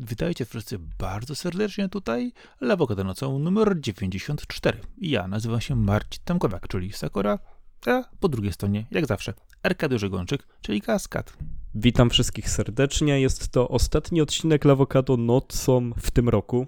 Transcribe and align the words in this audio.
Witajcie 0.00 0.44
wszyscy 0.44 0.78
bardzo 0.98 1.34
serdecznie 1.34 1.88
tutaj. 1.88 2.32
Lewo 2.60 2.86
nocą 3.04 3.38
numer 3.38 3.80
94. 3.80 4.80
Ja 4.98 5.28
nazywam 5.28 5.60
się 5.60 5.76
Marcin 5.76 6.22
Tamkowiak, 6.24 6.68
czyli 6.68 6.92
Sakura, 6.92 7.38
a 7.86 8.04
po 8.20 8.28
drugiej 8.28 8.52
stronie, 8.52 8.86
jak 8.90 9.06
zawsze, 9.06 9.34
Arkadiusz 9.62 10.08
Gończyk, 10.08 10.46
czyli 10.60 10.80
Kaskad. 10.80 11.36
Witam 11.74 12.10
wszystkich 12.10 12.50
serdecznie. 12.50 13.20
Jest 13.20 13.48
to 13.48 13.68
ostatni 13.68 14.20
odcinek 14.20 14.64
Lawokado 14.64 15.16
nocą 15.16 15.90
w 15.96 16.10
tym 16.10 16.28
roku, 16.28 16.66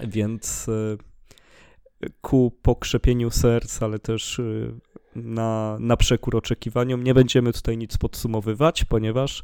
więc 0.00 0.68
e, 0.68 0.96
ku 2.20 2.52
pokrzepieniu 2.62 3.30
serc, 3.30 3.82
ale 3.82 3.98
też 3.98 4.38
e, 4.38 4.42
na, 5.14 5.76
na 5.80 5.96
przekór 5.96 6.36
oczekiwaniom 6.36 7.04
nie 7.04 7.14
będziemy 7.14 7.52
tutaj 7.52 7.76
nic 7.76 7.98
podsumowywać, 7.98 8.84
ponieważ 8.84 9.42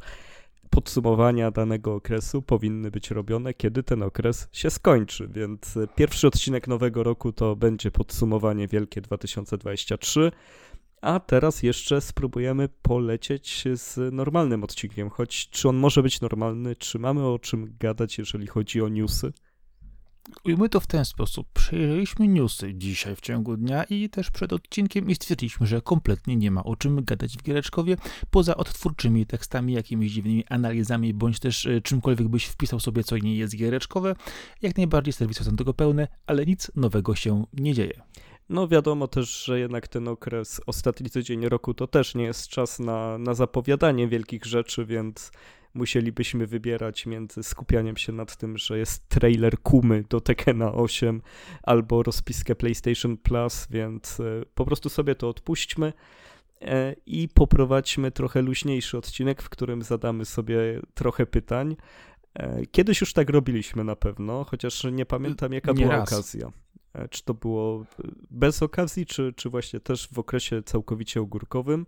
podsumowania 0.72 1.50
danego 1.50 1.94
okresu 1.94 2.42
powinny 2.42 2.90
być 2.90 3.10
robione, 3.10 3.54
kiedy 3.54 3.82
ten 3.82 4.02
okres 4.02 4.48
się 4.52 4.70
skończy. 4.70 5.28
Więc 5.28 5.76
e, 5.76 5.86
pierwszy 5.86 6.26
odcinek 6.26 6.68
nowego 6.68 7.02
roku 7.02 7.32
to 7.32 7.56
będzie 7.56 7.90
podsumowanie 7.90 8.68
wielkie 8.68 9.00
2023. 9.00 10.32
A 11.00 11.20
teraz 11.20 11.62
jeszcze 11.62 12.00
spróbujemy 12.00 12.68
polecieć 12.82 13.64
z 13.74 14.14
normalnym 14.14 14.64
odcinkiem, 14.64 15.10
choć 15.10 15.50
czy 15.50 15.68
on 15.68 15.76
może 15.76 16.02
być 16.02 16.20
normalny, 16.20 16.76
czy 16.76 16.98
mamy 16.98 17.26
o 17.26 17.38
czym 17.38 17.76
gadać, 17.80 18.18
jeżeli 18.18 18.46
chodzi 18.46 18.82
o 18.82 18.88
newsy? 18.88 19.32
Ujmy 20.44 20.68
to 20.68 20.80
w 20.80 20.86
ten 20.86 21.04
sposób. 21.04 21.46
Przejrzeliśmy 21.52 22.28
newsy 22.28 22.74
dzisiaj 22.74 23.16
w 23.16 23.20
ciągu 23.20 23.56
dnia 23.56 23.84
i 23.84 24.08
też 24.08 24.30
przed 24.30 24.52
odcinkiem 24.52 25.10
i 25.10 25.14
stwierdziliśmy, 25.14 25.66
że 25.66 25.80
kompletnie 25.80 26.36
nie 26.36 26.50
ma 26.50 26.64
o 26.64 26.76
czym 26.76 27.04
gadać 27.04 27.36
w 27.36 27.42
Giereczkowie, 27.42 27.96
poza 28.30 28.56
odtwórczymi 28.56 29.26
tekstami, 29.26 29.72
jakimiś 29.72 30.12
dziwnymi 30.12 30.44
analizami, 30.48 31.14
bądź 31.14 31.38
też 31.38 31.66
e, 31.66 31.80
czymkolwiek 31.80 32.28
byś 32.28 32.44
wpisał 32.44 32.80
sobie, 32.80 33.04
co 33.04 33.18
nie 33.18 33.36
jest 33.36 33.56
Giereczkowe. 33.56 34.14
Jak 34.62 34.76
najbardziej 34.76 35.12
serwisy 35.12 35.44
są 35.44 35.56
tego 35.56 35.74
pełne, 35.74 36.08
ale 36.26 36.46
nic 36.46 36.70
nowego 36.76 37.14
się 37.14 37.44
nie 37.52 37.74
dzieje. 37.74 38.02
No 38.48 38.68
wiadomo 38.68 39.08
też, 39.08 39.44
że 39.44 39.58
jednak 39.58 39.88
ten 39.88 40.08
okres, 40.08 40.60
ostatni 40.66 41.10
tydzień 41.10 41.48
roku 41.48 41.74
to 41.74 41.86
też 41.86 42.14
nie 42.14 42.24
jest 42.24 42.48
czas 42.48 42.78
na, 42.78 43.18
na 43.18 43.34
zapowiadanie 43.34 44.08
wielkich 44.08 44.44
rzeczy, 44.44 44.86
więc 44.86 45.30
musielibyśmy 45.74 46.46
wybierać 46.46 47.06
między 47.06 47.42
skupianiem 47.42 47.96
się 47.96 48.12
nad 48.12 48.36
tym, 48.36 48.58
że 48.58 48.78
jest 48.78 49.08
trailer 49.08 49.58
Kumy 49.58 50.04
do 50.08 50.20
Tekena 50.20 50.72
8 50.72 51.22
albo 51.62 52.02
rozpiskę 52.02 52.54
PlayStation 52.54 53.16
Plus, 53.16 53.66
więc 53.70 54.20
e, 54.20 54.24
po 54.54 54.64
prostu 54.64 54.88
sobie 54.88 55.14
to 55.14 55.28
odpuśćmy 55.28 55.92
e, 56.60 56.94
i 57.06 57.28
poprowadźmy 57.28 58.10
trochę 58.10 58.42
luźniejszy 58.42 58.98
odcinek, 58.98 59.42
w 59.42 59.48
którym 59.48 59.82
zadamy 59.82 60.24
sobie 60.24 60.80
trochę 60.94 61.26
pytań. 61.26 61.76
E, 62.34 62.66
kiedyś 62.66 63.00
już 63.00 63.12
tak 63.12 63.30
robiliśmy 63.30 63.84
na 63.84 63.96
pewno, 63.96 64.44
chociaż 64.44 64.84
nie 64.84 65.06
pamiętam 65.06 65.52
jaka 65.52 65.72
nie 65.72 65.82
była 65.84 65.96
raz. 65.96 66.12
okazja. 66.12 66.52
Czy 67.10 67.24
to 67.24 67.34
było 67.34 67.84
bez 68.30 68.62
okazji, 68.62 69.06
czy, 69.06 69.32
czy 69.36 69.50
właśnie 69.50 69.80
też 69.80 70.08
w 70.12 70.18
okresie 70.18 70.62
całkowicie 70.62 71.20
ogórkowym. 71.20 71.86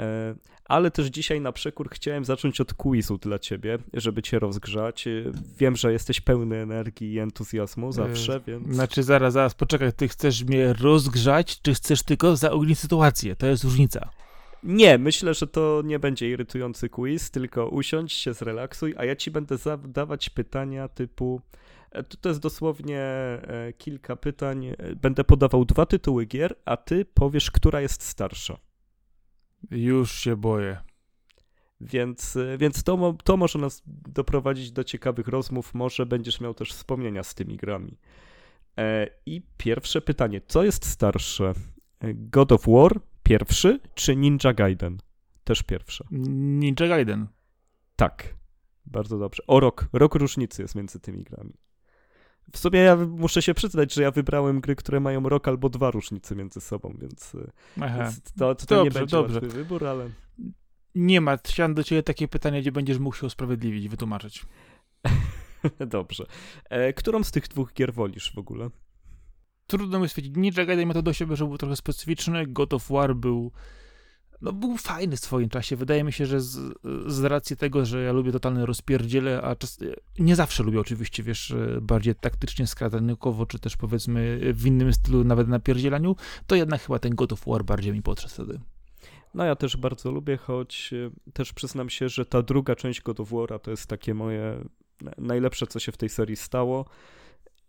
E, 0.00 0.34
ale 0.64 0.90
też 0.90 1.06
dzisiaj 1.06 1.40
na 1.40 1.52
przekór 1.52 1.90
chciałem 1.90 2.24
zacząć 2.24 2.60
od 2.60 2.74
quizu 2.74 3.18
dla 3.18 3.38
ciebie, 3.38 3.78
żeby 3.94 4.22
cię 4.22 4.38
rozgrzać. 4.38 5.06
E, 5.06 5.10
wiem, 5.58 5.76
że 5.76 5.92
jesteś 5.92 6.20
pełny 6.20 6.56
energii 6.56 7.12
i 7.12 7.18
entuzjazmu 7.18 7.88
e, 7.88 7.92
zawsze, 7.92 8.40
więc... 8.46 8.74
Znaczy, 8.74 9.02
zaraz, 9.02 9.32
zaraz, 9.32 9.54
poczekaj, 9.54 9.92
ty 9.92 10.08
chcesz 10.08 10.44
mnie 10.44 10.72
rozgrzać, 10.72 11.62
czy 11.62 11.74
chcesz 11.74 12.02
tylko 12.02 12.36
zaognić 12.36 12.78
sytuację? 12.78 13.36
To 13.36 13.46
jest 13.46 13.64
różnica. 13.64 14.10
Nie, 14.62 14.98
myślę, 14.98 15.34
że 15.34 15.46
to 15.46 15.82
nie 15.84 15.98
będzie 15.98 16.30
irytujący 16.30 16.88
quiz, 16.88 17.30
tylko 17.30 17.68
usiądź 17.68 18.12
się, 18.12 18.34
zrelaksuj, 18.34 18.94
a 18.98 19.04
ja 19.04 19.16
ci 19.16 19.30
będę 19.30 19.56
zadawać 19.56 20.30
pytania 20.30 20.88
typu... 20.88 21.40
To, 22.08 22.16
to 22.20 22.28
jest 22.28 22.40
dosłownie 22.40 23.04
kilka 23.78 24.16
pytań. 24.16 24.66
Będę 24.96 25.24
podawał 25.24 25.64
dwa 25.64 25.86
tytuły 25.86 26.26
gier, 26.26 26.54
a 26.64 26.76
ty 26.76 27.04
powiesz, 27.04 27.50
która 27.50 27.80
jest 27.80 28.02
starsza. 28.02 28.58
Już 29.70 30.12
się 30.12 30.36
boję. 30.36 30.80
Więc, 31.80 32.38
więc 32.58 32.82
to, 32.82 33.16
to 33.24 33.36
może 33.36 33.58
nas 33.58 33.82
doprowadzić 33.86 34.72
do 34.72 34.84
ciekawych 34.84 35.28
rozmów. 35.28 35.74
Może 35.74 36.06
będziesz 36.06 36.40
miał 36.40 36.54
też 36.54 36.72
wspomnienia 36.72 37.22
z 37.22 37.34
tymi 37.34 37.56
grami. 37.56 37.98
E, 38.78 39.06
I 39.26 39.42
pierwsze 39.56 40.00
pytanie: 40.00 40.40
co 40.46 40.64
jest 40.64 40.86
starsze? 40.86 41.52
God 42.14 42.52
of 42.52 42.66
War 42.66 43.00
pierwszy 43.22 43.80
czy 43.94 44.16
Ninja 44.16 44.52
Gaiden? 44.54 44.98
Też 45.44 45.62
pierwsze. 45.62 46.04
Ninja 46.10 46.88
Gaiden. 46.88 47.26
Tak. 47.96 48.34
Bardzo 48.86 49.18
dobrze. 49.18 49.42
O 49.46 49.60
rok. 49.60 49.88
Rok 49.92 50.14
różnicy 50.14 50.62
jest 50.62 50.74
między 50.74 51.00
tymi 51.00 51.24
grami. 51.24 51.52
W 52.52 52.58
sumie 52.58 52.80
ja 52.80 52.96
muszę 52.96 53.42
się 53.42 53.54
przyznać, 53.54 53.94
że 53.94 54.02
ja 54.02 54.10
wybrałem 54.10 54.60
gry, 54.60 54.76
które 54.76 55.00
mają 55.00 55.28
rok 55.28 55.48
albo 55.48 55.68
dwa 55.68 55.90
różnice 55.90 56.36
między 56.36 56.60
sobą, 56.60 56.96
więc, 57.00 57.34
e, 57.34 57.98
więc 57.98 58.22
to, 58.22 58.54
to 58.54 58.66
dobrze, 58.66 58.84
nie 58.84 58.90
będzie 58.90 59.16
dobrze. 59.16 59.40
wybór, 59.40 59.86
ale... 59.86 60.10
Nie 60.94 61.20
ma, 61.20 61.36
chciałem 61.36 61.74
do 61.74 61.84
ciebie 61.84 62.02
takie 62.02 62.28
pytanie, 62.28 62.60
gdzie 62.60 62.72
będziesz 62.72 62.98
mógł 62.98 63.16
się 63.16 63.26
usprawiedliwić, 63.26 63.88
wytłumaczyć. 63.88 64.46
dobrze. 65.86 66.24
E, 66.70 66.92
którą 66.92 67.24
z 67.24 67.30
tych 67.30 67.48
dwóch 67.48 67.72
gier 67.72 67.94
wolisz 67.94 68.34
w 68.34 68.38
ogóle? 68.38 68.70
Trudno 69.66 70.00
mi 70.00 70.08
stwierdzić. 70.08 70.36
Ninja 70.36 70.64
Gaiden 70.64 70.88
ma 70.88 70.94
to 70.94 71.02
do 71.02 71.12
siebie, 71.12 71.36
że 71.36 71.46
był 71.46 71.58
trochę 71.58 71.76
specyficzny. 71.76 72.46
God 72.46 72.74
of 72.74 72.88
War 72.88 73.16
był 73.16 73.52
no, 74.42 74.52
był 74.52 74.76
fajny 74.76 75.16
w 75.16 75.20
swoim 75.20 75.48
czasie. 75.48 75.76
Wydaje 75.76 76.04
mi 76.04 76.12
się, 76.12 76.26
że 76.26 76.40
z, 76.40 76.58
z 77.06 77.24
racji 77.24 77.56
tego, 77.56 77.84
że 77.84 78.02
ja 78.02 78.12
lubię 78.12 78.32
totalne 78.32 78.66
rozpierdziele, 78.66 79.42
a 79.42 79.56
czas, 79.56 79.78
nie 80.18 80.36
zawsze 80.36 80.62
lubię 80.62 80.80
oczywiście, 80.80 81.22
wiesz, 81.22 81.54
bardziej 81.82 82.14
taktycznie 82.14 82.66
skradankowo, 82.66 83.46
czy 83.46 83.58
też 83.58 83.76
powiedzmy 83.76 84.40
w 84.52 84.66
innym 84.66 84.92
stylu, 84.92 85.24
nawet 85.24 85.48
na 85.48 85.58
pierdzielaniu, 85.58 86.16
to 86.46 86.54
jednak 86.54 86.82
chyba 86.82 86.98
ten 86.98 87.14
God 87.14 87.32
of 87.32 87.44
War 87.46 87.64
bardziej 87.64 87.92
mi 87.92 88.02
podszedł 88.02 88.34
wtedy. 88.34 88.60
No 89.34 89.44
ja 89.44 89.56
też 89.56 89.76
bardzo 89.76 90.10
lubię, 90.10 90.36
choć 90.36 90.92
e, 90.92 91.32
też 91.32 91.52
przyznam 91.52 91.90
się, 91.90 92.08
że 92.08 92.26
ta 92.26 92.42
druga 92.42 92.76
część 92.76 93.00
God 93.00 93.20
of 93.20 93.30
War 93.30 93.60
to 93.60 93.70
jest 93.70 93.86
takie 93.86 94.14
moje 94.14 94.64
najlepsze, 95.18 95.66
co 95.66 95.78
się 95.78 95.92
w 95.92 95.96
tej 95.96 96.08
serii 96.08 96.36
stało. 96.36 96.84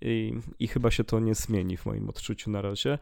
I, 0.02 0.34
I 0.60 0.68
chyba 0.68 0.92
się 0.92 1.04
to 1.04 1.20
nie 1.20 1.36
zmieni 1.36 1.78
w 1.78 1.86
moim 1.86 2.10
odczuciu 2.10 2.52
na 2.52 2.62
razie. 2.62 3.00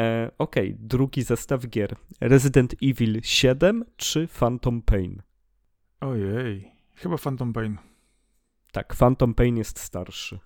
E, 0.00 0.30
Okej, 0.38 0.68
okay. 0.72 0.86
drugi 0.88 1.22
zestaw 1.22 1.66
gier. 1.66 1.96
Resident 2.20 2.74
Evil 2.82 3.20
7 3.22 3.84
czy 3.96 4.28
Phantom 4.28 4.82
Pain? 4.82 5.22
Ojej, 6.00 6.72
chyba 6.94 7.18
Phantom 7.18 7.52
Pain. 7.52 7.78
Tak, 8.72 8.94
Phantom 8.94 9.34
Pain 9.34 9.56
jest 9.56 9.78
starszy. 9.78 10.38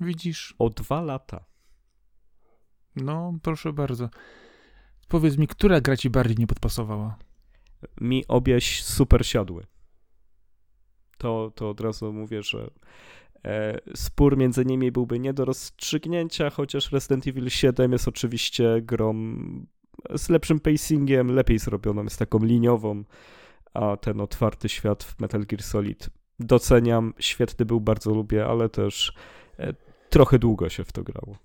Widzisz? 0.00 0.54
O 0.58 0.70
dwa 0.70 1.00
lata. 1.00 1.44
No, 2.96 3.38
proszę 3.42 3.72
bardzo. 3.72 4.10
Powiedz 5.08 5.38
mi, 5.38 5.46
która 5.46 5.80
gra 5.80 5.96
ci 5.96 6.10
bardziej 6.10 6.36
nie 6.36 6.46
podpasowała? 6.46 7.16
Mi 8.00 8.26
obieś 8.28 8.84
super 8.84 9.26
siadły. 9.26 9.66
To, 11.18 11.52
to 11.54 11.70
od 11.70 11.80
razu 11.80 12.12
mówię, 12.12 12.42
że 12.42 12.70
spór 13.94 14.36
między 14.36 14.64
nimi 14.64 14.92
byłby 14.92 15.18
nie 15.18 15.32
do 15.32 15.44
rozstrzygnięcia, 15.44 16.50
chociaż 16.50 16.92
Resident 16.92 17.26
Evil 17.26 17.50
7 17.50 17.92
jest 17.92 18.08
oczywiście 18.08 18.82
grą 18.82 19.14
z 20.16 20.28
lepszym 20.28 20.60
pacingiem, 20.60 21.34
lepiej 21.34 21.58
zrobioną, 21.58 22.04
jest 22.04 22.18
taką 22.18 22.38
liniową, 22.38 23.04
a 23.74 23.96
ten 23.96 24.20
otwarty 24.20 24.68
świat 24.68 25.04
w 25.04 25.20
Metal 25.20 25.46
Gear 25.46 25.62
Solid 25.62 26.10
doceniam, 26.40 27.14
świetny 27.18 27.66
był, 27.66 27.80
bardzo 27.80 28.14
lubię, 28.14 28.46
ale 28.46 28.68
też 28.68 29.12
e, 29.58 29.74
trochę 30.10 30.38
długo 30.38 30.68
się 30.68 30.84
w 30.84 30.92
to 30.92 31.02
grało. 31.02 31.36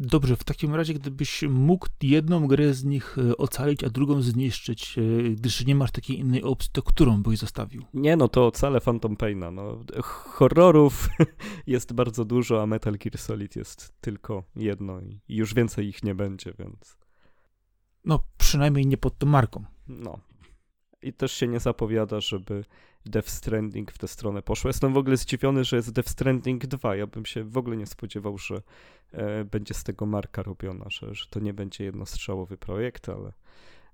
Dobrze, 0.00 0.36
w 0.36 0.44
takim 0.44 0.74
razie, 0.74 0.94
gdybyś 0.94 1.42
mógł 1.42 1.86
jedną 2.02 2.46
grę 2.46 2.74
z 2.74 2.84
nich 2.84 3.16
e, 3.18 3.36
ocalić, 3.36 3.84
a 3.84 3.90
drugą 3.90 4.22
zniszczyć, 4.22 4.98
e, 4.98 5.30
gdyż 5.30 5.66
nie 5.66 5.74
masz 5.74 5.90
takiej 5.90 6.18
innej 6.18 6.42
opcji, 6.42 6.70
to 6.72 6.82
którą 6.82 7.22
byś 7.22 7.38
zostawił? 7.38 7.82
Nie, 7.94 8.16
no 8.16 8.28
to 8.28 8.46
ocalę 8.46 8.80
Phantom 8.80 9.16
Paina. 9.16 9.50
No, 9.50 9.84
horrorów 10.02 11.08
jest 11.66 11.92
bardzo 11.92 12.24
dużo, 12.24 12.62
a 12.62 12.66
Metal 12.66 12.98
Gear 12.98 13.18
Solid 13.18 13.56
jest 13.56 13.92
tylko 14.00 14.42
jedno 14.56 15.00
i 15.00 15.20
już 15.28 15.54
więcej 15.54 15.88
ich 15.88 16.02
nie 16.02 16.14
będzie, 16.14 16.54
więc... 16.58 16.98
No, 18.04 18.22
przynajmniej 18.38 18.86
nie 18.86 18.96
pod 18.96 19.18
tą 19.18 19.26
marką. 19.26 19.64
No. 19.88 20.18
I 21.02 21.12
też 21.12 21.32
się 21.32 21.48
nie 21.48 21.60
zapowiada, 21.60 22.20
żeby 22.20 22.64
Death 23.06 23.28
Stranding 23.28 23.92
w 23.92 23.98
tę 23.98 24.08
stronę 24.08 24.42
poszło. 24.42 24.68
Jestem 24.68 24.92
w 24.92 24.96
ogóle 24.96 25.16
zdziwiony, 25.16 25.64
że 25.64 25.76
jest 25.76 25.92
Death 25.92 26.08
Stranding 26.08 26.66
2. 26.66 26.96
Ja 26.96 27.06
bym 27.06 27.26
się 27.26 27.44
w 27.44 27.56
ogóle 27.56 27.76
nie 27.76 27.86
spodziewał, 27.86 28.38
że 28.38 28.62
e, 29.12 29.44
będzie 29.44 29.74
z 29.74 29.84
tego 29.84 30.06
marka 30.06 30.42
robiona, 30.42 30.84
że, 30.88 31.14
że 31.14 31.26
to 31.30 31.40
nie 31.40 31.54
będzie 31.54 31.84
jednostrzałowy 31.84 32.56
projekt, 32.56 33.08
ale 33.08 33.32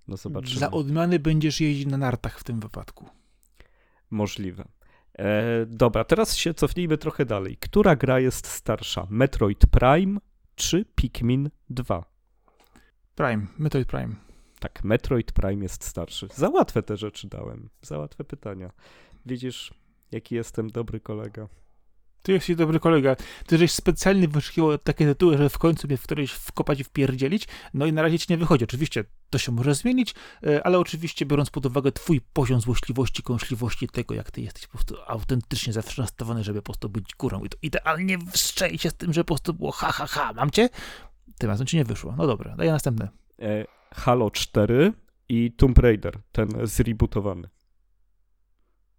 no 0.09 0.17
zobaczymy. 0.17 0.59
Dla 0.59 0.71
odmiany 0.71 1.19
będziesz 1.19 1.61
jeździć 1.61 1.87
na 1.87 1.97
nartach 1.97 2.39
w 2.39 2.45
tym 2.45 2.61
wypadku. 2.61 3.09
Możliwe. 4.11 4.65
E, 5.19 5.67
dobra, 5.67 6.05
teraz 6.05 6.37
się 6.37 6.55
cofnijmy 6.55 6.99
trochę 6.99 7.25
dalej. 7.25 7.56
Która 7.56 7.97
gra 7.97 8.21
jest 8.21 8.47
starsza? 8.47 9.06
Metroid 9.11 9.67
Prime 9.67 10.21
czy 10.55 10.85
Pikmin 10.95 11.51
2? 11.71 12.05
Prime, 13.15 13.47
Metroid 13.59 13.89
Prime. 13.89 14.24
Tak, 14.64 14.84
Metroid 14.84 15.32
Prime 15.32 15.62
jest 15.62 15.84
starszy. 15.84 16.28
Za 16.34 16.49
łatwe 16.49 16.82
te 16.82 16.96
rzeczy 16.96 17.28
dałem. 17.28 17.69
Za 17.82 17.99
łatwe 17.99 18.25
pytania. 18.25 18.72
Widzisz, 19.26 19.75
Jaki 20.12 20.34
jestem 20.34 20.70
dobry 20.70 21.00
kolega. 21.00 21.49
Ty 22.22 22.32
jesteś 22.32 22.56
dobry 22.56 22.81
kolega. 22.81 23.16
Ty 23.46 23.58
żeś 23.58 23.72
specjalnie 23.72 24.28
wyszukiwał 24.28 24.78
takie 24.78 25.06
tytuły, 25.06 25.37
żeby 25.37 25.49
w 25.49 25.58
końcu 25.58 25.87
mnie 25.87 25.96
w 25.96 26.02
którejś 26.02 26.32
wkopać 26.32 26.81
i 26.81 26.84
wpierdzielić. 26.84 27.49
No 27.75 27.87
i 27.87 27.93
na 27.93 28.02
razie 28.02 28.19
ci 28.19 28.26
nie 28.31 28.37
wychodzi. 28.37 28.64
Oczywiście 28.64 29.05
to 29.31 29.38
się 29.38 29.52
może 29.52 29.75
zmienić, 29.75 30.14
e, 30.46 30.67
ale 30.67 30.78
oczywiście 30.78 31.26
biorąc 31.26 31.50
pod 31.50 31.67
uwagę 31.67 31.93
twój 31.93 32.20
poziom 32.20 32.60
złośliwości, 32.60 33.22
kąśliwości, 33.22 33.88
tego 33.88 34.14
jak 34.14 34.31
ty 34.31 34.40
jesteś 34.40 34.67
po 34.67 34.72
prostu 34.72 34.96
autentycznie 35.06 35.72
zawsze 35.72 36.02
nastawiony, 36.02 36.44
żeby 36.44 36.62
po 36.62 36.72
prostu 36.72 36.88
być 36.88 37.14
górą. 37.19 37.44
I 37.44 37.49
to 37.49 37.58
idealnie 37.62 38.19
wszczęli 38.32 38.78
się 38.78 38.90
z 38.90 38.94
tym, 38.94 39.12
że 39.12 39.25
po 39.25 39.34
prostu 39.34 39.55
było 39.55 39.72
ha, 39.72 39.93
ha, 39.93 40.06
ha, 40.06 40.32
mam 40.32 40.50
cię? 40.50 40.69
Tym 41.38 41.50
razem 41.50 41.67
ci 41.67 41.76
nie 41.76 41.84
wyszło. 41.84 42.14
No 42.17 42.26
dobra, 42.26 42.56
daję 42.56 42.72
następne. 42.72 43.08
E, 43.38 43.64
Halo 43.94 44.31
4 44.31 44.93
i 45.29 45.52
Tomb 45.52 45.79
Raider, 45.79 46.19
ten 46.32 46.49
zrebootowany. 46.62 47.49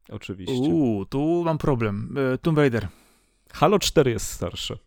Oczywiście. 0.10 0.54
Uuu, 0.56 1.06
tu 1.06 1.44
mam 1.46 1.58
problem. 1.58 2.16
E, 2.34 2.38
Tomb 2.38 2.58
Raider. 2.58 2.88
Halo 3.54 3.80
4 3.80 4.12
jest 4.12 4.32
starsze. 4.32 4.78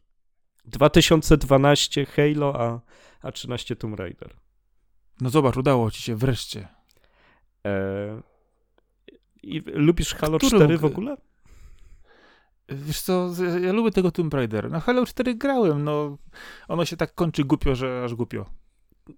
2012 0.64 2.06
Halo, 2.06 2.60
a, 2.60 2.81
a 3.22 3.32
13 3.32 3.76
Tomb 3.76 3.99
Raider. 3.99 4.37
No 5.20 5.31
zobacz, 5.31 5.56
udało 5.56 5.90
ci 5.90 6.02
się 6.02 6.16
wreszcie. 6.16 6.69
E, 7.66 8.22
I 9.43 9.62
lubisz 9.66 10.14
Halo 10.14 10.38
Który 10.38 10.50
4 10.56 10.75
mógł- 10.75 10.81
w 10.81 10.84
ogóle? 10.84 11.16
Wiesz 12.69 13.00
co, 13.00 13.31
ja 13.62 13.72
lubię 13.72 13.90
tego 13.90 14.10
Tomb 14.10 14.34
Raider. 14.34 14.70
No 14.70 14.81
Halo 14.81 15.06
4 15.06 15.34
grałem, 15.34 15.84
no 15.84 16.19
ono 16.69 16.84
się 16.84 16.96
tak 16.96 17.14
kończy 17.14 17.44
głupio, 17.44 17.75
że 17.75 18.02
aż 18.05 18.14
głupio. 18.14 18.46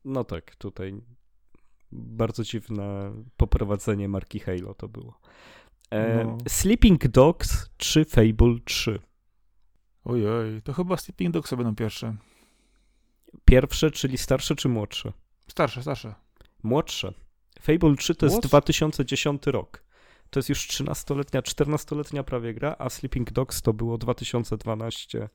No 0.04 0.24
tak, 0.24 0.56
tutaj 0.56 1.00
bardzo 1.92 2.42
dziwne 2.44 3.12
poprowadzenie 3.36 4.08
marki 4.08 4.40
Halo 4.40 4.74
to 4.74 4.88
było. 4.88 5.20
E, 5.90 6.24
No. 6.24 6.38
Sleeping 6.48 7.08
Dogs 7.08 7.70
czy 7.76 8.04
Fable 8.04 8.56
3? 8.64 8.98
Ojej, 10.04 10.62
to 10.62 10.72
chyba 10.72 10.96
Sleeping 10.96 11.34
Dogs 11.34 11.50
będą 11.54 11.74
pierwsze. 11.74 12.16
Pierwsze, 13.44 13.90
czyli 13.90 14.18
starsze 14.18 14.56
czy 14.56 14.68
młodsze? 14.68 15.12
Starsze, 15.48 15.82
starsze. 15.82 16.14
Młodsze. 16.62 17.12
Fable 17.60 17.96
3 17.96 18.14
to 18.14 18.26
jest 18.26 18.34
Młodsze? 18.34 18.48
2010 18.48 19.46
rok. 19.46 19.84
To 20.30 20.38
jest 20.38 20.48
już 20.48 20.68
13-letnia, 20.68 21.40
14-letnia 21.40 22.22
prawie 22.22 22.54
gra, 22.54 22.76
a 22.78 22.90
Sleeping 22.90 23.32
Dogs 23.32 23.62
to 23.62 23.72
było 23.72 23.98
2012, 23.98 25.28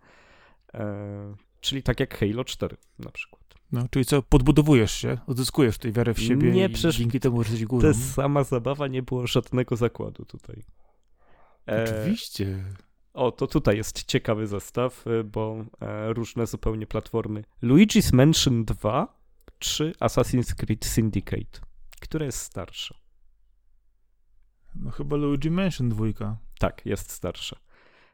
e, 0.73 1.35
czyli 1.61 1.83
tak 1.83 1.99
jak 1.99 2.17
Halo 2.17 2.43
4 2.43 2.77
na 2.99 3.11
przykład. 3.11 3.41
No, 3.71 3.87
czyli 3.91 4.05
co, 4.05 4.21
podbudowujesz 4.21 4.91
się, 4.91 5.17
odzyskujesz 5.27 5.77
tej 5.77 5.91
wiarę 5.91 6.13
w 6.13 6.19
siebie 6.19 6.51
Nie, 6.51 6.65
i 6.65 6.69
przecież 6.69 6.97
dzięki 6.97 7.19
temu 7.19 7.41
jesteś 7.41 7.65
górą. 7.65 7.81
To 7.81 7.87
jest 7.87 8.13
sama 8.13 8.43
zabawa, 8.43 8.87
nie 8.87 9.03
było 9.03 9.27
żadnego 9.27 9.75
zakładu 9.75 10.25
tutaj. 10.25 10.63
E, 11.67 12.01
Oczywiście. 12.01 12.63
O, 13.13 13.31
to 13.31 13.47
tutaj 13.47 13.77
jest 13.77 14.03
ciekawy 14.03 14.47
zestaw, 14.47 15.07
y, 15.07 15.23
bo 15.23 15.65
e, 15.81 16.13
różne 16.13 16.47
zupełnie 16.47 16.87
platformy. 16.87 17.43
Luigi's 17.63 18.13
Mansion 18.13 18.65
2 18.65 19.17
czy 19.59 19.93
Assassin's 19.99 20.53
Creed 20.53 20.85
Syndicate? 20.85 21.59
Które 22.01 22.25
jest 22.25 22.39
starsze? 22.39 22.95
No 24.75 24.91
chyba 24.91 25.15
Luigi 25.15 25.51
Mansion 25.51 25.89
dwójka. 25.89 26.37
Tak, 26.59 26.85
jest 26.85 27.11
starsze. 27.11 27.55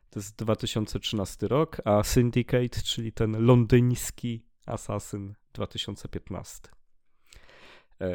To 0.09 0.19
jest 0.19 0.35
2013 0.35 1.47
rok, 1.47 1.81
a 1.85 2.03
Syndicate, 2.03 2.81
czyli 2.83 3.11
ten 3.11 3.45
londyński 3.45 4.45
Assassin 4.65 5.33
2015. 5.53 6.69
E, 8.01 8.07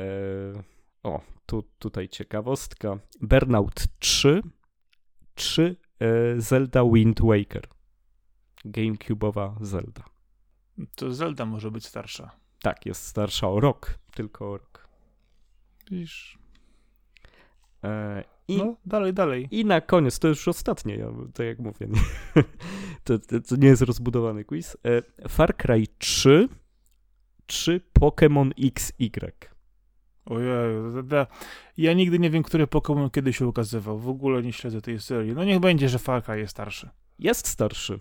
o, 1.02 1.20
tu, 1.46 1.62
tutaj 1.78 2.08
ciekawostka. 2.08 2.98
Burnout 3.20 3.84
3 3.98 4.42
czy 5.34 5.76
e, 6.00 6.40
Zelda 6.40 6.84
Wind 6.84 7.20
Waker? 7.20 7.68
GameCube'owa 8.64 9.54
Zelda. 9.60 10.04
To 10.94 11.14
Zelda 11.14 11.46
może 11.46 11.70
być 11.70 11.86
starsza. 11.86 12.30
Tak, 12.62 12.86
jest 12.86 13.02
starsza 13.02 13.48
o 13.48 13.60
rok, 13.60 13.98
tylko 14.14 14.50
o 14.50 14.56
rok. 14.58 14.88
Widzisz? 15.90 16.38
E, 17.84 18.24
I, 18.48 18.56
No, 18.56 18.76
dalej, 18.86 19.14
dalej. 19.14 19.48
I 19.50 19.64
na 19.64 19.80
koniec, 19.80 20.18
to 20.18 20.28
już 20.28 20.48
ostatnie, 20.48 20.96
ja, 20.96 21.06
tak 21.34 21.46
jak 21.46 21.58
mówię, 21.58 21.86
nie? 21.86 22.00
To, 23.04 23.18
to, 23.18 23.40
to 23.40 23.56
nie 23.56 23.68
jest 23.68 23.82
rozbudowany 23.82 24.44
quiz. 24.44 24.76
E, 24.84 25.28
Far 25.28 25.56
Cry 25.56 25.86
3 25.98 26.48
czy 27.46 27.80
Pokémon 28.00 28.50
XY? 28.64 29.10
Ojej, 30.26 30.48
da- 31.04 31.26
ja 31.76 31.92
nigdy 31.92 32.18
nie 32.18 32.30
wiem, 32.30 32.42
który 32.42 32.66
Pokémon 32.66 33.10
kiedy 33.10 33.32
się 33.32 33.46
ukazywał. 33.46 33.98
W 33.98 34.08
ogóle 34.08 34.42
nie 34.42 34.52
śledzę 34.52 34.80
tej 34.80 35.00
serii. 35.00 35.32
No 35.34 35.44
niech 35.44 35.60
będzie, 35.60 35.88
że 35.88 35.98
Far 35.98 36.24
Cry 36.24 36.38
jest 36.38 36.50
starszy. 36.50 36.90
Jest 37.18 37.48
starszy. 37.48 38.00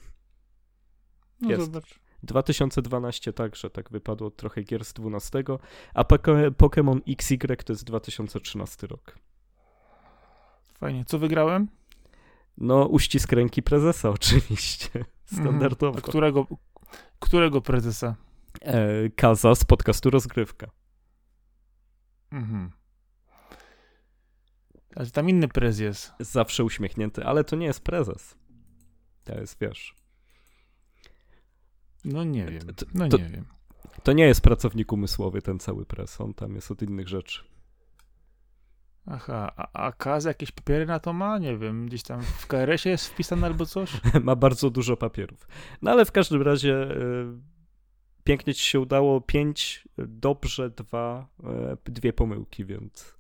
No 1.42 1.50
Jest. 1.50 1.66
zobacz. 1.66 2.00
2012 2.24 3.34
także, 3.34 3.70
tak 3.70 3.90
wypadło 3.90 4.32
trochę 4.32 4.64
gier 4.64 4.86
z 4.86 4.94
12, 4.94 5.44
a 5.94 6.04
Pokémon 6.58 7.02
XY 7.08 7.38
to 7.66 7.74
jest 7.74 7.84
2013 7.84 8.88
rok. 8.88 9.16
Fajnie. 10.74 11.06
Co 11.06 11.20
wygrałem? 11.20 11.68
No, 12.58 12.86
uścisk 12.86 13.32
ręki 13.32 13.64
prezesa 13.64 14.10
oczywiście, 14.20 14.90
standardowo. 15.26 15.88
Mhm. 15.98 16.04
A 16.06 16.10
którego, 16.10 16.48
którego 17.20 17.62
prezesa? 17.62 18.16
E, 18.62 19.10
Kaza 19.10 19.56
z 19.56 19.64
podcastu 19.66 20.10
Rozgrywka. 20.10 20.68
Mhm. 22.32 22.72
Ale 24.96 25.10
tam 25.12 25.30
inny 25.30 25.48
prez 25.48 25.80
jest. 25.80 26.14
Zawsze 26.20 26.64
uśmiechnięty, 26.64 27.24
ale 27.26 27.44
to 27.44 27.56
nie 27.56 27.66
jest 27.66 27.84
prezes. 27.84 28.38
To 29.24 29.40
jest, 29.40 29.58
wiesz, 29.62 29.96
No 32.06 32.24
nie 32.24 32.46
wiem. 32.46 32.62
To- 32.76 32.86
No 32.94 33.10
to- 33.10 33.18
nie 33.18 33.30
wiem. 33.30 33.46
to 34.04 34.14
nie 34.14 34.24
jest 34.26 34.42
pracownik 34.42 34.92
umysłowy 34.94 35.42
ten 35.42 35.60
cały 35.60 35.86
pres, 35.86 36.22
on 36.22 36.34
tam 36.34 36.56
jest 36.56 36.72
od 36.72 36.82
innych 36.82 37.08
rzeczy. 37.08 37.44
Aha, 39.06 39.52
a, 39.58 39.86
a 39.86 39.92
Kaz 39.92 40.26
jakieś 40.26 40.52
papiery 40.52 40.86
na 40.86 41.00
to 41.00 41.14
ma? 41.14 41.38
Nie 41.38 41.58
wiem, 41.58 41.86
gdzieś 41.86 42.04
tam 42.04 42.22
w 42.22 42.48
KRS-ie 42.48 42.92
jest 42.92 43.08
wpisane 43.08 43.48
albo 43.48 43.66
coś? 43.66 43.92
Ma 44.24 44.36
bardzo 44.36 44.70
dużo 44.70 44.98
papierów. 44.98 45.48
No 45.82 45.92
ale 45.92 46.06
w 46.06 46.12
każdym 46.12 46.42
razie 46.42 46.74
e, 46.74 46.96
pięknie 48.26 48.54
ci 48.54 48.64
się 48.66 48.80
udało. 48.80 49.22
Pięć 49.22 49.88
dobrze, 49.98 50.70
dwa, 50.70 51.28
e, 51.44 51.78
dwie 51.86 52.14
pomyłki, 52.14 52.66
więc 52.66 53.16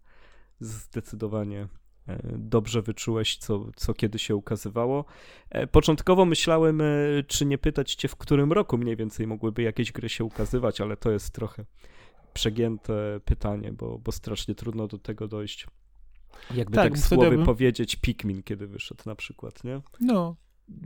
zdecydowanie 0.59 1.67
e, 2.07 2.19
dobrze 2.37 2.81
wyczułeś, 2.81 3.37
co, 3.37 3.65
co 3.75 3.93
kiedy 3.93 4.19
się 4.19 4.35
ukazywało. 4.35 5.05
E, 5.49 5.67
Początkowo 5.67 6.25
myślałem, 6.25 6.81
czy 7.27 7.45
nie 7.45 7.57
pytać 7.57 7.95
cię, 7.95 8.07
w 8.07 8.15
którym 8.15 8.53
roku 8.53 8.77
mniej 8.77 8.95
więcej 8.95 9.27
mogłyby 9.27 9.61
jakieś 9.61 9.91
gry 9.91 10.09
się 10.09 10.23
ukazywać, 10.23 10.81
ale 10.81 10.97
to 10.97 11.11
jest 11.11 11.31
trochę 11.31 11.65
przegięte 12.33 13.19
pytanie, 13.25 13.71
bo, 13.73 13.99
bo 13.99 14.11
strasznie 14.11 14.55
trudno 14.55 14.87
do 14.87 14.97
tego 14.97 15.27
dojść. 15.27 15.67
Jakby 16.55 16.75
Tak, 16.75 16.93
tak, 16.93 16.99
słowy 16.99 17.29
bym- 17.29 17.45
powiedzieć 17.45 17.95
Pikmin, 17.95 18.43
kiedy 18.43 18.67
wyszedł 18.67 19.03
na 19.05 19.15
przykład, 19.15 19.63
nie? 19.63 19.81
No, 19.99 20.35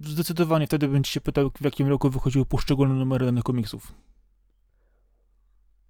zdecydowanie 0.03 0.67
wtedy 0.67 0.87
bym 0.87 1.03
ci 1.03 1.11
się 1.13 1.21
pytał, 1.21 1.51
w 1.61 1.65
jakim 1.65 1.87
roku 1.87 2.09
wychodziły 2.09 2.45
poszczególne 2.45 2.93
numery 2.93 3.25
danych 3.25 3.43
komiksów. 3.43 3.93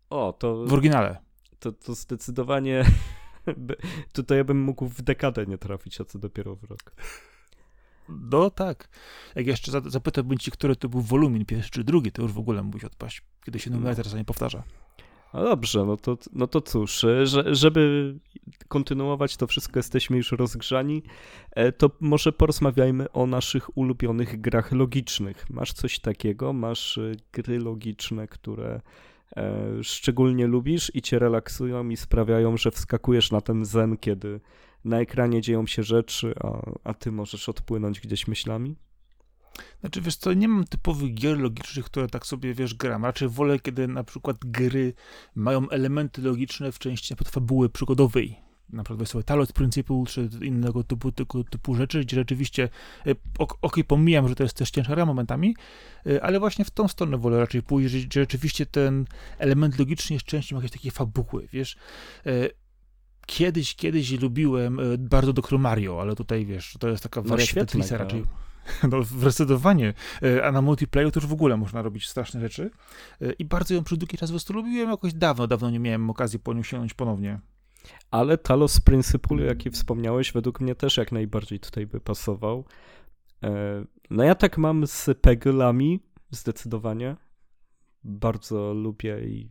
O, 0.10 0.34
to, 0.34 0.66
W 0.66 0.74
oryginale. 0.74 1.18
to, 1.60 1.72
to 1.72 1.96
zdecydowanie. 1.96 2.86
Tutaj 4.14 4.38
ja 4.38 4.44
bym 4.44 4.62
mógł 4.62 4.88
w 4.88 5.02
dekadę 5.02 5.46
nie 5.46 5.58
trafić, 5.58 6.02
a 6.02 6.06
co 6.06 6.20
dopiero 6.20 6.56
w 6.56 6.64
rok. 6.64 6.92
No 8.10 8.50
tak. 8.50 8.90
Jak 9.36 9.48
jeszcze 9.48 9.72
za- 9.72 9.82
zapytałbym 9.86 10.38
ci, 10.38 10.52
który 10.52 10.76
to 10.76 10.90
był 10.90 11.02
wolumin, 11.02 11.46
pierwszy 11.46 11.72
czy 11.72 11.84
drugi, 11.84 12.12
to 12.12 12.22
już 12.22 12.32
w 12.34 12.38
ogóle 12.40 12.64
mógłbyś 12.64 12.84
odpaść, 12.84 13.22
kiedy 13.46 13.60
się 13.60 13.70
numer 13.70 13.96
teraz 13.96 14.14
nie 14.14 14.26
powtarza. 14.26 14.64
No 15.34 15.44
dobrze, 15.44 15.86
no 15.86 15.98
to, 15.98 16.18
no 16.34 16.48
to 16.48 16.62
cóż, 16.62 17.04
e, 17.04 17.26
że, 17.26 17.56
żeby 17.56 18.16
kontynuować 18.68 19.38
to 19.38 19.48
wszystko, 19.48 19.80
jesteśmy 19.80 20.18
już 20.18 20.32
rozgrzani, 20.32 21.04
e, 21.52 21.72
to 21.72 21.92
może 22.00 22.32
porozmawiajmy 22.32 23.12
o 23.12 23.28
naszych 23.28 23.78
ulubionych 23.78 24.42
grach 24.42 24.72
logicznych. 24.72 25.50
Masz 25.50 25.74
coś 25.74 26.00
takiego? 26.00 26.54
Masz 26.54 26.98
e, 26.98 27.12
gry 27.34 27.60
logiczne, 27.60 28.28
które 28.28 28.82
szczególnie 29.82 30.48
lubisz 30.48 30.92
i 30.96 31.02
cię 31.02 31.20
relaksują 31.20 31.90
i 31.90 31.98
sprawiają, 31.98 32.58
że 32.58 32.72
wskakujesz 32.72 33.32
na 33.32 33.42
ten 33.42 33.66
zen, 33.66 33.98
kiedy 33.98 34.40
na 34.86 35.00
ekranie 35.00 35.42
dzieją 35.42 35.68
się 35.68 35.84
rzeczy, 35.84 36.34
a, 36.44 36.72
a 36.84 36.94
ty 36.94 37.12
możesz 37.12 37.50
odpłynąć 37.50 38.00
gdzieś 38.00 38.28
myślami? 38.28 38.76
Znaczy, 39.80 40.02
wiesz 40.02 40.16
co, 40.16 40.34
nie 40.34 40.48
mam 40.48 40.64
typowych 40.64 41.14
gier 41.14 41.40
logicznych, 41.40 41.86
które 41.86 42.08
tak 42.08 42.26
sobie, 42.26 42.54
wiesz, 42.54 42.74
gram. 42.74 43.06
Raczej 43.06 43.30
wolę, 43.30 43.60
kiedy 43.60 43.88
na 43.88 44.04
przykład 44.04 44.38
gry 44.46 44.94
mają 45.36 45.70
elementy 45.70 46.22
logiczne 46.22 46.72
w 46.72 46.80
części 46.80 47.16
na 47.20 47.32
fabuły 47.32 47.70
przygodowej. 47.70 48.49
Na 48.74 48.84
przykład 48.84 49.10
sobie 49.10 49.24
Talos 49.24 49.52
Principle, 49.52 50.04
czy 50.08 50.30
innego 50.42 50.84
typu, 50.84 51.12
typu, 51.12 51.44
typu 51.44 51.76
rzeczy, 51.76 52.02
gdzie 52.02 52.16
rzeczywiście, 52.16 52.70
e, 53.08 53.12
ok, 53.40 53.58
okej, 53.62 53.84
pomijam, 53.84 54.28
że 54.28 54.36
to 54.36 54.44
jest 54.44 54.56
też 54.56 54.72
ciężara 54.72 55.06
momentami, 55.06 55.56
e, 56.06 56.24
ale 56.24 56.40
właśnie 56.40 56.66
w 56.66 56.72
tą 56.72 56.88
stronę 56.88 57.18
wolę 57.18 57.40
raczej 57.40 57.64
pójść, 57.64 57.92
że, 57.92 58.00
że 58.00 58.08
rzeczywiście 58.12 58.66
ten 58.66 59.06
element 59.38 59.80
logiczny 59.80 60.14
jest 60.14 60.26
częścią 60.26 60.56
jakiejś 60.56 60.72
takiej 60.72 60.92
fabuły, 60.92 61.48
wiesz. 61.54 61.78
E, 62.26 62.32
kiedyś, 63.26 63.76
kiedyś 63.76 64.12
lubiłem 64.12 64.80
bardzo 65.00 65.34
Doktor 65.34 65.60
Mario, 65.60 66.02
ale 66.02 66.16
tutaj 66.16 66.46
wiesz, 66.46 66.78
to 66.80 66.88
jest 66.88 67.04
taka 67.04 67.22
No, 67.22 67.28
wariacja 67.28 67.52
świetna 67.52 67.66
Tetrisa 67.66 67.98
raczej. 67.98 68.24
No, 68.92 69.04
zdecydowanie. 69.04 69.94
A 70.44 70.52
na 70.52 70.62
multiplayer 70.62 71.12
to 71.12 71.20
już 71.20 71.28
w 71.28 71.34
ogóle 71.34 71.58
można 71.58 71.82
robić 71.82 72.10
straszne 72.10 72.40
rzeczy. 72.40 72.72
I 73.40 73.46
bardzo 73.46 73.74
ją 73.74 73.84
przez 73.84 73.98
długi 73.98 74.18
czas 74.18 74.30
po 74.30 74.34
prostu 74.34 74.54
lubiłem. 74.54 74.90
Jakoś 74.90 75.14
dawno, 75.14 75.48
dawno 75.48 75.70
nie 75.70 75.80
miałem 75.80 76.10
okazji 76.10 76.40
po 76.40 76.54
nią 76.54 76.64
sięgnąć 76.64 76.94
ponownie. 76.94 77.40
Ale 78.12 78.38
Talos 78.38 78.80
Principle, 78.80 79.46
jaki 79.46 79.70
wspomniałeś, 79.72 80.32
według 80.32 80.62
mnie 80.62 80.76
też 80.76 80.98
jak 80.98 81.12
najbardziej 81.12 81.60
tutaj 81.60 81.88
by 81.88 82.00
pasował. 82.00 82.66
E, 83.44 83.86
No 84.10 84.24
ja 84.24 84.36
tak 84.36 84.58
mam 84.58 84.88
z 84.88 85.10
Peglami, 85.22 86.00
zdecydowanie. 86.32 87.16
Bardzo 88.04 88.74
lubię 88.74 89.20
i, 89.26 89.50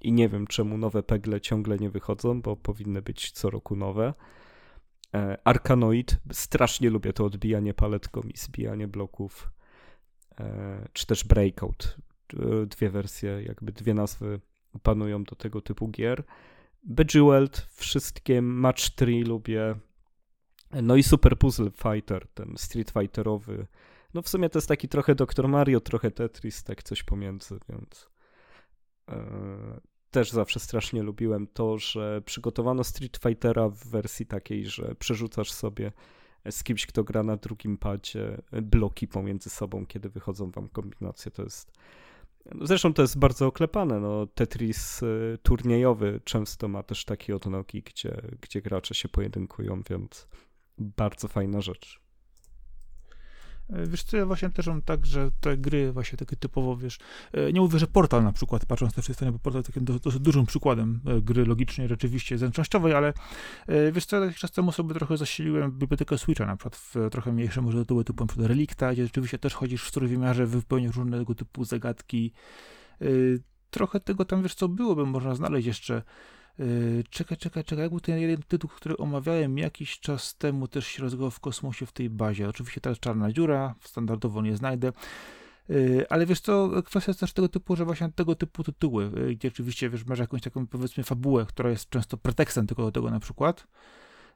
i 0.00 0.12
nie 0.12 0.28
wiem 0.28 0.46
czemu 0.46 0.78
nowe 0.78 1.02
Pegle 1.02 1.40
ciągle 1.40 1.76
nie 1.76 1.90
wychodzą, 1.90 2.42
bo 2.42 2.56
powinny 2.56 3.02
być 3.02 3.30
co 3.32 3.50
roku 3.50 3.76
nowe. 3.76 4.14
E, 5.14 5.38
Arkanoid, 5.44 6.16
strasznie 6.32 6.90
lubię 6.90 7.12
to 7.12 7.24
odbijanie 7.24 7.74
paletką 7.74 8.20
i 8.20 8.36
zbijanie 8.36 8.88
bloków. 8.88 9.50
E, 10.40 10.88
Czy 10.92 11.06
też 11.06 11.24
Breakout. 11.24 11.96
Dwie 12.66 12.90
wersje, 12.90 13.42
jakby 13.42 13.72
dwie 13.72 13.94
nazwy 13.94 14.40
panują 14.82 15.24
do 15.24 15.36
tego 15.36 15.60
typu 15.60 15.88
gier. 15.88 16.24
Bejeweled, 16.82 17.66
wszystkie 17.70 18.42
Match 18.42 18.90
3 18.96 19.06
lubię. 19.06 19.74
No 20.82 20.96
i 20.96 21.02
Super 21.02 21.38
Puzzle 21.38 21.70
Fighter, 21.70 22.28
ten 22.34 22.54
Street 22.56 22.90
Fighterowy. 22.90 23.66
No 24.14 24.22
w 24.22 24.28
sumie 24.28 24.50
to 24.50 24.58
jest 24.58 24.68
taki 24.68 24.88
trochę 24.88 25.14
Dr. 25.14 25.48
Mario, 25.48 25.80
trochę 25.80 26.10
Tetris, 26.10 26.64
tak 26.64 26.82
coś 26.82 27.02
pomiędzy, 27.02 27.58
więc 27.68 28.08
e, 29.08 29.80
też 30.10 30.30
zawsze 30.30 30.60
strasznie 30.60 31.02
lubiłem 31.02 31.46
to, 31.46 31.78
że 31.78 32.22
przygotowano 32.22 32.84
Street 32.84 33.18
Fightera 33.22 33.68
w 33.68 33.86
wersji 33.86 34.26
takiej, 34.26 34.66
że 34.66 34.94
przerzucasz 34.94 35.52
sobie 35.52 35.92
z 36.50 36.64
kimś, 36.64 36.86
kto 36.86 37.04
gra 37.04 37.22
na 37.22 37.36
drugim 37.36 37.78
padzie 37.78 38.42
bloki 38.62 39.08
pomiędzy 39.08 39.50
sobą, 39.50 39.86
kiedy 39.86 40.08
wychodzą 40.08 40.50
wam 40.50 40.68
kombinacje. 40.68 41.30
To 41.30 41.42
jest 41.42 41.72
Zresztą 42.60 42.94
to 42.94 43.02
jest 43.02 43.18
bardzo 43.18 43.46
oklepane. 43.46 44.00
No, 44.00 44.26
Tetris 44.26 45.02
y, 45.02 45.38
turniejowy 45.42 46.20
często 46.24 46.68
ma 46.68 46.82
też 46.82 47.04
takie 47.04 47.36
odnogi, 47.36 47.82
gdzie, 47.82 48.22
gdzie 48.40 48.62
gracze 48.62 48.94
się 48.94 49.08
pojedynkują, 49.08 49.82
więc 49.90 50.28
bardzo 50.78 51.28
fajna 51.28 51.60
rzecz. 51.60 52.07
E, 53.70 53.86
Wiesz 53.86 54.02
co, 54.02 54.16
ja 54.16 54.26
właśnie 54.26 54.50
też 54.50 54.66
mam 54.66 54.82
tak, 54.82 55.06
że 55.06 55.30
te 55.40 55.56
gry 55.56 55.92
właśnie 55.92 56.18
takie 56.18 56.36
typowo, 56.36 56.76
wiesz, 56.76 56.98
e, 57.32 57.52
nie 57.52 57.60
mówię, 57.60 57.78
że 57.78 57.86
Portal 57.86 58.24
na 58.24 58.32
przykład, 58.32 58.66
patrząc 58.66 58.94
tej 58.94 59.14
strony, 59.14 59.32
bo 59.32 59.38
Portal 59.38 59.62
takim 59.62 59.84
do- 59.84 59.98
dosyć 59.98 60.20
dużym 60.20 60.46
przykładem 60.46 61.00
e, 61.06 61.20
gry 61.20 61.44
logicznej, 61.46 61.88
rzeczywiście 61.88 62.38
zręcznościowej, 62.38 62.94
ale 62.94 63.12
wiesz 63.92 64.06
co, 64.06 64.24
jakiś 64.24 64.38
czas 64.40 64.50
temu 64.50 64.72
sobie 64.72 64.94
trochę 64.94 65.16
zasiliłem 65.16 65.72
bibliotekę 65.72 66.18
Switcha, 66.18 66.46
na 66.46 66.56
przykład 66.56 66.76
w 66.76 66.94
trochę 67.10 67.32
mniejsze 67.32 67.62
może 67.62 67.78
tytuły 67.78 68.04
typu 68.04 68.26
na 68.36 68.48
Relikta, 68.48 68.92
gdzie 68.92 69.04
rzeczywiście 69.04 69.38
też 69.38 69.54
chodzisz 69.54 69.84
w 69.84 69.90
trójwymiarze, 69.90 70.46
wypełniasz 70.46 70.96
różnego 70.96 71.34
typu 71.34 71.64
zagadki. 71.64 72.32
Trochę 73.70 74.00
tego 74.00 74.24
tam, 74.24 74.42
wiesz 74.42 74.54
co, 74.54 74.68
byłoby 74.68 75.06
można 75.06 75.34
znaleźć 75.34 75.66
jeszcze. 75.66 76.02
E, 76.60 76.64
Czekaj, 77.10 77.38
czekaj, 77.38 77.64
czekaj, 77.64 77.82
jak 77.82 77.90
był 77.90 78.00
ten 78.00 78.18
jeden 78.18 78.42
tytuł, 78.48 78.70
który 78.70 78.96
omawiałem 78.96 79.58
jakiś 79.58 80.00
czas 80.00 80.36
temu, 80.36 80.68
też 80.68 80.86
się 80.86 81.02
rozgrywał 81.02 81.30
w 81.30 81.40
kosmosie 81.40 81.86
w 81.86 81.92
tej 81.92 82.10
bazie. 82.10 82.48
Oczywiście 82.48 82.80
teraz 82.80 82.98
czarna 83.00 83.32
dziura, 83.32 83.74
standardowo 83.84 84.42
nie 84.42 84.56
znajdę. 84.56 84.92
Yy, 85.68 86.06
Ale 86.08 86.26
wiesz 86.26 86.40
co, 86.40 86.70
kwestia 86.82 87.10
jest 87.10 87.20
też 87.20 87.32
tego 87.32 87.48
typu, 87.48 87.76
że 87.76 87.84
właśnie 87.84 88.12
tego 88.14 88.34
typu 88.34 88.64
tytuły, 88.64 89.10
yy, 89.16 89.34
gdzie 89.34 89.48
oczywiście 89.48 89.90
wiesz, 89.90 90.04
masz 90.06 90.18
jakąś 90.18 90.42
taką 90.42 90.66
powiedzmy 90.66 91.04
fabułę, 91.04 91.46
która 91.48 91.70
jest 91.70 91.90
często 91.90 92.16
pretekstem 92.16 92.66
tylko 92.66 92.82
do 92.82 92.92
tego 92.92 93.10
na 93.10 93.20
przykład. 93.20 93.66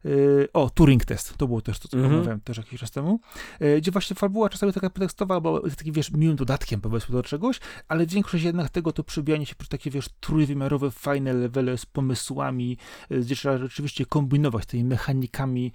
Yy, 0.04 0.48
O, 0.52 0.70
Turing 0.70 1.04
Test, 1.04 1.36
to 1.36 1.46
było 1.46 1.60
też 1.60 1.78
to, 1.78 1.88
co 1.88 1.96
Mhm. 1.96 2.14
omawiałem 2.14 2.40
też 2.40 2.56
jakiś 2.56 2.80
czas 2.80 2.90
temu, 2.90 3.20
yy, 3.60 3.80
gdzie 3.80 3.90
właśnie 3.90 4.16
fabuła 4.16 4.48
czasami 4.48 4.72
taka 4.72 4.90
pretekstowa, 4.90 5.40
bo 5.40 5.60
jest 5.64 5.76
taki, 5.76 5.92
wiesz, 5.92 6.10
miłym 6.10 6.36
dodatkiem 6.36 6.80
powiedzmy 6.80 7.12
do 7.12 7.22
czegoś, 7.22 7.60
ale 7.88 8.06
większość 8.06 8.44
jednak 8.44 8.70
tego 8.70 8.92
to 8.92 9.04
przybijanie 9.04 9.46
się 9.46 9.54
przez 9.54 9.68
takie, 9.68 9.90
wiesz, 9.90 10.08
trójwymiarowe, 10.20 10.90
fajne 10.90 11.32
levele 11.32 11.78
z 11.78 11.86
pomysłami, 11.86 12.76
yy, 13.10 13.20
gdzie 13.20 13.36
trzeba 13.36 13.58
rzeczywiście 13.58 14.06
kombinować 14.06 14.66
tymi 14.66 14.84
mechanikami. 14.84 15.72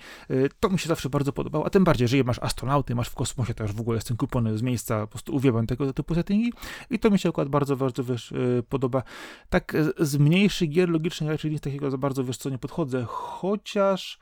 To 0.60 0.70
mi 0.70 0.80
się 0.80 0.88
zawsze 0.88 1.10
bardzo 1.10 1.34
podobało, 1.34 1.66
a 1.66 1.70
tym 1.70 1.84
bardziej, 1.84 2.04
jeżeli 2.04 2.24
masz 2.24 2.40
astronauty, 2.40 2.96
masz 2.96 3.10
w 3.10 3.16
kosmosie, 3.16 3.54
już 3.60 3.72
w 3.74 3.80
ogóle 3.80 3.98
jestem 3.98 4.18
kupiony 4.18 4.58
z 4.58 4.62
miejsca, 4.62 5.02
po 5.02 5.08
prostu 5.08 5.36
uwielbiam 5.36 5.68
tego 5.68 5.94
typu 5.94 6.16
settingi 6.16 6.54
i 6.90 7.00
to 7.00 7.10
mi 7.10 7.20
się 7.20 7.30
akurat 7.30 7.50
bardzo, 7.50 7.76
bardzo, 7.76 8.04
wiesz, 8.04 8.34
podoba. 8.70 9.04
Tak 9.50 9.74
z 10.00 10.18
mniejszych 10.18 10.70
gier 10.70 10.90
logicznych 10.90 11.30
raczej 11.30 11.52
nic 11.52 11.62
takiego 11.62 11.92
za 11.92 11.98
bardzo, 11.98 12.24
wiesz 12.24 12.38
co, 12.38 12.50
nie 12.50 12.58
podchodzę, 12.58 13.06
chociaż 13.08 14.17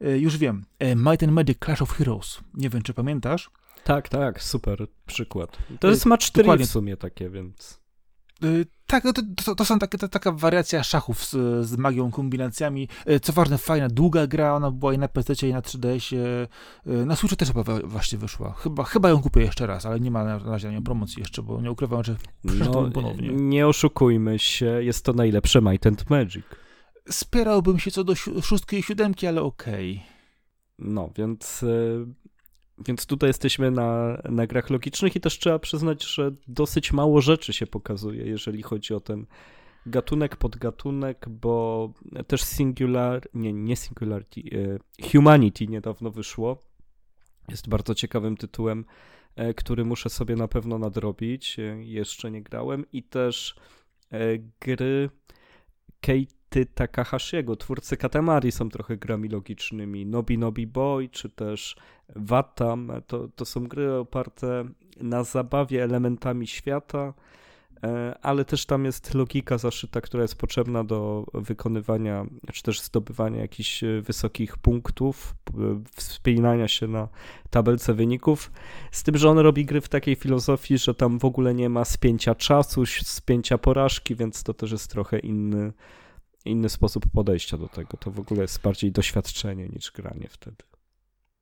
już 0.00 0.36
wiem, 0.36 0.64
yy, 0.80 0.96
Might 0.96 1.22
and 1.22 1.32
Magic 1.32 1.58
Clash 1.64 1.82
of 1.82 1.90
Heroes, 1.92 2.40
nie 2.54 2.68
wiem, 2.70 2.82
czy 2.82 2.94
pamiętasz, 2.94 3.50
Tak, 3.84 4.08
tak, 4.08 4.42
super 4.42 4.86
przykład. 5.06 5.58
To 5.80 5.88
Y, 5.88 5.90
jest 5.90 6.06
match 6.06 6.22
4 6.26 6.44
dokładnie. 6.44 6.66
w 6.66 6.70
sumie 6.70 6.96
takie, 6.96 7.30
więc... 7.30 7.80
Tak, 8.86 9.04
no 9.04 9.12
to, 9.12 9.22
to, 9.44 9.54
to 9.54 9.64
są 9.64 9.78
takie, 9.78 9.98
to, 9.98 10.08
taka 10.08 10.32
wariacja 10.32 10.82
szachów 10.82 11.24
z, 11.24 11.66
z 11.66 11.76
magią, 11.76 12.10
kombinacjami. 12.10 12.88
Co 13.22 13.32
ważne, 13.32 13.58
fajna, 13.58 13.88
długa 13.88 14.26
gra, 14.26 14.54
ona 14.54 14.70
była 14.70 14.94
i 14.94 14.98
na 14.98 15.08
PC, 15.08 15.48
i 15.48 15.52
na 15.52 15.60
3DS-ie. 15.60 16.46
Y, 16.86 17.06
Na 17.06 17.16
Switchu 17.16 17.36
też 17.36 17.48
chyba 17.48 17.62
właśnie 17.84 18.18
wyszła. 18.18 18.52
Chyba, 18.52 18.84
chyba 18.84 19.08
ją 19.08 19.22
kupię 19.22 19.40
jeszcze 19.40 19.66
raz, 19.66 19.86
ale 19.86 20.00
nie 20.00 20.10
ma 20.10 20.24
na 20.24 20.38
razie 20.38 20.68
na 20.68 20.74
nią 20.74 20.82
promocji 20.82 21.20
jeszcze, 21.20 21.42
bo 21.42 21.60
nie 21.60 21.70
ukrywam, 21.70 22.04
że 22.04 22.16
Przeczytałem 22.46 22.86
No, 22.86 22.92
ponownie. 22.92 23.28
nie 23.28 23.66
oszukujmy 23.66 24.38
się, 24.38 24.66
jest 24.66 25.04
to 25.04 25.12
najlepsze 25.12 25.60
Might 25.62 25.86
and 25.86 26.10
Magic. 26.10 26.44
Spierałbym 27.10 27.78
się 27.78 27.90
co 27.90 28.04
do 28.04 28.14
szóstki 28.14 28.76
i 28.78 28.82
siódemki, 28.82 29.26
ale 29.26 29.42
okej. 29.42 30.02
No, 30.78 31.10
więc, 31.16 31.62
e, 31.62 32.06
więc 32.86 33.06
tutaj 33.06 33.30
jesteśmy 33.30 33.70
na, 33.70 34.22
na 34.28 34.46
grach 34.46 34.70
logicznych 34.70 35.16
i 35.16 35.20
też 35.20 35.38
trzeba 35.38 35.58
przyznać, 35.58 36.04
że 36.04 36.30
dosyć 36.48 36.92
mało 36.92 37.20
rzeczy 37.20 37.52
się 37.52 37.66
pokazuje, 37.66 38.26
jeżeli 38.26 38.62
chodzi 38.62 38.94
o 38.94 39.00
ten 39.00 39.26
gatunek, 39.86 40.36
podgatunek, 40.36 41.28
bo 41.28 41.92
też 42.26 42.42
Singular, 42.42 43.28
nie, 43.34 43.52
nie 43.52 43.76
Singularity, 43.76 44.40
e, 44.40 45.08
Humanity 45.10 45.66
niedawno 45.66 46.10
wyszło. 46.10 46.62
Jest 47.48 47.68
bardzo 47.68 47.94
ciekawym 47.94 48.36
tytułem, 48.36 48.84
e, 49.36 49.54
który 49.54 49.84
muszę 49.84 50.10
sobie 50.10 50.36
na 50.36 50.48
pewno 50.48 50.78
nadrobić. 50.78 51.56
Jeszcze 51.78 52.30
nie 52.30 52.42
grałem 52.42 52.84
i 52.92 53.02
też 53.02 53.54
gry 54.60 55.10
Keity 56.50 56.66
Takahashiego, 56.74 57.56
twórcy 57.56 57.96
Katamari 57.96 58.52
są 58.52 58.68
trochę 58.68 58.96
grami 58.96 59.28
logicznymi. 59.28 60.06
Nobi 60.06 60.38
Nobi 60.38 60.66
Boy, 60.66 61.08
czy 61.08 61.28
też 61.28 61.76
Watam, 62.16 62.92
to, 63.06 63.28
to 63.28 63.44
są 63.44 63.68
gry 63.68 63.94
oparte 63.94 64.64
na 65.00 65.24
zabawie 65.24 65.84
elementami 65.84 66.46
świata, 66.46 67.14
e, 67.82 68.18
ale 68.22 68.44
też 68.44 68.66
tam 68.66 68.84
jest 68.84 69.14
logika 69.14 69.58
zaszyta, 69.58 70.00
która 70.00 70.22
jest 70.22 70.36
potrzebna 70.36 70.84
do 70.84 71.26
wykonywania, 71.34 72.26
czy 72.52 72.62
też 72.62 72.80
zdobywania 72.80 73.40
jakichś 73.40 73.84
e, 73.84 74.02
wysokich 74.02 74.58
punktów, 74.58 75.34
p- 75.44 75.52
wspinania 75.96 76.68
się 76.68 76.86
na 76.88 77.08
tabelce 77.50 77.94
wyników. 77.94 78.52
Z 78.90 79.02
tym, 79.02 79.16
że 79.18 79.30
on 79.30 79.38
robi 79.38 79.64
gry 79.64 79.80
w 79.80 79.88
takiej 79.88 80.14
filozofii, 80.14 80.78
że 80.78 80.94
tam 80.94 81.18
w 81.18 81.24
ogóle 81.24 81.54
nie 81.54 81.68
ma 81.68 81.84
spięcia 81.84 82.34
czasu, 82.34 82.86
spięcia 82.86 83.58
porażki, 83.58 84.14
więc 84.16 84.42
to 84.42 84.54
też 84.54 84.72
jest 84.72 84.90
trochę 84.90 85.18
inny, 85.18 85.72
inny 86.44 86.68
sposób 86.68 87.06
podejścia 87.14 87.58
do 87.58 87.68
tego. 87.68 87.96
To 87.96 88.10
w 88.10 88.20
ogóle 88.20 88.42
jest 88.42 88.60
bardziej 88.60 88.92
doświadczenie 88.92 89.68
niż 89.68 89.92
granie 89.92 90.28
wtedy. 90.30 90.64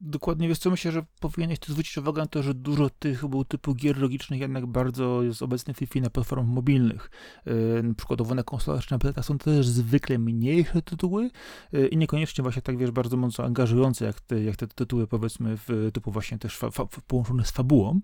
Dokładnie, 0.01 0.49
wiesz 0.49 0.59
co, 0.59 0.71
myślę, 0.71 0.93
że 0.93 1.05
powinieneś 1.21 1.59
tu 1.59 1.73
zwrócić 1.73 1.99
uwagę 1.99 2.23
na 2.23 2.27
to, 2.27 2.43
że 2.43 2.55
dużo 2.55 2.91
tych 2.91 3.27
był 3.27 3.45
typu 3.45 3.75
gier 3.75 3.99
logicznych 3.99 4.41
jednak 4.41 4.67
bardzo 4.67 5.23
jest 5.23 5.43
obecnych 5.43 5.77
w 5.77 5.79
tej 5.79 5.89
chwili 5.89 6.03
na 6.03 6.11
platformach 6.11 6.49
mobilnych. 6.49 7.11
Yy, 7.47 7.95
przykładowo 7.97 8.35
na 8.35 8.43
konsolach 8.43 8.85
czy 8.85 8.93
na 8.93 8.99
PC 8.99 9.23
są 9.23 9.39
też 9.39 9.69
zwykle 9.69 10.19
mniejsze 10.19 10.83
tytuły 10.83 11.31
yy, 11.73 11.89
i 11.89 11.97
niekoniecznie 11.97 12.43
właśnie 12.43 12.63
tak, 12.63 12.79
wiesz, 12.79 12.91
bardzo 12.91 13.17
mocno 13.17 13.45
angażujące 13.45 14.05
jak 14.05 14.21
te, 14.21 14.43
jak 14.43 14.57
te 14.57 14.67
tytuły 14.67 15.07
powiedzmy 15.07 15.57
w, 15.57 15.91
typu 15.93 16.11
właśnie 16.11 16.39
też 16.39 16.57
fa, 16.57 16.71
fa, 16.71 16.87
połączone 17.07 17.45
z 17.45 17.51
fabułą. 17.51 18.01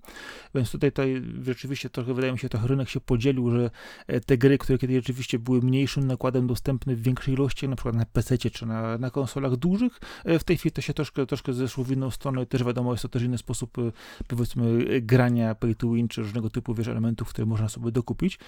Więc 0.54 0.70
tutaj, 0.70 0.90
tutaj 0.90 1.22
rzeczywiście 1.42 1.90
trochę 1.90 2.14
wydaje 2.14 2.32
mi 2.32 2.38
się, 2.38 2.48
że 2.52 2.68
rynek 2.68 2.88
się 2.88 3.00
podzielił, 3.00 3.50
że 3.50 3.70
e, 4.06 4.20
te 4.20 4.38
gry, 4.38 4.58
które 4.58 4.78
kiedyś 4.78 4.96
rzeczywiście 4.96 5.38
były 5.38 5.60
mniejszym 5.60 6.06
nakładem 6.06 6.46
dostępne 6.46 6.96
w 6.96 7.02
większej 7.02 7.34
ilości, 7.34 7.68
na 7.68 7.76
przykład 7.76 7.94
na 7.94 8.06
PC 8.06 8.38
czy 8.38 8.66
na, 8.66 8.98
na 8.98 9.10
konsolach 9.10 9.56
dużych, 9.56 10.00
e, 10.24 10.38
w 10.38 10.44
tej 10.44 10.56
chwili 10.56 10.72
to 10.72 10.80
się 10.80 10.94
troszkę, 10.94 11.26
troszkę 11.26 11.52
zeszło 11.52 11.81
w 11.84 11.90
inną 11.90 12.10
stronę. 12.10 12.46
Też 12.46 12.64
wiadomo, 12.64 12.92
jest 12.92 13.02
to 13.02 13.08
też 13.08 13.22
inny 13.22 13.38
sposób, 13.38 13.78
e, 13.78 13.92
powiedzmy, 14.28 14.84
e, 14.90 15.00
grania 15.00 15.54
pay 15.54 15.74
to 15.74 15.90
win, 15.90 16.08
czy 16.08 16.22
różnego 16.22 16.50
typu, 16.50 16.74
wiesz, 16.74 16.88
elementów, 16.88 17.28
które 17.28 17.46
można 17.46 17.68
sobie 17.68 17.92
dokupić. 17.92 18.38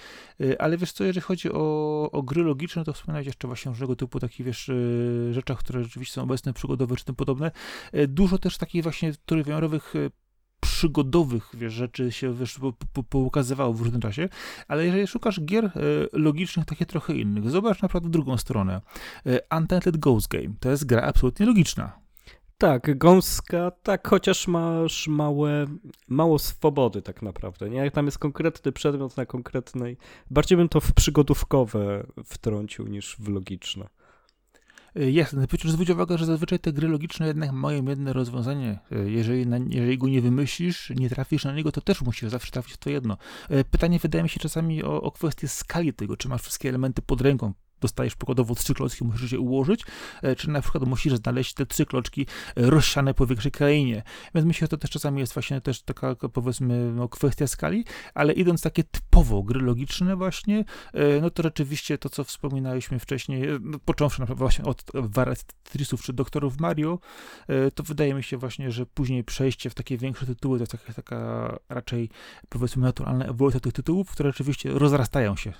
E, 0.41 0.61
Ale 0.61 0.77
wiesz 0.77 0.91
co, 0.91 1.03
jeżeli 1.03 1.23
chodzi 1.23 1.51
o, 1.51 2.09
o 2.11 2.23
gry 2.23 2.43
logiczne, 2.43 2.83
to 2.83 2.93
wspominać 2.93 3.25
jeszcze 3.25 3.47
właśnie 3.47 3.69
różnego 3.69 3.95
typu 3.95 4.19
takich, 4.19 4.45
wiesz, 4.45 4.71
rzeczach, 5.31 5.59
które 5.59 5.83
rzeczywiście 5.83 6.13
są 6.13 6.23
obecne, 6.23 6.53
przygodowe 6.53 6.95
czy 6.95 7.05
tym 7.05 7.15
podobne. 7.15 7.51
Dużo 8.07 8.37
też 8.37 8.57
takich 8.57 8.83
właśnie 8.83 9.13
trójwymiarowych 9.25 9.93
przygodowych 10.59 11.49
wiesz, 11.53 11.73
rzeczy 11.73 12.11
się 12.11 12.33
wiesz, 12.33 12.59
po, 12.59 12.73
po, 12.93 13.03
poukazywało 13.03 13.73
w 13.73 13.81
różnym 13.81 14.01
czasie, 14.01 14.29
ale 14.67 14.85
jeżeli 14.85 15.07
szukasz 15.07 15.41
gier 15.41 15.71
logicznych, 16.13 16.65
takie 16.65 16.85
trochę 16.85 17.13
innych, 17.13 17.49
zobacz 17.49 17.81
na 17.81 17.87
przykład 17.87 18.07
w 18.07 18.09
drugą 18.09 18.37
stronę. 18.37 18.81
E, 19.25 19.57
Untitled 19.57 19.97
Ghost 19.97 20.27
Game 20.27 20.53
to 20.59 20.69
jest 20.69 20.85
gra 20.85 21.01
absolutnie 21.01 21.45
logiczna. 21.45 22.04
Tak, 22.57 22.97
gąska, 22.97 23.71
tak, 23.71 24.07
chociaż 24.07 24.47
masz 24.47 25.07
małe, 25.07 25.65
mało 26.07 26.39
swobody 26.39 27.01
tak 27.01 27.21
naprawdę, 27.21 27.69
nie? 27.69 27.77
Jak 27.77 27.93
tam 27.93 28.05
jest 28.05 28.17
konkretny 28.17 28.71
przedmiot 28.71 29.17
na 29.17 29.25
konkretnej, 29.25 29.97
bardziej 30.31 30.57
bym 30.57 30.69
to 30.69 30.81
w 30.81 30.93
przygodówkowe 30.93 32.05
wtrącił 32.25 32.87
niż 32.87 33.15
w 33.19 33.27
logiczne. 33.27 33.87
Jasne, 34.95 35.41
no 35.41 35.47
przecież 35.47 35.71
zwróć 35.71 35.89
uwagę, 35.89 36.17
że 36.17 36.25
zazwyczaj 36.25 36.59
te 36.59 36.73
gry 36.73 36.87
logiczne 36.87 37.27
jednak 37.27 37.51
mają 37.51 37.85
jedno 37.85 38.13
rozwiązanie. 38.13 38.79
E, 38.91 39.09
jeżeli, 39.09 39.47
na, 39.47 39.57
jeżeli 39.69 39.97
go 39.97 40.07
nie 40.07 40.21
wymyślisz, 40.21 40.89
nie 40.89 41.09
trafisz 41.09 41.45
na 41.45 41.53
niego, 41.53 41.71
to 41.71 41.81
też 41.81 42.01
musisz 42.01 42.29
zawsze 42.29 42.51
trafić 42.51 42.73
w 42.73 42.77
to 42.77 42.89
jedno. 42.89 43.17
E, 43.49 43.63
pytanie 43.63 43.99
wydaje 43.99 44.23
mi 44.23 44.29
się 44.29 44.39
czasami 44.39 44.83
o, 44.83 45.01
o 45.01 45.11
kwestię 45.11 45.47
skali 45.47 45.93
tego, 45.93 46.17
czy 46.17 46.29
masz 46.29 46.41
wszystkie 46.41 46.69
elementy 46.69 47.01
pod 47.01 47.21
ręką 47.21 47.53
dostajesz 47.81 48.15
przykładowo 48.15 48.55
trzy 48.55 48.73
klocki, 48.73 49.05
musisz 49.05 49.31
je 49.31 49.39
ułożyć, 49.39 49.85
e, 50.21 50.35
czy 50.35 50.49
na 50.49 50.61
przykład 50.61 50.83
musisz 50.87 51.13
znaleźć 51.13 51.53
te 51.53 51.65
trzy 51.65 51.85
kloczki 51.85 52.25
e, 52.55 52.69
rozsiane 52.69 53.13
po 53.13 53.27
większej 53.27 53.51
krainie. 53.51 54.03
Więc 54.35 54.47
myślę, 54.47 54.65
że 54.65 54.69
to 54.69 54.77
też 54.77 54.89
czasami 54.89 55.19
jest 55.19 55.33
właśnie 55.33 55.61
też 55.61 55.81
taka, 55.81 56.15
powiedzmy, 56.15 56.91
no, 56.91 57.09
kwestia 57.09 57.47
skali, 57.47 57.85
ale 58.13 58.33
idąc 58.33 58.61
takie 58.61 58.83
typowo 58.83 59.43
gry 59.43 59.59
logiczne 59.59 60.15
właśnie, 60.15 60.65
e, 60.93 61.21
no 61.21 61.29
to 61.29 61.43
rzeczywiście 61.43 61.97
to, 61.97 62.09
co 62.09 62.23
wspominaliśmy 62.23 62.99
wcześniej, 62.99 63.47
no, 63.61 63.79
począwszy 63.85 64.21
na 64.21 64.25
właśnie 64.25 64.65
od 64.65 64.83
Trisów 65.63 66.03
czy 66.03 66.13
Doktorów 66.13 66.59
Mario, 66.59 66.99
to 67.75 67.83
wydaje 67.83 68.13
mi 68.13 68.23
się 68.23 68.37
właśnie, 68.37 68.71
że 68.71 68.85
później 68.85 69.23
przejście 69.23 69.69
w 69.69 69.73
takie 69.73 69.97
większe 69.97 70.25
tytuły 70.25 70.57
to 70.57 70.61
jest 70.61 70.71
taka, 70.71 70.93
taka 70.93 71.59
raczej, 71.69 72.09
powiedzmy, 72.49 72.83
naturalna 72.83 73.25
ewolucja 73.25 73.59
tych 73.59 73.73
tytułów, 73.73 74.11
które 74.11 74.29
rzeczywiście 74.29 74.69
rozrastają 74.71 75.35
się 75.35 75.53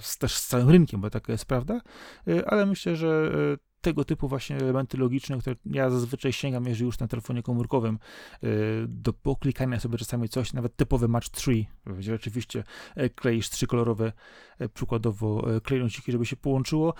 z, 0.00 0.18
też 0.18 0.34
z 0.34 0.46
całym 0.46 0.70
rynkiem, 0.70 1.00
bo 1.00 1.10
taka 1.10 1.32
jest 1.32 1.44
prawda, 1.54 1.80
y, 2.28 2.46
ale 2.46 2.66
myślę, 2.66 2.96
że 2.96 3.30
y, 3.34 3.58
tego 3.84 4.04
typu 4.04 4.28
właśnie 4.28 4.56
elementy 4.56 4.98
logiczne, 4.98 5.38
które 5.38 5.56
ja 5.66 5.90
zazwyczaj 5.90 6.32
sięgam, 6.32 6.66
jeżeli 6.66 6.86
już 6.86 6.98
na 6.98 7.08
telefonie 7.08 7.42
komórkowym, 7.42 7.98
y, 8.44 8.48
do 8.88 9.12
poklikania 9.12 9.80
sobie 9.80 9.98
czasami 9.98 10.28
coś, 10.28 10.52
nawet 10.52 10.76
typowy 10.76 11.08
Match 11.08 11.28
3, 11.28 11.64
gdzie 11.86 12.12
rzeczywiście 12.12 12.64
e, 12.96 13.08
kleisz 13.08 13.50
trzykolorowe, 13.50 14.12
e, 14.58 14.68
przykładowo 14.68 15.56
e, 15.56 15.60
klejnociki, 15.60 16.12
żeby 16.12 16.26
się 16.26 16.36
połączyło, 16.36 16.94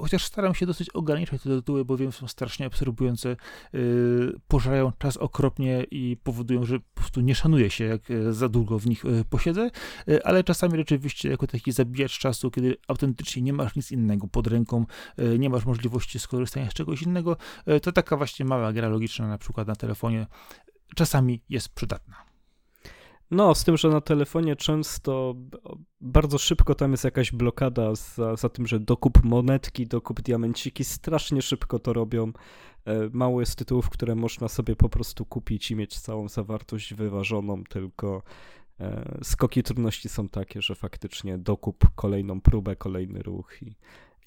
chociaż 0.00 0.24
staram 0.24 0.54
się 0.54 0.66
dosyć 0.66 0.90
ograniczać 0.90 1.42
te 1.42 1.48
tytuły, 1.48 1.84
bo 1.84 1.96
wiem, 1.96 2.12
są 2.12 2.28
strasznie 2.28 2.66
absorbujące, 2.66 3.36
pożerają 4.48 4.92
czas 4.98 5.16
okropnie 5.16 5.86
i 5.90 6.16
powodują, 6.22 6.64
że 6.64 6.80
po 6.80 6.94
prostu 6.94 7.20
nie 7.20 7.34
szanuje 7.34 7.70
się, 7.70 7.84
jak 7.84 8.02
za 8.30 8.48
długo 8.48 8.78
w 8.78 8.86
nich 8.86 9.04
posiedzę, 9.30 9.70
ale 10.24 10.44
czasami 10.44 10.76
rzeczywiście 10.76 11.30
jako 11.30 11.46
taki 11.46 11.72
zabijacz 11.72 12.18
czasu, 12.18 12.50
kiedy 12.50 12.76
autentycznie 12.88 13.42
nie 13.42 13.52
masz 13.52 13.76
nic 13.76 13.92
innego 13.92 14.26
pod 14.26 14.46
ręką, 14.46 14.86
nie 15.38 15.50
masz 15.50 15.64
możliwości 15.64 16.18
skorzystania 16.24 16.70
z 16.70 16.74
czegoś 16.74 17.02
innego, 17.02 17.36
e, 17.66 17.80
to 17.80 17.92
taka 17.92 18.16
właśnie 18.16 18.44
mała 18.44 18.72
gra 18.72 18.88
logiczna 18.88 19.28
na 19.28 19.38
przykład 19.38 19.68
na 19.68 19.76
telefonie 19.76 20.26
czasami 20.94 21.40
jest 21.48 21.68
przydatna. 21.68 22.16
No, 23.30 23.54
z 23.54 23.64
tym, 23.64 23.76
że 23.76 23.88
na 23.88 24.00
telefonie 24.00 24.56
często 24.56 25.34
bardzo 26.00 26.38
szybko 26.38 26.74
tam 26.74 26.90
jest 26.90 27.04
jakaś 27.04 27.32
blokada 27.32 27.94
za, 27.94 28.36
za 28.36 28.48
tym, 28.48 28.66
że 28.66 28.80
dokup 28.80 29.24
monetki, 29.24 29.86
dokup 29.86 30.20
diamenciki, 30.20 30.84
strasznie 30.84 31.42
szybko 31.42 31.78
to 31.78 31.92
robią. 31.92 32.32
E, 32.84 33.08
mało 33.12 33.40
jest 33.40 33.56
tytułów, 33.56 33.90
które 33.90 34.14
można 34.14 34.48
sobie 34.48 34.76
po 34.76 34.88
prostu 34.88 35.26
kupić 35.26 35.70
i 35.70 35.76
mieć 35.76 35.98
całą 35.98 36.28
zawartość 36.28 36.94
wyważoną, 36.94 37.64
tylko 37.64 38.22
e, 38.80 39.18
skoki 39.22 39.62
trudności 39.62 40.08
są 40.08 40.28
takie, 40.28 40.62
że 40.62 40.74
faktycznie 40.74 41.38
dokup 41.38 41.84
kolejną 41.94 42.40
próbę, 42.40 42.76
kolejny 42.76 43.22
ruch 43.22 43.62
i 43.62 43.76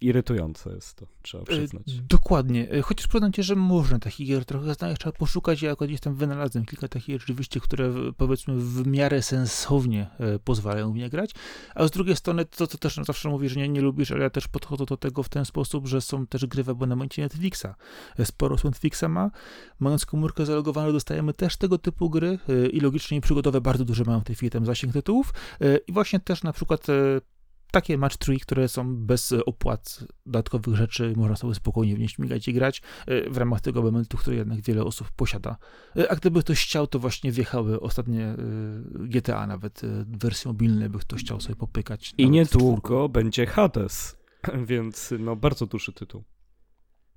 irytujące 0.02 0.70
jest 0.70 0.96
to, 0.96 1.08
trzeba 1.22 1.44
e, 1.44 1.46
przyznać. 1.46 1.84
Dokładnie. 2.10 2.72
E, 2.72 2.82
chociaż 2.82 3.08
przyznam 3.08 3.34
cię, 3.34 3.44
że 3.44 3.56
można 3.56 4.00
takich 4.00 4.28
gier 4.28 4.46
trochę 4.46 4.74
znaleźć, 4.74 5.02
trzeba 5.02 5.18
poszukać. 5.18 5.62
Ja 5.62 5.76
gdzieś 5.76 6.00
tam 6.00 6.16
wynalazłem 6.16 6.66
kilka 6.66 6.88
takich 6.88 7.20
rzeczywiście, 7.20 7.60
które 7.60 7.94
powiedzmy 8.18 8.56
w 8.58 8.88
miarę 8.88 9.22
sensownie 9.22 10.08
e, 10.20 10.40
pozwalają 10.40 10.94
mnie 10.94 11.10
grać. 11.10 11.32
A 11.76 11.88
z 11.88 11.92
drugiej 11.92 12.16
strony 12.16 12.46
to, 12.46 12.68
co 12.68 12.78
też 12.78 12.96
zawsze 12.96 13.30
mówisz, 13.30 13.54
że 13.54 13.60
nie, 13.60 13.70
nie 13.70 13.82
lubisz, 13.82 14.12
ale 14.12 14.24
ja 14.24 14.30
też 14.30 14.48
podchodzę 14.48 14.86
do 14.86 14.98
tego 14.98 15.24
w 15.24 15.30
ten 15.30 15.46
sposób, 15.46 15.88
że 15.88 16.02
są 16.02 16.28
też 16.28 16.46
gry 16.46 16.64
w 16.64 16.70
abonamencie 16.70 17.22
Netflixa. 17.22 17.68
Sporo 18.24 18.56
Netflixa 18.64 19.04
ma. 19.10 19.32
Mając 19.80 20.06
komórkę 20.06 20.46
zalogowaną, 20.46 20.92
dostajemy 20.92 21.34
też 21.34 21.58
tego 21.58 21.78
typu 21.78 22.10
gry 22.10 22.40
i 22.72 22.80
logicznie 22.80 23.18
i 23.18 23.22
przygodowe 23.22 23.62
bardzo 23.62 23.86
duże 23.86 24.04
mają 24.04 24.20
w 24.20 24.24
tej 24.24 24.36
chwili 24.36 24.50
tam 24.50 24.66
zasięg 24.66 24.94
tytułów. 24.94 25.34
I 25.88 25.92
właśnie 25.92 26.20
też 26.20 26.44
na 26.44 26.54
przykład 26.54 26.88
takie 27.72 27.98
match 27.98 28.18
3, 28.18 28.40
które 28.40 28.68
są 28.68 28.96
bez 28.96 29.34
opłat 29.46 30.00
dodatkowych 30.26 30.76
rzeczy, 30.76 31.14
można 31.16 31.36
sobie 31.36 31.56
spokojnie 31.56 31.96
w 31.96 32.00
nie 32.00 32.10
śmigać 32.10 32.48
i 32.48 32.54
grać 32.54 32.82
e, 33.08 33.30
w 33.30 33.38
ramach 33.38 33.62
tego 33.62 33.80
elementu, 33.80 34.18
który 34.18 34.36
jednak 34.36 34.62
wiele 34.62 34.84
osób 34.84 35.12
posiada. 35.12 35.58
E, 35.98 36.12
a 36.12 36.16
gdyby 36.16 36.40
ktoś 36.40 36.64
chciał, 36.64 36.88
to 36.88 37.00
właśnie 37.00 37.32
wjechały 37.32 37.80
ostatnie 37.80 38.26
e, 38.26 38.38
GTA, 38.94 39.48
nawet 39.48 39.82
wersje 40.08 40.50
mobilne, 40.50 40.90
by 40.90 41.00
ktoś 41.00 41.22
chciał 41.22 41.42
sobie 41.42 41.56
popykać. 41.56 42.14
I 42.18 42.30
niedługo 42.30 43.10
będzie 43.10 43.46
Hades, 43.46 44.18
więc 44.70 45.14
no 45.20 45.36
bardzo 45.36 45.66
duży 45.66 45.94
tytuł. 45.94 46.24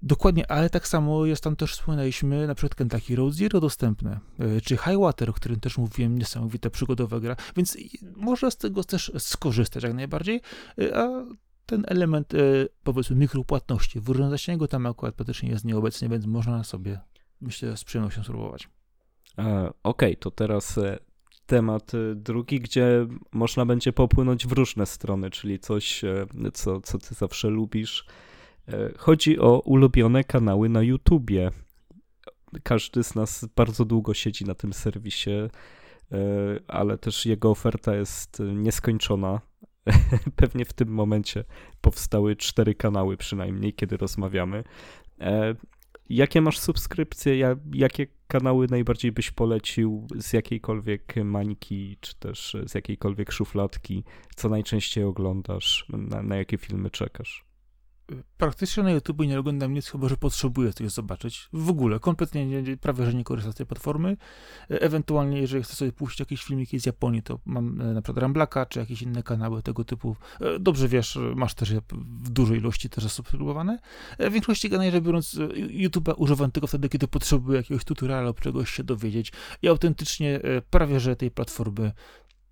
Dokładnie, 0.03 0.51
ale 0.51 0.71
tak 0.71 0.89
samo 0.89 1.27
jest 1.27 1.45
tam 1.45 1.57
też, 1.57 1.73
wspominaliśmy, 1.73 2.47
na 2.47 2.55
przykład 2.55 2.75
Kentucky 2.75 3.17
Road 3.17 3.35
Zero 3.35 3.61
dostępne, 3.61 4.21
e, 4.39 4.61
czy 4.61 4.77
Highwater, 4.77 5.31
o 5.31 5.33
którym 5.33 5.61
też 5.61 5.79
mówiłem, 5.79 6.19
niesamowita 6.19 6.71
przygodowa 6.71 7.21
gra, 7.21 7.37
więc 7.57 7.77
można 8.17 8.51
z 8.51 8.57
tego 8.57 8.85
też 8.85 9.13
skorzystać 9.19 9.85
jak 9.85 9.95
najbardziej, 9.95 10.41
e, 10.79 10.97
a 10.99 11.25
ten 11.67 11.85
element, 11.89 12.35
e, 12.35 12.39
powiedzmy, 12.85 13.17
mikropłatności 13.17 14.01
w 14.01 14.31
zasięgu 14.31 14.69
tam 14.69 14.87
akurat 14.87 15.15
praktycznie 15.15 15.49
jest 15.49 15.65
nieobecny, 15.65 16.09
więc 16.09 16.27
można 16.27 16.65
sobie, 16.65 17.01
myślę, 17.41 17.77
z 17.77 17.85
przyjemnością 17.85 18.23
spróbować. 18.23 18.69
Okej, 19.37 19.71
okay, 19.83 20.17
to 20.17 20.31
teraz 20.31 20.79
temat 21.47 21.93
drugi, 22.15 22.61
gdzie 22.61 23.07
można 23.33 23.67
będzie 23.67 23.93
popłynąć 23.93 24.47
w 24.47 24.53
różne 24.53 24.87
strony, 24.87 25.31
czyli 25.31 25.59
coś, 25.59 26.03
co, 26.55 26.81
co 26.81 26.99
ty 26.99 27.15
zawsze 27.15 27.49
lubisz, 27.49 28.05
chodzi 28.99 29.39
o 29.39 29.61
ulubione 29.61 30.25
kanały 30.25 30.69
na 30.69 30.83
YouTubie. 30.83 31.51
Każdy 32.63 33.05
z 33.05 33.15
nas 33.15 33.49
bardzo 33.57 33.85
długo 33.85 34.15
siedzi 34.15 34.45
na 34.45 34.55
tym 34.55 34.73
serwisie, 34.73 35.31
e, 35.31 35.49
ale 36.69 36.99
też 36.99 37.27
jego 37.27 37.51
oferta 37.51 37.97
jest 37.97 38.43
nieskończona. 38.55 39.41
Pewnie 40.37 40.65
w 40.65 40.73
tym 40.73 40.89
momencie 40.89 41.45
powstały 41.81 42.37
cztery 42.37 42.75
kanały 42.75 43.17
przynajmniej, 43.17 43.75
kiedy 43.75 43.97
rozmawiamy. 43.97 44.65
E, 45.21 45.55
jakie 46.09 46.41
masz 46.41 46.59
subskrypcje? 46.59 47.57
Jakie 47.75 48.07
kanały 48.27 48.67
najbardziej 48.71 49.13
byś 49.13 49.31
polecił? 49.31 50.07
Z 50.19 50.33
jakiejkolwiek 50.33 51.15
mańki, 51.25 51.97
czy 52.01 52.15
też 52.19 52.57
z 52.67 52.75
jakiejkolwiek 52.75 53.33
szufladki? 53.33 54.05
Co 54.37 54.49
najczęściej 54.49 55.05
oglądasz? 55.05 55.87
Na, 55.89 56.23
na 56.23 56.37
jakie 56.37 56.59
filmy 56.59 56.91
czekasz? 56.91 57.50
Praktycznie 58.39 58.83
na 58.83 58.91
YouTube 58.91 59.21
nie 59.21 59.39
oglądam 59.39 59.75
nic, 59.75 59.89
chyba 59.89 60.09
że 60.09 60.17
potrzebuję 60.17 60.73
coś 60.73 60.91
zobaczyć. 60.91 61.49
W 61.53 61.71
ogóle, 61.71 62.01
kompletnie 62.01 62.47
nie, 62.47 62.77
prawie, 62.77 63.07
że 63.07 63.15
nie 63.15 63.25
korzystam 63.25 63.53
z 63.53 63.57
tej 63.57 63.67
platformy. 63.67 64.17
E, 64.71 64.81
ewentualnie, 64.81 65.41
jeżeli 65.41 65.63
chcę 65.63 65.77
sobie 65.77 65.93
puścić 65.93 66.21
jakieś 66.21 66.45
filmiki 66.45 66.81
z 66.81 66.87
Japonii, 66.87 67.23
to 67.23 67.39
mam 67.45 67.81
e, 67.81 67.85
na 67.85 68.03
przykład 68.03 68.23
Ramblaka, 68.23 68.67
czy 68.67 68.79
jakieś 68.79 69.03
inne 69.03 69.23
kanały 69.23 69.63
tego 69.63 69.85
typu. 69.85 70.17
E, 70.41 70.59
dobrze 70.59 70.89
wiesz, 70.89 71.19
masz 71.35 71.55
też 71.55 71.75
w 71.93 72.31
dużej 72.31 72.59
ilości 72.59 72.91
też 72.91 73.05
zasubskrybowane. 73.05 73.79
W 74.19 74.33
większości 74.33 74.69
generalnie 74.69 75.01
biorąc, 75.01 75.35
YouTube'a 75.55 76.15
używam 76.17 76.51
tylko 76.51 76.67
wtedy, 76.67 76.89
kiedy 76.89 77.09
potrzebuję 77.09 77.57
jakiegoś 77.57 77.85
tutoriala 77.85 78.23
lub 78.23 78.41
czegoś 78.41 78.71
się 78.71 78.85
dowiedzieć. 78.85 79.33
I 79.63 79.69
autentycznie 79.69 80.41
prawie, 80.71 81.01
że 81.01 81.17
tej 81.17 81.31
platformy 81.31 81.93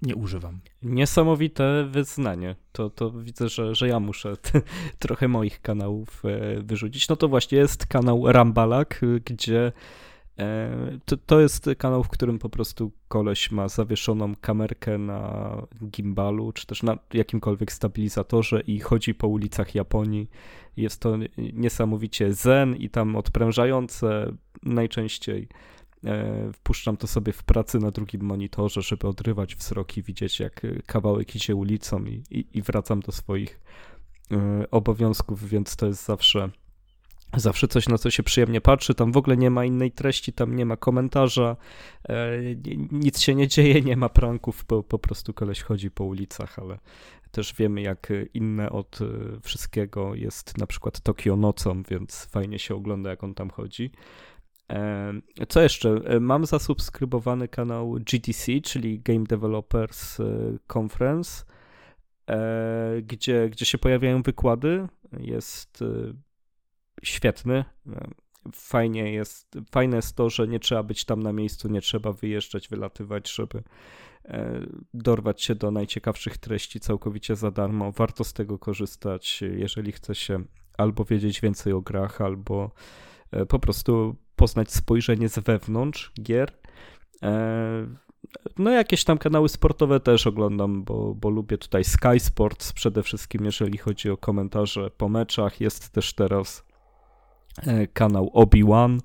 nie 0.03 0.17
używam. 0.17 0.61
Niesamowite 0.83 1.85
wyznanie. 1.91 2.57
To, 2.73 2.91
to 2.91 3.11
widzę, 3.11 3.49
że, 3.49 3.75
że 3.75 3.89
ja 3.89 4.01
muszę 4.01 4.35
trochę 4.99 5.29
moich 5.29 5.61
kanałów 5.61 6.23
e, 6.25 6.63
wyrzucić. 6.63 7.09
No 7.09 7.17
to 7.17 7.29
właśnie 7.29 7.59
jest 7.59 7.87
kanał 7.87 8.33
Rambalak, 8.33 9.01
gdzie 9.25 9.73
e, 10.39 10.99
to, 11.05 11.17
to 11.17 11.41
jest 11.41 11.71
kanał, 11.79 12.05
w 12.05 12.09
którym 12.09 12.39
po 12.39 12.49
prostu 12.49 12.93
koleś 13.09 13.51
ma 13.51 13.69
zawieszoną 13.69 14.35
kamerkę 14.41 14.99
na 14.99 15.53
gimbalu, 15.91 16.53
czy 16.53 16.67
też 16.67 16.83
na 16.83 16.99
jakimkolwiek 17.15 17.73
stabilizatorze 17.73 18.61
i 18.61 18.81
chodzi 18.81 19.15
po 19.15 19.29
ulicach 19.29 19.75
Japonii. 19.75 20.31
Jest 20.77 21.01
to 21.01 21.17
niesamowicie 21.53 22.33
zen 22.33 22.77
i 22.77 22.91
tam 22.91 23.17
odprężające 23.17 24.33
najczęściej 24.63 25.49
wpuszczam 26.53 26.97
to 26.97 27.07
sobie 27.07 27.33
w 27.33 27.43
pracy 27.43 27.79
na 27.79 27.91
drugim 27.91 28.23
monitorze, 28.23 28.83
żeby 28.83 29.09
odrywać 29.09 29.57
wzrok 29.57 29.97
i 29.97 30.03
widzieć, 30.03 30.41
jak 30.41 30.63
kawałek 30.87 31.37
idzie 31.37 31.55
ulicą 31.55 32.05
i, 32.05 32.23
i, 32.31 32.47
i 32.55 32.63
wracam 32.63 33.01
do 33.01 33.13
swoich 33.13 33.61
e, 34.33 34.71
obowiązków, 34.71 35.49
więc 35.49 35.77
to 35.77 35.87
jest 35.87 36.07
zawsze 36.07 36.51
Zawsze 37.37 37.69
coś, 37.69 37.89
na 37.89 37.99
co 37.99 38.11
się 38.11 38.23
przyjemnie 38.23 38.61
patrzy. 38.61 38.95
Tam 38.95 39.13
w 39.13 39.17
ogóle 39.17 39.37
nie 39.37 39.51
ma 39.51 39.65
innej 39.65 39.93
treści, 39.93 40.33
tam 40.33 40.57
nie 40.57 40.67
ma 40.67 40.77
komentarza, 40.77 41.57
e, 42.09 42.31
nic 42.93 43.21
się 43.21 43.35
nie 43.35 43.49
dzieje, 43.49 43.83
nie 43.83 43.97
ma 43.97 44.09
pranków, 44.09 44.65
po, 44.65 44.83
po 44.83 44.99
prostu 44.99 45.35
koleś 45.35 45.63
chodzi 45.63 45.91
po 45.91 46.05
ulicach, 46.05 46.59
ale 46.59 46.79
też 47.31 47.55
wiemy, 47.55 47.83
jak 47.83 48.13
inne 48.35 48.71
od 48.71 48.99
e, 49.01 49.05
wszystkiego 49.41 50.15
jest 50.15 50.59
na 50.59 50.67
przykład 50.67 51.01
Tokio 51.01 51.37
nocą, 51.37 51.83
więc 51.83 52.25
fajnie 52.25 52.59
się 52.59 52.75
ogląda, 52.75 53.11
jak 53.11 53.25
on 53.25 53.35
tam 53.35 53.51
chodzi. 53.51 53.91
E, 54.73 55.47
co 55.49 55.63
jeszcze? 55.63 55.91
E, 56.05 56.21
mam 56.21 56.47
zasubskrybowany 56.47 57.49
kanał 57.49 57.93
GDC, 57.93 58.61
czyli 58.61 59.01
Game 59.01 59.25
Developers 59.25 60.19
Conference, 60.77 61.45
gdzie, 63.03 63.49
gdzie 63.51 63.65
się 63.65 63.79
pojawiają 63.79 64.23
wykłady. 64.23 64.89
Jest 65.21 65.85
świetny. 67.03 67.65
Fajnie 68.53 69.13
jest, 69.13 69.59
fajne 69.71 69.97
jest 69.97 70.17
to, 70.17 70.31
że 70.31 70.49
nie 70.49 70.61
trzeba 70.61 70.83
być 70.83 71.05
tam 71.05 71.23
na 71.23 71.33
miejscu, 71.33 71.69
nie 71.69 71.81
trzeba 71.81 72.13
wyjeżdżać, 72.13 72.69
wylatywać, 72.69 73.33
żeby 73.33 73.63
e, 74.25 74.61
dorwać 74.95 75.43
się 75.43 75.55
do 75.55 75.71
najciekawszych 75.71 76.39
treści 76.39 76.81
całkowicie 76.81 77.37
za 77.37 77.51
darmo. 77.51 77.93
Warto 77.93 78.25
z 78.25 78.33
tego 78.33 78.59
korzystać, 78.59 79.41
jeżeli 79.57 79.93
chce 79.93 80.15
się 80.15 80.45
albo 80.79 81.05
wiedzieć 81.05 81.41
więcej 81.41 81.73
o 81.73 81.81
grach, 81.81 82.21
albo 82.21 82.65
e, 82.65 82.71
po 83.49 83.59
prostu 83.59 84.17
poznać 84.37 84.73
spojrzenie 84.73 85.29
z 85.29 85.39
wewnątrz 85.39 86.13
gier. 86.23 86.53
E, 87.23 87.87
no, 88.59 88.71
jakieś 88.71 89.05
tam 89.05 89.19
kanały 89.19 89.49
sportowe 89.49 90.01
też 90.01 90.27
oglądam, 90.27 90.85
bo, 90.85 91.15
bo 91.15 91.31
lubię 91.31 91.59
tutaj 91.59 91.85
Sky 91.85 92.21
Sports 92.21 92.73
przede 92.73 93.03
wszystkim, 93.03 93.45
jeżeli 93.45 93.79
chodzi 93.79 94.11
o 94.11 94.17
komentarze 94.17 94.91
po 94.91 95.09
meczach. 95.09 95.61
Jest 95.61 95.91
też 95.91 96.15
teraz 96.15 96.69
E, 97.67 97.87
kanał 97.87 98.31
Obi-Wan, 98.35 99.01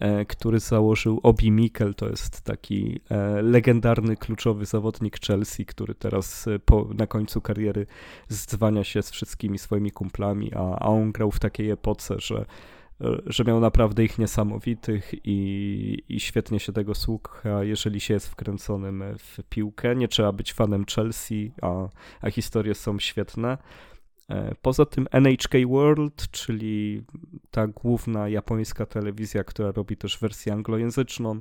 e, 0.00 0.24
który 0.24 0.60
założył 0.60 1.20
Obi 1.22 1.50
Mikel, 1.50 1.94
to 1.94 2.08
jest 2.08 2.40
taki 2.40 3.00
e, 3.10 3.42
legendarny, 3.42 4.16
kluczowy 4.16 4.64
zawodnik 4.66 5.20
Chelsea, 5.26 5.66
który 5.66 5.94
teraz 5.94 6.48
po, 6.64 6.88
na 6.94 7.06
końcu 7.06 7.40
kariery 7.40 7.86
zdzwania 8.28 8.84
się 8.84 9.02
z 9.02 9.10
wszystkimi 9.10 9.58
swoimi 9.58 9.90
kumplami, 9.90 10.54
a, 10.54 10.58
a 10.58 10.86
on 10.86 11.12
grał 11.12 11.30
w 11.30 11.40
takiej 11.40 11.70
epoce, 11.70 12.14
że 12.18 12.44
że 13.26 13.44
miał 13.44 13.60
naprawdę 13.60 14.04
ich 14.04 14.18
niesamowitych 14.18 15.14
i, 15.24 16.02
i 16.08 16.20
świetnie 16.20 16.60
się 16.60 16.72
tego 16.72 16.94
słucha, 16.94 17.64
jeżeli 17.64 18.00
się 18.00 18.14
jest 18.14 18.28
wkręconym 18.28 19.04
w 19.18 19.38
piłkę. 19.48 19.96
Nie 19.96 20.08
trzeba 20.08 20.32
być 20.32 20.52
fanem 20.52 20.84
Chelsea, 20.94 21.52
a, 21.62 21.88
a 22.20 22.30
historie 22.30 22.74
są 22.74 22.98
świetne. 22.98 23.58
E, 24.32 24.54
poza 24.62 24.86
tym 24.86 25.06
NHK 25.10 25.54
World, 25.68 26.30
czyli 26.30 27.02
ta 27.50 27.66
główna 27.66 28.28
japońska 28.28 28.86
telewizja, 28.86 29.44
która 29.44 29.72
robi 29.72 29.96
też 29.96 30.18
wersję 30.18 30.52
anglojęzyczną, 30.52 31.40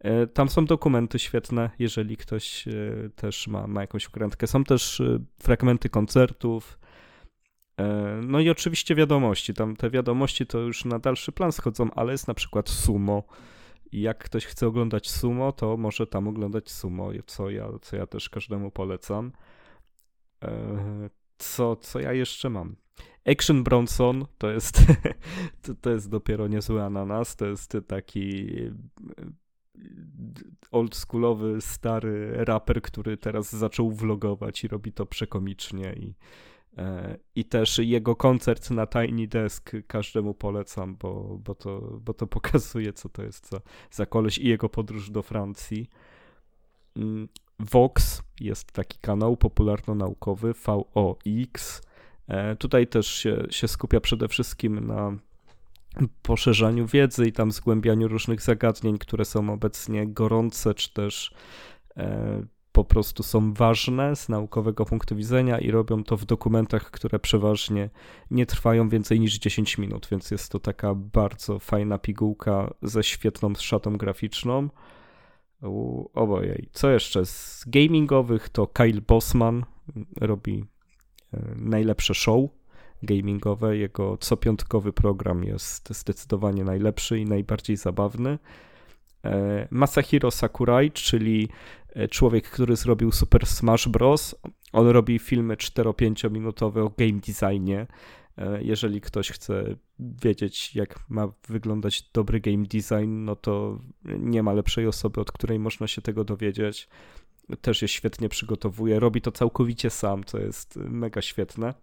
e, 0.00 0.26
tam 0.26 0.48
są 0.48 0.64
dokumenty 0.64 1.18
świetne, 1.18 1.70
jeżeli 1.78 2.16
ktoś 2.16 2.68
e, 2.68 2.72
też 3.16 3.48
ma, 3.48 3.66
ma 3.66 3.80
jakąś 3.80 4.08
ukrętkę. 4.08 4.46
Są 4.46 4.64
też 4.64 5.02
fragmenty 5.38 5.88
koncertów. 5.88 6.78
No 8.22 8.40
i 8.40 8.50
oczywiście 8.50 8.94
wiadomości. 8.94 9.54
Tam 9.54 9.76
te 9.76 9.90
wiadomości 9.90 10.46
to 10.46 10.58
już 10.58 10.84
na 10.84 10.98
dalszy 10.98 11.32
plan 11.32 11.52
schodzą, 11.52 11.90
ale 11.94 12.12
jest 12.12 12.28
na 12.28 12.34
przykład 12.34 12.68
sumo. 12.68 13.22
Jak 13.92 14.24
ktoś 14.24 14.46
chce 14.46 14.66
oglądać 14.66 15.10
sumo, 15.10 15.52
to 15.52 15.76
może 15.76 16.06
tam 16.06 16.28
oglądać 16.28 16.70
sumo, 16.70 17.10
co 17.26 17.50
ja, 17.50 17.68
co 17.82 17.96
ja 17.96 18.06
też 18.06 18.28
każdemu 18.28 18.70
polecam 18.70 19.32
co, 21.38 21.76
co 21.76 22.00
ja 22.00 22.12
jeszcze 22.12 22.50
mam? 22.50 22.76
Action 23.26 23.64
Bronson 23.64 24.26
to 24.38 24.50
jest, 24.50 24.82
to, 25.82 25.90
jest 25.90 26.10
dopiero 26.10 26.48
niezły 26.48 26.82
ananas, 26.82 27.36
to 27.36 27.46
jest 27.46 27.76
taki 27.86 28.56
e, 28.58 28.72
oldschoolowy, 30.70 31.60
stary 31.60 32.44
raper, 32.44 32.82
który 32.82 33.16
teraz 33.16 33.56
zaczął 33.56 33.92
vlogować 33.92 34.64
i 34.64 34.68
robi 34.68 34.92
to 34.92 35.06
przekomicznie 35.06 35.92
i, 35.92 36.08
e, 36.08 36.14
i 37.34 37.44
też 37.44 37.78
jego 37.78 38.16
koncert 38.16 38.70
na 38.70 38.86
Tiny 38.86 39.26
Desk 39.26 39.70
każdemu 39.86 40.34
polecam, 40.34 40.96
bo, 40.96 41.38
bo, 41.44 41.54
to, 41.54 41.80
bo 42.00 42.14
to 42.14 42.26
pokazuje, 42.26 42.92
co 42.92 43.08
to 43.08 43.22
jest 43.22 43.50
za, 43.50 43.60
za 43.90 44.06
koleś 44.06 44.38
i 44.38 44.48
jego 44.48 44.68
podróż 44.68 45.10
do 45.10 45.22
Francji. 45.22 45.90
Mm, 46.96 47.28
Vox 47.58 48.22
jest 48.40 48.72
taki 48.72 48.98
kanał 48.98 49.36
popularno-naukowy, 49.36 50.54
VOX. 50.66 51.82
E, 52.28 52.56
tutaj 52.56 52.86
też 52.86 53.06
się, 53.06 53.46
się 53.50 53.68
skupia 53.68 54.00
przede 54.00 54.28
wszystkim 54.28 54.86
na 54.86 55.18
poszerzaniu 56.22 56.86
wiedzy 56.86 57.26
i 57.26 57.32
tam 57.32 57.52
zgłębianiu 57.52 58.08
różnych 58.08 58.42
zagadnień, 58.42 58.98
które 58.98 59.24
są 59.24 59.52
obecnie 59.52 60.06
gorące, 60.06 60.74
czy 60.74 60.92
też 60.92 61.34
e, 61.96 62.42
po 62.76 62.84
prostu 62.84 63.22
są 63.22 63.52
ważne 63.52 64.16
z 64.16 64.28
naukowego 64.28 64.84
punktu 64.84 65.16
widzenia 65.16 65.58
i 65.58 65.70
robią 65.70 66.04
to 66.04 66.16
w 66.16 66.24
dokumentach, 66.24 66.90
które 66.90 67.18
przeważnie 67.18 67.90
nie 68.30 68.46
trwają 68.46 68.88
więcej 68.88 69.20
niż 69.20 69.38
10 69.38 69.78
minut, 69.78 70.08
więc 70.10 70.30
jest 70.30 70.52
to 70.52 70.60
taka 70.60 70.94
bardzo 70.94 71.58
fajna 71.58 71.98
pigułka 71.98 72.74
ze 72.82 73.04
świetną 73.04 73.54
szatą 73.54 73.96
graficzną. 73.96 74.68
Obojej. 76.14 76.68
Co 76.72 76.90
jeszcze? 76.90 77.26
Z 77.26 77.64
gamingowych 77.66 78.48
to 78.48 78.66
Kyle 78.66 79.00
Bossman 79.00 79.64
robi 80.20 80.64
e, 81.34 81.40
najlepsze 81.56 82.14
show 82.14 82.40
gamingowe. 83.02 83.76
Jego 83.76 84.16
copiątkowy 84.16 84.92
program 84.92 85.44
jest 85.44 85.94
zdecydowanie 85.94 86.64
najlepszy 86.64 87.18
i 87.18 87.24
najbardziej 87.24 87.76
zabawny. 87.76 88.38
E, 89.26 89.68
Masahiro 89.70 90.30
Sakurai, 90.30 90.90
czyli 90.90 91.48
e, 91.94 92.08
człowiek, 92.08 92.50
który 92.50 92.76
zrobił 92.76 93.12
Super 93.12 93.46
Smash 93.46 93.88
Bros. 93.88 94.34
On 94.72 94.88
robi 94.88 95.18
filmy 95.18 95.54
4-5 95.54 96.30
minutowe 96.30 96.82
o 96.82 96.90
game 96.98 97.20
designie 97.26 97.86
E, 98.38 98.62
jeżeli 98.62 99.00
ktoś 99.00 99.30
chce 99.30 99.76
wiedzieć, 99.98 100.74
jak 100.74 101.04
ma 101.08 101.28
wyglądać 101.48 102.02
dobry 102.12 102.40
game 102.40 102.64
design, 102.64 103.24
no 103.24 103.36
to 103.36 103.78
nie 104.04 104.42
ma 104.42 104.52
lepszej 104.52 104.86
osoby, 104.86 105.20
od 105.20 105.32
której 105.32 105.58
można 105.58 105.86
się 105.86 106.02
tego 106.02 106.24
dowiedzieć. 106.24 106.88
Też 107.60 107.82
je 107.82 107.88
świetnie 107.88 108.28
przygotowuje. 108.28 109.00
Robi 109.00 109.20
to 109.20 109.32
całkowicie 109.32 109.90
sam, 109.90 110.24
co 110.24 110.38
jest 110.38 110.76
mega 110.76 111.22
świetne. 111.22 111.74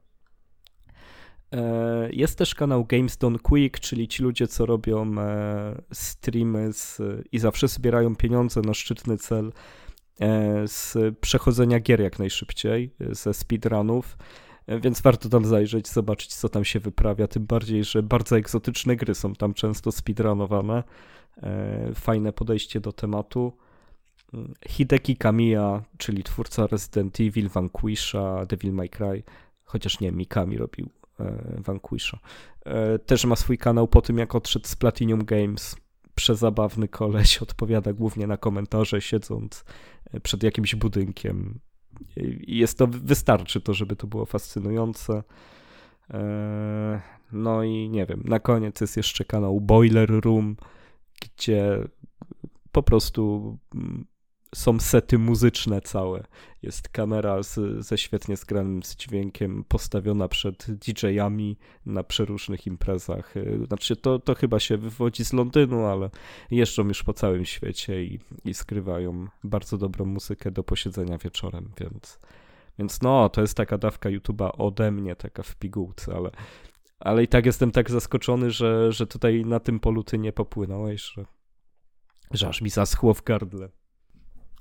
E, 1.53 2.09
jest 2.11 2.37
też 2.37 2.55
kanał 2.55 2.85
Games 2.85 3.17
Done 3.17 3.39
Quick, 3.39 3.79
czyli 3.79 4.07
ci 4.07 4.23
ludzie, 4.23 4.47
co 4.47 4.65
robią 4.65 5.19
e, 5.19 5.81
streamy 5.91 6.73
z, 6.73 7.01
i 7.31 7.39
zawsze 7.39 7.67
zbierają 7.67 8.15
pieniądze 8.15 8.61
na 8.61 8.73
szczytny 8.73 9.17
cel 9.17 9.51
z 10.65 10.97
przechodzenia 11.21 11.79
gier 11.79 11.99
jak 12.01 12.19
najszybciej, 12.19 12.93
ze 12.99 13.33
speedrunów. 13.33 14.17
Więc 14.67 15.01
warto 15.01 15.29
tam 15.29 15.45
zajrzeć, 15.45 15.87
zobaczyć, 15.87 16.35
co 16.35 16.49
tam 16.49 16.65
się 16.65 16.79
wyprawia. 16.79 17.27
Tym 17.27 17.45
bardziej, 17.45 17.83
że 17.83 18.03
bardzo 18.03 18.37
egzotyczne 18.37 18.95
gry 18.95 19.15
są 19.15 19.33
tam 19.33 19.53
często 19.53 19.91
speedrunowane. 19.91 20.83
E, 21.37 21.93
fajne 21.95 22.33
podejście 22.33 22.79
do 22.79 22.91
tematu. 22.91 23.53
Hideki 24.67 25.17
Kamiya, 25.17 25.83
czyli 25.97 26.23
twórca 26.23 26.67
Resident 26.67 27.19
Evil, 27.19 27.49
Vanquisha, 27.49 28.45
Devil 28.45 28.73
May 28.73 28.89
Cry, 28.89 29.23
chociaż 29.63 29.99
nie, 29.99 30.11
Mikami 30.11 30.57
robił 30.57 30.85
e, 30.85 31.02
Vanquisha. 31.57 32.19
E, 32.65 32.99
też 32.99 33.25
ma 33.25 33.35
swój 33.35 33.57
kanał 33.57 33.87
po 33.87 34.01
tym, 34.01 34.17
jak 34.17 34.35
odszedł 34.35 34.67
z 34.67 34.75
Platinum 34.75 35.25
Games. 35.25 35.75
Przezabawny 36.15 36.87
koleś, 36.87 37.37
odpowiada 37.47 37.93
głównie 37.93 38.27
na 38.27 38.37
komentarze, 38.37 39.01
siedząc 39.01 39.65
przed 40.23 40.43
jakimś 40.43 40.75
budynkiem 40.75 41.59
jest 42.47 42.77
to, 42.77 42.87
wystarczy 42.87 43.61
to, 43.61 43.73
żeby 43.73 43.95
to 43.95 44.07
było 44.07 44.25
fascynujące. 44.25 45.23
E, 46.13 47.01
no 47.31 47.63
i 47.63 47.89
nie 47.89 48.05
wiem, 48.05 48.23
na 48.25 48.39
koniec 48.39 48.81
jest 48.81 48.97
jeszcze 48.97 49.25
kanał 49.25 49.61
Boiler 49.61 50.09
Room, 50.25 50.55
gdzie 51.21 51.79
po 52.71 52.83
prostu 52.83 53.57
mm, 53.75 54.05
są 54.53 54.79
sety 54.79 55.17
muzyczne 55.17 55.81
całe. 55.81 56.23
Jest 56.61 56.89
kamera 56.89 57.43
z, 57.43 57.85
ze 57.85 57.97
świetnie 57.97 58.37
zgranym 58.37 58.83
z 58.83 58.95
dźwiękiem 58.95 59.63
postawiona 59.67 60.27
przed 60.27 60.65
DJ-ami 60.71 61.57
na 61.85 62.03
przeróżnych 62.03 62.67
imprezach. 62.67 63.37
E, 63.37 63.65
znaczy 63.67 63.95
to, 63.95 64.19
to 64.19 64.35
chyba 64.35 64.59
się 64.59 64.77
wywodzi 64.77 65.25
z 65.25 65.33
Londynu, 65.33 65.85
ale 65.85 66.09
jeżdżą 66.51 66.87
już 66.87 67.03
po 67.03 67.13
całym 67.13 67.45
świecie 67.45 68.03
i, 68.03 68.19
i 68.45 68.53
skrywają 68.53 69.27
bardzo 69.43 69.77
dobrą 69.77 70.05
muzykę 70.05 70.51
do 70.51 70.63
posiedzenia 70.63 71.17
wieczorem, 71.17 71.71
więc, 71.79 72.19
więc 72.79 73.01
no, 73.01 73.29
to 73.29 73.41
jest 73.41 73.57
taka 73.57 73.77
dawka 73.77 74.09
YouTube'a 74.09 74.49
ode 74.57 74.91
mnie, 74.91 75.15
taka 75.15 75.43
w 75.43 75.55
pigułce, 75.55 76.15
ale, 76.15 76.31
ale 76.99 77.23
i 77.23 77.27
tak 77.27 77.45
jestem 77.45 77.71
tak 77.71 77.91
zaskoczony, 77.91 78.51
że, 78.51 78.91
że 78.91 79.07
tutaj 79.07 79.45
na 79.45 79.59
tym 79.59 79.79
polu 79.79 80.03
ty 80.03 80.17
nie 80.17 80.33
popłynąłeś, 80.33 81.01
że, 81.01 81.25
że 82.31 82.47
aż 82.47 82.61
mi 82.61 82.69
zaschło 82.69 83.13
w 83.13 83.23
gardle. 83.23 83.69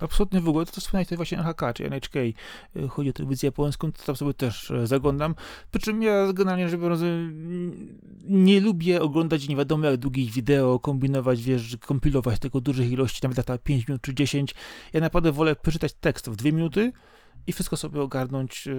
Absolutnie 0.03 0.41
w 0.41 0.49
ogóle, 0.49 0.67
to, 0.67 0.73
to 0.73 0.81
wspomniałeś 0.81 1.07
tutaj 1.07 1.17
właśnie 1.17 1.39
NHK, 1.39 1.73
czy 1.75 1.87
NHK, 1.87 2.17
y, 2.17 2.35
chodzi 2.89 3.11
o 3.11 3.13
telewizję 3.13 3.47
japońską, 3.47 3.93
to 3.93 4.03
tam 4.05 4.17
sobie 4.17 4.35
też 4.35 4.71
e, 4.71 4.87
zaglądam, 4.87 5.35
przy 5.71 5.81
czym 5.81 6.03
ja 6.03 6.33
generalnie 6.33 6.65
mm, 6.65 7.99
nie 8.25 8.61
lubię 8.61 9.03
oglądać 9.03 9.49
nie 9.49 9.57
wiadomo 9.57 9.87
jak 9.87 9.97
długich 9.97 10.31
wideo, 10.31 10.79
kombinować, 10.79 11.43
wiesz, 11.43 11.77
kompilować 11.77 12.39
tego 12.39 12.61
dużych 12.61 12.93
ilości, 12.93 13.21
nawet 13.23 13.39
lata 13.39 13.59
5 13.59 13.89
minut 13.89 14.03
czy 14.03 14.15
10, 14.15 14.55
ja 14.93 15.01
naprawdę 15.01 15.33
wolę 15.33 15.57
przeczytać 15.57 15.93
tekst 15.93 16.31
w 16.31 16.37
2 16.37 16.53
minuty, 16.53 16.93
i 17.47 17.53
wszystko 17.53 17.77
sobie 17.77 18.01
ogarnąć. 18.01 18.69
E, 18.69 18.75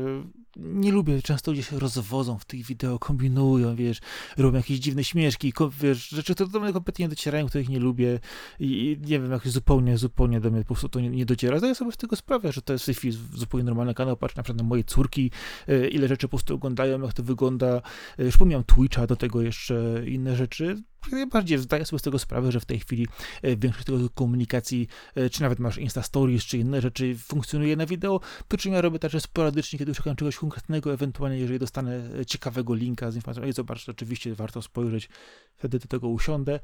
nie 0.55 0.91
lubię, 0.91 1.21
często 1.21 1.55
się 1.55 1.79
rozwodzą 1.79 2.37
w 2.37 2.45
tych 2.45 2.65
wideo, 2.65 2.99
kombinują, 2.99 3.75
wiesz, 3.75 3.99
robią 4.37 4.57
jakieś 4.57 4.79
dziwne 4.79 5.03
śmieszki, 5.03 5.53
wiesz, 5.81 6.09
rzeczy, 6.09 6.33
które 6.33 6.49
do 6.49 6.59
mnie 6.59 6.73
kompletnie 6.73 7.05
nie 7.05 7.09
docierają, 7.09 7.47
których 7.47 7.69
nie 7.69 7.79
lubię 7.79 8.19
i, 8.59 8.97
nie 9.01 9.19
wiem, 9.19 9.31
jakoś 9.31 9.51
zupełnie, 9.51 9.97
zupełnie 9.97 10.41
do 10.41 10.51
mnie 10.51 10.61
po 10.61 10.67
prostu 10.67 10.89
to 10.89 10.99
nie, 10.99 11.09
nie 11.09 11.25
dociera. 11.25 11.57
Zdaję 11.57 11.75
sobie 11.75 11.91
z 11.91 11.97
tego 11.97 12.15
sprawę, 12.15 12.51
że 12.51 12.61
to 12.61 12.73
jest 12.73 12.91
zupełnie 13.33 13.63
normalny 13.63 13.93
kanał, 13.93 14.17
patrz 14.17 14.35
na 14.35 14.43
przykład 14.43 14.57
na 14.57 14.69
moje 14.69 14.83
córki, 14.83 15.31
e, 15.67 15.87
ile 15.87 16.07
rzeczy 16.07 16.27
po 16.27 16.29
prostu 16.37 16.55
oglądają, 16.55 17.01
jak 17.01 17.13
to 17.13 17.23
wygląda. 17.23 17.81
Już 18.17 18.37
pomniałem 18.37 18.63
Twitcha, 18.63 19.07
do 19.07 19.15
tego 19.15 19.41
jeszcze 19.41 20.03
inne 20.07 20.35
rzeczy 20.35 20.83
jak 21.03 21.11
najbardziej 21.11 21.57
zdaję 21.57 21.85
sobie 21.85 21.99
z 21.99 22.01
tego 22.01 22.19
sprawę, 22.19 22.51
że 22.51 22.59
w 22.59 22.65
tej 22.65 22.79
chwili 22.79 23.07
e, 23.41 23.55
większość 23.55 23.85
tego 23.85 24.09
komunikacji, 24.09 24.87
e, 25.15 25.29
czy 25.29 25.41
nawet 25.41 25.59
masz 25.59 25.77
Insta 25.77 26.03
Stories, 26.03 26.43
czy 26.43 26.57
inne 26.57 26.81
rzeczy 26.81 27.15
funkcjonuje 27.17 27.75
na 27.75 27.85
wideo, 27.85 28.19
przy 28.47 28.57
czym 28.57 28.73
ja 28.73 28.81
robię 28.81 28.99
także 28.99 29.19
sporadycznie, 29.19 29.79
kiedy 29.79 29.95
szukam 29.95 30.15
czegoś 30.15 30.37
konkretnego, 30.37 30.93
ewentualnie 30.93 31.37
jeżeli 31.37 31.59
dostanę 31.59 32.09
e, 32.19 32.25
ciekawego 32.25 32.73
linka 32.73 33.11
z 33.11 33.15
informacją, 33.15 33.43
i 33.43 33.53
zobacz, 33.53 33.89
oczywiście 33.89 34.35
warto 34.35 34.61
spojrzeć, 34.61 35.09
wtedy 35.55 35.79
do 35.79 35.87
tego 35.87 36.07
usiądę, 36.07 36.59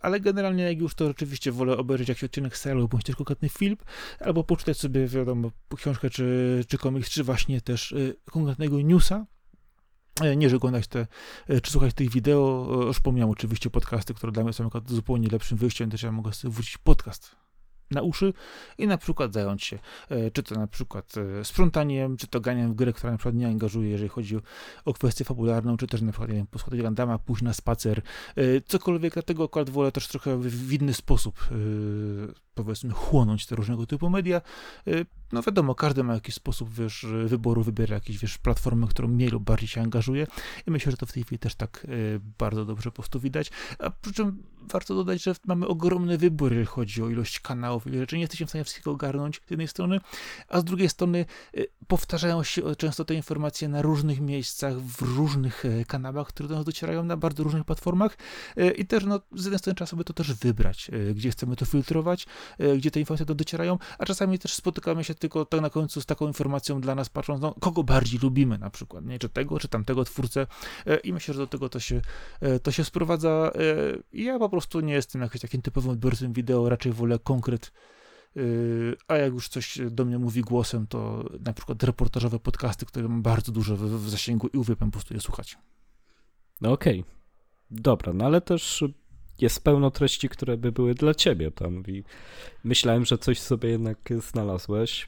ale 0.00 0.20
generalnie 0.20 0.64
jak 0.64 0.78
już 0.78 0.94
to 0.94 1.08
rzeczywiście 1.08 1.52
wolę 1.52 1.76
obejrzeć 1.76 2.08
jakiś 2.08 2.24
odcinek 2.24 2.56
serialu, 2.56 2.88
bądź 2.88 3.04
też 3.04 3.16
konkretny 3.16 3.48
film, 3.48 3.76
albo 4.20 4.44
poczytać 4.44 4.78
sobie, 4.78 5.06
wiadomo, 5.06 5.50
książkę, 5.76 6.10
czy, 6.10 6.64
czy 6.68 6.78
komiks, 6.78 7.10
czy 7.10 7.24
właśnie 7.24 7.60
też 7.60 7.94
konkretnego 8.30 8.80
newsa, 8.80 9.26
nie, 10.36 10.50
że 10.50 10.56
oglądać 10.56 10.88
te, 10.88 11.06
e, 11.48 11.60
czy 11.60 11.70
słuchać 11.70 11.94
tych 11.94 12.10
wideo, 12.10 12.68
e, 12.82 12.86
już 12.86 13.00
pomijam 13.00 13.30
oczywiście 13.30 13.70
podcasty, 13.70 14.14
które 14.14 14.32
dla 14.32 14.44
mnie 14.44 14.52
są 14.52 14.70
zupełnie 14.86 15.28
lepszym 15.28 15.58
wyjściem, 15.58 15.90
też 15.90 16.02
ja 16.02 16.12
mogę 16.12 16.32
sobie 16.32 16.54
wrócić 16.54 16.78
podcast 16.78 17.36
na 17.90 18.02
uszy 18.02 18.32
i 18.78 18.86
na 18.86 18.98
przykład 18.98 19.32
zająć 19.32 19.64
się, 19.64 19.78
czy 20.32 20.42
to 20.42 20.54
na 20.54 20.66
przykład 20.66 21.14
sprzątaniem, 21.42 22.16
czy 22.16 22.26
to 22.26 22.40
ganiem 22.40 22.72
w 22.72 22.74
grę, 22.74 22.92
która 22.92 23.12
na 23.12 23.18
przykład 23.18 23.34
nie 23.34 23.46
angażuje, 23.46 23.90
jeżeli 23.90 24.08
chodzi 24.08 24.36
o, 24.84 24.92
kwestię 24.92 25.24
fabularną, 25.24 25.76
czy 25.76 25.86
też 25.86 26.02
na 26.02 26.12
przykład, 26.12 26.30
nie 26.30 26.36
wiem, 26.36 26.46
posłuchać 26.46 26.82
Gandama, 26.82 27.18
pójść 27.18 27.42
na 27.42 27.52
spacer, 27.52 28.02
cokolwiek, 28.66 29.14
dlatego 29.14 29.44
akurat 29.44 29.70
wolę 29.70 29.92
też 29.92 30.08
trochę 30.08 30.38
w 30.38 30.72
inny 30.72 30.94
sposób, 30.94 31.48
powiedzmy, 32.64 32.90
chłonąć 32.90 33.46
te 33.46 33.56
różnego 33.56 33.86
typu 33.86 34.10
media, 34.10 34.40
no 35.32 35.42
wiadomo, 35.42 35.74
każdy 35.74 36.04
ma 36.04 36.14
jakiś 36.14 36.34
sposób, 36.34 36.74
wiesz, 36.74 37.06
wyboru, 37.26 37.62
wybiera 37.62 37.94
jakieś, 37.94 38.18
wiesz, 38.18 38.38
platformę, 38.38 38.86
którą 38.86 39.08
mniej 39.08 39.28
lub 39.28 39.44
bardziej 39.44 39.68
się 39.68 39.80
angażuje. 39.82 40.26
I 40.66 40.70
myślę, 40.70 40.90
że 40.90 40.96
to 40.96 41.06
w 41.06 41.12
tej 41.12 41.24
chwili 41.24 41.38
też 41.38 41.54
tak 41.54 41.86
y, 41.88 42.20
bardzo 42.38 42.64
dobrze 42.64 42.90
po 42.90 42.96
prostu 42.96 43.20
widać, 43.20 43.50
a 43.78 43.90
przy 43.90 44.12
czym 44.12 44.42
warto 44.62 44.94
dodać, 44.94 45.22
że 45.22 45.34
mamy 45.46 45.66
ogromny 45.66 46.18
wybór, 46.18 46.52
jeżeli 46.52 46.66
chodzi 46.66 47.02
o 47.02 47.08
ilość 47.08 47.40
kanałów, 47.40 47.86
ile 47.86 47.98
rzeczy, 47.98 48.16
nie 48.16 48.20
jesteśmy 48.20 48.46
w 48.46 48.48
stanie 48.48 48.64
wszystkiego 48.64 48.90
ogarnąć 48.90 49.40
z 49.46 49.50
jednej 49.50 49.68
strony, 49.68 50.00
a 50.48 50.60
z 50.60 50.64
drugiej 50.64 50.88
strony 50.88 51.26
y, 51.56 51.66
powtarzają 51.86 52.42
się 52.42 52.76
często 52.76 53.04
te 53.04 53.14
informacje 53.14 53.68
na 53.68 53.82
różnych 53.82 54.20
miejscach, 54.20 54.80
w 54.80 55.02
różnych 55.02 55.64
y, 55.64 55.84
kanałach, 55.88 56.26
które 56.26 56.48
do 56.48 56.54
nas 56.54 56.64
docierają 56.64 57.04
na 57.04 57.16
bardzo 57.16 57.42
różnych 57.42 57.64
platformach. 57.64 58.18
I 58.76 58.86
też, 58.86 59.04
no, 59.04 59.20
z 59.32 59.44
jednej 59.44 59.58
strony 59.58 59.74
trzeba 59.74 59.86
sobie 59.86 60.04
to 60.04 60.12
też 60.12 60.34
wybrać, 60.34 60.90
gdzie 61.14 61.30
chcemy 61.30 61.56
to 61.56 61.64
filtrować, 61.64 62.26
gdzie 62.76 62.90
te 62.90 63.00
informacje 63.00 63.26
do 63.26 63.34
docierają, 63.34 63.78
a 63.98 64.04
czasami 64.04 64.38
też 64.38 64.54
spotykamy 64.54 65.04
się 65.04 65.14
tylko 65.14 65.44
tak 65.44 65.60
na 65.60 65.70
końcu 65.70 66.00
z 66.00 66.06
taką 66.06 66.26
informacją 66.26 66.80
dla 66.80 66.94
nas 66.94 67.08
patrząc, 67.08 67.40
no, 67.40 67.54
kogo 67.60 67.84
bardziej 67.84 68.20
lubimy 68.20 68.58
na 68.58 68.70
przykład, 68.70 69.04
nie? 69.04 69.18
czy 69.18 69.28
tego, 69.28 69.58
czy 69.58 69.68
tamtego 69.68 70.04
twórcę 70.04 70.46
e, 70.86 70.96
i 70.96 71.12
myślę, 71.12 71.34
że 71.34 71.40
do 71.40 71.46
tego 71.46 71.68
to 71.68 71.80
się, 71.80 72.00
e, 72.40 72.60
to 72.60 72.72
się 72.72 72.84
sprowadza. 72.84 73.52
E, 73.54 73.60
ja 74.12 74.38
po 74.38 74.48
prostu 74.48 74.80
nie 74.80 74.94
jestem 74.94 75.22
jakimś 75.22 75.40
takim 75.40 75.62
typowym 75.62 75.90
odbiorcą 75.90 76.32
wideo, 76.32 76.68
raczej 76.68 76.92
wolę 76.92 77.18
konkret 77.18 77.72
a 79.08 79.16
jak 79.16 79.32
już 79.32 79.48
coś 79.48 79.78
do 79.90 80.04
mnie 80.04 80.18
mówi 80.18 80.40
głosem, 80.40 80.86
to 80.86 81.24
na 81.46 81.52
przykład 81.52 81.82
reportażowe 81.82 82.38
podcasty, 82.38 82.86
które 82.86 83.08
mam 83.08 83.22
bardzo 83.22 83.52
dużo 83.52 83.76
w, 83.76 83.80
w 83.80 84.10
zasięgu 84.10 84.48
i 84.54 84.58
uwielbiam 84.58 84.90
po 84.90 84.92
prostu 84.92 85.14
je 85.14 85.20
słuchać. 85.20 85.58
No 86.60 86.72
okej, 86.72 87.00
okay. 87.00 87.12
dobra, 87.70 88.12
no 88.12 88.24
ale 88.24 88.40
też 88.40 88.84
jest 89.42 89.64
pełno 89.64 89.90
treści, 89.90 90.28
które 90.28 90.56
by 90.56 90.72
były 90.72 90.94
dla 90.94 91.14
ciebie 91.14 91.50
tam 91.50 91.82
i 91.86 92.04
myślałem, 92.64 93.04
że 93.04 93.18
coś 93.18 93.40
sobie 93.40 93.68
jednak 93.68 93.98
znalazłeś. 94.30 95.06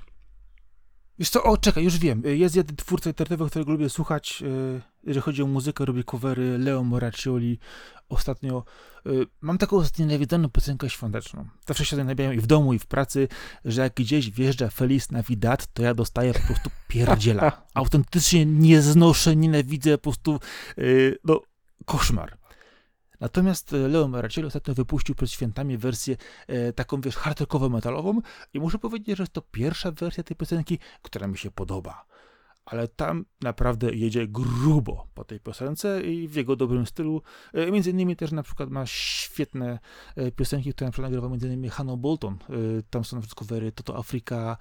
Wiesz 1.18 1.30
co, 1.30 1.42
o 1.42 1.56
czekaj, 1.56 1.84
już 1.84 1.98
wiem. 1.98 2.22
Jest 2.24 2.56
jeden 2.56 2.76
twórca 2.76 3.10
internetowy, 3.10 3.50
którego 3.50 3.72
lubię 3.72 3.88
słuchać, 3.88 4.42
e, 4.42 4.80
jeżeli 5.04 5.22
chodzi 5.22 5.42
o 5.42 5.46
muzykę, 5.46 5.84
robi 5.84 6.04
covery, 6.04 6.58
Leo 6.58 6.84
Moraccioli. 6.84 7.58
Ostatnio 8.08 8.64
e, 9.06 9.10
mam 9.40 9.58
taką 9.58 9.76
ostatnio 9.76 10.06
nienawiedzoną 10.06 10.50
piosenkę 10.50 10.90
świąteczną. 10.90 11.48
Zawsze 11.66 11.84
się 11.84 11.96
nabijają 11.96 12.32
i 12.32 12.40
w 12.40 12.46
domu, 12.46 12.72
i 12.72 12.78
w 12.78 12.86
pracy, 12.86 13.28
że 13.64 13.82
jak 13.82 13.94
gdzieś 13.94 14.30
wjeżdża 14.30 14.68
Feliz 14.70 15.10
Navidad, 15.10 15.72
to 15.72 15.82
ja 15.82 15.94
dostaję 15.94 16.32
po 16.34 16.40
prostu 16.46 16.70
pierdziela. 16.88 17.66
Autentycznie 17.74 18.46
nie 18.46 18.82
znoszę, 18.82 19.36
nienawidzę, 19.36 19.98
po 19.98 20.02
prostu, 20.02 20.40
e, 20.78 20.82
no, 21.24 21.40
koszmar. 21.84 22.41
Natomiast 23.22 23.72
e, 23.72 23.88
Leo 23.88 24.08
Maracciello 24.08 24.48
ostatnio 24.48 24.74
wypuścił 24.74 25.14
przed 25.14 25.30
świętami 25.30 25.78
wersję 25.78 26.16
e, 26.46 26.72
taką, 26.72 27.00
wiesz, 27.00 27.16
hardrockowo-metalową 27.16 28.20
i 28.54 28.61
muszę 28.61 28.78
powiedzieć, 28.78 29.16
że 29.16 29.22
jest 29.22 29.32
to 29.32 29.42
pierwsza 29.42 29.90
wersja 29.90 30.22
tej 30.22 30.37
piosenki, 30.37 30.78
która 31.02 31.26
mi 31.26 31.38
się 31.38 31.50
podoba 31.50 32.04
ale 32.64 32.88
tam 32.88 33.25
naprawdę 33.40 33.94
jedzie 33.94 34.29
grubo 34.29 35.07
po 35.14 35.25
tej 35.25 35.40
piosence 35.40 36.03
i 36.03 36.29
w 36.29 36.35
jego 36.35 36.57
dobrym 36.57 36.87
stylu. 36.87 37.22
E, 37.53 37.70
między 37.70 37.90
innymi 37.90 38.16
też 38.16 38.33
na 38.33 38.42
przykład 38.42 38.70
ma 38.70 38.87
świetne 38.87 39.79
e, 40.16 40.33
piosenki, 40.33 40.72
które 40.72 40.88
na 40.88 40.92
przykład 40.92 41.11
nagrywa 41.11 41.29
między 41.29 41.46
innymi 41.46 41.68
Hannah 41.68 41.96
Bolton. 41.96 42.35
E, 42.35 42.46
tam 42.90 43.05
są 43.05 43.16
na 43.16 43.22
przykład 43.22 43.38
covery 43.38 43.72
Toto 43.72 43.98
Afrika, 43.98 44.57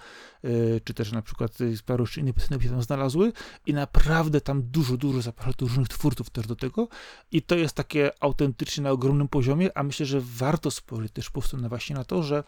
czy 0.84 0.94
też 0.94 1.12
na 1.12 1.22
przykład 1.22 1.58
paru 1.86 2.04
jeszcze 2.04 2.22
innych 2.22 2.36
piosenek 2.36 2.64
się 2.64 2.70
tam 2.70 2.82
znalazły 2.82 3.34
i 3.66 3.74
naprawdę 3.74 4.42
tam 4.42 4.64
dużo, 4.64 4.98
dużo 4.98 5.22
zaprasza 5.22 5.52
różnych 5.62 5.88
twórców 5.88 6.30
też 6.30 6.48
do 6.48 6.56
tego 6.56 6.88
i 7.32 7.42
to 7.42 7.56
jest 7.56 7.76
takie 7.76 8.12
autentycznie 8.20 8.84
na 8.84 8.92
ogromnym 8.92 9.28
poziomie, 9.28 9.78
a 9.78 9.84
myślę, 9.84 10.06
że 10.06 10.22
warto 10.22 10.72
spojrzeć 10.72 11.12
też 11.12 11.30
po 11.30 11.34
prostu 11.34 11.58
na 11.58 11.70
właśnie 11.70 11.96
na 11.96 12.04
to, 12.04 12.24
że 12.24 12.44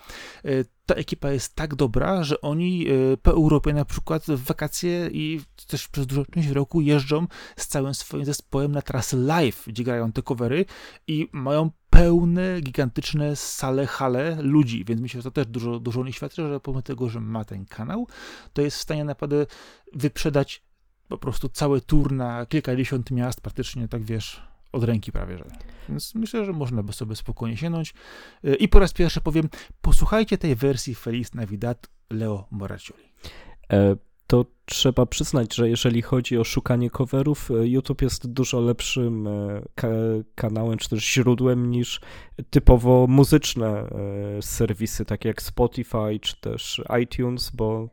ta 0.86 0.96
ekipa 0.96 1.32
jest 1.32 1.56
tak 1.56 1.76
dobra, 1.76 2.24
że 2.24 2.42
oni 2.42 2.88
e, 2.88 3.18
po 3.18 3.32
Europie 3.32 3.74
na 3.74 3.86
przykład 3.86 4.26
w 4.26 4.44
wakacje 4.44 5.10
i 5.12 5.42
też 5.68 5.88
przez 5.88 6.08
dużą 6.08 6.26
część 6.26 6.50
roku 6.50 6.82
jeżdżą 6.82 7.28
z 7.58 7.68
całym 7.68 7.94
swoim 7.94 8.26
zespołem 8.26 8.72
na 8.72 8.82
trasy 8.82 9.18
live, 9.18 9.64
gdzie 9.68 9.84
grają 9.84 10.12
te 10.12 10.22
covery 10.22 10.66
i 11.08 11.30
mają 11.32 11.72
pełne, 11.90 12.62
gigantyczne 12.62 13.36
sale, 13.36 13.88
hale 13.88 14.38
ludzi, 14.42 14.86
więc 14.86 15.02
myślę, 15.02 15.22
że 15.22 15.24
to 15.24 15.32
też 15.32 15.46
dużo, 15.46 15.80
dużo 15.80 16.04
nie 16.04 16.14
świadczy, 16.14 16.48
że 16.48 16.60
pomimo 16.60 16.82
tego, 16.82 17.10
że 17.10 17.20
ma 17.20 17.46
ten 17.46 17.66
kanał, 17.66 18.08
to 18.54 18.62
jest 18.62 18.78
w 18.78 18.82
stanie 18.82 19.04
naprawdę 19.04 19.46
wyprzedać 19.94 20.64
po 21.08 21.18
prostu 21.18 21.50
cały 21.50 21.82
tour 21.82 22.12
na 22.12 22.46
kilkadziesiąt 22.46 23.12
miast, 23.12 23.42
praktycznie 23.42 23.88
tak 23.88 24.04
wiesz, 24.04 24.53
od 24.74 24.84
ręki 24.84 25.12
prawie, 25.12 25.38
że. 25.38 25.46
Więc 25.90 26.16
myślę, 26.16 26.46
że 26.46 26.54
można 26.54 26.84
by 26.84 26.94
sobie 26.94 27.16
spokojnie 27.16 27.58
sięgnąć. 27.58 27.94
Y, 28.46 28.56
I 28.56 28.68
po 28.68 28.80
raz 28.80 28.94
pierwszy 28.94 29.22
powiem, 29.22 29.50
posłuchajcie 29.82 30.38
tej 30.38 30.56
wersji 30.56 30.96
Feliz 30.96 31.34
Navidad 31.34 31.90
Leo 32.10 32.48
Moraccioli. 32.52 33.04
E, 33.74 33.96
to 34.28 34.46
trzeba 34.66 35.06
przyznać, 35.06 35.56
że 35.56 35.70
jeżeli 35.70 36.02
chodzi 36.02 36.38
o 36.38 36.44
szukanie 36.44 36.90
coverów, 36.90 37.52
e, 37.52 37.68
YouTube 37.68 38.02
jest 38.02 38.28
dużo 38.28 38.60
lepszym 38.60 39.28
e, 39.28 39.62
ka 39.76 39.88
kanałem, 40.36 40.78
czy 40.78 40.90
też 40.90 41.14
źródłem 41.14 41.72
niż 41.72 42.02
typowo 42.50 43.08
muzyczne 43.08 43.90
serwisy, 44.42 45.06
takie 45.06 45.30
jak 45.30 45.42
Spotify, 45.42 46.20
czy 46.22 46.42
też 46.42 46.82
iTunes, 47.04 47.50
bo 47.50 47.90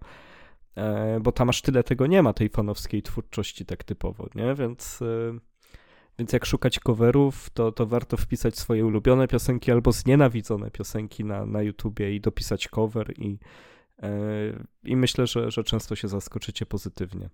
bo 1.20 1.32
tam 1.32 1.48
aż 1.48 1.62
tyle 1.62 1.84
tego 1.84 2.06
nie 2.06 2.22
ma, 2.22 2.32
tej 2.32 2.48
fanowskiej 2.48 3.02
twórczości 3.02 3.66
tak 3.66 3.84
typowo, 3.84 4.28
nie? 4.34 4.54
Więc 4.54 5.00
więc 6.20 6.33
jak 6.33 6.46
szukać 6.46 6.80
coverów, 6.80 7.50
to, 7.50 7.72
to 7.72 7.87
warto 7.87 8.16
wpisać 8.16 8.59
swoje 8.59 8.87
ulubione 8.87 9.28
piosenki 9.28 9.72
albo 9.72 9.92
znienawidzone 9.92 10.70
piosenki 10.70 11.24
na, 11.24 11.46
na 11.46 11.62
YouTubie 11.62 12.14
i 12.14 12.20
dopisać 12.20 12.68
cover 12.68 13.14
i, 13.18 13.38
yy, 14.02 14.09
i 14.85 14.96
myślę, 14.96 15.26
że, 15.26 15.50
że 15.50 15.64
często 15.64 15.96
się 15.96 16.09
zaskoczycie 16.09 16.66
pozytywnie. 16.66 17.30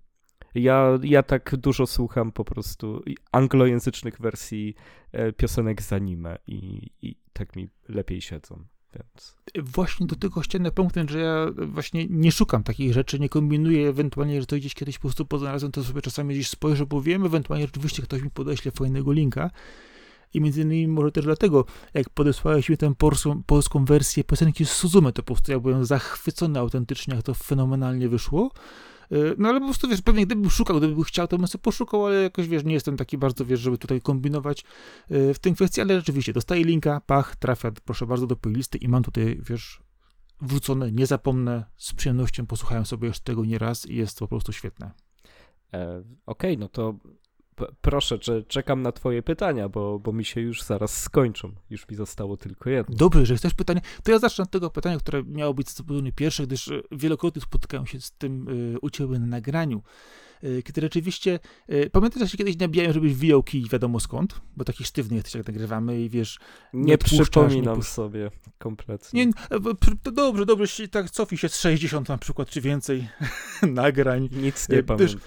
Ja, 0.55 0.99
ja 1.03 1.23
tak 1.23 1.55
dużo 1.55 1.87
słucham 1.87 2.31
po 2.31 2.45
prostu 2.45 3.03
anglojęzycznych 3.31 4.21
wersji 4.21 4.75
e, 5.11 5.33
piosenek 5.33 5.81
z 5.81 5.93
anime 5.93 6.37
i, 6.47 6.91
i 7.01 7.15
tak 7.33 7.55
mi 7.55 7.69
lepiej 7.89 8.21
siedzą. 8.21 8.65
Więc... 8.97 9.37
Właśnie 9.67 10.07
do 10.07 10.15
tego 10.15 10.41
chciałem 10.41 10.71
punktem, 10.71 11.09
że 11.09 11.19
ja 11.19 11.47
właśnie 11.67 12.05
nie 12.09 12.31
szukam 12.31 12.63
takich 12.63 12.93
rzeczy, 12.93 13.19
nie 13.19 13.29
kombinuję, 13.29 13.89
ewentualnie, 13.89 14.41
że 14.41 14.47
to 14.47 14.55
gdzieś 14.55 14.73
kiedyś 14.73 14.97
po 14.97 15.01
prostu 15.01 15.25
poznalazłem, 15.25 15.71
to 15.71 15.83
sobie 15.83 16.01
czasami 16.01 16.33
gdzieś 16.33 16.49
spojrzę, 16.49 16.85
bo 16.85 17.01
wiem, 17.01 17.25
ewentualnie 17.25 17.65
rzeczywiście 17.65 18.03
ktoś 18.03 18.21
mi 18.21 18.29
podeśle 18.29 18.71
fajnego 18.71 19.11
linka, 19.11 19.51
I 20.33 20.41
między 20.41 20.61
innymi 20.61 20.87
może 20.87 21.11
też 21.11 21.25
dlatego, 21.25 21.65
jak 21.93 22.09
podesłałeś 22.09 22.69
mi 22.69 22.77
tę 22.77 22.95
polską, 22.95 23.43
polską 23.43 23.85
wersję 23.85 24.23
piosenki 24.23 24.65
z 24.65 24.71
Suzume, 24.71 25.13
to 25.13 25.23
po 25.23 25.33
prostu 25.33 25.51
ja 25.51 25.59
byłem 25.59 25.85
zachwycony 25.85 26.59
autentycznie, 26.59 27.15
jak 27.15 27.23
to 27.23 27.33
fenomenalnie 27.33 28.09
wyszło. 28.09 28.51
Y, 29.11 29.35
No 29.37 29.49
ale 29.49 29.59
po 29.59 29.65
prostu, 29.65 29.87
wiesz, 29.87 30.01
pewnie 30.01 30.25
gdybym 30.25 30.49
szukał, 30.49 30.77
gdybym 30.77 31.03
chciał, 31.03 31.27
to 31.27 31.37
bym 31.37 31.47
sobie 31.47 31.61
poszukał, 31.61 32.05
ale 32.05 32.21
jakoś, 32.21 32.47
wiesz, 32.47 32.63
nie 32.63 32.73
jestem 32.73 32.97
taki 32.97 33.17
bardzo, 33.17 33.45
wiesz, 33.45 33.59
żeby 33.59 33.77
tutaj 33.77 34.01
kombinować 34.01 34.63
y, 35.11 35.33
w 35.33 35.39
tym 35.39 35.55
kwestii, 35.55 35.81
ale 35.81 35.95
rzeczywiście, 35.95 36.33
dostaję 36.33 36.63
linka, 36.63 37.01
pach, 37.05 37.35
trafia, 37.35 37.71
proszę 37.85 38.05
bardzo, 38.05 38.27
do 38.27 38.35
playlisty 38.35 38.77
i 38.77 38.87
mam 38.87 39.03
tutaj, 39.03 39.39
wiesz, 39.49 39.81
wrzucone, 40.41 40.91
nie 40.91 41.05
zapomnę, 41.05 41.65
z 41.77 41.93
przyjemnością 41.93 42.45
posłuchałem 42.45 42.85
sobie 42.85 43.07
jeszcze 43.07 43.23
tego 43.23 43.45
nie 43.45 43.57
raz 43.57 43.85
i 43.85 43.95
jest 43.95 44.17
to 44.17 44.25
po 44.25 44.27
prostu 44.27 44.53
świetne. 44.53 44.91
E, 45.73 46.03
Okej, 46.25 46.57
no 46.57 46.67
to 46.67 46.95
proszę, 47.81 48.19
czekam 48.47 48.81
na 48.81 48.91
twoje 48.91 49.23
pytania, 49.23 49.69
bo, 49.69 49.99
bo 49.99 50.13
mi 50.13 50.25
się 50.25 50.41
już 50.41 50.63
zaraz 50.63 51.01
skończą. 51.01 51.51
Już 51.69 51.89
mi 51.89 51.95
zostało 51.95 52.37
tylko 52.37 52.69
jedno. 52.69 52.95
Dobrze, 52.95 53.25
że 53.25 53.35
chcesz 53.35 53.53
pytanie, 53.53 53.81
to 54.03 54.11
ja 54.11 54.19
zacznę 54.19 54.43
od 54.43 54.51
tego 54.51 54.69
pytania, 54.69 54.97
które 54.97 55.23
miało 55.23 55.53
być 55.53 55.71
zupełnie 55.71 56.11
pierwsze, 56.11 56.43
gdyż 56.43 56.67
e, 56.67 56.81
wielokrotnie 56.91 57.41
spotykałem 57.41 57.87
się 57.87 58.01
z 58.01 58.11
tym 58.11 58.47
y, 58.75 58.79
u 58.81 58.89
ciebie 58.89 59.19
na 59.19 59.27
nagraniu, 59.27 59.81
y, 60.43 60.63
kiedy 60.63 60.81
rzeczywiście, 60.81 61.39
pamiętasz, 61.91 62.21
że 62.21 62.29
się 62.29 62.37
kiedyś 62.37 62.57
nabijałem, 62.57 62.93
żebyś 62.93 63.15
wijał 63.15 63.43
kij 63.43 63.69
wiadomo 63.71 63.99
skąd, 63.99 64.41
bo 64.57 64.65
taki 64.65 64.83
sztywny 64.83 65.15
jesteś, 65.15 65.35
jak 65.35 65.47
nagrywamy 65.47 66.01
i 66.01 66.09
wiesz, 66.09 66.39
Nie, 66.73 66.83
nie 66.83 66.97
przypominam 66.97 67.79
pusz- 67.79 67.87
sobie 67.87 68.31
kompletnie. 68.57 69.25
nie, 69.25 69.31
e, 69.51 69.59
to 70.03 70.11
dobrze, 70.11 70.45
dobrze, 70.45 70.87
tak 70.87 71.11
cofnij 71.11 71.37
się 71.37 71.49
z 71.49 71.59
60 71.59 72.09
na 72.09 72.17
przykład, 72.17 72.49
czy 72.49 72.61
więcej 72.61 73.07
nagrań, 73.61 74.29
Nic 74.31 74.69
Nie, 74.69 74.75
nie 74.77 74.83
pamiętam. 74.83 75.19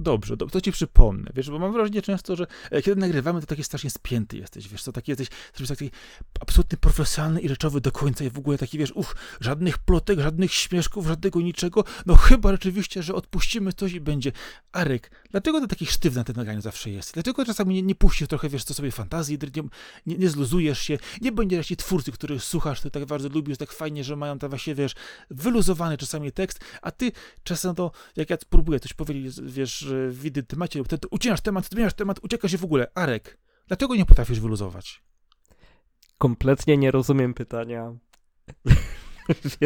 Dobrze, 0.00 0.36
dobrze, 0.36 0.52
to 0.52 0.60
ci 0.60 0.72
przypomnę, 0.72 1.30
wiesz, 1.34 1.50
bo 1.50 1.58
mam 1.58 1.72
wrażenie 1.72 2.02
często, 2.02 2.36
że 2.36 2.46
e, 2.70 2.82
kiedy 2.82 3.00
nagrywamy, 3.00 3.40
to 3.40 3.46
taki 3.46 3.64
strasznie 3.64 3.90
spięty 3.90 4.36
jesteś, 4.36 4.68
wiesz, 4.68 4.82
co, 4.82 4.92
taki 4.92 5.10
jesteś, 5.10 5.28
jesteś 5.58 5.68
taki 5.78 5.90
absolutnie 6.40 6.78
profesjonalny 6.78 7.40
i 7.40 7.48
rzeczowy 7.48 7.80
do 7.80 7.92
końca 7.92 8.24
i 8.24 8.30
w 8.30 8.38
ogóle 8.38 8.58
taki, 8.58 8.78
wiesz, 8.78 8.92
uch, 8.92 9.16
żadnych 9.40 9.78
plotek, 9.78 10.20
żadnych 10.20 10.54
śmieszków, 10.54 11.06
żadnego 11.06 11.40
niczego, 11.40 11.84
no 12.06 12.16
chyba 12.16 12.52
rzeczywiście, 12.52 13.02
że 13.02 13.14
odpuścimy 13.14 13.72
coś 13.72 13.92
i 13.92 14.00
będzie. 14.00 14.32
Arek, 14.72 15.10
dlaczego 15.30 15.60
ty 15.60 15.68
taki 15.68 15.86
sztywny 15.86 16.18
na 16.18 16.24
tym 16.24 16.36
nagraniu 16.36 16.60
zawsze 16.60 16.90
jest? 16.90 17.14
Dlaczego 17.14 17.44
czasami 17.44 17.74
nie, 17.74 17.82
nie 17.82 17.94
puścisz 17.94 18.28
trochę, 18.28 18.48
wiesz, 18.48 18.64
co 18.64 18.74
sobie 18.74 18.90
fantazji, 18.90 19.38
nie, 19.56 19.62
nie, 20.06 20.16
nie 20.18 20.28
zluzujesz 20.28 20.78
się, 20.78 20.98
nie 21.20 21.32
będziesz 21.32 21.66
ci 21.66 21.76
twórcy, 21.76 22.12
których 22.12 22.44
słuchasz, 22.44 22.80
ty 22.80 22.90
tak 22.90 23.04
bardzo 23.04 23.28
lubisz, 23.28 23.58
tak 23.58 23.72
fajnie, 23.72 24.04
że 24.04 24.16
mają 24.16 24.38
tam 24.38 24.50
właśnie, 24.50 24.74
wiesz, 24.74 24.94
wyluzowany 25.30 25.96
czasami 25.96 26.32
tekst, 26.32 26.60
a 26.82 26.90
ty 26.90 27.12
czasem 27.42 27.74
to, 27.74 27.90
jak 28.16 28.30
ja 28.30 28.36
próbuję 28.50 28.80
coś 28.80 28.92
powiedzieć, 28.92 29.40
wiesz, 29.42 29.87
w 30.10 30.24
innym 30.24 30.46
temacie, 30.46 30.84
ty 30.84 31.08
ucinasz 31.10 31.40
temat, 31.40 31.68
zmieniasz 31.68 31.94
temat, 31.94 32.18
uciekasz 32.22 32.50
się 32.50 32.58
w 32.58 32.64
ogóle. 32.64 32.90
Arek, 32.94 33.38
dlaczego 33.66 33.96
nie 33.96 34.06
potrafisz 34.06 34.40
wyluzować? 34.40 35.02
Kompletnie 36.18 36.76
nie 36.76 36.90
rozumiem 36.90 37.34
pytania. 37.34 37.94
więc, 39.28 39.58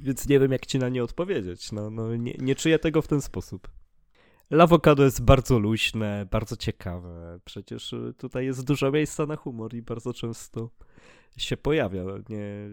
więc 0.00 0.28
nie 0.28 0.40
wiem, 0.40 0.52
jak 0.52 0.66
ci 0.66 0.78
na 0.78 0.88
nie 0.88 1.04
odpowiedzieć. 1.04 1.72
No, 1.72 1.90
no, 1.90 2.16
nie, 2.16 2.34
nie 2.38 2.54
czuję 2.54 2.78
tego 2.78 3.02
w 3.02 3.08
ten 3.08 3.20
sposób. 3.20 3.68
Lawokado 4.50 5.04
jest 5.04 5.22
bardzo 5.22 5.58
luźne, 5.58 6.26
bardzo 6.30 6.56
ciekawe. 6.56 7.40
Przecież 7.44 7.94
tutaj 8.18 8.46
jest 8.46 8.64
dużo 8.64 8.90
miejsca 8.90 9.26
na 9.26 9.36
humor 9.36 9.74
i 9.74 9.82
bardzo 9.82 10.12
często 10.12 10.70
się 11.36 11.56
pojawia. 11.56 12.04
Nie, 12.28 12.68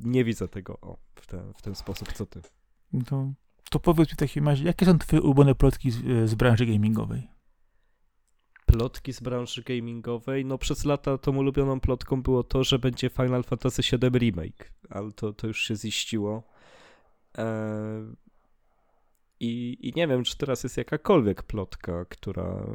nie 0.00 0.24
widzę 0.24 0.48
tego 0.48 0.80
o, 0.80 0.98
w, 1.14 1.26
ten, 1.26 1.54
w 1.54 1.62
ten 1.62 1.74
sposób, 1.74 2.12
co 2.12 2.26
ty. 2.26 2.40
To, 3.06 3.32
to 3.70 3.80
powiedz 3.80 4.08
mi 4.08 4.14
w 4.14 4.16
takim 4.16 4.48
razie, 4.48 4.64
jakie 4.64 4.86
są 4.86 4.98
twoje 4.98 5.22
ulubione 5.22 5.54
plotki 5.54 5.90
z, 5.90 6.30
z 6.30 6.34
branży 6.34 6.66
gamingowej? 6.66 7.28
Plotki 8.66 9.12
z 9.12 9.20
branży 9.20 9.62
gamingowej. 9.62 10.44
No 10.44 10.58
przez 10.58 10.84
lata 10.84 11.18
tą 11.18 11.36
ulubioną 11.36 11.80
plotką 11.80 12.22
było 12.22 12.42
to, 12.42 12.64
że 12.64 12.78
będzie 12.78 13.10
Final 13.10 13.44
Fantasy 13.44 13.82
VII 13.82 14.18
Remake, 14.18 14.72
ale 14.90 15.12
to, 15.12 15.32
to 15.32 15.46
już 15.46 15.64
się 15.64 15.76
ziściło. 15.76 16.42
Eee, 17.38 18.16
i, 19.40 19.78
I 19.80 19.92
nie 19.96 20.08
wiem, 20.08 20.24
czy 20.24 20.36
teraz 20.36 20.62
jest 20.62 20.76
jakakolwiek 20.76 21.42
plotka, 21.42 22.04
która, 22.04 22.66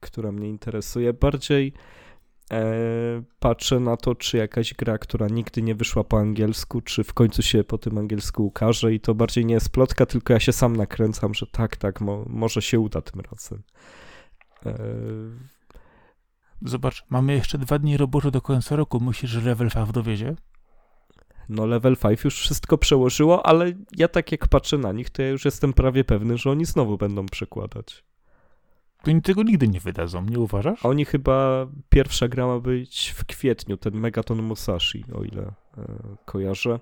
która 0.00 0.32
mnie 0.32 0.48
interesuje. 0.48 1.12
Bardziej 1.12 1.72
patrzę 3.38 3.80
na 3.80 3.96
to, 3.96 4.14
czy 4.14 4.36
jakaś 4.36 4.74
gra, 4.74 4.98
która 4.98 5.28
nigdy 5.28 5.62
nie 5.62 5.74
wyszła 5.74 6.04
po 6.04 6.18
angielsku, 6.18 6.80
czy 6.80 7.04
w 7.04 7.14
końcu 7.14 7.42
się 7.42 7.64
po 7.64 7.78
tym 7.78 7.98
angielsku 7.98 8.46
ukaże 8.46 8.94
i 8.94 9.00
to 9.00 9.14
bardziej 9.14 9.46
nie 9.46 9.54
jest 9.54 9.68
plotka, 9.68 10.06
tylko 10.06 10.32
ja 10.32 10.40
się 10.40 10.52
sam 10.52 10.76
nakręcam, 10.76 11.34
że 11.34 11.46
tak, 11.46 11.76
tak, 11.76 12.00
mo, 12.00 12.24
może 12.26 12.62
się 12.62 12.80
uda 12.80 13.00
tym 13.00 13.20
razem. 13.20 13.62
E, 14.66 14.78
Zobacz, 16.64 17.04
mamy 17.10 17.32
jeszcze 17.32 17.58
dwa 17.58 17.78
dni 17.78 17.96
robocze 17.96 18.30
do 18.30 18.40
końca 18.40 18.76
roku. 18.76 19.00
Że 19.22 19.40
Level 19.40 19.70
5 19.70 19.92
dowiezie? 19.92 20.36
No 21.48 21.66
level 21.66 21.96
5 21.96 22.24
już 22.24 22.40
wszystko 22.40 22.78
przełożyło, 22.78 23.46
ale 23.46 23.72
ja 23.96 24.08
tak 24.08 24.32
jak 24.32 24.48
patrzę 24.48 24.78
na 24.78 24.92
nich, 24.92 25.10
to 25.10 25.22
ja 25.22 25.28
już 25.28 25.44
jestem 25.44 25.72
prawie 25.72 26.04
pewny, 26.04 26.38
że 26.38 26.50
oni 26.50 26.64
znowu 26.64 26.98
będą 26.98 27.26
przekładać. 27.26 28.04
Oni 29.06 29.22
tego 29.22 29.42
nigdy 29.42 29.68
nie 29.68 29.80
wydadzą, 29.80 30.24
nie 30.24 30.38
uważasz? 30.38 30.84
Oni 30.84 31.04
chyba, 31.04 31.66
pierwsza 31.88 32.28
gra 32.28 32.46
ma 32.46 32.58
być 32.58 33.14
w 33.16 33.24
kwietniu, 33.24 33.76
ten 33.76 33.94
Megaton 33.94 34.42
Musashi, 34.42 35.04
o 35.14 35.24
ile 35.24 35.42
e, 35.42 35.52
kojarzę. 36.24 36.80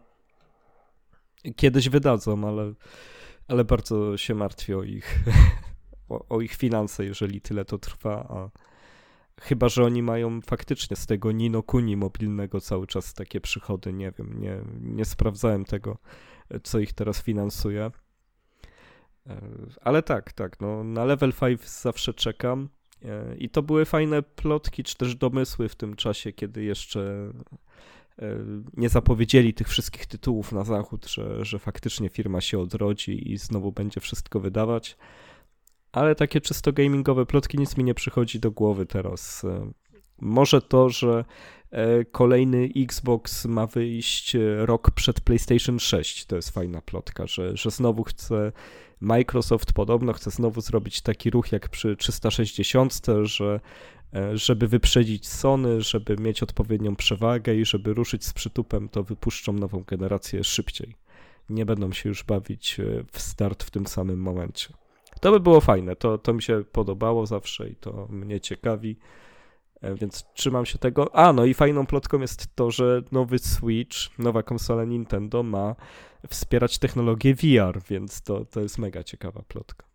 Kiedyś 1.57 1.89
wydadzą, 1.89 2.49
ale, 2.49 2.73
ale 3.49 3.65
bardzo 3.65 4.17
się 4.17 4.35
martwię 4.35 4.79
o 4.79 4.83
ich, 4.83 5.25
o, 6.09 6.29
o 6.29 6.41
ich 6.41 6.55
finanse, 6.55 7.05
jeżeli 7.05 7.41
tyle 7.41 7.65
to 7.65 7.79
trwa, 7.79 8.27
a 8.29 8.51
chyba, 9.41 9.69
że 9.69 9.85
oni 9.85 10.03
mają 10.03 10.41
faktycznie 10.41 10.97
z 10.97 11.07
tego 11.07 11.33
Nino 11.33 11.63
Kuni 11.63 11.97
mobilnego 11.97 12.61
cały 12.61 12.87
czas 12.87 13.15
takie 13.15 13.41
przychody, 13.41 13.93
nie 13.93 14.13
wiem, 14.19 14.41
nie, 14.41 14.61
nie 14.81 15.05
sprawdzałem 15.05 15.65
tego, 15.65 15.99
co 16.63 16.79
ich 16.79 16.93
teraz 16.93 17.23
finansuje. 17.23 17.91
E, 19.27 19.41
Ale 19.81 20.03
tak, 20.03 20.33
tak, 20.33 20.61
no 20.61 20.85
na 20.85 21.05
level 21.05 21.33
5 21.33 21.69
zawsze 21.69 22.15
czekam. 22.15 22.69
E, 23.05 23.37
I 23.37 23.49
to 23.49 23.63
były 23.63 23.85
fajne 23.85 24.23
plotki, 24.23 24.85
czy 24.85 24.97
też 24.97 25.15
domysły 25.15 25.69
w 25.69 25.75
tym 25.75 25.97
czasie, 25.97 26.33
kiedy 26.33 26.63
jeszcze 26.63 27.33
e, 28.19 28.37
nie 28.77 28.89
zapowiedzieli 28.89 29.55
tych 29.55 29.69
wszystkich 29.69 30.07
tytułów 30.07 30.53
na 30.53 30.65
zachód, 30.65 31.07
że, 31.07 31.45
że 31.45 31.59
faktycznie 31.59 32.09
firma 32.09 32.41
się 32.41 32.59
odrodzi 32.59 33.33
i 33.33 33.37
znowu 33.37 33.73
będzie 33.73 34.01
wszystko 34.01 34.41
wydawać. 34.41 34.97
Ale 35.93 36.15
takie 36.15 36.41
czysto 36.41 36.73
gamingowe 36.73 37.27
plotki 37.27 37.59
nic 37.59 37.77
mi 37.77 37.85
nie 37.85 37.95
przychodzi 37.95 38.41
do 38.41 38.51
głowy 38.51 38.87
teraz. 38.87 39.47
Może 40.21 40.63
to, 40.63 40.89
że 40.89 41.25
kolejny 42.13 42.69
Xbox 42.77 43.45
ma 43.45 43.67
wyjść 43.67 44.37
e, 44.37 44.67
rok 44.67 44.91
przed 44.91 45.21
PlayStation 45.21 45.79
6. 45.79 46.27
To 46.27 46.37
jest 46.37 46.51
fajna 46.51 46.81
plotka, 46.83 47.27
że, 47.27 47.57
że 47.57 47.71
znowu 47.71 48.05
chce 48.05 48.53
Microsoft 49.01 49.73
podobno 49.73 50.13
chce 50.13 50.31
znowu 50.31 50.61
zrobić 50.61 51.01
taki 51.01 51.31
ruch 51.31 51.53
jak 51.53 51.69
przy 51.69 51.97
360, 51.97 53.07
że 53.23 53.61
e, 54.15 54.37
żeby 54.37 54.69
wyprzedzić 54.69 55.29
Sony, 55.29 55.81
żeby 55.81 56.17
mieć 56.17 56.43
odpowiednią 56.43 56.97
przewagę 56.97 57.55
i 57.55 57.65
żeby 57.65 57.95
ruszyć 57.95 58.25
z 58.25 58.33
przytupem, 58.33 58.89
to 58.89 59.03
wypuszczą 59.03 59.53
nową 59.53 59.85
generację 59.87 60.45
szybciej. 60.45 60.95
Nie 61.51 61.67
będą 61.67 61.93
się 61.93 62.09
już 62.09 62.25
bawić 62.25 62.81
e, 62.81 63.05
w 63.13 63.21
start 63.21 63.65
w 63.65 63.71
tym 63.71 63.87
samym 63.87 64.21
momencie. 64.21 64.69
To 65.21 65.33
by 65.33 65.41
było 65.41 65.61
fajne, 65.61 65.97
to, 65.97 66.19
to 66.19 66.33
mi 66.33 66.43
się 66.43 66.65
podobało 66.73 67.27
zawsze 67.27 67.69
i 67.69 67.77
to 67.77 68.07
mnie 68.11 68.41
ciekawi, 68.41 68.97
e, 68.97 69.30
więc 69.83 70.25
trzymam 70.35 70.67
się 70.67 70.79
tego. 70.79 71.17
A, 71.17 71.33
no 71.33 71.45
i 71.45 71.55
fajną 71.55 71.87
plotką 71.87 72.21
jest 72.21 72.55
to, 72.55 72.71
że 72.71 73.03
nowy 73.13 73.39
Switch, 73.39 73.97
nowa 74.19 74.43
konsola 74.43 74.85
Nintendo 74.85 75.43
ma 75.43 75.75
wspierać 76.29 76.79
technologię 76.79 77.35
VR, 77.35 77.81
więc 77.89 78.23
to, 78.23 78.45
to 78.45 78.61
jest 78.61 78.79
mega 78.79 79.03
ciekawa 79.03 79.43
plotka. 79.49 79.87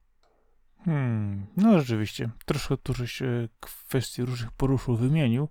Hmm, 0.85 1.45
no 1.57 1.79
rzeczywiście. 1.79 2.29
Troszkę 2.45 2.77
któryś 2.77 3.21
e, 3.21 3.49
kwestii 3.59 4.25
różnych 4.25 4.51
poruszył, 4.51 4.95
wymienił. 4.95 5.47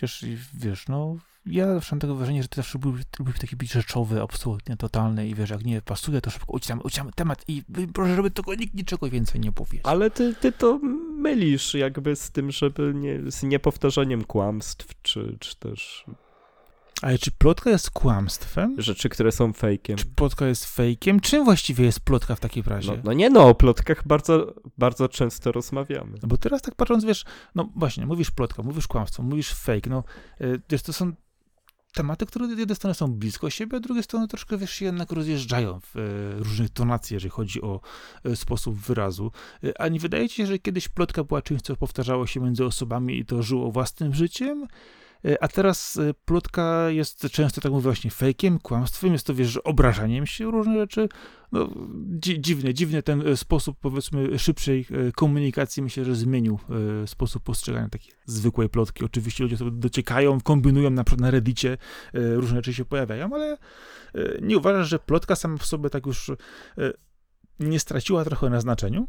Chociaż 0.00 0.24
wiesz, 0.54 0.88
no, 0.88 1.16
ja 1.46 1.74
zawsze 1.74 1.94
mam 1.94 2.00
takie 2.00 2.14
wrażenie, 2.14 2.42
że 2.42 2.48
ty 2.48 2.56
zawsze 2.56 2.78
lubisz 3.18 3.38
taki 3.40 3.56
być 3.56 3.72
rzeczowy, 3.72 4.22
absolutnie 4.22 4.76
totalny 4.76 5.28
i 5.28 5.34
wiesz, 5.34 5.50
jak 5.50 5.64
nie 5.64 5.82
pasuje, 5.82 6.20
to 6.20 6.30
szybko 6.30 6.52
ucinamy, 6.52 6.82
ucinamy 6.82 7.12
temat 7.12 7.44
i 7.48 7.62
proszę, 7.94 8.16
żeby 8.16 8.30
tylko 8.30 8.54
nikt 8.54 8.74
niczego 8.74 9.10
więcej 9.10 9.40
nie 9.40 9.52
powiedział. 9.52 9.92
Ale 9.92 10.10
ty, 10.10 10.34
ty 10.34 10.52
to 10.52 10.78
mylisz 11.18 11.74
jakby 11.74 12.16
z 12.16 12.30
tym, 12.30 12.50
żeby 12.50 12.92
nie, 12.94 13.30
z 13.30 13.42
niepowtarzaniem 13.42 14.24
kłamstw, 14.24 15.02
czy, 15.02 15.36
czy 15.40 15.56
też 15.56 16.04
Ale 17.02 17.18
czy 17.18 17.30
plotka 17.30 17.70
jest 17.70 17.90
kłamstwem? 17.90 18.74
rzeczy, 18.78 19.08
które 19.08 19.32
są 19.32 19.52
fejkiem. 19.52 19.96
Czy 19.96 20.06
plotka 20.06 20.46
jest 20.46 20.64
fejkiem? 20.64 21.20
Czym 21.20 21.44
właściwie 21.44 21.84
jest 21.84 22.00
plotka 22.00 22.34
w 22.34 22.40
takim 22.40 22.62
razie? 22.66 22.92
No, 22.92 22.98
no 23.04 23.12
nie 23.12 23.30
no, 23.30 23.48
o 23.48 23.54
plotkach 23.54 24.06
bardzo, 24.06 24.54
bardzo 24.78 25.08
często 25.08 25.52
rozmawiamy. 25.52 26.18
No 26.22 26.28
bo 26.28 26.36
teraz 26.36 26.62
tak 26.62 26.74
patrząc, 26.74 27.04
wiesz, 27.04 27.24
no 27.54 27.68
właśnie, 27.76 28.06
mówisz 28.06 28.30
plotka, 28.30 28.62
mówisz 28.62 28.88
kłamstwo, 28.88 29.22
mówisz 29.22 29.54
fake, 29.54 29.90
no 29.90 30.04
y, 30.40 30.60
wiesz, 30.70 30.82
to 30.82 30.92
są 30.92 31.12
tematy, 31.92 32.26
które 32.26 32.46
z 32.46 32.58
jednej 32.58 32.76
strony 32.76 32.94
są 32.94 33.12
blisko 33.12 33.50
siebie, 33.50 33.76
a 33.76 33.78
z 33.78 33.82
drugiej 33.82 34.04
strony 34.04 34.28
troszkę, 34.28 34.58
wiesz, 34.58 34.70
się 34.70 34.84
jednak 34.84 35.12
rozjeżdżają 35.12 35.80
w 35.80 35.96
e, 35.96 36.00
różnych 36.38 36.70
tonacjach, 36.70 37.10
jeżeli 37.10 37.30
chodzi 37.30 37.62
o 37.62 37.80
e, 38.24 38.36
sposób 38.36 38.76
wyrazu. 38.76 39.32
A 39.78 39.88
nie 39.88 39.98
wydaje 39.98 40.28
ci 40.28 40.36
się, 40.36 40.46
że 40.46 40.58
kiedyś 40.58 40.88
plotka 40.88 41.24
była 41.24 41.42
czymś, 41.42 41.62
co 41.62 41.76
powtarzało 41.76 42.26
się 42.26 42.40
między 42.40 42.64
osobami 42.64 43.18
i 43.18 43.24
to 43.24 43.42
żyło 43.42 43.72
własnym 43.72 44.14
życiem? 44.14 44.66
E, 45.24 45.42
A 45.42 45.48
teraz 45.48 45.96
e, 45.96 46.14
plotka 46.24 46.90
jest 46.90 47.30
często, 47.30 47.60
tak 47.60 47.72
mówię, 47.72 47.82
właśnie 47.82 48.10
fejkiem, 48.10 48.58
kłamstwem, 48.58 49.12
jest 49.12 49.26
to, 49.26 49.34
wiesz, 49.34 49.56
obrażaniem 49.56 50.26
się 50.26 50.50
różne 50.50 50.74
rzeczy. 50.74 51.08
No, 51.52 51.70
dzi 52.06 52.40
dziwny, 52.40 52.74
dziwny 52.74 53.02
ten 53.02 53.28
e, 53.28 53.36
sposób, 53.36 53.76
powiedzmy, 53.80 54.38
szybszej 54.38 54.86
komunikacji, 55.14 55.82
myślę, 55.82 56.04
że 56.04 56.14
zmienił 56.14 56.58
sposób 57.06 57.42
postrzegania 57.42 57.88
takiej 57.88 58.12
zwykłej 58.24 58.68
plotki. 58.68 59.04
Oczywiście 59.04 59.44
ludzie 59.44 59.56
sobie 59.56 59.70
dociekają, 59.70 60.40
kombinują, 60.40 60.90
na 60.90 61.04
przykład 61.04 61.20
na 61.20 61.30
reddicie 61.30 61.76
różne 62.12 62.56
rzeczy 62.56 62.74
się 62.74 62.84
pojawiają, 62.84 63.34
ale 63.34 63.56
nie 64.42 64.58
uważasz, 64.58 64.88
że 64.88 64.98
plotka 64.98 65.36
sama 65.36 65.56
w 65.56 65.66
sobie 65.66 65.90
tak 65.90 66.06
już 66.06 66.30
nie 67.60 67.80
straciła 67.80 68.24
trochę 68.24 68.50
na 68.50 68.60
znaczeniu? 68.60 69.08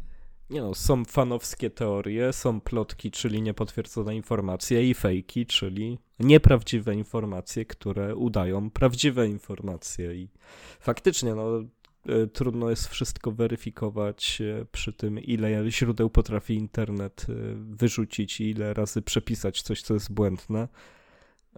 Nie 0.52 0.60
no, 0.60 0.74
są 0.74 1.04
fanowskie 1.04 1.70
teorie, 1.70 2.32
są 2.32 2.60
plotki, 2.60 3.10
czyli 3.10 3.42
niepotwierdzone 3.42 4.16
informacje 4.16 4.90
i 4.90 4.94
fejki, 4.94 5.46
czyli 5.46 5.98
nieprawdziwe 6.18 6.94
informacje, 6.94 7.64
które 7.64 8.16
udają 8.16 8.70
prawdziwe 8.70 9.28
informacje 9.28 10.14
i 10.14 10.28
faktycznie 10.80 11.34
no 11.34 11.60
e, 12.06 12.26
trudno 12.26 12.70
jest 12.70 12.88
wszystko 12.88 13.32
weryfikować 13.32 14.40
e, 14.40 14.64
przy 14.72 14.92
tym, 14.92 15.18
ile 15.18 15.70
źródeł 15.70 16.10
potrafi 16.10 16.54
internet 16.54 17.26
e, 17.28 17.34
wyrzucić 17.54 18.40
i 18.40 18.50
ile 18.50 18.74
razy 18.74 19.02
przepisać 19.02 19.62
coś, 19.62 19.82
co 19.82 19.94
jest 19.94 20.12
błędne. 20.12 20.68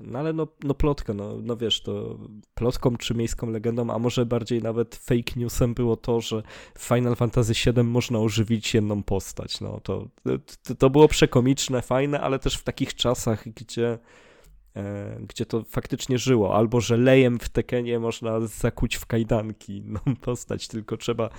No 0.00 0.18
ale 0.18 0.32
no, 0.32 0.46
no 0.64 0.74
plotka, 0.74 1.14
no, 1.14 1.38
no 1.42 1.56
wiesz, 1.56 1.82
to 1.82 2.18
plotką 2.54 2.96
czy 2.96 3.14
miejską 3.14 3.50
legendą, 3.50 3.90
a 3.90 3.98
może 3.98 4.26
bardziej 4.26 4.62
nawet 4.62 4.94
fake 4.94 5.32
newsem 5.36 5.74
było 5.74 5.96
to, 5.96 6.20
że 6.20 6.42
w 6.74 6.82
Final 6.82 7.16
Fantasy 7.16 7.52
VII 7.72 7.84
można 7.84 8.18
ożywić 8.18 8.74
jedną 8.74 9.02
postać. 9.02 9.60
No 9.60 9.80
to, 9.80 10.08
to, 10.62 10.74
to 10.74 10.90
było 10.90 11.08
przekomiczne, 11.08 11.82
fajne, 11.82 12.20
ale 12.20 12.38
też 12.38 12.56
w 12.56 12.62
takich 12.62 12.94
czasach, 12.94 13.48
gdzie, 13.48 13.98
e, 14.76 15.16
gdzie 15.20 15.46
to 15.46 15.64
faktycznie 15.64 16.18
żyło. 16.18 16.56
Albo, 16.56 16.80
że 16.80 16.96
lejem 16.96 17.38
w 17.38 17.48
Tekenie 17.48 17.98
można 17.98 18.40
zakuć 18.40 18.96
w 18.96 19.06
kajdanki 19.06 19.76
inną 19.76 20.00
postać, 20.20 20.68
tylko 20.68 20.96
trzeba 20.96 21.30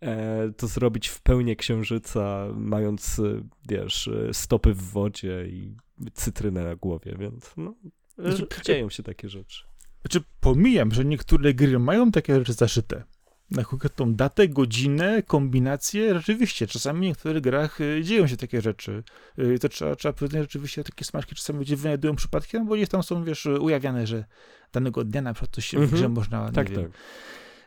e, 0.00 0.52
to 0.56 0.66
zrobić 0.66 1.08
w 1.08 1.20
pełni 1.20 1.56
księżyca, 1.56 2.46
mając, 2.54 3.20
wiesz, 3.68 4.10
stopy 4.32 4.74
w 4.74 4.82
wodzie 4.82 5.46
i 5.48 5.85
cytrynę 6.14 6.64
na 6.64 6.76
głowie, 6.76 7.16
więc 7.18 7.52
no, 7.56 7.74
Znaczy, 8.18 8.46
dzieją 8.64 8.90
się 8.90 9.02
takie 9.02 9.28
rzeczy. 9.28 9.64
Znaczy, 10.00 10.26
pomijam, 10.40 10.92
że 10.92 11.04
niektóre 11.04 11.54
gry 11.54 11.78
mają 11.78 12.10
takie 12.10 12.34
rzeczy 12.38 12.52
zaszyte. 12.52 13.04
Na 13.50 13.64
konkretną 13.64 14.14
datę, 14.14 14.48
godzinę, 14.48 15.22
kombinacje. 15.22 16.14
Rzeczywiście, 16.14 16.66
czasami 16.66 16.98
w 16.98 17.02
niektórych 17.02 17.42
grach 17.42 17.80
y, 17.80 18.00
dzieją 18.04 18.26
się 18.26 18.36
takie 18.36 18.60
rzeczy. 18.60 19.02
Y, 19.38 19.58
to 19.58 19.68
trzeba, 19.68 19.96
trzeba 19.96 20.14
że 20.20 20.42
rzeczywiście 20.42 20.84
takie 20.84 21.04
smaczki 21.04 21.34
czasami 21.34 21.58
ludzie 21.58 21.76
wynajdują 21.76 22.16
przypadkiem, 22.16 22.66
bo 22.66 22.74
gdzieś 22.74 22.88
tam 22.88 23.02
są, 23.02 23.24
wiesz, 23.24 23.46
ujawniane, 23.46 24.06
że 24.06 24.24
danego 24.72 25.04
dnia 25.04 25.22
na 25.22 25.34
przykład 25.34 25.54
coś 25.54 25.66
się 25.66 25.78
w 25.78 25.82
Mhm. 25.82 25.98
grze 26.00 26.08
można, 26.08 26.46
nie 26.46 26.52
Tak, 26.52 26.70
wiem, 26.70 26.82
tak. 26.82 26.92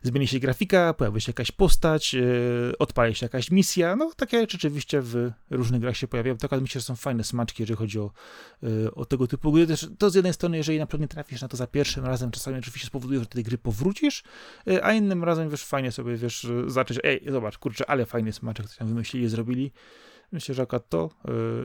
Zmieni 0.03 0.27
się 0.27 0.39
grafika, 0.39 0.93
pojawi 0.93 1.21
się 1.21 1.29
jakaś 1.29 1.51
postać, 1.51 2.13
yy, 2.13 2.73
odpali 2.79 3.15
się 3.15 3.25
jakaś 3.25 3.51
misja. 3.51 3.95
No, 3.95 4.11
takie 4.17 4.39
rzeczy 4.39 4.57
rzeczywiście 4.57 5.01
w 5.01 5.31
różnych 5.49 5.81
grach 5.81 5.97
się 5.97 6.07
pojawiają. 6.07 6.37
Tak, 6.37 6.53
ale 6.53 6.61
myślę, 6.61 6.81
że 6.81 6.85
są 6.85 6.95
fajne 6.95 7.23
smaczki, 7.23 7.63
jeżeli 7.63 7.77
chodzi 7.77 7.99
o, 7.99 8.11
yy, 8.61 8.91
o 8.95 9.05
tego 9.05 9.27
typu 9.27 9.51
gry. 9.51 9.67
Też 9.67 9.87
to 9.97 10.09
z 10.09 10.15
jednej 10.15 10.33
strony, 10.33 10.57
jeżeli 10.57 10.79
na 10.79 10.85
przykład 10.85 11.01
nie 11.01 11.07
trafisz 11.07 11.41
na 11.41 11.47
to 11.47 11.57
za 11.57 11.67
pierwszym 11.67 12.05
razem, 12.05 12.31
czasami 12.31 12.59
oczywiście 12.59 12.87
spowoduje, 12.87 13.19
że 13.19 13.25
do 13.25 13.31
tej 13.31 13.43
gry 13.43 13.57
powrócisz, 13.57 14.23
yy, 14.65 14.83
a 14.83 14.93
innym 14.93 15.23
razem, 15.23 15.49
wiesz, 15.49 15.65
fajnie 15.65 15.91
sobie, 15.91 16.15
wiesz, 16.15 16.47
zacząć, 16.67 16.99
ej, 17.03 17.21
zobacz, 17.27 17.57
kurczę, 17.57 17.89
ale 17.89 18.05
fajny 18.05 18.33
smaczek, 18.33 18.67
coś 18.67 18.77
tam 18.77 18.87
wymyślili, 18.87 19.29
zrobili. 19.29 19.71
Myślę, 20.31 20.55
że 20.55 20.61
akurat 20.61 20.89
to 20.89 21.09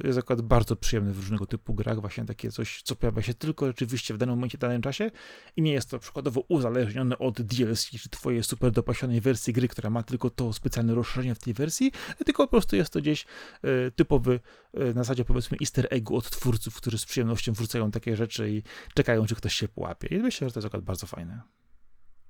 y, 0.04 0.06
jest 0.06 0.18
akurat 0.18 0.42
bardzo 0.42 0.76
przyjemne 0.76 1.12
w 1.12 1.16
różnego 1.16 1.46
typu 1.46 1.74
grach, 1.74 2.00
właśnie 2.00 2.24
takie 2.24 2.50
coś, 2.50 2.82
co 2.82 2.96
pojawia 2.96 3.22
się 3.22 3.34
tylko 3.34 3.66
rzeczywiście 3.66 4.14
w 4.14 4.18
danym 4.18 4.34
momencie, 4.34 4.58
w 4.58 4.60
danym 4.60 4.82
czasie 4.82 5.10
i 5.56 5.62
nie 5.62 5.72
jest 5.72 5.90
to 5.90 5.98
przykładowo 5.98 6.44
uzależnione 6.48 7.18
od 7.18 7.42
DLC, 7.42 7.90
czy 7.90 8.08
twojej 8.08 8.42
super 8.42 8.72
dopasionej 8.72 9.20
wersji 9.20 9.52
gry, 9.52 9.68
która 9.68 9.90
ma 9.90 10.02
tylko 10.02 10.30
to 10.30 10.52
specjalne 10.52 10.94
rozszerzenie 10.94 11.34
w 11.34 11.38
tej 11.38 11.54
wersji, 11.54 11.92
tylko 12.24 12.42
po 12.46 12.50
prostu 12.50 12.76
jest 12.76 12.92
to 12.92 13.00
gdzieś 13.00 13.26
y, 13.64 13.92
typowy, 13.96 14.40
y, 14.74 14.84
na 14.94 15.04
zasadzie 15.04 15.24
powiedzmy 15.24 15.56
easter 15.60 15.86
eggu 15.90 16.16
od 16.16 16.30
twórców, 16.30 16.76
którzy 16.76 16.98
z 16.98 17.04
przyjemnością 17.04 17.52
wrzucają 17.52 17.90
takie 17.90 18.16
rzeczy 18.16 18.50
i 18.50 18.62
czekają, 18.94 19.26
czy 19.26 19.34
ktoś 19.34 19.54
się 19.54 19.68
połapie. 19.68 20.08
I 20.16 20.18
myślę, 20.18 20.48
że 20.48 20.54
to 20.54 20.60
jest 20.60 20.66
akurat 20.66 20.84
bardzo 20.84 21.06
fajne. 21.06 21.42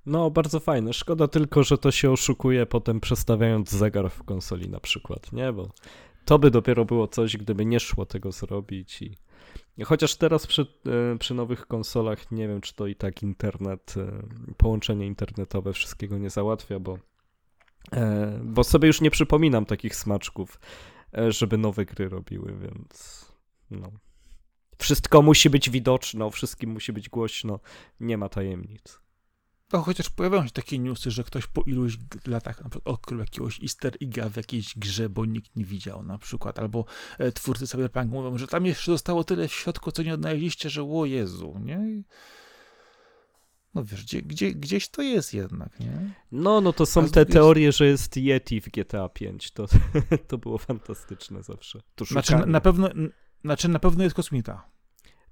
No, 0.07 0.30
bardzo 0.30 0.61
fajne. 0.61 0.93
Szkoda 0.93 1.28
tylko, 1.28 1.62
że 1.62 1.78
to 1.78 1.91
się 1.91 2.11
oszukuje 2.11 2.66
potem 2.66 3.01
przestawiając 3.01 3.70
zegar 3.70 4.11
w 4.11 4.22
konsoli 4.22 4.68
na 4.68 4.80
przykład, 4.80 5.32
nie? 5.32 5.53
Bo 5.53 5.70
to 6.25 6.39
by 6.39 6.51
dopiero 6.51 6.85
było 6.85 7.09
coś, 7.09 7.37
gdyby 7.37 7.64
nie 7.64 7.81
szło 7.81 8.07
tego 8.07 8.33
zrobić 8.33 9.03
i 9.03 9.16
chociaż 9.85 10.16
teraz 10.16 10.47
przy, 10.47 10.62
e, 10.62 11.18
przy 11.18 11.35
nowych 11.35 11.66
konsolach 11.66 12.33
nie 12.33 12.49
wiem, 12.49 12.61
czy 12.61 12.75
to 12.75 12.87
i 12.87 12.95
tak 12.95 13.22
internet, 13.22 13.95
e, 13.97 14.22
połączenie 14.57 15.07
internetowe 15.07 15.72
wszystkiego 15.72 16.18
nie 16.18 16.31
załatwia, 16.31 16.81
bo 16.81 16.99
e, 17.93 18.41
bo 18.45 18.64
sobie 18.64 18.87
już 18.87 19.01
nie 19.01 19.11
przypominam 19.11 19.66
takich 19.66 19.97
smaczków, 19.97 20.61
żeby 21.29 21.59
nowe 21.59 21.85
gry 21.85 22.09
robiły, 22.09 22.55
więc 22.59 23.25
no. 23.70 23.91
Wszystko 24.79 25.22
musi 25.22 25.51
być 25.51 25.70
widoczne, 25.70 26.25
o 26.25 26.31
wszystkim 26.31 26.70
musi 26.70 26.93
być 26.93 27.09
głośno, 27.09 27.61
nie 28.01 28.18
ma 28.18 28.29
tajemnic. 28.29 29.04
No, 29.73 29.83
chociaż 29.83 30.11
pojawiają 30.11 30.45
się 30.45 30.51
takie 30.51 30.79
newsy, 30.79 31.11
że 31.11 31.25
ktoś 31.25 31.47
po 31.47 31.62
iluś 31.62 31.99
latach 32.27 32.65
na 32.65 32.71
przykład 32.71 32.95
odkrył 32.95 33.21
jakiegoś 33.21 33.62
easter 33.62 33.97
egga 34.03 34.29
w 34.29 34.37
jakiejś 34.37 34.79
grze, 34.79 35.09
bo 35.09 35.25
nikt 35.25 35.57
nie 35.57 35.65
widział 35.65 36.03
na 36.03 36.19
przykład, 36.19 36.59
albo 36.59 36.85
e, 37.19 37.33
twórcy 37.33 37.67
Cyberpunk 37.67 38.11
mówią, 38.11 38.39
że 38.39 38.47
tam 38.47 38.67
jeszcze 38.67 38.93
zostało 38.93 39.25
tyle 39.25 39.49
w 39.49 39.53
środku, 39.53 39.93
co 39.93 40.03
nie 40.03 40.15
odnaleźliście, 40.15 40.71
że 40.71 40.83
o 40.83 41.05
Jezu, 41.05 41.59
nie? 41.65 42.03
No 43.75 43.85
wiesz, 43.85 44.05
gdzie, 44.05 44.23
gdzie, 44.23 44.53
gdzieś 44.53 44.89
to 44.89 45.03
jest 45.03 45.35
jednak, 45.35 45.81
nie? 45.81 46.11
No, 46.33 46.61
no 46.61 46.73
to 46.73 46.87
są 46.87 47.09
te 47.09 47.27
teorie, 47.27 47.73
że 47.73 47.87
jest 47.87 48.17
Yeti 48.17 48.61
w 48.61 48.69
GTA 48.69 49.09
5. 49.09 49.51
To, 49.51 49.67
to 50.29 50.39
było 50.39 50.59
fantastyczne 50.59 51.43
zawsze. 51.43 51.81
To 51.95 52.05
Znaczy 52.05 52.37
na, 52.47 52.61
pewno... 52.61 52.89
Znaczy 53.45 53.69
na 53.69 53.79
pewno 53.79 54.05
jest 54.05 54.17
kosmita. 54.17 54.74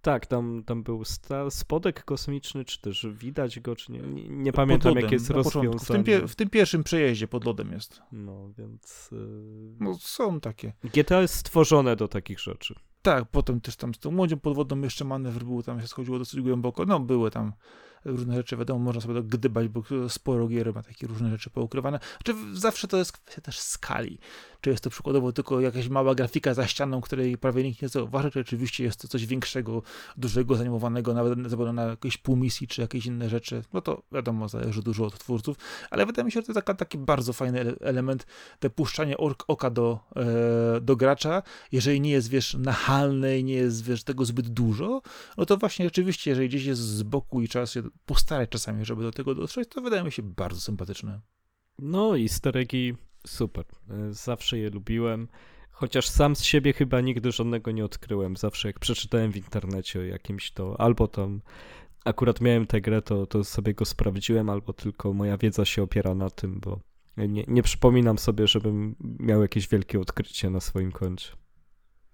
Tak, 0.03 0.27
tam, 0.27 0.63
tam 0.67 0.83
był 0.83 1.05
sta, 1.05 1.51
spodek 1.51 2.05
kosmiczny, 2.05 2.65
czy 2.65 2.81
też 2.81 3.07
widać 3.13 3.61
go, 3.61 3.77
czy 3.77 3.93
nie, 3.93 3.99
nie, 3.99 4.29
nie 4.29 4.53
pamiętam 4.53 4.97
jakie 4.97 5.15
jest 5.15 5.29
początku. 5.29 5.51
W 5.51 5.53
tym, 5.53 5.73
rozwiązanie. 5.73 6.05
pie, 6.05 6.29
w 6.29 6.37
tym 6.37 6.51
pierwszym 6.51 6.85
przejeździe 6.85 7.29
pod 7.29 7.45
lodem 7.45 7.73
jest. 7.73 8.03
No, 8.13 8.53
więc 8.59 9.11
y, 9.13 9.17
No 9.81 9.95
są 9.95 10.41
takie. 10.41 10.73
GTA 10.85 11.21
jest 11.21 11.35
stworzone 11.35 11.97
do 11.97 12.09
takich 12.09 12.41
rzeczy. 12.41 12.75
Tak, 13.03 13.25
potem 13.31 13.61
też 13.61 13.77
tam 13.77 13.95
z 13.95 13.99
tą 13.99 14.17
łodzią 14.17 14.39
podwodną 14.39 14.81
jeszcze 14.81 15.05
manewr 15.05 15.45
był, 15.45 15.63
tam 15.63 15.81
się 15.81 15.87
schodziło 15.87 16.19
dosyć 16.19 16.41
głęboko. 16.41 16.87
No, 16.87 17.01
były 17.01 17.31
tam 17.31 17.53
różne 18.05 18.37
rzeczy, 18.37 18.57
wiadomo, 18.57 18.81
można 18.81 19.01
sobie 19.01 19.15
to 19.15 19.23
gdybać, 19.23 19.69
bo 19.69 19.83
sporo 20.09 20.49
gier 20.49 20.75
ma 20.75 20.83
takie 20.83 21.07
różne 21.07 21.31
rzeczy 21.31 21.51
poukrywane. 21.51 22.01
Znaczy, 22.25 22.41
zawsze 22.53 22.89
to 22.89 22.97
jest 22.97 23.13
kwestia 23.13 23.41
też 23.41 23.59
skali. 23.59 24.19
Czy 24.61 24.71
jest 24.71 24.85
to 24.85 24.91
przykładowo 24.91 25.33
tylko 25.33 25.61
jakaś 25.61 25.89
mała 25.89 26.15
grafika 26.15 26.55
za 26.55 26.67
ścianą, 26.67 27.01
której 27.01 27.39
prawie 27.39 27.63
nikt 27.63 27.83
nie 27.83 27.89
zauważy, 27.89 28.31
czy 28.31 28.39
rzeczywiście 28.39 28.85
jest 28.85 29.01
to 29.01 29.09
coś 29.09 29.27
większego, 29.27 29.83
dużego, 30.17 30.55
zanimowanego, 30.57 31.15
nawet 31.15 31.39
nawet 31.39 31.75
na 31.75 31.83
jakieś 31.83 32.17
półmisji, 32.17 32.69
czy 32.69 32.81
jakieś 32.81 33.07
inne 33.07 33.29
rzeczy. 33.29 33.63
No 33.73 33.81
to 33.81 34.03
wiadomo, 34.13 34.49
zależy 34.49 34.83
dużo 34.83 35.05
od 35.05 35.19
twórców, 35.19 35.57
ale 35.91 36.07
wydaje 36.07 36.25
mi 36.25 36.33
się, 36.33 36.41
że 36.41 36.47
to 36.47 36.53
taka, 36.55 36.75
taki 36.75 36.99
bardzo 36.99 37.33
fajny 37.33 37.65
ele- 37.65 37.77
element, 37.81 38.27
te 38.61 38.71
puszczanie 38.71 39.17
oka 39.47 39.71
do, 39.71 39.99
e, 40.17 40.81
do 40.81 40.97
gracza, 40.97 41.43
jeżeli 41.73 42.01
nie 42.01 42.11
jest, 42.11 42.29
wiesz, 42.29 42.55
nachalne 42.55 43.39
i 43.39 43.45
nie 43.45 43.55
jest, 43.55 43.85
wiesz, 43.85 44.05
tego 44.05 44.25
zbyt 44.25 44.49
dużo, 44.49 45.03
no 45.37 45.47
to 45.47 45.57
właśnie 45.57 45.85
rzeczywiście, 45.85 46.31
jeżeli 46.31 46.49
gdzieś 46.49 46.65
jest 46.65 46.81
z 46.81 47.03
boku 47.03 47.41
i 47.41 47.49
trzeba 47.49 47.67
się 47.67 47.83
postarać 48.07 48.51
czasami, 48.51 48.85
żeby 48.85 49.03
do 49.03 49.11
tego 49.11 49.35
dotrzeć, 49.35 49.69
to 49.69 49.81
wydaje 49.81 50.03
mi 50.05 50.13
się 50.13 50.23
bardzo 50.23 50.61
sympatyczne. 50.61 51.21
No 51.79 52.17
i 52.17 52.29
steregi 52.29 52.95
super. 53.27 53.65
Y, 54.11 54.15
Zawsze 54.15 54.59
je 54.59 54.71
lubiłem. 54.71 55.29
Chociaż 55.71 56.09
sam 56.09 56.37
z 56.37 56.43
siebie 56.43 56.73
chyba 56.73 57.01
nigdy 57.01 57.33
żadnego 57.33 57.71
nie 57.71 57.85
odkryłem. 57.85 58.37
Zawsze 58.37 58.69
jak 58.69 58.79
przeczytałem 58.79 59.33
w 59.33 59.37
internecie 59.37 60.01
o 60.01 60.03
jakimś 60.03 60.51
to, 60.51 60.81
albo 60.81 61.09
tam 61.09 61.41
akurat 62.05 62.41
miałem 62.41 62.67
tę 62.67 62.81
grę, 62.81 63.03
to, 63.03 63.27
to 63.27 63.45
sobie 63.45 63.75
go 63.75 63.85
sprawdziłem, 63.85 64.51
albo 64.51 64.73
tylko 64.73 65.13
moja 65.13 65.39
wiedza 65.39 65.65
się 65.65 65.83
opiera 65.83 66.15
na 66.15 66.31
tym, 66.31 66.61
bo 66.61 66.81
nie, 67.17 67.45
nie 67.49 67.63
przypominam 67.63 68.19
sobie, 68.19 68.47
żebym 68.47 68.97
miał 69.01 69.43
jakieś 69.43 69.69
wielkie 69.69 70.01
odkrycie 70.01 70.51
na 70.51 70.61
swoim 70.61 70.93
koncie. 70.93 71.33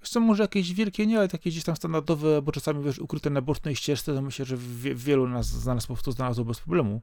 Co, 0.02 0.20
może 0.20 0.42
jakieś 0.42 0.74
wielkie 0.74 1.06
nie, 1.06 1.18
ale 1.18 1.28
takie 1.28 1.50
gdzieś 1.50 1.64
tam 1.64 1.76
standardowe, 1.76 2.42
bo 2.42 2.52
czasami, 2.52 2.84
wiesz, 2.84 2.98
ukryte 2.98 3.30
na 3.30 3.42
bocznej 3.42 3.76
ścieżce, 3.76 4.14
to 4.14 4.22
myślę, 4.22 4.44
że 4.44 4.56
wie, 4.56 4.94
wielu 4.94 5.28
nas, 5.28 5.46
z 5.46 5.66
nas 5.66 5.86
po 5.86 5.94
prostu 5.94 6.12
znalazło 6.12 6.44
bez 6.44 6.60
problemu. 6.60 7.02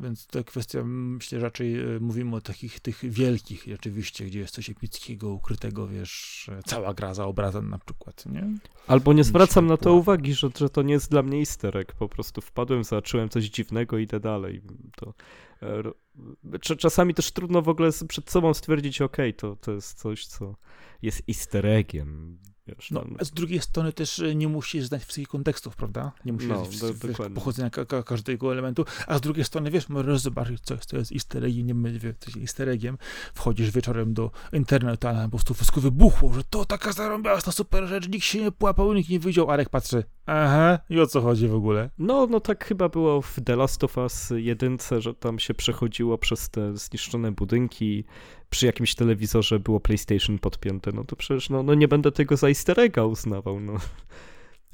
Więc 0.00 0.26
to 0.26 0.44
kwestia, 0.44 0.82
myślę, 0.84 1.38
raczej 1.38 1.80
e, 1.80 2.00
mówimy 2.00 2.36
o 2.36 2.40
takich 2.40 2.80
tych 2.80 3.10
wielkich 3.10 3.64
rzeczywiście, 3.66 4.24
gdzie 4.24 4.38
jest 4.38 4.54
coś 4.54 4.70
epickiego, 4.70 5.28
ukrytego, 5.30 5.88
wiesz, 5.88 6.50
cała 6.66 6.94
gra 6.94 7.14
za 7.14 7.26
obrazem 7.26 7.70
na 7.70 7.78
przykład, 7.78 8.26
nie? 8.26 8.46
Albo 8.86 9.12
nie 9.12 9.24
zwracam 9.24 9.66
na 9.66 9.76
to 9.76 9.94
uwagi, 9.94 10.34
że, 10.34 10.48
że 10.58 10.70
to 10.70 10.82
nie 10.82 10.94
jest 10.94 11.10
dla 11.10 11.22
mnie 11.22 11.38
easter 11.38 11.76
egg. 11.76 11.92
Po 11.92 12.08
prostu 12.08 12.40
wpadłem, 12.40 12.84
zobaczyłem 12.84 13.28
coś 13.28 13.44
dziwnego 13.44 13.98
i 13.98 14.02
idę 14.02 14.20
dalej. 14.20 14.62
To, 14.96 15.14
e, 15.62 16.76
czasami 16.78 17.14
też 17.14 17.32
trudno 17.32 17.62
w 17.62 17.68
ogóle 17.68 17.90
przed 18.08 18.30
sobą 18.30 18.54
stwierdzić, 18.54 19.00
ok, 19.00 19.16
to, 19.36 19.56
to 19.56 19.72
jest 19.72 19.98
coś, 19.98 20.26
co 20.26 20.54
jest 21.02 21.22
easter 21.28 21.66
eggiem. 21.66 22.38
Wiesz, 22.66 22.90
No, 22.90 23.00
tam- 23.00 23.16
z 23.20 23.30
drugiej 23.30 23.60
strony 23.60 23.92
też 23.92 24.18
e, 24.18 24.34
nie 24.34 24.48
musisz 24.48 24.84
znać 24.84 25.02
wszystkich 25.02 25.28
kontekstów, 25.28 25.76
prawda? 25.76 26.12
Nie 26.24 26.32
musisz 26.32 26.48
No, 26.48 26.64
znać 26.64 26.78
do- 26.78 26.92
w- 26.92 26.96
w- 26.96 27.06
dokładnie. 27.08 27.34
pochodzenia 27.34 27.70
ka 27.70 27.84
ka 27.84 28.02
każdego 28.02 28.52
elementu, 28.52 28.84
a 29.06 29.18
z 29.18 29.20
drugiej 29.20 29.44
strony, 29.44 29.70
wiesz, 29.70 29.88
możesz 29.88 30.20
zobaczyć 30.20 30.60
coś, 30.60 30.84
co 30.84 30.96
jest 30.96 31.12
easter 31.12 31.44
eggiem, 31.44 31.66
nie 31.66 31.74
będzie 31.74 32.14
coś 32.20 32.36
easter 32.36 32.68
eggiem, 32.68 32.98
wchodzisz 33.34 33.70
wieczorem 33.70 34.14
do 34.14 34.30
internetu, 34.52 35.08
a 35.08 35.22
po 35.24 35.28
prostu 35.30 35.54
wszystko 35.54 35.80
wybuchło, 35.80 36.32
że 36.32 36.44
to 36.44 36.64
taka 36.64 36.92
zarąbiasta 36.92 37.52
super 37.52 37.86
rzecz, 37.86 38.08
nikt 38.08 38.24
się 38.24 38.40
nie 38.40 38.52
płapał, 38.52 38.92
nikt 38.94 39.10
nie 39.10 39.20
wiedział, 39.20 39.50
Arek 39.50 39.68
patrzy, 39.68 40.04
aha, 40.26 40.78
i 40.90 41.00
o 41.00 41.06
co 41.06 41.20
chodzi 41.20 41.48
w 41.48 41.54
ogóle? 41.54 41.90
No, 41.98 42.26
no 42.26 42.40
tak 42.40 42.64
chyba 42.64 42.88
było 42.88 43.22
w 43.22 43.40
The 43.44 43.56
Last 43.56 43.84
of 43.84 43.98
Us 43.98 44.32
jedynce, 44.36 45.00
że 45.00 45.14
tam 45.14 45.38
się 45.38 45.54
przechodziło 45.54 46.18
przez 46.18 46.50
te 46.50 46.76
zniszczone 46.76 47.32
budynki, 47.32 48.04
przy 48.50 48.66
jakimś 48.66 48.94
telewizorze 48.94 49.60
było 49.60 49.80
PlayStation 49.80 50.38
podpięte, 50.38 50.90
no 50.94 51.04
to 51.04 51.16
przecież 51.16 51.50
no, 51.50 51.62
no 51.62 51.74
nie 51.74 51.88
będę 51.88 52.12
tego 52.12 52.36
za 52.36 52.48
easter 52.48 52.80
egga 52.80 53.04
uznawał, 53.04 53.60
no. 53.60 53.72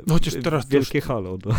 No 0.07 0.14
chociaż 0.14 0.34
teraz 0.42 0.68
Wielkie 0.68 0.99
już- 0.99 1.07
halo, 1.07 1.38
no. 1.46 1.55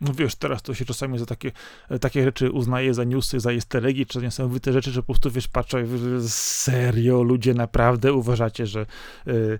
No 0.00 0.12
wiesz, 0.14 0.34
teraz 0.34 0.62
to 0.62 0.74
się 0.74 0.84
czasami 0.84 1.18
za 1.18 1.26
takie, 1.26 1.52
e, 1.88 1.98
takie 1.98 2.24
rzeczy 2.24 2.50
uznaje 2.50 2.94
za 2.94 3.04
newsy, 3.04 3.40
za 3.40 3.52
easter 3.52 3.86
eggi, 3.86 4.06
czy 4.06 4.18
niesamowite 4.18 4.72
rzeczy, 4.72 4.90
że 4.90 5.02
po 5.02 5.06
prostu, 5.06 5.30
wiesz, 5.30 5.48
patrzę, 5.48 5.84
serio, 6.28 7.22
ludzie 7.22 7.54
naprawdę 7.54 8.12
uważacie, 8.12 8.66
że 8.66 8.86
y, 9.26 9.58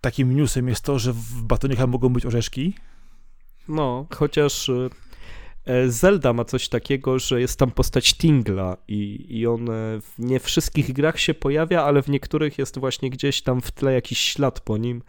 takim 0.00 0.36
newsem 0.36 0.68
jest 0.68 0.84
to, 0.84 0.98
że 0.98 1.12
w 1.12 1.42
batonikach 1.42 1.88
mogą 1.88 2.08
być 2.08 2.26
orzeszki? 2.26 2.74
No, 3.68 4.06
chociaż 4.14 4.68
y, 4.68 4.90
e, 5.64 5.90
Zelda 5.90 6.32
ma 6.32 6.44
coś 6.44 6.68
takiego, 6.68 7.18
że 7.18 7.40
jest 7.40 7.58
tam 7.58 7.70
postać 7.70 8.14
Tingla 8.14 8.76
i, 8.88 9.26
i 9.28 9.46
on 9.46 9.70
e, 9.70 10.00
w 10.00 10.14
nie 10.18 10.40
wszystkich 10.40 10.92
grach 10.92 11.20
się 11.20 11.34
pojawia, 11.34 11.84
ale 11.84 12.02
w 12.02 12.08
niektórych 12.08 12.58
jest 12.58 12.78
właśnie 12.78 13.10
gdzieś 13.10 13.42
tam 13.42 13.60
w 13.60 13.70
tle 13.70 13.92
jakiś 13.92 14.18
ślad 14.18 14.60
po 14.60 14.78
nim 14.78 15.02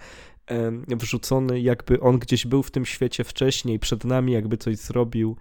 wrzucony, 0.88 1.62
jakby 1.62 2.00
on 2.00 2.20
gdzieś 2.20 2.48
był 2.48 2.64
w 2.64 2.72
tym 2.72 2.86
świecie 2.86 3.24
wcześniej, 3.24 3.80
przed 3.80 4.06
nami, 4.06 4.34
jakby 4.34 4.58
coś 4.58 4.78
zrobił. 4.78 5.38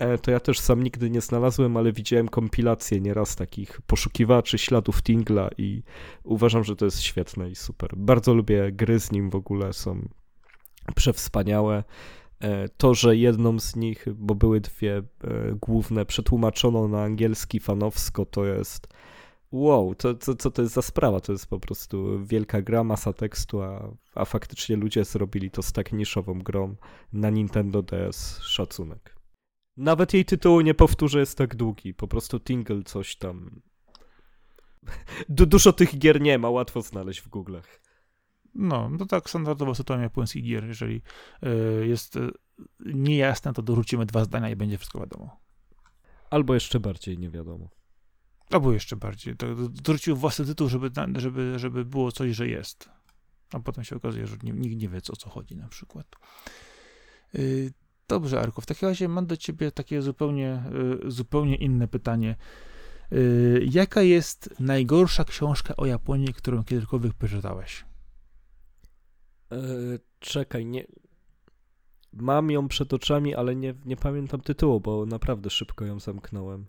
E, 0.00 0.18
To 0.18 0.30
ja 0.30 0.40
też 0.40 0.60
sam 0.60 0.82
nigdy 0.82 1.10
nie 1.10 1.20
znalazłem, 1.20 1.76
ale 1.76 1.92
widziałem 1.92 2.28
kompilacje 2.28 3.00
nieraz 3.00 3.36
takich 3.36 3.80
poszukiwaczy 3.86 4.58
śladów 4.58 5.02
Tingla 5.02 5.50
i 5.58 5.82
uważam, 6.24 6.64
że 6.64 6.76
to 6.76 6.84
jest 6.84 7.00
świetne 7.02 7.50
i 7.50 7.54
super. 7.54 7.90
Bardzo 7.96 8.34
lubię 8.34 8.72
gry 8.72 9.00
z 9.00 9.12
nim 9.12 9.30
w 9.30 9.34
ogóle, 9.34 9.72
są 9.72 10.08
przewspaniałe. 10.96 11.84
E, 12.40 12.68
To, 12.68 12.94
że 12.94 13.16
jedną 13.16 13.60
z 13.60 13.76
nich, 13.76 14.06
bo 14.14 14.34
były 14.34 14.60
dwie 14.60 14.96
e, 14.96 15.02
główne, 15.60 16.04
przetłumaczono 16.06 16.88
na 16.88 17.02
angielski 17.02 17.60
fanowsko, 17.60 18.26
to 18.26 18.44
jest 18.44 18.88
wow, 19.52 19.94
to, 19.94 20.14
co, 20.14 20.34
co 20.34 20.50
to 20.50 20.62
jest 20.62 20.74
za 20.74 20.82
sprawa? 20.82 21.20
To 21.20 21.32
jest 21.32 21.46
po 21.46 21.60
prostu 21.60 22.24
wielka 22.26 22.62
gra, 22.62 22.84
masa 22.84 23.12
tekstu, 23.12 23.62
a, 23.62 23.92
a 24.14 24.24
faktycznie 24.24 24.76
ludzie 24.76 25.04
zrobili 25.04 25.50
to 25.50 25.62
z 25.62 25.72
tak 25.72 25.92
niszową 25.92 26.38
grą 26.38 26.76
na 27.12 27.30
Nintendo 27.30 27.82
DS. 27.82 28.38
Szacunek. 28.42 29.19
Nawet 29.76 30.14
jej 30.14 30.24
tytułu 30.24 30.60
nie 30.60 30.74
powtórzę, 30.74 31.18
jest 31.18 31.38
tak 31.38 31.54
długi. 31.54 31.94
Po 31.94 32.08
prostu 32.08 32.40
Tingle 32.40 32.82
coś 32.82 33.16
tam. 33.16 33.62
Du 35.28 35.46
dużo 35.46 35.72
tych 35.72 35.98
gier 35.98 36.20
nie 36.20 36.38
ma, 36.38 36.50
łatwo 36.50 36.82
znaleźć 36.82 37.20
w 37.20 37.28
Google'ach. 37.28 37.80
No, 38.54 38.90
to 38.98 39.06
tak 39.06 39.28
standardowa 39.30 39.74
sytuacja 39.74 40.02
japońskich 40.02 40.44
gier, 40.44 40.66
jeżeli 40.66 41.02
y, 41.82 41.86
jest 41.86 42.16
y, 42.16 42.30
niejasne, 42.80 43.52
to 43.52 43.62
dorzucimy 43.62 44.06
dwa 44.06 44.24
zdania 44.24 44.50
i 44.50 44.56
będzie 44.56 44.78
wszystko 44.78 45.00
wiadomo. 45.00 45.40
Albo 46.30 46.54
jeszcze 46.54 46.80
bardziej, 46.80 47.18
nie 47.18 47.30
wiadomo. 47.30 47.68
Albo 48.50 48.72
jeszcze 48.72 48.96
bardziej, 48.96 49.36
to 49.36 49.46
to 49.46 49.68
dorzucił 49.68 50.16
własny 50.16 50.44
tytuł, 50.44 50.68
żeby, 50.68 50.90
żeby, 51.16 51.58
żeby 51.58 51.84
było 51.84 52.12
coś, 52.12 52.36
że 52.36 52.48
jest. 52.48 52.90
A 53.52 53.60
potem 53.60 53.84
się 53.84 53.96
okazuje, 53.96 54.26
że 54.26 54.36
nikt 54.42 54.76
nie 54.76 54.88
wie, 54.88 55.00
co, 55.00 55.12
o 55.12 55.16
co 55.16 55.30
chodzi 55.30 55.56
na 55.56 55.68
przykład. 55.68 56.06
Y, 57.34 57.72
Dobrze, 58.10 58.40
Arku, 58.40 58.60
w 58.60 58.66
takim 58.66 58.88
razie 58.88 59.08
mam 59.08 59.26
do 59.26 59.36
ciebie 59.36 59.72
takie 59.72 60.02
zupełnie, 60.02 60.62
y, 61.04 61.10
zupełnie 61.10 61.56
inne 61.56 61.88
pytanie. 61.88 62.36
Y, 63.12 63.66
Jaka 63.70 64.02
jest 64.02 64.60
najgorsza 64.60 65.24
książka 65.24 65.76
o 65.76 65.86
Japonii, 65.86 66.34
którą 66.34 66.64
kiedykolwiek 66.64 67.14
przeczytałeś? 67.14 67.84
E, 69.52 69.56
czekaj, 70.18 70.66
nie. 70.66 70.86
Mam 72.12 72.50
ją 72.50 72.68
przed 72.68 72.92
oczami, 72.92 73.34
ale 73.34 73.56
nie, 73.56 73.74
nie 73.84 73.96
pamiętam 73.96 74.40
tytułu, 74.40 74.80
bo 74.80 75.06
naprawdę 75.06 75.50
szybko 75.50 75.84
ją 75.84 76.00
zamknąłem. 76.00 76.66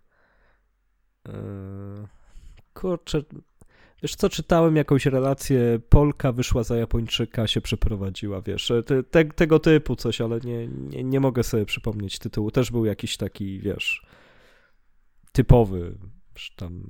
E, 1.27 1.33
kurczę. 2.73 3.21
Wiesz 4.03 4.15
co, 4.15 4.29
czytałem 4.29 4.75
jakąś 4.75 5.05
relację, 5.05 5.79
Polka 5.89 6.31
wyszła 6.31 6.63
za 6.63 6.77
Japończyka, 6.77 7.47
się 7.47 7.61
przeprowadziła, 7.61 8.41
wiesz, 8.41 8.71
te, 8.85 9.03
te, 9.03 9.25
tego 9.25 9.59
typu 9.59 9.95
coś, 9.95 10.21
ale 10.21 10.39
nie, 10.39 10.67
nie, 10.67 11.03
nie 11.03 11.19
mogę 11.19 11.43
sobie 11.43 11.65
przypomnieć 11.65 12.19
tytułu. 12.19 12.51
Też 12.51 12.71
był 12.71 12.85
jakiś 12.85 13.17
taki, 13.17 13.59
wiesz, 13.59 14.05
typowy, 15.31 15.97
że 16.35 16.49
tam 16.55 16.83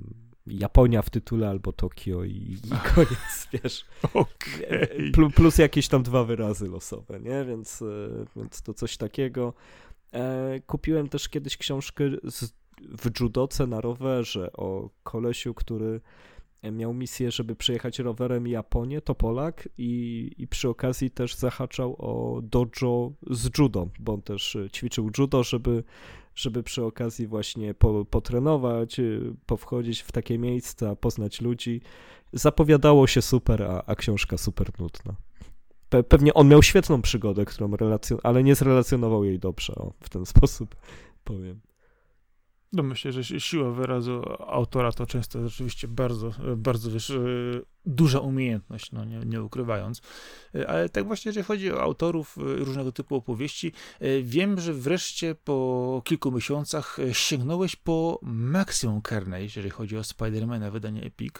Japonia 0.46 1.02
w 1.02 1.10
tytule 1.10 1.48
albo 1.48 1.72
Tokio 1.72 2.24
i, 2.24 2.58
i 2.64 2.94
koniec, 2.94 3.48
wiesz. 3.52 3.84
Okej. 4.14 5.12
Plu- 5.12 5.32
Plus 5.32 5.58
jakieś 5.58 5.88
tam 5.88 6.02
dwa 6.02 6.24
wyrazy 6.24 6.68
losowe, 6.68 7.20
nie? 7.20 7.44
Więc, 7.44 7.82
e, 7.82 8.24
więc 8.36 8.62
to 8.62 8.74
coś 8.74 8.96
takiego. 8.96 9.54
E, 10.12 10.60
Kupiłem 10.66 11.08
też 11.08 11.28
kiedyś 11.28 11.56
książkę 11.56 12.04
z, 12.24 12.52
w 12.98 13.20
judoce 13.20 13.66
na 13.66 13.80
rowerze 13.80 14.52
o 14.52 14.90
kolesiu, 15.02 15.54
który 15.54 16.00
miał 16.70 16.94
misję, 16.94 17.30
żeby 17.30 17.56
przejechać 17.56 17.98
rowerem 17.98 18.46
Japonię, 18.46 19.00
to 19.00 19.14
Polak 19.14 19.68
i, 19.78 20.30
i 20.38 20.48
przy 20.48 20.68
okazji 20.68 21.10
też 21.10 21.34
zahaczał 21.34 21.96
o 21.98 22.40
dojo 22.42 23.12
z 23.30 23.58
judo, 23.58 23.88
bo 23.98 24.12
on 24.14 24.22
też 24.22 24.56
e, 24.56 24.70
ćwiczył 24.70 25.10
judo, 25.18 25.42
żeby, 25.44 25.84
żeby 26.34 26.62
przy 26.62 26.84
okazji 26.84 27.26
właśnie 27.26 27.74
po, 27.74 28.04
potrenować, 28.04 29.00
e, 29.00 29.04
powchodzić 29.46 30.00
w 30.00 30.12
takie 30.12 30.38
miejsca, 30.38 30.96
poznać 30.96 31.40
ludzi. 31.40 31.80
Zapowiadało 32.32 33.06
się 33.06 33.22
super, 33.22 33.62
a, 33.62 33.82
a 33.86 33.94
książka 33.94 34.38
super 34.38 34.70
nudna. 34.78 35.14
Pe, 35.88 36.02
pewnie 36.02 36.34
on 36.34 36.48
miał 36.48 36.62
świetną 36.62 37.02
przygodę, 37.02 37.44
którą 37.44 37.68
relacjon- 37.70 38.20
ale 38.22 38.42
nie 38.42 38.54
zrelacjonował 38.54 39.24
jej 39.24 39.38
dobrze, 39.38 39.74
o, 39.74 39.92
w 40.00 40.08
ten 40.08 40.26
sposób 40.34 40.76
powiem. 41.24 41.71
No 42.72 42.82
myślę, 42.82 43.12
że 43.12 43.24
si- 43.24 43.40
siła 43.40 43.70
wyrazu 43.70 44.22
autora 44.48 44.92
to 44.92 45.06
często 45.06 45.48
rzeczywiście 45.48 45.88
bardzo, 45.88 46.32
bardzo 46.56 46.90
wiesz, 46.90 47.10
e, 47.10 47.16
duża 47.86 48.20
umiejętność, 48.20 48.92
no 48.92 49.04
nie, 49.04 49.18
nie 49.18 49.42
ukrywając. 49.42 50.02
E, 50.54 50.68
Ale 50.68 50.88
tak 50.88 51.06
właśnie, 51.06 51.28
jeżeli 51.28 51.46
chodzi 51.46 51.72
o 51.72 51.82
autorów 51.82 52.38
e, 52.38 52.40
różnego 52.42 52.92
typu 52.92 53.16
opowieści, 53.16 53.72
wiem, 54.22 54.60
że 54.60 54.74
wreszcie 54.74 55.34
po 55.34 56.02
kilku 56.04 56.32
miesiącach 56.32 56.96
sięgnąłeś 57.12 57.76
po 57.76 58.18
Maximum 58.22 59.02
Carnage, 59.02 59.42
jeżeli 59.42 59.70
chodzi 59.70 59.96
o 59.96 60.04
Spidermana, 60.04 60.70
wydanie 60.70 61.02
Epic. 61.02 61.32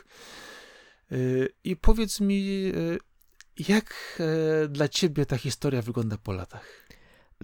I 1.65 1.77
powiedz 1.77 2.21
mi, 2.21 2.73
jak 3.69 3.95
e, 4.65 4.69
dla 4.69 4.89
ciebie 4.89 5.27
ta 5.27 5.39
historia 5.39 5.83
wygląda 5.83 6.19
po 6.19 6.33
latach? 6.33 6.82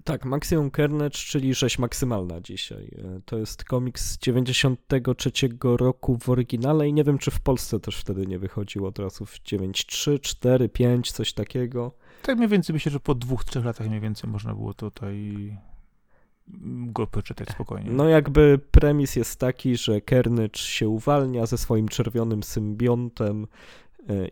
Tak, 0.03 0.25
Maximum 0.25 0.71
Carnage, 0.71 1.17
czyli 1.17 1.53
rzeź 1.53 1.79
maksymalna 1.79 2.41
dzisiaj. 2.41 2.91
E, 2.97 3.21
To 3.25 3.37
jest 3.37 3.63
komiks 3.63 4.11
z 4.11 4.17
93 4.17 5.31
roku 5.63 6.17
w 6.17 6.29
oryginale 6.29 6.87
i 6.87 6.93
nie 6.93 7.03
wiem, 7.03 7.17
czy 7.17 7.31
w 7.31 7.39
Polsce 7.39 7.79
też 7.79 7.97
wtedy 7.97 8.27
nie 8.27 8.39
wychodził 8.39 8.85
od 8.85 8.99
razu 8.99 9.25
w 9.25 9.39
9.3, 9.39 10.19
4, 10.19 10.69
5, 10.69 11.11
coś 11.11 11.33
takiego. 11.33 11.91
Tak 12.21 12.37
mniej 12.37 12.49
więcej 12.49 12.73
myślę, 12.73 12.91
że 12.91 12.99
po 12.99 13.15
dwóch, 13.15 13.45
trzech 13.45 13.65
latach 13.65 13.87
mniej 13.87 13.99
więcej 13.99 14.29
można 14.29 14.53
było 14.53 14.73
tutaj 14.73 15.57
go 16.67 17.07
przeczytać 17.07 17.49
spokojnie. 17.49 17.91
No 17.91 18.09
jakby 18.09 18.59
premis 18.71 19.15
jest 19.15 19.39
taki, 19.39 19.77
że 19.77 20.01
Carnage 20.01 20.59
się 20.59 20.87
uwalnia 20.87 21.45
ze 21.45 21.57
swoim 21.57 21.87
czerwonym 21.87 22.43
symbiontem 22.43 23.47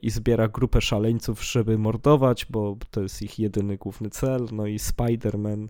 i 0.02 0.10
zbiera 0.10 0.48
grupę 0.48 0.82
szaleńców, 0.82 1.44
żeby 1.46 1.78
mordować, 1.78 2.46
bo 2.46 2.78
to 2.92 3.02
jest 3.02 3.22
ich 3.22 3.40
jedyny 3.40 3.78
główny 3.78 4.10
cel. 4.10 4.48
No 4.52 4.66
i 4.66 4.78
Spider-Man 4.78 5.68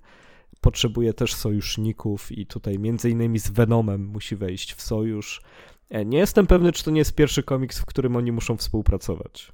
potrzebuje 0.61 1.13
też 1.13 1.33
sojuszników 1.33 2.31
i 2.31 2.45
tutaj 2.45 2.79
między 2.79 3.09
innymi 3.09 3.39
z 3.39 3.49
Venomem 3.49 4.05
musi 4.05 4.35
wejść 4.35 4.73
w 4.73 4.81
sojusz. 4.81 5.41
E, 5.89 6.05
Nie 6.05 6.17
jestem 6.17 6.47
pewny, 6.47 6.71
czy 6.71 6.83
to 6.83 6.91
nie 6.91 6.99
jest 6.99 7.15
pierwszy 7.15 7.43
komiks, 7.43 7.79
w 7.79 7.85
którym 7.85 8.15
oni 8.15 8.31
muszą 8.31 8.57
współpracować. 8.57 9.51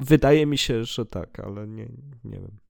Wydaje 0.00 0.46
mi 0.46 0.58
się, 0.58 0.84
że 0.84 1.06
tak, 1.06 1.40
ale 1.40 1.68
nie, 1.68 1.88
nie 2.24 2.40
wiem. 2.40 2.61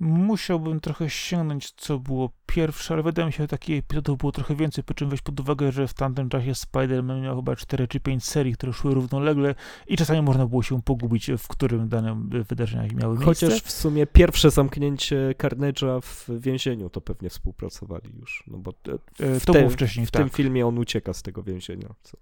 Musiałbym 0.00 0.80
trochę 0.80 1.10
sięgnąć, 1.10 1.70
co 1.70 1.98
było 1.98 2.30
pierwsze, 2.46 2.94
ale 2.94 3.02
wydaje 3.02 3.26
mi 3.26 3.32
się, 3.32 3.44
że 3.44 3.48
takich 3.48 3.78
epizodów 3.78 4.18
było 4.18 4.32
trochę 4.32 4.56
więcej, 4.56 4.84
po 4.84 4.94
czym 4.94 5.10
weź 5.10 5.22
pod 5.22 5.40
uwagę, 5.40 5.72
że 5.72 5.88
w 5.88 5.94
tamtym 5.94 6.28
czasie 6.28 6.52
Spider-Man 6.52 7.22
miał 7.22 7.36
chyba 7.36 7.56
4 7.56 7.88
czy 7.88 8.00
5 8.00 8.24
serii, 8.24 8.52
które 8.52 8.72
szły 8.72 8.94
równolegle 8.94 9.54
i 9.86 9.96
czasami 9.96 10.22
można 10.22 10.46
było 10.46 10.62
się 10.62 10.82
pogubić, 10.82 11.30
w 11.38 11.48
którym 11.48 11.88
danym 11.88 12.30
wydarzeniach 12.48 12.92
miały 12.92 13.18
miejsce. 13.18 13.46
Chociaż 13.46 13.62
w 13.62 13.70
sumie 13.70 14.06
pierwsze 14.06 14.50
zamknięcie 14.50 15.34
Carnage'a 15.38 16.02
w 16.02 16.40
więzieniu 16.40 16.90
to 16.90 17.00
pewnie 17.00 17.30
współpracowali 17.30 18.10
już, 18.20 18.44
no 18.46 18.58
bo 18.58 18.70
e, 18.70 19.40
to 19.40 19.52
te, 19.52 19.58
było 19.58 19.70
wcześniej, 19.70 20.06
w 20.06 20.10
tak. 20.10 20.22
tym 20.22 20.30
filmie 20.30 20.66
on 20.66 20.78
ucieka 20.78 21.12
z 21.12 21.22
tego 21.22 21.42
więzienia, 21.42 21.94
co, 22.02 22.16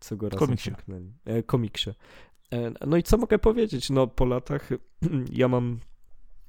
co 0.00 0.16
go 0.16 0.28
razem 0.28 0.46
komiksie. 0.46 0.70
zamknęli. 0.70 1.12
E, 1.24 1.42
komiksie. 1.42 1.90
E, 2.52 2.86
no 2.86 2.96
i 2.96 3.02
co 3.02 3.16
mogę 3.18 3.38
powiedzieć? 3.38 3.90
No 3.90 4.06
po 4.06 4.24
latach 4.24 4.68
ja 5.32 5.48
mam 5.48 5.78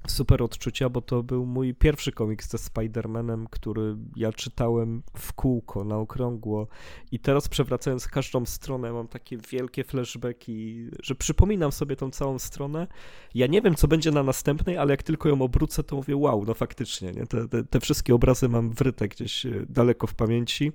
super 0.08 0.43
odczucia, 0.43 0.89
bo 0.89 1.01
to 1.01 1.24
był 1.24 1.45
mój 1.45 1.74
pierwszy 1.74 2.12
komiks 2.12 2.49
ze 2.49 2.58
Spider-Manem, 2.58 3.45
który 3.49 3.95
ja 4.16 4.34
czytałem 4.34 5.04
w 5.18 5.34
kółko, 5.34 5.84
na 5.84 5.97
okrągło 5.97 6.68
i 7.12 7.20
teraz 7.20 7.49
przewracając 7.49 8.08
każdą 8.08 8.45
stronę 8.45 8.93
mam 8.93 9.08
takie 9.08 9.38
wielkie 9.38 9.84
flashbacki, 9.84 10.88
że 11.04 11.16
przypominam 11.16 11.72
sobie 11.72 11.95
tą 11.95 12.12
całą 12.12 12.39
stronę. 12.39 12.88
Ja 13.36 13.47
nie 13.47 13.62
wiem, 13.62 13.76
co 13.76 13.88
będzie 13.88 14.12
na 14.12 14.24
następnej, 14.24 14.78
ale 14.78 14.93
jak 14.93 15.04
tylko 15.04 15.30
ją 15.30 15.41
obrócę, 15.41 15.84
to 15.84 15.95
mówię 15.95 16.16
wow, 16.16 16.43
no 16.47 16.54
faktycznie, 16.54 17.12
nie? 17.12 17.28
Te, 17.28 17.47
te, 17.47 17.64
te 17.64 17.80
wszystkie 17.80 18.16
obrazy 18.16 18.49
mam 18.49 18.72
wryte 18.72 19.08
gdzieś 19.08 19.45
e, 19.45 19.66
daleko 19.70 20.08
w 20.08 20.16
pamięci. 20.16 20.72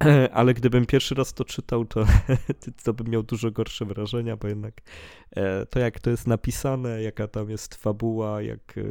ale 0.32 0.54
gdybym 0.54 0.86
pierwszy 0.86 1.14
raz 1.14 1.34
to 1.34 1.44
czytał, 1.44 1.84
to, 1.84 2.04
to 2.84 2.94
bym 2.94 3.08
miał 3.08 3.22
dużo 3.22 3.50
gorsze 3.50 3.84
wrażenia, 3.84 4.36
bo 4.36 4.48
jednak 4.48 4.80
e, 5.30 5.66
to 5.66 5.78
jak 5.78 6.00
to 6.00 6.10
jest 6.10 6.26
napisane, 6.26 7.02
jaka 7.02 7.28
tam 7.28 7.50
jest 7.50 7.74
fabuła, 7.74 8.42
jak... 8.42 8.78
E, 8.78 8.82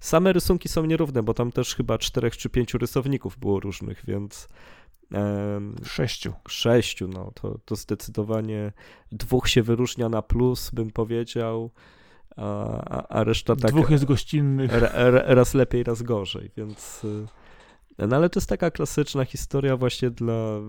same 0.00 0.32
rysunki 0.32 0.68
są 0.68 0.84
nierówne, 0.84 1.22
bo 1.22 1.34
tam 1.34 1.52
też 1.52 1.74
chyba 1.74 1.98
czterech 1.98 2.36
czy 2.36 2.48
pięciu 2.48 2.78
rysowników 2.78 3.38
było 3.38 3.60
różnych, 3.60 4.04
więc... 4.06 4.48
Sześciu. 5.84 6.32
Sześciu, 6.48 7.08
no 7.08 7.32
to, 7.34 7.58
to 7.64 7.76
zdecydowanie 7.76 8.72
dwóch 9.12 9.48
się 9.48 9.62
wyróżnia 9.62 10.08
na 10.08 10.22
plus, 10.22 10.70
bym 10.70 10.90
powiedział, 10.90 11.70
a, 12.36 13.08
a 13.08 13.24
reszta 13.24 13.56
tak... 13.56 13.70
Dwóch 13.70 13.90
jest 13.90 14.04
gościnnych. 14.04 14.70
raz 15.26 15.54
lepiej, 15.54 15.84
raz 15.84 16.02
gorzej, 16.02 16.50
więc... 16.56 17.06
No 17.98 18.16
ale 18.16 18.30
to 18.30 18.40
jest 18.40 18.48
taka 18.48 18.70
klasyczna 18.70 19.24
historia 19.24 19.76
właśnie 19.76 20.10
dla, 20.10 20.60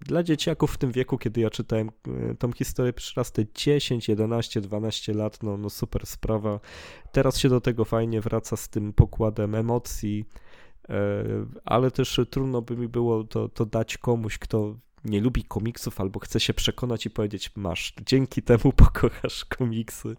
dla 0.00 0.22
dzieciaków 0.22 0.72
w 0.72 0.78
tym 0.78 0.92
wieku, 0.92 1.18
kiedy 1.18 1.40
ja 1.40 1.50
czytałem 1.50 1.90
e, 2.08 2.34
tą 2.34 2.52
historię 2.52 2.92
pierwszy 2.92 3.12
raz 3.16 3.32
te 3.32 3.44
10, 3.54 4.08
11, 4.08 4.60
12 4.60 5.14
lat, 5.14 5.42
no, 5.42 5.56
no 5.56 5.70
super 5.70 6.06
sprawa. 6.06 6.60
Teraz 7.12 7.38
się 7.38 7.48
do 7.48 7.60
tego 7.60 7.84
fajnie 7.84 8.20
wraca 8.20 8.56
z 8.56 8.68
tym 8.68 8.92
pokładem 8.92 9.54
emocji, 9.54 10.24
e, 10.88 11.24
ale 11.64 11.90
też 11.90 12.20
trudno 12.30 12.62
by 12.62 12.76
mi 12.76 12.88
było 12.88 13.24
to, 13.24 13.48
to 13.48 13.66
dać 13.66 13.98
komuś, 13.98 14.38
kto 14.38 14.76
nie 15.04 15.20
lubi 15.20 15.44
komiksów 15.44 16.00
albo 16.00 16.20
chce 16.20 16.40
się 16.40 16.54
przekonać 16.54 17.06
i 17.06 17.10
powiedzieć, 17.10 17.50
masz, 17.56 17.94
dzięki 18.06 18.42
temu 18.42 18.72
pokochasz 18.84 19.44
komiksy, 19.44 20.16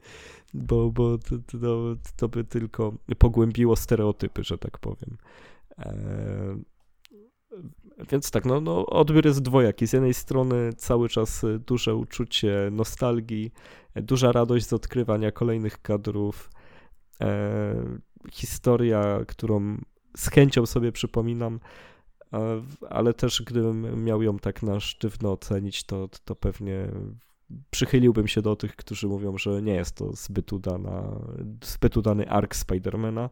bo, 0.53 0.91
bo 0.91 1.17
to, 1.17 1.35
to, 1.61 1.95
to 2.15 2.29
by 2.29 2.43
tylko 2.43 2.93
pogłębiło 3.17 3.75
stereotypy, 3.75 4.43
że 4.43 4.57
tak 4.57 4.77
powiem. 4.77 5.17
Eee, 5.77 6.63
więc 8.11 8.31
tak, 8.31 8.45
no, 8.45 8.61
no 8.61 8.85
odbiór 8.85 9.25
jest 9.25 9.41
dwojaki. 9.41 9.87
Z 9.87 9.93
jednej 9.93 10.13
strony 10.13 10.73
cały 10.73 11.09
czas 11.09 11.45
duże 11.67 11.95
uczucie 11.95 12.69
nostalgii, 12.71 13.51
duża 13.95 14.31
radość 14.31 14.65
z 14.65 14.73
odkrywania 14.73 15.31
kolejnych 15.31 15.81
kadrów, 15.81 16.51
e, 17.21 17.99
historia, 18.31 19.19
którą 19.27 19.77
z 20.17 20.29
chęcią 20.29 20.65
sobie 20.65 20.91
przypominam, 20.91 21.59
e, 22.33 22.61
ale 22.89 23.13
też 23.13 23.41
gdybym 23.41 24.03
miał 24.03 24.21
ją 24.21 24.39
tak 24.39 24.63
na 24.63 24.79
sztywno 24.79 25.31
ocenić, 25.31 25.83
to, 25.83 26.09
to 26.25 26.35
pewnie 26.35 26.87
przychyliłbym 27.69 28.27
się 28.27 28.41
do 28.41 28.55
tych, 28.55 28.75
którzy 28.75 29.07
mówią, 29.07 29.37
że 29.37 29.61
nie 29.61 29.73
jest 29.73 29.95
to 29.95 30.13
zbyt, 30.13 30.53
udana, 30.53 31.19
zbyt 31.63 31.97
udany 31.97 32.29
ark 32.29 32.55
Spidermana. 32.55 33.29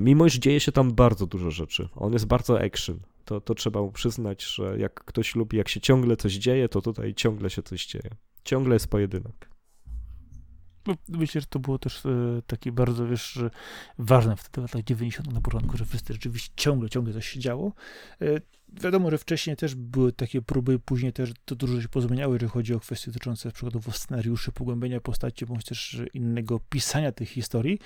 Mimo 0.00 0.26
iż 0.26 0.34
dzieje 0.34 0.60
się 0.60 0.72
tam 0.72 0.94
bardzo 0.94 1.26
dużo 1.26 1.50
rzeczy. 1.50 1.88
On 1.94 2.12
jest 2.12 2.26
bardzo 2.26 2.60
action. 2.60 3.00
To, 3.24 3.40
to 3.40 3.54
trzeba 3.54 3.80
mu 3.80 3.92
przyznać, 3.92 4.44
że 4.44 4.78
jak 4.78 4.94
ktoś 5.04 5.34
lubi, 5.34 5.56
jak 5.56 5.68
się 5.68 5.80
ciągle 5.80 6.16
coś 6.16 6.32
dzieje, 6.32 6.68
to 6.68 6.82
tutaj 6.82 7.14
ciągle 7.14 7.50
się 7.50 7.62
coś 7.62 7.86
dzieje. 7.86 8.10
Ciągle 8.44 8.74
jest 8.74 8.88
pojedynek. 8.88 9.52
No, 10.86 10.94
myślę, 11.08 11.40
że 11.40 11.46
to 11.46 11.58
było 11.58 11.78
też 11.78 12.06
e, 12.06 12.42
takie 12.46 12.72
bardzo, 12.72 13.06
wiesz, 13.06 13.38
ważne 13.98 14.36
w 14.36 14.48
tych 14.48 14.62
latach 14.62 14.82
90. 14.82 15.32
na 15.32 15.40
początku, 15.40 15.76
że 15.76 15.84
wszyscy 15.84 16.12
rzeczywiście 16.12 16.52
ciągle, 16.56 16.90
ciągle 16.90 17.12
coś 17.12 17.28
się 17.28 17.40
działo. 17.40 17.72
E, 18.20 18.40
wiadomo, 18.80 19.10
że 19.10 19.18
wcześniej 19.18 19.56
też 19.56 19.74
były 19.74 20.12
takie 20.12 20.42
próby, 20.42 20.78
później 20.78 21.12
też 21.12 21.32
to 21.44 21.54
dużo 21.54 21.82
się 21.82 21.88
pozmieniały, 21.88 22.34
jeżeli 22.34 22.50
chodzi 22.50 22.74
o 22.74 22.80
kwestie 22.80 23.10
dotyczące 23.10 23.52
przykładowo 23.52 23.92
scenariuszy, 23.92 24.52
pogłębienia 24.52 25.00
postaci, 25.00 25.46
bądź 25.46 25.64
też 25.64 26.02
innego 26.14 26.60
pisania 26.60 27.12
tych 27.12 27.28
historii, 27.28 27.78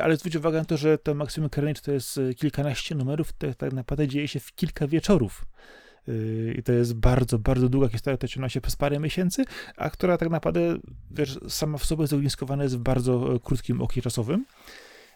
ale 0.00 0.16
zwróć 0.16 0.36
uwagę 0.36 0.58
na 0.58 0.64
to, 0.64 0.76
że 0.76 0.98
to 0.98 1.14
Maximum 1.14 1.50
Carnage 1.50 1.80
to 1.80 1.92
jest 1.92 2.20
kilkanaście 2.36 2.94
numerów, 2.94 3.32
to 3.32 3.54
tak 3.54 3.72
naprawdę 3.72 4.08
dzieje 4.08 4.28
się 4.28 4.40
w 4.40 4.54
kilka 4.54 4.86
wieczorów. 4.86 5.46
I 6.58 6.62
to 6.62 6.72
jest 6.72 6.94
bardzo, 6.94 7.38
bardzo 7.38 7.68
długa 7.68 7.88
historia, 7.88 8.16
to 8.16 8.28
ciągnie 8.28 8.50
się 8.50 8.60
przez 8.60 8.76
parę 8.76 8.98
miesięcy, 8.98 9.44
a 9.76 9.90
która 9.90 10.18
tak 10.18 10.30
naprawdę, 10.30 10.78
wiesz, 11.10 11.38
sama 11.48 11.78
w 11.78 11.84
sobie 11.84 12.06
zogniskowana 12.06 12.62
jest 12.62 12.76
w 12.76 12.80
bardzo 12.80 13.34
e, 13.34 13.40
krótkim 13.40 13.82
oknie 13.82 14.02
czasowym. 14.02 14.44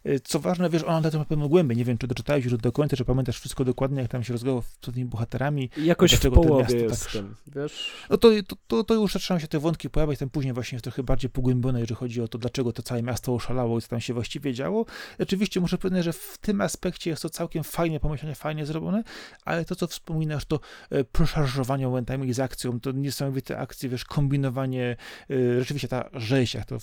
Y, 0.07 0.20
co 0.20 0.40
ważne, 0.40 0.70
wiesz, 0.70 0.84
ona 0.84 1.01
na 1.01 1.24
pewno 1.24 1.48
głębiej. 1.48 1.76
Nie 1.76 1.84
wiem, 1.84 1.98
czy 1.98 2.07
doczytałeś 2.07 2.44
już 2.44 2.57
do 2.57 2.72
końca, 2.72 2.96
czy 2.96 3.05
pamiętasz 3.05 3.38
wszystko 3.38 3.64
dokładnie, 3.64 4.03
jak 4.03 4.11
tam 4.11 4.24
się 4.24 4.32
rozgało 4.32 4.62
z 4.62 4.78
tymi 4.78 5.05
bohaterami. 5.05 5.70
Jakoś 5.76 6.14
w 6.14 6.30
połowie 6.30 6.76
jestem, 6.76 7.34
tak... 7.44 7.55
wiesz? 7.55 7.92
No 8.11 8.16
to, 8.16 8.28
to, 8.46 8.57
to, 8.66 8.84
to, 8.84 8.94
już 8.94 9.12
zaczynają 9.12 9.40
się 9.40 9.48
te 9.48 9.59
wątki 9.59 9.90
pojawiać, 9.90 10.18
tam 10.18 10.30
później 10.30 10.55
właśnie 10.55 10.76
jest 10.76 10.84
trochę 10.84 11.03
bardziej 11.03 11.30
pogłębione, 11.30 11.80
jeżeli 11.80 11.98
chodzi 11.98 12.22
o 12.22 12.28
to, 12.28 12.38
dlaczego 12.38 12.72
to 12.72 12.82
całe 12.82 13.03
miasto 13.03 13.34
oszalało 13.34 13.78
i 13.78 13.82
co 13.82 13.88
tam 13.88 14.01
się 14.01 14.14
właściwie 14.14 14.55
działo. 14.55 14.86
Oczywiście 15.18 15.61
muszę 15.61 15.78
powiedzieć, 15.78 16.05
że 16.05 16.12
w 16.12 16.38
tym 16.40 16.61
aspekcie 16.61 17.11
jest 17.11 17.22
to 17.22 17.30
całkiem 17.30 17.64
fajnie 17.64 18.01
pomyślane, 18.01 18.34
fajnie 18.34 18.66
zrobione, 18.66 19.03
ale 19.44 19.64
to, 19.64 19.76
co 19.76 19.86
wspominasz, 19.86 20.44
to 20.44 20.61
e, 20.90 21.05
przeszarżowanie 21.05 21.86
momentami 21.86 22.32
z 22.32 22.40
akcją, 22.40 22.80
to 22.80 22.92
niesamowite 22.92 23.59
akcje, 23.59 23.88
wiesz, 23.88 24.05
kombinowanie, 24.05 24.96
e, 25.30 25.59
rzeczywiście 25.59 25.88
ta 25.88 26.11
rzeź, 26.12 26.55
jak 26.55 26.64
to 26.66 26.78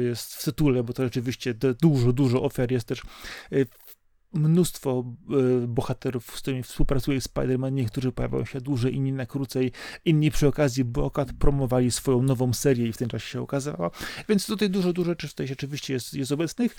jest 0.00 0.34
w 0.34 0.44
tytule, 0.44 0.82
bo 0.82 0.92
to 0.92 1.04
rzeczywiście 1.04 1.54
dużo, 1.80 2.12
dużo 2.12 2.42
ofiar 2.42 2.59
jest 2.70 2.88
też 2.88 3.02
y, 3.52 3.66
mnóstwo 4.32 5.04
y, 5.62 5.68
bohaterów, 5.68 6.36
z 6.36 6.40
którymi 6.40 6.62
współpracuje 6.62 7.18
Spider-Man, 7.18 7.72
niektórzy 7.72 8.12
pojawiają 8.12 8.44
się 8.44 8.60
dłużej, 8.60 8.94
inni 8.94 9.12
na 9.12 9.26
krócej, 9.26 9.72
inni 10.04 10.30
przy 10.30 10.46
okazji 10.48 10.84
Bokat 10.84 11.32
promowali 11.32 11.90
swoją 11.90 12.22
nową 12.22 12.52
serię 12.52 12.86
i 12.86 12.92
w 12.92 12.96
tym 12.96 13.08
czasie 13.08 13.28
się 13.28 13.40
okazała, 13.40 13.90
więc 14.28 14.46
tutaj 14.46 14.70
dużo, 14.70 14.92
dużo 14.92 15.10
rzeczy 15.10 15.46
rzeczywiście 15.46 15.92
jest, 15.92 16.14
jest 16.14 16.32
obecnych. 16.32 16.76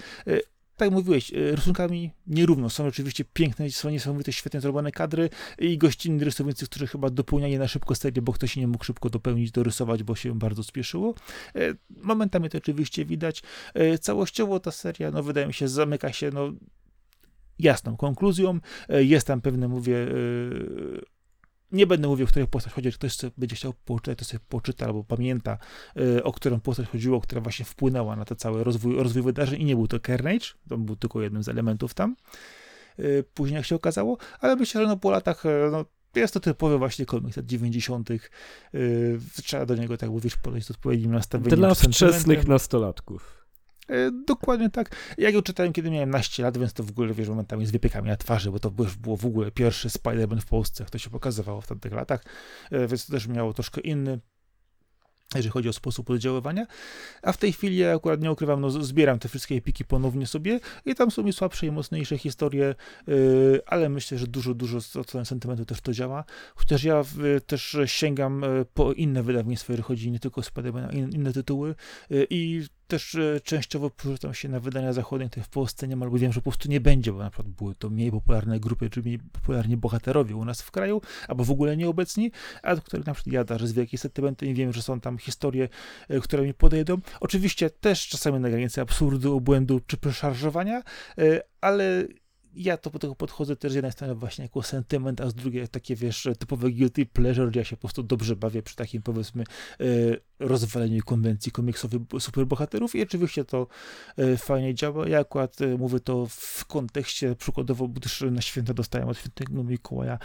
Y, 0.82 0.86
tak 0.86 0.92
mówiłeś, 0.92 1.32
rysunkami 1.36 2.12
nierówno. 2.28 2.70
Są 2.70 2.86
oczywiście 2.86 3.26
piękne, 3.34 3.70
są 3.70 3.90
niesamowite, 3.90 4.34
świetnie 4.34 4.62
zrobione 4.62 4.92
kadry 4.92 5.30
i 5.60 5.78
gościnni 5.78 6.24
rysownicy, 6.24 6.66
którzy 6.66 6.88
chyba 6.88 7.10
dopełniali 7.10 7.58
na 7.58 7.68
szybko 7.68 7.96
serię, 7.96 8.22
bo 8.22 8.34
ktoś 8.34 8.56
nie 8.56 8.68
mógł 8.68 8.84
szybko 8.84 9.10
dopełnić, 9.10 9.52
dorysować, 9.52 10.04
bo 10.04 10.16
się 10.16 10.40
bardzo 10.40 10.64
spieszyło. 10.64 11.14
Momentami 11.90 12.50
to 12.50 12.58
oczywiście 12.58 13.06
widać. 13.06 13.44
Całościowo 14.02 14.60
ta 14.60 14.72
seria, 14.72 15.12
no 15.12 15.24
wydaje 15.24 15.48
mi 15.48 15.54
się, 15.54 15.68
zamyka 15.68 16.14
się, 16.14 16.32
no 16.34 16.52
jasną 17.60 17.98
konkluzją. 17.98 18.60
Jest 18.90 19.28
tam 19.28 19.42
pewne, 19.42 19.68
mówię, 19.68 20.08
nie 21.72 21.88
będę 21.88 22.08
mówił, 22.08 22.26
o 22.26 22.28
której 22.30 22.48
postać 22.48 22.74
chodzi, 22.74 22.92
ktoś 22.92 23.14
sobie 23.14 23.34
będzie 23.38 23.56
chciał 23.56 23.74
poczytać, 23.86 24.18
to 24.18 24.26
sobie 24.26 24.40
poczyta 24.50 24.86
albo 24.86 25.04
pamięta, 25.04 25.58
y, 25.98 26.24
o 26.24 26.32
którą 26.32 26.60
postać 26.60 26.88
chodziło, 26.88 27.22
która 27.22 27.42
właśnie 27.42 27.66
wpłynęła 27.66 28.16
na 28.16 28.26
ten 28.26 28.38
cały 28.38 28.64
rozwój, 28.64 28.96
rozwój 28.96 29.24
wydarzeń 29.24 29.62
i 29.62 29.66
nie 29.66 29.76
był 29.76 29.88
to 29.88 30.00
Carnage, 30.00 30.46
to 30.70 30.78
był 30.78 30.96
tylko 30.96 31.22
jednym 31.22 31.44
z 31.44 31.50
elementów 31.50 31.94
tam, 31.94 32.16
y, 33.00 33.24
później 33.34 33.56
jak 33.56 33.66
się 33.66 33.76
okazało, 33.76 34.18
ale 34.40 34.56
myślę, 34.56 34.82
że 34.82 34.88
no 34.88 34.98
po 34.98 35.12
latach, 35.12 35.46
y, 35.46 35.50
no, 35.72 35.86
jest 36.16 36.34
to 36.34 36.40
typowy 36.40 36.78
właśnie 36.78 37.06
komiks 37.06 37.38
lat 37.38 37.46
90. 37.46 38.10
Yy, 38.10 38.20
trzeba 39.44 39.66
do 39.66 39.76
niego, 39.76 39.98
tak 39.98 40.10
mówisz, 40.10 40.36
podejść 40.36 40.68
z 40.68 40.72
odpowiednim 40.72 41.12
nastawieniem. 41.12 41.60
Dla 41.60 41.76
wczesnych 41.76 42.48
nastolatków. 42.48 43.41
E, 43.90 44.12
dokładnie 44.28 44.70
tak. 44.70 44.96
Jak 45.18 45.34
ją 45.34 45.42
czytałem, 45.42 45.74
kiedy 45.74 45.92
miałem 45.92 46.10
naście 46.10 46.44
lat, 46.44 46.58
więc 46.58 46.74
to 46.74 46.84
w 46.84 46.90
ogóle, 46.90 47.14
wiesz, 47.14 47.30
momentami 47.30 47.66
z 47.66 47.72
wypiekami 47.72 48.08
na 48.08 48.18
twarzy, 48.18 48.52
bo 48.52 48.60
to 48.60 48.72
było 48.72 49.18
w 49.18 49.26
ogóle 49.26 49.52
pierwszy 49.52 49.90
Spider-Man 49.90 50.42
w 50.42 50.46
Polsce, 50.46 50.84
jak 50.84 50.90
to 50.90 50.98
się 50.98 51.10
pokazywało 51.10 51.62
w 51.62 51.68
tamtych 51.68 51.94
latach, 51.94 52.24
e, 52.72 52.88
więc 52.88 53.06
to 53.06 53.14
też 53.14 53.28
miało 53.28 53.54
troszkę 53.54 53.82
inny 53.82 54.20
jeżeli 55.36 55.52
chodzi 55.52 55.70
o 55.70 55.74
sposób 55.74 56.10
oddziaływania, 56.10 56.68
a 57.22 57.32
w 57.32 57.38
tej 57.38 57.54
chwili 57.54 57.78
ja 57.78 57.96
akurat 57.96 58.22
nie 58.22 58.32
ukrywam, 58.32 58.62
no 58.62 58.70
zbieram 58.70 59.20
te 59.20 59.30
wszystkie 59.30 59.56
epiki 59.56 59.86
ponownie 59.86 60.28
sobie 60.28 60.60
i 60.86 60.96
tam 60.96 61.12
są 61.12 61.24
mi 61.24 61.34
słabsze 61.34 61.66
i 61.66 61.72
mocniejsze 61.72 62.18
historie, 62.18 62.76
yy, 63.08 63.62
ale 63.66 63.90
myślę, 63.90 64.18
że 64.18 64.28
dużo, 64.28 64.54
dużo 64.54 64.78
od 64.78 65.28
sentymentu 65.28 65.66
też 65.66 65.82
to 65.82 65.94
działa, 65.94 66.24
chociaż 66.56 66.84
ja 66.84 67.04
też 67.46 67.78
sięgam 67.86 68.46
po 68.74 68.94
inne 68.94 69.24
wydawnictwa, 69.24 69.74
jeżeli 69.74 69.88
chodzi 69.88 70.12
nie 70.12 70.20
tylko 70.20 70.42
o 70.42 70.44
Spider-Man, 70.44 70.94
in, 70.94 71.10
inne 71.10 71.34
tytuły 71.34 71.76
i 72.30 72.66
też 72.92 73.16
e, 73.16 73.42
częściowo 73.42 73.90
przerzucam 73.90 74.34
się 74.34 74.50
na 74.50 74.60
wydania 74.60 74.94
zachodnie, 74.94 75.30
które 75.30 75.44
w 75.44 75.50
Polsce 75.50 75.88
nie 75.88 75.96
ma, 75.96 76.10
wiem, 76.14 76.34
że 76.34 76.40
po 76.40 76.52
prostu 76.52 76.70
nie 76.70 76.82
będzie, 76.82 77.12
bo 77.12 77.20
na 77.20 77.30
przykład 77.30 77.48
były 77.48 77.76
to 77.76 77.90
mniej 77.90 78.12
popularne 78.12 78.60
grupy, 78.60 78.90
czy 78.90 79.02
mniej 79.02 79.20
popularni 79.20 79.78
bohaterowie 79.78 80.36
u 80.36 80.46
nas 80.46 80.62
w 80.62 80.72
kraju, 80.72 81.02
albo 81.28 81.44
w 81.44 81.52
ogóle 81.52 81.78
nieobecni, 81.78 82.32
a 82.64 82.76
do 82.76 82.82
których 82.82 83.06
na 83.06 83.14
przykład 83.14 83.34
ja 83.34 83.44
darzę 83.44 83.68
z 83.68 83.74
wielkim 83.74 84.00
sentymentem 84.00 84.50
i 84.50 84.54
wiem, 84.54 84.74
że 84.74 84.82
są 84.82 85.00
tam 85.00 85.18
historie, 85.18 85.70
e, 86.10 86.20
które 86.20 86.44
mi 86.44 86.54
podejdą. 86.54 86.98
Oczywiście 87.20 87.70
też 87.70 88.08
czasami 88.08 88.40
na 88.40 88.50
granicy 88.50 88.82
absurdu, 88.82 89.36
obłędu 89.36 89.82
czy 89.88 89.98
przeszarżowania, 89.98 90.84
e, 91.18 91.42
ale 91.62 92.04
ja 92.56 92.78
to 92.78 92.90
do 92.90 93.00
tego 93.00 93.16
podchodzę 93.16 93.56
też 93.56 93.72
z 93.72 93.76
jednej 93.76 93.92
strony 93.92 94.16
właśnie 94.16 94.46
jako 94.46 94.64
sentyment, 94.64 95.22
a 95.22 95.30
z 95.30 95.34
drugiej 95.34 95.68
takie, 95.68 95.96
wiesz, 95.96 96.28
typowe 96.40 96.72
guilty 96.72 97.06
pleasure, 97.06 97.50
gdzie 97.50 97.60
ja 97.60 97.64
się 97.64 97.76
po 97.76 97.82
prostu 97.82 98.04
dobrze 98.04 98.36
bawię 98.36 98.64
przy 98.64 98.76
takim, 98.76 99.02
powiedzmy, 99.02 99.44
e, 99.80 99.86
rozwaleniu 100.40 101.04
konwencji 101.04 101.52
komiksowych 101.52 102.02
superbohaterów 102.20 102.96
i 102.96 103.02
oczywiście 103.02 103.46
to 103.46 103.68
e, 104.18 104.38
fajnie 104.38 104.76
działa. 104.76 105.08
Ja 105.08 105.20
akurat 105.20 105.62
e, 105.62 105.78
mówię 105.78 106.00
to 106.00 106.28
w 106.30 106.66
kontekście, 106.66 107.36
przykładowo, 107.36 107.88
gdyż 107.88 108.22
na 108.22 108.42
święta 108.42 108.74
dostałem 108.74 109.10
od 109.10 109.18
świętego 109.18 109.64
Mikołaja 109.64 110.20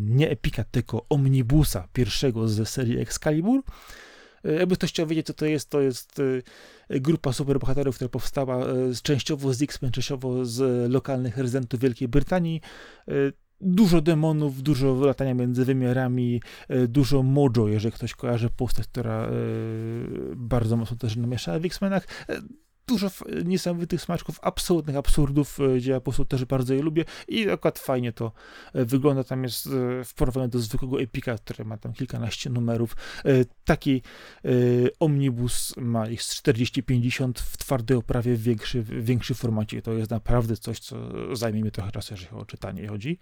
nie 0.00 0.30
Epika, 0.30 0.64
tylko 0.64 1.06
Omnibusa, 1.08 1.88
pierwszego 1.92 2.48
z 2.48 2.68
serii 2.68 2.98
Excalibur, 2.98 3.62
jakby 4.44 4.76
ktoś 4.76 4.90
chciał 4.90 5.06
wiedzieć, 5.06 5.26
co 5.26 5.34
to 5.34 5.46
jest, 5.46 5.70
to 5.70 5.80
jest 5.80 6.20
e, 6.88 7.00
grupa 7.00 7.32
superbohaterów, 7.32 7.94
która 7.96 8.08
powstała 8.08 8.66
e, 8.66 8.74
częściowo 9.02 9.54
z 9.54 9.62
X-Men, 9.62 9.90
częściowo 9.92 10.44
z 10.44 10.90
lokalnych 10.92 11.36
rezydentów 11.36 11.80
Wielkiej 11.80 12.08
Brytanii. 12.08 12.60
Dużo 13.60 14.00
demonów, 14.00 14.62
dużo 14.62 14.94
latania 14.94 15.34
między 15.34 15.64
wymiarami, 15.64 16.42
dużo 16.88 17.22
mojo, 17.22 17.68
jeżeli 17.68 17.92
ktoś 17.92 18.14
kojarzy 18.14 18.50
postać, 18.50 18.86
która 18.86 19.30
bardzo 20.36 20.76
mocno 20.76 20.96
też 20.96 21.16
namieszała 21.16 21.58
w 21.58 21.64
X-Menach 21.64 22.06
dużo 22.86 23.10
niesamowitych 23.44 24.02
smaczków, 24.02 24.38
absolutnych 24.42 24.96
absurdów, 24.96 25.60
e, 25.60 25.76
gdzie 25.76 25.90
ja 25.90 26.00
po 26.00 26.04
prostu 26.04 26.24
też 26.24 26.44
bardzo 26.44 26.74
je 26.74 26.82
lubię 26.82 27.04
i 27.28 27.50
akurat 27.50 27.78
fajnie 27.78 28.12
to 28.12 28.32
e, 28.72 28.84
wygląda. 28.84 29.24
Tam 29.24 29.42
jest 29.42 29.66
e, 29.66 29.70
w 30.04 30.14
porównaniu 30.14 30.48
do 30.48 30.58
zwykłego 30.58 31.00
Epika, 31.00 31.38
który 31.38 31.64
ma 31.64 31.76
tam 31.76 31.92
kilkanaście 31.92 32.50
numerów. 32.50 32.96
Taki 33.64 34.02
omnibus 35.00 35.74
ma 35.76 36.08
ich 36.08 36.22
z 36.22 36.42
40-50 36.42 37.32
w 37.36 37.56
twardej 37.56 37.96
oprawie 37.96 38.34
w 38.34 38.42
większy, 38.42 38.82
większy 38.82 39.34
formacie. 39.34 39.82
To 39.82 39.92
jest 39.92 40.10
naprawdę 40.10 40.56
coś, 40.56 40.78
co 40.78 40.96
zajmie 41.36 41.62
mi 41.62 41.70
trochę 41.70 41.92
czasu, 41.92 42.14
jeżeli 42.14 42.30
o 42.30 42.44
czytanie 42.44 42.88
chodzi. 42.88 43.18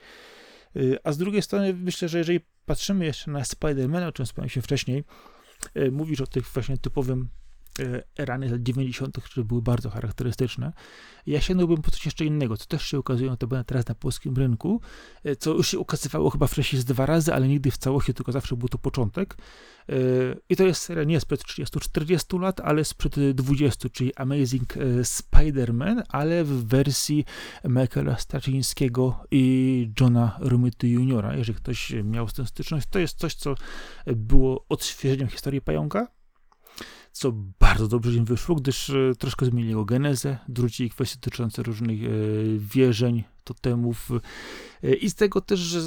A 1.04 1.12
z 1.12 1.18
drugiej 1.18 1.42
strony 1.42 1.74
myślę, 1.74 2.08
że 2.08 2.18
jeżeli 2.18 2.40
patrzymy 2.66 3.04
jeszcze 3.04 3.30
na 3.30 3.42
Spider-Man, 3.42 4.08
o 4.08 4.12
czym 4.12 4.26
wspomniałem 4.26 4.62
wcześniej, 4.62 5.04
mówisz 5.92 6.20
o 6.20 6.26
tych 6.26 6.46
właśnie 6.46 6.78
typowym 6.78 7.28
E, 7.78 8.24
rany 8.24 8.48
lat 8.48 8.62
90., 8.62 9.20
które 9.22 9.44
były 9.44 9.62
bardzo 9.62 9.90
charakterystyczne. 9.90 10.72
Ja 11.26 11.40
sięgnąłbym 11.40 11.82
po 11.82 11.90
coś 11.90 12.04
jeszcze 12.04 12.24
innego, 12.24 12.56
co 12.56 12.66
też 12.66 12.86
się 12.86 12.98
ukazuje 12.98 13.36
było 13.48 13.64
teraz 13.64 13.88
na 13.88 13.94
polskim 13.94 14.36
rynku, 14.36 14.80
e, 15.24 15.36
co 15.36 15.50
już 15.50 15.68
się 15.68 15.78
ukazywało 15.78 16.30
chyba 16.30 16.46
wcześniej 16.46 16.82
z 16.82 16.84
dwa 16.84 17.06
razy, 17.06 17.34
ale 17.34 17.48
nigdy 17.48 17.70
w 17.70 17.78
całości, 17.78 18.14
tylko 18.14 18.32
zawsze 18.32 18.56
był 18.56 18.68
to 18.68 18.78
początek. 18.78 19.36
E, 19.88 19.94
I 20.48 20.56
to 20.56 20.66
jest 20.66 20.82
seria 20.82 21.04
nie 21.04 21.20
sprzed 21.20 21.42
30-40 21.42 22.40
lat, 22.40 22.60
ale 22.60 22.84
sprzed 22.84 23.32
20, 23.34 23.88
czyli 23.88 24.14
Amazing 24.14 24.74
Spider-Man, 25.02 26.02
ale 26.08 26.44
w 26.44 26.66
wersji 26.66 27.24
Michaela 27.64 28.18
Straczyńskiego 28.18 29.24
i 29.30 29.92
Johna 30.00 30.36
Romita 30.40 30.86
Jr. 30.86 31.34
Jeżeli 31.36 31.58
ktoś 31.58 31.92
miał 32.04 32.28
z 32.28 32.32
tym 32.32 32.46
styczność, 32.46 32.86
to 32.90 32.98
jest 32.98 33.18
coś, 33.18 33.34
co 33.34 33.54
było 34.06 34.64
odświeżeniem 34.68 35.28
historii 35.28 35.60
pająka 35.60 36.19
co 37.12 37.32
bardzo 37.60 37.88
dobrze 37.88 38.12
im 38.12 38.24
wyszło, 38.24 38.54
gdyż 38.54 38.90
e, 38.90 39.14
troszkę 39.18 39.46
zmienili 39.46 39.68
jego 39.68 39.84
genezę, 39.84 40.38
dorzucili 40.48 40.90
kwestie 40.90 41.16
dotyczące 41.16 41.62
różnych 41.62 42.04
e, 42.04 42.08
wierzeń, 42.58 43.24
totemów 43.44 44.08
e, 44.82 44.94
i 44.94 45.10
z 45.10 45.14
tego 45.14 45.40
też, 45.40 45.60
że 45.60 45.80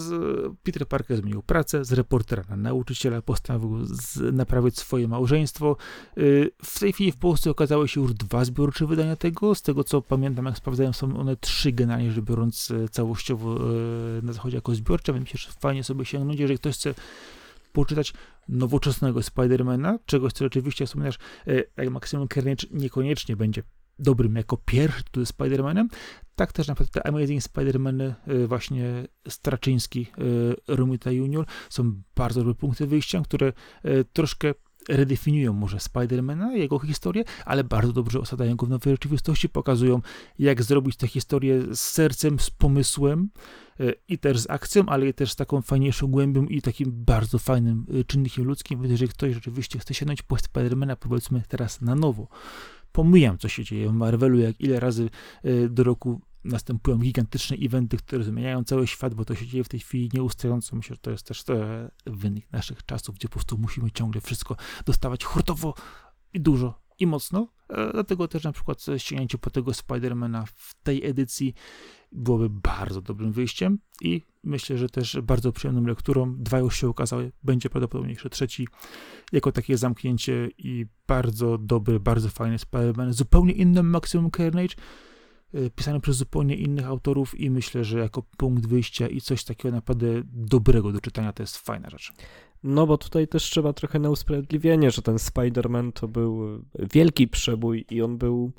Peter 0.63 0.87
Parker 0.87 1.17
zmienił 1.17 1.43
pracę 1.43 1.85
z 1.85 1.91
reportera 1.91 2.43
na 2.49 2.55
nauczyciela, 2.55 3.21
postanowił 3.21 3.87
naprawić 4.33 4.77
swoje 4.77 5.07
małżeństwo. 5.07 5.77
W 6.63 6.79
tej 6.79 6.93
chwili 6.93 7.11
w 7.11 7.17
Polsce 7.17 7.51
okazały 7.51 7.87
się 7.87 8.01
już 8.01 8.13
dwa 8.13 8.45
zbiorcze 8.45 8.85
wydania 8.85 9.15
tego, 9.15 9.55
z 9.55 9.61
tego 9.61 9.83
co 9.83 10.01
pamiętam, 10.01 10.45
jak 10.45 10.57
sprawdzają, 10.57 10.93
są 10.93 11.17
one 11.17 11.37
trzy 11.37 11.71
generalnie, 11.71 12.11
rzecz 12.11 12.25
biorąc 12.25 12.73
całościowo 12.91 13.59
na 14.23 14.33
zachodzie 14.33 14.57
jako 14.57 14.75
zbiorcze, 14.75 15.13
więc 15.13 15.33
myślę, 15.33 15.51
że 15.51 15.59
fajnie 15.59 15.83
sobie 15.83 16.05
sięgnąć, 16.05 16.39
jeżeli 16.39 16.59
ktoś 16.59 16.75
chce 16.75 16.93
poczytać 17.73 18.13
nowoczesnego 18.49 19.23
Spidermana, 19.23 19.99
czegoś, 20.05 20.33
co 20.33 20.45
oczywiście 20.45 20.85
wspominasz, 20.85 21.17
e, 21.47 21.63
jak 21.77 21.89
Maximum 21.89 22.27
Carnage 22.27 22.67
niekoniecznie 22.71 23.35
będzie 23.35 23.63
dobrym 23.99 24.35
jako 24.35 24.57
pierwszy 24.57 25.03
tutaj 25.03 25.23
Spider-Manem, 25.23 25.87
tak 26.35 26.53
też 26.53 26.67
na 26.67 26.75
przykład 26.75 26.93
te 26.93 27.07
Amazing 27.07 27.43
Spider-Many 27.43 28.13
e, 28.27 28.47
właśnie 28.47 29.07
Straczyński, 29.27 30.07
e, 30.67 30.75
Romita 30.75 31.11
Junior 31.11 31.45
są 31.69 32.01
bardzo 32.15 32.39
dobre 32.39 32.55
punkty 32.55 32.87
wyjścia, 32.87 33.21
które 33.21 33.53
troszkę 34.13 34.53
redefiniują 34.89 35.53
może 35.53 35.79
Spidermana, 35.79 36.55
jego 36.55 36.79
historię, 36.79 37.23
ale 37.45 37.63
bardzo 37.63 37.93
dobrze 37.93 38.19
osadają 38.19 38.55
go 38.55 38.65
w 38.65 38.69
nowej 38.69 38.93
rzeczywistości, 38.93 39.49
pokazują 39.49 40.01
jak 40.39 40.63
zrobić 40.63 40.97
tę 40.97 41.07
historię 41.07 41.61
z 41.75 41.79
sercem, 41.79 42.39
z 42.39 42.49
pomysłem 42.49 43.29
e, 43.79 43.93
i 44.07 44.17
też 44.17 44.39
z 44.39 44.49
akcją, 44.49 44.83
ale 44.85 45.13
też 45.13 45.31
z 45.31 45.35
taką 45.35 45.61
fajniejszą 45.61 46.07
głębią 46.07 46.45
i 46.45 46.61
takim 46.61 46.91
bardzo 46.91 47.39
fajnym 47.39 47.85
e, 47.99 48.03
czynnikiem 48.03 48.45
ludzkim, 48.45 48.81
więc 48.81 48.91
jeżeli 48.91 49.11
ktoś 49.11 49.33
rzeczywiście 49.33 49.79
chce 49.79 49.93
sięgnąć 49.93 50.21
po 50.21 50.37
Spidermana, 50.37 50.95
powiedzmy 50.95 51.41
teraz 51.47 51.81
na 51.81 51.95
nowo, 51.95 52.27
pomijam 52.91 53.37
co 53.37 53.49
się 53.49 53.63
dzieje 53.63 53.89
w 53.89 53.93
Marvelu, 53.93 54.39
jak 54.39 54.61
ile 54.61 54.79
razy 54.79 55.09
e, 55.43 55.69
do 55.69 55.83
roku 55.83 56.21
następują 56.43 56.97
gigantyczne 56.97 57.57
eventy, 57.57 57.97
które 57.97 58.23
zmieniają 58.23 58.63
cały 58.63 58.87
świat, 58.87 59.13
bo 59.13 59.25
to 59.25 59.35
się 59.35 59.47
dzieje 59.47 59.63
w 59.63 59.69
tej 59.69 59.79
chwili 59.79 60.09
nieustająco. 60.13 60.75
Myślę, 60.75 60.95
że 60.95 61.01
to 61.01 61.11
jest 61.11 61.25
też 61.27 61.43
wynik 62.05 62.51
naszych 62.51 62.85
czasów, 62.85 63.15
gdzie 63.15 63.27
po 63.27 63.33
prostu 63.33 63.57
musimy 63.57 63.91
ciągle 63.91 64.21
wszystko 64.21 64.55
dostawać 64.85 65.23
hurtowo 65.23 65.73
i 66.33 66.41
dużo 66.41 66.83
i 66.99 67.07
mocno. 67.07 67.47
E, 67.69 67.91
dlatego 67.93 68.27
też 68.27 68.43
na 68.43 68.51
przykład 68.51 68.85
sięgnięcie 68.97 69.37
po 69.37 69.49
tego 69.49 69.73
Spidermana 69.73 70.45
w 70.45 70.75
tej 70.83 71.05
edycji 71.05 71.53
byłoby 72.11 72.49
bardzo 72.49 73.01
dobrym 73.01 73.31
wyjściem 73.31 73.79
i 74.01 74.21
myślę, 74.43 74.77
że 74.77 74.89
też 74.89 75.17
bardzo 75.23 75.51
przyjemną 75.51 75.87
lekturą. 75.87 76.35
Dwa 76.37 76.59
już 76.59 76.77
się 76.77 76.89
ukazały, 76.89 77.31
będzie 77.43 77.69
prawdopodobnie 77.69 78.11
jeszcze 78.13 78.29
trzeci, 78.29 78.67
jako 79.31 79.51
takie 79.51 79.77
zamknięcie 79.77 80.49
i 80.57 80.85
bardzo 81.07 81.57
dobry, 81.57 81.99
bardzo 81.99 82.29
fajny 82.29 82.57
Spider-Man, 82.57 83.11
zupełnie 83.11 83.53
innym 83.53 83.89
Maximum 83.89 84.31
Carnage, 84.31 84.75
pisane 85.75 86.01
przez 86.01 86.17
zupełnie 86.17 86.55
innych 86.55 86.87
autorów 86.87 87.39
i 87.39 87.49
myślę, 87.49 87.83
że 87.83 87.99
jako 87.99 88.23
punkt 88.37 88.65
wyjścia 88.65 89.07
i 89.07 89.21
coś 89.21 89.43
takiego 89.43 89.75
naprawdę 89.75 90.07
dobrego 90.25 90.91
do 90.91 91.01
czytania 91.01 91.33
to 91.33 91.43
jest 91.43 91.57
fajna 91.57 91.89
rzecz. 91.89 92.13
No 92.63 92.87
bo 92.87 92.97
tutaj 92.97 93.27
też 93.27 93.43
trzeba 93.43 93.73
trochę 93.73 93.99
na 93.99 94.09
usprawiedliwienie, 94.09 94.91
że 94.91 95.01
ten 95.01 95.15
Spider-Man 95.15 95.91
to 95.91 96.07
był 96.07 96.63
wielki 96.79 97.27
przebój 97.27 97.85
i 97.89 98.01
on 98.01 98.17
był 98.17 98.51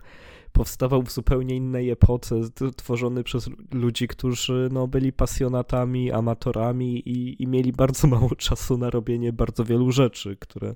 powstawał 0.53 1.03
w 1.03 1.13
zupełnie 1.13 1.57
innej 1.57 1.91
epoce, 1.91 2.41
tworzony 2.77 3.25
przez 3.25 3.51
ludzi, 3.73 4.09
którzy 4.09 4.69
no, 4.73 4.89
byli 4.89 5.13
pasjonatami, 5.13 6.13
amatorami 6.13 7.09
i, 7.09 7.43
i 7.43 7.47
mieli 7.47 7.73
bardzo 7.73 8.09
mało 8.09 8.37
czasu 8.37 8.79
na 8.79 8.91
robienie 8.91 9.33
bardzo 9.33 9.65
wielu 9.65 9.93
rzeczy, 9.93 10.37
które 10.41 10.75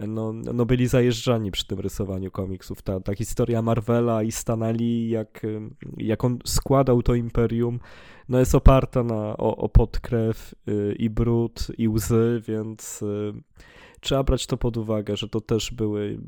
no, 0.00 0.32
no 0.32 0.66
byli 0.66 0.86
zajeżdżani 0.86 1.50
przy 1.50 1.66
tym 1.66 1.80
rysowaniu 1.80 2.30
komiksów. 2.30 2.82
Ta, 2.82 3.00
ta 3.00 3.14
historia 3.14 3.62
Marvela 3.62 4.22
i 4.22 4.32
Stanley, 4.32 5.08
jak, 5.08 5.46
jak 5.96 6.24
on 6.24 6.38
składał 6.44 7.02
to 7.02 7.14
imperium, 7.14 7.80
no 8.28 8.38
jest 8.38 8.54
oparta 8.54 9.02
na, 9.02 9.36
o, 9.36 9.56
o 9.56 9.68
podkrew 9.68 10.54
y, 10.68 10.94
i 10.98 11.10
brud 11.10 11.66
i 11.78 11.88
łzy, 11.88 12.42
więc 12.48 13.02
y, 13.02 13.32
trzeba 14.00 14.22
brać 14.22 14.46
to 14.46 14.56
pod 14.56 14.76
uwagę, 14.76 15.16
że 15.16 15.28
to 15.28 15.40
też 15.40 15.70
były, 15.70 16.20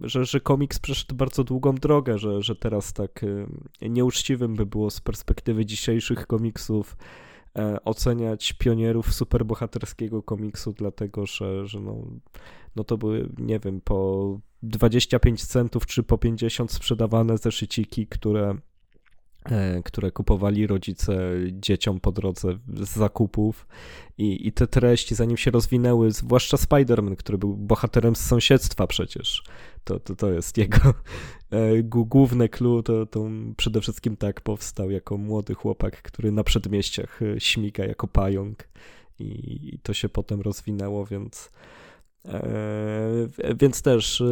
że, 0.00 0.24
że 0.24 0.40
komiks 0.40 0.78
przeszedł 0.78 1.14
bardzo 1.14 1.44
długą 1.44 1.74
drogę, 1.74 2.18
że, 2.18 2.42
że 2.42 2.56
teraz 2.56 2.92
tak 2.92 3.22
y, 3.22 3.46
nieuczciwym 3.82 4.54
by 4.54 4.66
było 4.66 4.90
z 4.90 5.00
perspektywy 5.00 5.66
dzisiejszych 5.66 6.26
komiksów 6.26 6.96
e, 7.58 7.84
oceniać 7.84 8.52
pionierów 8.52 9.14
superbohaterskiego 9.14 10.22
komiksu, 10.22 10.72
dlatego 10.72 11.26
że, 11.26 11.66
że 11.66 11.80
no, 11.80 11.96
no 12.78 12.84
to 12.84 12.98
były, 12.98 13.28
nie 13.38 13.58
wiem, 13.58 13.80
po 13.80 14.40
25 14.62 15.44
centów 15.46 15.86
czy 15.86 16.02
po 16.02 16.18
50 16.18 16.72
sprzedawane 16.72 17.38
zeszyciki, 17.38 18.06
które 18.06 18.54
e, 19.44 19.82
które 19.82 20.10
kupowali 20.10 20.66
rodzice 20.66 21.34
dzieciom 21.52 22.00
po 22.00 22.12
drodze 22.12 22.58
z 22.68 22.96
zakupów. 22.96 23.66
I, 24.18 24.46
i 24.46 24.52
te 24.52 24.66
treści 24.66 25.14
zanim 25.14 25.36
się 25.36 25.50
rozwinęły, 25.50 26.10
zwłaszcza 26.10 26.56
Spider-Man, 26.56 27.16
który 27.16 27.38
był 27.38 27.56
bohaterem 27.56 28.16
z 28.16 28.20
sąsiedztwa 28.20 28.86
przecież, 28.86 29.42
to, 29.84 30.00
to, 30.00 30.16
to 30.16 30.32
jest 30.32 30.58
jego 30.58 30.78
e, 31.50 31.82
główne 31.82 32.48
clue, 32.48 32.82
to, 32.82 33.06
to 33.06 33.24
przede 33.56 33.80
wszystkim 33.80 34.16
tak 34.16 34.40
powstał 34.40 34.90
jako 34.90 35.16
młody 35.16 35.54
chłopak, 35.54 36.02
który 36.02 36.32
na 36.32 36.44
przedmieściach 36.44 37.22
e, 37.22 37.40
śmiga 37.40 37.84
jako 37.84 38.08
pająk. 38.08 38.68
I, 39.20 39.78
to 39.82 39.94
się 39.94 40.08
potem 40.08 40.40
rozwinęło, 40.40 41.06
więc 41.06 41.50
więc 43.60 43.82
też 43.82 44.20
e, 44.20 44.24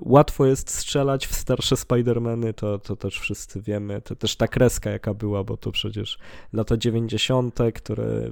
łatwo 0.00 0.46
jest 0.46 0.70
strzelać 0.70 1.26
w 1.26 1.34
starsze 1.34 1.74
Spider-Many, 1.74 2.54
to, 2.54 2.78
to 2.78 2.96
też 2.96 3.20
wszyscy 3.20 3.62
wiemy. 3.62 4.02
To 4.02 4.16
też 4.16 4.36
ta 4.36 4.48
kreska, 4.48 4.90
jaka 4.90 5.14
była, 5.14 5.44
bo 5.44 5.56
to 5.56 5.72
przecież 5.72 6.18
lata 6.52 6.76
90., 6.76 7.58
które 7.74 8.30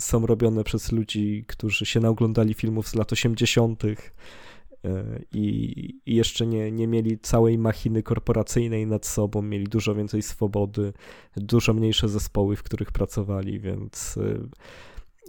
są 0.00 0.26
robione 0.26 0.64
przez 0.64 0.92
ludzi, 0.92 1.44
którzy 1.48 1.86
się 1.86 2.00
naoglądali 2.00 2.54
filmów 2.54 2.88
z 2.88 2.94
lat 2.94 3.12
80. 3.12 3.84
E, 3.84 5.20
I, 5.32 6.00
i 6.06 6.16
jeszcze 6.16 6.46
nie, 6.46 6.72
nie 6.72 6.86
mieli 6.86 7.18
całej 7.18 7.58
machiny 7.58 8.02
korporacyjnej 8.02 8.86
nad 8.86 9.06
sobą, 9.06 9.42
mieli 9.42 9.64
dużo 9.64 9.94
więcej 9.94 10.22
swobody, 10.22 10.92
dużo 11.36 11.74
mniejsze 11.74 12.08
zespoły, 12.08 12.56
w 12.56 12.62
których 12.62 12.92
pracowali, 12.92 13.60
więc 13.60 14.18
e, 14.18 14.48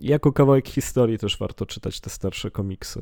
jako 0.02 0.32
kawałek 0.32 0.68
historii 0.68 1.18
też 1.18 1.38
warto 1.38 1.66
czytać 1.66 2.00
te 2.00 2.10
starsze 2.10 2.52
komiksy. 2.52 3.02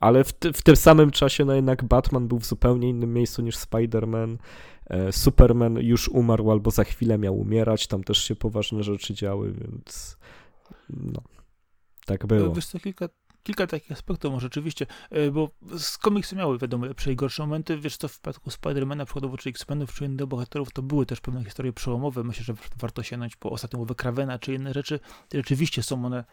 Ale 0.00 0.24
w, 0.24 0.32
w 0.54 0.62
tym 0.62 0.76
samym 0.76 1.10
czasie, 1.10 1.44
no 1.44 1.54
jednak 1.54 1.84
Batman 1.84 2.28
był 2.28 2.38
w 2.38 2.46
zupełnie 2.46 2.88
innym 2.88 3.14
miejscu 3.14 3.42
niż 3.42 3.56
Spider-Man. 3.56 4.36
E, 4.86 5.12
Superman 5.12 5.76
już 5.76 6.08
umarł 6.08 6.50
albo 6.50 6.70
za 6.70 6.84
chwilę 6.84 7.18
miał 7.18 7.38
umierać, 7.38 7.86
tam 7.86 8.04
też 8.04 8.18
się 8.18 8.36
poważne 8.36 8.82
rzeczy 8.82 9.14
działy, 9.14 9.52
więc 9.52 10.16
no, 10.90 11.22
tak 12.06 12.26
było. 12.26 12.54
Wiesz 12.54 12.66
co, 12.66 12.78
kilka, 12.78 13.08
kilka 13.42 13.66
takich 13.66 13.92
aspektów 13.92 14.40
rzeczywiście, 14.40 14.86
e, 15.10 15.30
bo 15.30 15.50
z 15.78 15.98
komiksy 15.98 16.36
miały 16.36 16.58
wiadomo 16.58 16.86
lepsze 16.86 17.12
i 17.12 17.16
gorsze 17.16 17.42
momenty, 17.42 17.78
wiesz 17.78 17.96
co, 17.96 18.08
w 18.08 18.12
przypadku 18.12 18.50
Spidermana 18.50 19.04
przykładowo, 19.04 19.36
czy 19.36 19.50
X-Menów, 19.50 19.94
czy 19.94 20.04
innych 20.04 20.26
bohaterów, 20.26 20.72
to 20.72 20.82
były 20.82 21.06
też 21.06 21.20
pewne 21.20 21.44
historie 21.44 21.72
przełomowe, 21.72 22.24
myślę, 22.24 22.44
że 22.44 22.54
warto 22.76 23.02
sięgnąć 23.02 23.36
po 23.36 23.50
ostatnią 23.50 23.78
łowę 23.80 23.94
Kravena, 23.94 24.38
czy 24.38 24.54
inne 24.54 24.74
rzeczy, 24.74 25.00
rzeczywiście 25.34 25.82
są 25.82 26.04
one 26.06 26.24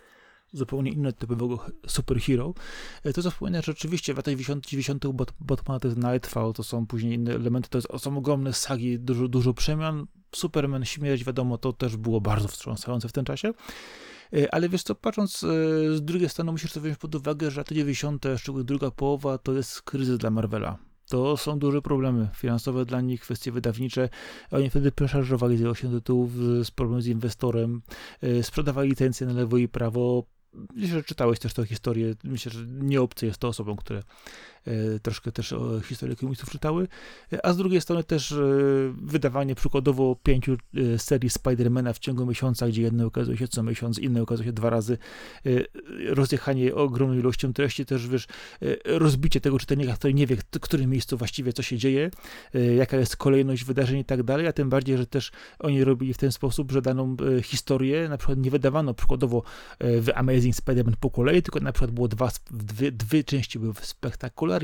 zupełnie 0.52 0.92
inne 0.92 1.14
typowego 1.14 1.66
superhero. 1.88 2.54
E, 3.04 3.14
to, 3.14 3.24
co 3.24 3.32
wspomniałem, 3.32 3.64
że 3.64 3.72
rzeczywiście 3.72 4.14
w 4.14 4.18
latach 4.18 4.36
90. 4.36 5.06
Batman 5.40 5.80
to 5.80 5.88
jest 5.88 6.04
Nightfall, 6.04 6.54
to 6.54 6.64
są 6.64 6.88
później 6.88 7.14
inne 7.14 7.36
elementy, 7.36 7.70
to 7.70 8.00
są 8.00 8.18
ogromne 8.18 8.54
sagi, 8.54 9.00
dużo, 9.00 9.28
dużo 9.28 9.54
przemian. 9.54 10.08
Superman, 10.36 10.86
śmierć, 10.86 11.24
wiadomo, 11.24 11.58
to 11.58 11.74
też 11.74 11.98
było 11.98 12.22
bardzo 12.22 12.48
wstrząsające 12.48 13.10
w 13.10 13.12
tym 13.12 13.26
czasie. 13.26 13.54
E, 14.34 14.54
ale 14.54 14.70
wiesz 14.70 14.84
co, 14.84 14.96
patrząc 14.96 15.44
e, 15.44 15.48
z 15.96 16.02
drugiej 16.02 16.30
strony, 16.30 16.52
musisz 16.52 16.72
sobie 16.72 16.84
wziąć 16.84 17.00
pod 17.00 17.16
uwagę, 17.16 17.52
że 17.52 17.62
lata 17.62 17.76
90., 17.76 18.26
szczególnie 18.38 18.66
druga 18.66 18.92
połowa, 18.92 19.38
to 19.38 19.54
jest 19.54 19.82
kryzys 19.82 20.18
dla 20.18 20.30
Marvela. 20.30 20.78
To 21.10 21.38
są 21.38 21.60
duże 21.60 21.82
problemy 21.82 22.30
finansowe 22.36 22.86
dla 22.86 23.02
nich, 23.02 23.22
kwestie 23.22 23.52
wydawnicze. 23.52 24.10
Oni 24.52 24.70
wtedy 24.70 24.92
przeszarżowali 24.92 25.58
z 25.58 25.66
8 25.66 25.92
tytułów, 25.92 26.34
z 26.64 26.72
problemem 26.72 27.02
z 27.02 27.08
inwestorem, 27.08 27.82
sprzedawali 28.42 28.90
licencje 28.90 29.28
na 29.28 29.34
lewo 29.34 29.58
i 29.58 29.68
prawo, 29.68 30.24
Myślę, 30.76 30.98
że 30.98 31.04
czytałeś 31.04 31.40
też 31.40 31.54
tę 31.54 31.66
historię. 31.66 32.16
Myślę, 32.24 32.52
że 32.52 32.66
nie 32.68 33.02
obcy 33.02 33.26
jest 33.26 33.40
to 33.40 33.48
osobom, 33.48 33.78
które 33.78 34.00
E, 34.00 34.04
troszkę 35.02 35.32
też 35.32 35.54
o 35.54 35.82
historię 35.82 36.16
komiksów 36.16 36.50
czytały, 36.50 36.88
e, 37.34 37.46
a 37.46 37.54
z 37.54 37.58
drugiej 37.58 37.82
strony 37.82 38.04
też 38.04 38.32
e, 38.32 38.38
wydawanie 39.02 39.56
przykładowo 39.56 40.16
pięciu 40.24 40.58
serii 40.98 41.30
Spidermana 41.30 41.94
w 41.94 42.00
ciągu 42.00 42.26
miesiąca, 42.26 42.68
gdzie 42.68 42.82
jedne 42.82 43.06
okazuje 43.06 43.38
się 43.38 43.48
co 43.48 43.64
miesiąc, 43.64 44.00
inne 44.00 44.22
okazuje 44.22 44.48
się 44.48 44.54
dwa 44.54 44.70
razy, 44.70 44.98
rozjechanie 46.10 46.76
ogromną 46.76 47.20
ilością 47.20 47.54
treści, 47.54 47.86
też 47.86 48.08
wiesz, 48.08 48.28
rozbicie 48.86 49.42
tego 49.42 49.60
czytelnika, 49.60 49.94
który 49.94 50.14
nie 50.14 50.28
wie, 50.28 50.36
w 50.36 50.60
którym 50.60 50.90
miejscu 50.90 51.18
właściwie 51.18 51.54
co 51.54 51.64
się 51.64 51.78
dzieje, 51.78 52.12
jaka 52.78 52.98
jest 52.98 53.18
kolejność 53.18 53.64
wydarzeń 53.64 54.00
i 54.00 54.06
tak 54.06 54.24
dalej, 54.24 54.48
a 54.48 54.54
tym 54.54 54.70
bardziej, 54.70 54.98
że 54.98 55.08
też 55.08 55.32
oni 55.60 55.84
robili 55.84 56.14
w 56.14 56.18
ten 56.18 56.32
sposób, 56.32 56.72
że 56.72 56.82
daną 56.82 57.18
historię 57.44 58.10
na 58.10 58.18
przykład 58.18 58.40
nie 58.40 58.52
wydawano 58.52 58.94
przykładowo 58.94 59.44
w 59.80 60.10
Amazing 60.16 60.56
Spider-Man 60.56 60.94
po 61.00 61.10
kolei, 61.10 61.42
tylko 61.42 61.60
na 61.60 61.72
przykład 61.72 61.92
było 61.92 62.08
dwa, 62.08 62.32
dwie, 62.52 62.92
dwie 62.92 63.24
części 63.24 63.60
były 63.60 63.74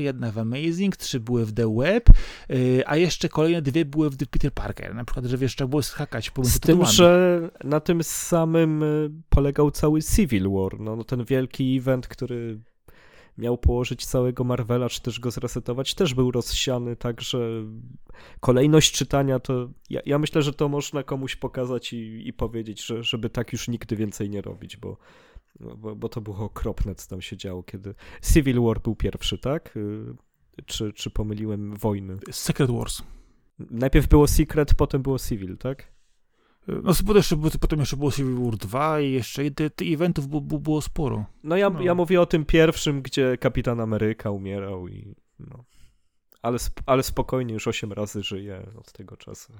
jedna 0.00 0.30
w 0.32 0.38
Amazing, 0.38 0.96
trzy 0.96 1.20
były 1.20 1.46
w 1.46 1.52
The 1.52 1.74
Web, 1.74 2.10
y, 2.50 2.82
a 2.86 2.96
jeszcze 2.96 3.28
kolejne 3.28 3.62
dwie 3.62 3.84
były 3.84 4.10
w 4.10 4.16
The 4.16 4.26
Peter 4.26 4.52
Parker. 4.52 4.94
Na 4.94 5.04
przykład, 5.04 5.26
że 5.26 5.38
wiesz, 5.38 5.56
trzeba 5.56 5.68
było 5.68 5.82
skakać 5.82 6.30
pomiędzy 6.30 6.56
Z 6.56 6.60
tym, 6.60 6.78
tytułami. 6.78 6.94
że 6.94 7.50
na 7.64 7.80
tym 7.80 8.02
samym 8.02 8.82
y, 8.82 9.10
polegał 9.28 9.70
cały 9.70 10.02
Civil 10.02 10.50
War, 10.50 10.80
no, 10.80 10.96
no 10.96 11.04
ten 11.04 11.24
wielki 11.24 11.76
event, 11.76 12.08
który 12.08 12.60
miał 13.38 13.58
położyć 13.58 14.06
całego 14.06 14.44
Marvela, 14.44 14.88
czy 14.88 15.02
też 15.02 15.20
go 15.20 15.30
zresetować, 15.30 15.94
też 15.94 16.14
był 16.14 16.30
rozsiany, 16.30 16.96
także 16.96 17.38
kolejność 18.40 18.92
czytania 18.92 19.38
to, 19.38 19.68
ja, 19.90 20.00
ja 20.06 20.18
myślę, 20.18 20.42
że 20.42 20.52
to 20.52 20.68
można 20.68 21.02
komuś 21.02 21.36
pokazać 21.36 21.92
i, 21.92 22.28
i 22.28 22.32
powiedzieć, 22.32 22.86
że, 22.86 23.02
żeby 23.02 23.30
tak 23.30 23.52
już 23.52 23.68
nigdy 23.68 23.96
więcej 23.96 24.30
nie 24.30 24.42
robić, 24.42 24.76
bo 24.76 24.96
bo, 25.60 25.96
bo 25.96 26.08
to 26.08 26.20
było 26.20 26.38
okropne, 26.38 26.94
co 26.94 27.08
tam 27.08 27.20
się 27.20 27.36
działo, 27.36 27.62
kiedy 27.62 27.94
Civil 28.32 28.60
War 28.60 28.80
był 28.82 28.96
pierwszy, 28.96 29.38
tak? 29.38 29.76
Y, 29.76 30.14
czy, 30.66 30.92
czy 30.92 31.10
pomyliłem 31.10 31.76
wojny? 31.76 32.16
Secret 32.30 32.70
Wars. 32.70 33.02
Najpierw 33.58 34.08
było 34.08 34.26
Secret, 34.26 34.74
potem 34.74 35.02
było 35.02 35.18
Civil, 35.18 35.58
tak? 35.58 35.94
No 36.68 36.92
potem 37.06 37.16
jeszcze, 37.16 37.36
potem 37.60 37.80
jeszcze 37.80 37.96
było 37.96 38.12
Civil 38.12 38.44
War 38.44 38.56
2 38.56 39.00
i 39.00 39.12
jeszcze 39.12 39.50
tych 39.50 39.92
eventów 39.92 40.28
było, 40.28 40.60
było 40.60 40.82
sporo. 40.82 41.24
No 41.42 41.56
ja, 41.56 41.70
no 41.70 41.82
ja 41.82 41.94
mówię 41.94 42.20
o 42.20 42.26
tym 42.26 42.44
pierwszym, 42.44 43.02
gdzie 43.02 43.38
Kapitan 43.38 43.80
Ameryka 43.80 44.30
umierał 44.30 44.88
i 44.88 45.14
no. 45.38 45.64
Ale, 46.44 46.58
ale 46.86 47.02
spokojnie, 47.02 47.54
już 47.54 47.68
8 47.68 47.92
razy 47.92 48.22
żyje 48.22 48.66
od 48.78 48.92
tego 48.92 49.16
czasu. 49.16 49.52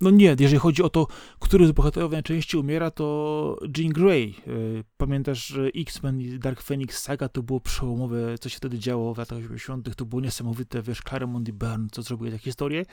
No 0.00 0.10
nie, 0.10 0.36
jeżeli 0.40 0.58
chodzi 0.58 0.82
o 0.82 0.88
to, 0.88 1.06
który 1.38 1.66
z 1.66 1.72
bohaterów 1.72 2.12
najczęściej 2.12 2.60
umiera, 2.60 2.90
to 2.90 3.58
Jean 3.76 3.92
Grey. 3.92 4.34
E, 4.46 4.50
pamiętasz, 4.96 5.46
że 5.46 5.66
X-Men 5.76 6.20
i 6.20 6.38
Dark 6.38 6.62
Phoenix 6.62 7.02
saga 7.02 7.28
to 7.28 7.42
było 7.42 7.60
przełomowe, 7.60 8.38
co 8.38 8.48
się 8.48 8.56
wtedy 8.56 8.78
działo 8.78 9.14
w 9.14 9.18
latach 9.18 9.38
80., 9.38 9.96
to 9.96 10.04
było 10.04 10.22
niesamowite, 10.22 10.82
wiesz, 10.82 11.00
Claremont 11.08 11.48
i 11.48 11.52
Byrne, 11.52 11.86
co 11.92 12.02
zrobiły 12.02 12.30
tę 12.30 12.38
historię. 12.38 12.84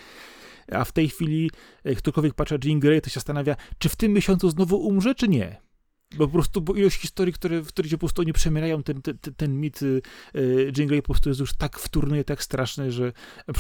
A 0.71 0.85
w 0.85 0.91
tej 0.91 1.09
chwili, 1.09 1.51
jak 1.83 1.97
ktokolwiek 1.97 2.33
patrzy 2.33 2.53
na 2.53 2.59
Jean 2.63 2.79
Grey, 2.79 3.01
to 3.01 3.09
się 3.09 3.13
zastanawia, 3.13 3.55
czy 3.77 3.89
w 3.89 3.95
tym 3.95 4.13
miesiącu 4.13 4.49
znowu 4.49 4.77
umrze, 4.77 5.15
czy 5.15 5.27
nie. 5.27 5.64
Bo 6.17 6.27
po 6.27 6.33
prostu 6.33 6.61
bo 6.61 6.75
ilość 6.75 7.01
historii, 7.01 7.33
które, 7.33 7.61
w 7.61 7.67
których 7.67 7.91
się 7.91 7.97
po 7.97 7.99
prostu 7.99 8.23
nie 8.23 8.33
przemierają, 8.33 8.83
ten, 8.83 9.01
ten, 9.01 9.17
ten 9.37 9.59
mit 9.59 9.81
y, 9.81 10.01
Jean 10.77 10.87
Grey 10.87 11.01
po 11.01 11.05
prostu 11.05 11.29
jest 11.29 11.39
już 11.39 11.53
tak 11.53 11.79
wtórny, 11.79 12.23
tak 12.23 12.43
straszny, 12.43 12.91
że 12.91 13.13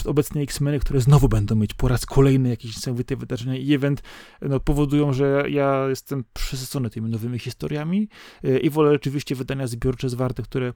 obecne 0.05 0.41
X-Meny, 0.41 0.79
które 0.79 1.01
znowu 1.01 1.29
będą 1.29 1.55
mieć 1.55 1.73
po 1.73 1.87
raz 1.87 2.05
kolejny 2.05 2.49
jakieś 2.49 2.75
niesamowite 2.75 3.15
wydarzenia 3.15 3.57
i 3.57 3.73
event, 3.73 4.01
no, 4.41 4.59
powodują, 4.59 5.13
że 5.13 5.45
ja 5.49 5.85
jestem 5.89 6.23
przesycony 6.33 6.89
tymi 6.89 7.09
nowymi 7.09 7.39
historiami 7.39 8.09
y, 8.45 8.59
i 8.59 8.69
wolę 8.69 8.91
rzeczywiście 8.91 9.35
wydania 9.35 9.67
zbiorcze, 9.67 10.09
zwarte, 10.09 10.43
które 10.43 10.73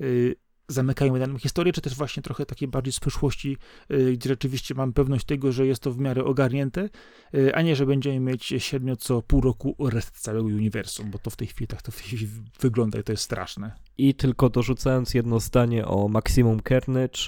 y, 0.00 0.36
zamykają 0.68 1.18
daną 1.18 1.38
historię, 1.38 1.72
czy 1.72 1.80
też 1.80 1.94
właśnie 1.94 2.22
trochę 2.22 2.46
takiej 2.46 2.68
bardziej 2.68 2.92
z 2.92 3.00
przyszłości, 3.00 3.56
y, 3.90 4.12
gdzie 4.12 4.28
rzeczywiście 4.28 4.74
mam 4.74 4.92
pewność 4.92 5.24
tego, 5.24 5.52
że 5.52 5.66
jest 5.66 5.82
to 5.82 5.92
w 5.92 5.98
miarę 5.98 6.24
ogarnięte, 6.24 6.88
y, 7.34 7.54
a 7.54 7.62
nie, 7.62 7.76
że 7.76 7.86
będziemy 7.86 8.20
mieć 8.20 8.54
średnio 8.58 8.96
co 8.96 9.22
pół 9.22 9.40
roku 9.40 9.76
rest 9.78 10.20
całego 10.20 10.46
uniwersum, 10.46 11.10
bo 11.10 11.18
to 11.18 11.30
w 11.30 11.36
tej 11.36 11.48
chwili 11.48 11.66
tak 11.66 11.82
to 11.82 11.92
w 11.92 11.96
tej 11.96 12.04
chwili 12.04 12.28
wygląda 12.60 12.98
i 12.98 13.02
to 13.02 13.12
jest 13.12 13.22
straszne. 13.22 13.72
I 13.98 14.14
tylko 14.14 14.50
dorzucając 14.50 15.14
jedno 15.14 15.40
zdanie 15.40 15.86
o 15.86 16.08
Maximum 16.08 16.60
Carnage, 16.68 17.18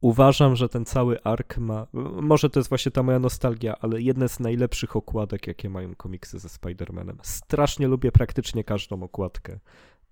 uważam, 0.00 0.56
że 0.56 0.68
ten 0.68 0.84
cały 0.84 1.22
ark 1.22 1.58
ma, 1.58 1.86
może 2.22 2.50
to 2.50 2.60
jest 2.60 2.68
właśnie 2.68 2.92
ta 2.92 3.02
moja 3.02 3.18
nostalgia, 3.18 3.76
ale 3.80 4.02
jedne 4.02 4.28
z 4.28 4.40
najlepszych 4.40 4.96
okładek, 4.96 5.46
jakie 5.46 5.70
mają 5.70 5.94
komiksy 5.94 6.38
ze 6.38 6.48
Spider-Manem. 6.48 7.16
Strasznie 7.22 7.88
lubię 7.88 8.12
praktycznie 8.12 8.64
każdą 8.64 9.02
okładkę, 9.02 9.60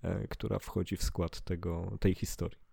e, 0.01 0.27
która 0.27 0.59
wchodzi 0.59 0.97
w 0.97 1.03
skład 1.03 1.41
tego, 1.41 1.97
tej 1.99 2.15
historii. 2.15 2.68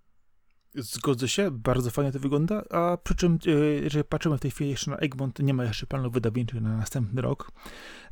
Zgodzę 0.77 1.29
się, 1.29 1.51
bardzo 1.51 1.91
fajnie 1.91 2.12
to 2.12 2.18
wygląda, 2.18 2.64
a 2.70 2.97
przy 2.97 3.14
czym, 3.14 3.39
e, 3.47 3.51
jeżeli 3.61 4.05
patrzymy 4.05 4.39
w 4.39 4.41
tej 4.41 4.51
chwili 4.51 4.70
jeszcze 4.70 4.91
na 4.91 4.97
Egmont, 4.97 5.39
nie 5.39 5.55
ma 5.55 5.64
jeszcze 5.64 5.87
planów 5.87 6.12
wydawniczych 6.12 6.61
na 6.61 6.77
następny 6.77 7.22
rok. 7.22 7.53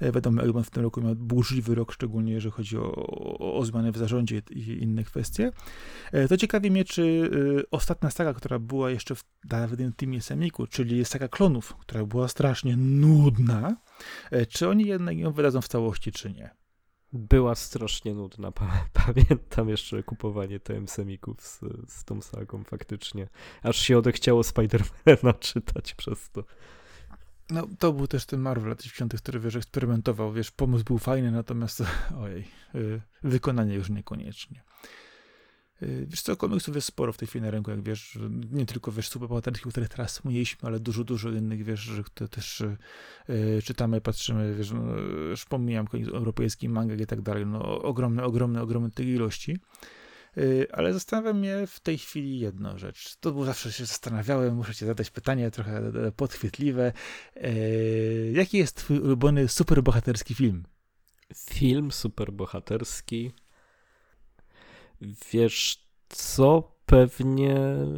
E, 0.01 0.12
wiadomo, 0.12 0.43
Egmont 0.43 0.67
w 0.67 0.71
tym 0.71 0.83
roku 0.83 1.01
miał 1.01 1.15
burzliwy 1.15 1.75
rok, 1.75 1.93
szczególnie 1.93 2.33
jeżeli 2.33 2.53
chodzi 2.53 2.79
o, 2.79 2.95
o, 2.95 3.55
o 3.59 3.65
zmiany 3.65 3.93
w 3.93 3.99
zarządzie 3.99 4.43
i 4.51 4.83
inne 4.83 5.05
kwestie. 5.05 5.53
E, 6.12 6.29
to 6.29 6.37
ciekawi 6.37 6.71
mnie, 6.71 6.85
czy 6.85 7.31
ostatnia 7.71 8.11
saga, 8.11 8.35
która 8.35 8.59
była 8.59 8.91
jeszcze 8.91 9.15
w 9.15 9.25
dawnym 9.45 9.93
teamie 9.93 10.21
Semiku, 10.21 10.67
czyli 10.67 11.05
saga 11.05 11.29
klonów, 11.29 11.77
która 11.81 12.05
była 12.05 12.29
strasznie 12.29 12.77
nudna, 12.77 13.77
czy 14.49 14.69
oni 14.69 14.87
jednak 14.87 15.19
ją 15.19 15.33
wydadzą 15.33 15.61
w 15.61 15.69
całości, 15.69 16.12
czy 16.12 16.33
nie 16.33 16.64
była 17.15 17.55
strasznie 17.55 18.15
nudna. 18.15 18.53
Pamiętam 19.07 19.69
jeszcze 19.69 20.03
kupowanie 20.03 20.61
TM 20.61 20.89
Semików 20.89 21.43
z, 21.43 21.61
z 21.89 22.05
tą 22.05 22.21
sagą 22.21 22.65
faktycznie. 22.65 23.29
Aż 23.62 23.77
się 23.77 23.99
odechciało 23.99 24.45
Spidermana 24.45 25.33
czytać 25.41 25.95
przez 25.95 26.31
to. 26.31 26.45
No, 27.51 27.67
to 27.79 27.93
był 27.93 28.07
też 28.07 28.27
ten 28.27 28.41
Marvel 28.41 28.69
lat 28.69 28.83
90., 28.83 29.15
który, 29.21 29.41
wiesz, 29.41 29.57
eksperymentował, 29.57 30.33
wiesz, 30.33 30.51
pomysł 30.51 30.85
był 30.85 30.99
fajny, 30.99 31.31
natomiast, 31.31 31.83
ojej, 32.25 32.45
y, 32.75 33.01
wykonanie 33.23 33.75
już 33.75 33.91
niekoniecznie. 33.91 34.62
Y, 35.85 36.07
wiesz 36.09 36.22
co, 36.22 36.37
komiksów 36.37 36.74
jest 36.74 36.87
sporo 36.87 37.12
w 37.12 37.16
tej 37.16 37.28
chwili 37.28 37.45
na 37.45 37.51
rynku, 37.51 37.70
jak 37.70 37.82
wiesz, 37.82 38.18
nie 38.53 38.66
tylko, 38.66 38.93
wiesz, 38.93 39.09
superbohaterskich, 39.09 39.72
których 39.72 39.89
teraz 39.89 40.24
mieliśmy, 40.24 40.68
ale 40.68 40.80
dużo, 40.80 41.05
dużo 41.05 41.30
innych, 41.30 41.64
wiesz, 41.64 41.80
że 41.80 42.05
to 42.14 42.28
też 42.28 42.61
y, 42.61 43.62
czytamy, 43.64 44.01
patrzymy, 44.01 44.55
wiesz, 44.55 44.72
no, 44.72 44.97
już 45.30 45.45
pomijam 45.45 45.87
komiks 45.87 46.11
europejski, 46.11 46.68
manga 46.68 46.95
i 46.95 47.07
tak 47.07 47.22
dalej, 47.22 47.47
no 47.47 47.82
ogromne, 47.82 48.24
ogromne, 48.24 48.62
ogromne 48.62 48.91
tej 48.91 49.07
ilości. 49.07 49.59
Y, 50.39 50.66
ale 50.72 50.93
zastanawia 50.93 51.32
mnie 51.32 51.66
w 51.66 51.80
tej 51.80 51.99
chwili 51.99 52.39
jedną 52.39 52.78
rzecz. 52.78 53.16
To 53.16 53.32
było 53.32 53.45
zawsze 53.45 53.72
się 53.72 53.87
zastanawiałem, 53.87 54.55
muszę 54.55 54.74
ci 54.74 54.87
zadać 54.87 55.11
pytanie 55.11 55.51
trochę 55.51 55.78
e, 55.78 56.12
podchwytliwe. 56.12 56.93
Y, 57.37 58.32
jaki 58.35 58.59
jest 58.59 58.76
twój 58.76 58.99
ulubiony 58.99 59.49
superbohaterski 59.49 60.35
film? 60.35 60.64
Film 61.51 61.93
superbohaterski. 61.93 63.32
Wiesz 65.32 65.88
co? 66.09 66.74
Pewnie 66.86 67.57
e, 67.57 67.97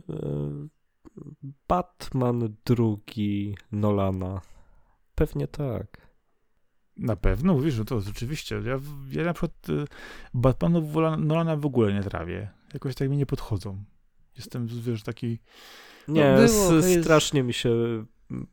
Batman 1.69 2.57
drugi 2.65 3.57
Nolana. 3.73 4.41
Pewnie 5.15 5.49
tak. 5.49 6.07
Na 6.97 7.17
pewno, 7.17 7.55
mówisz, 7.55 7.79
no 7.79 7.85
to 7.85 8.01
rzeczywiście. 8.01 8.61
Ja, 8.65 8.81
ja 9.11 9.25
na 9.25 9.33
przykład 9.33 9.69
y, 9.69 9.85
Batmanów 10.35 10.95
Nolana 11.19 11.57
w 11.57 11.67
ogóle 11.67 11.93
nie 11.93 12.03
trawię. 12.03 12.51
Jakoś 12.75 12.95
tak 12.95 13.11
mi 13.11 13.17
nie 13.17 13.27
podchodzą. 13.27 13.85
Jestem, 14.37 14.67
wiesz, 14.67 15.03
taki... 15.03 15.39
Nie, 16.09 16.37
no 16.37 16.47
było, 16.47 16.83
strasznie 17.03 17.39
jest... 17.39 17.47
mi 17.47 17.55
się 17.55 17.71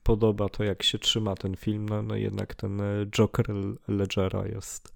podoba 0.04 0.50
to, 0.50 0.64
jak 0.64 0.84
się 0.84 1.00
trzyma 1.00 1.36
ten 1.36 1.56
film. 1.56 1.90
No, 1.90 2.02
no 2.02 2.16
jednak 2.16 2.56
ten 2.56 2.82
e, 2.82 3.06
Joker 3.06 3.46
Ledgera 3.88 4.48
jest, 4.48 4.94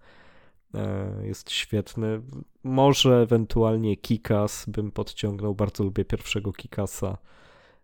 e, 0.73 1.13
jest 1.23 1.51
świetny. 1.51 2.21
Może 2.67 3.21
ewentualnie 3.21 3.97
Kikas 3.97 4.65
bym 4.67 4.91
podciągnął. 4.91 5.55
Bardzo 5.55 5.83
lubię 5.83 6.05
pierwszego 6.05 6.53
Kikasa, 6.53 7.17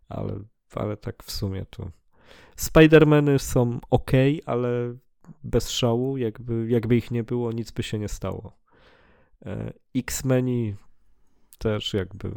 ale, 0.09 0.39
ale 0.75 0.97
tak 0.97 1.23
w 1.23 1.31
sumie 1.31 1.65
to... 1.69 1.91
Spidermany 2.55 3.39
są 3.39 3.79
ok, 3.89 4.11
ale 4.45 4.95
bez 5.43 5.69
szału, 5.69 6.17
jakby, 6.17 6.67
jakby 6.69 6.95
ich 6.95 7.11
nie 7.11 7.23
było, 7.23 7.51
nic 7.51 7.71
by 7.71 7.83
się 7.83 7.99
nie 7.99 8.07
stało. 8.07 8.57
E, 9.45 9.73
X-Meni 9.95 10.75
też 11.57 11.93
jakby 11.93 12.31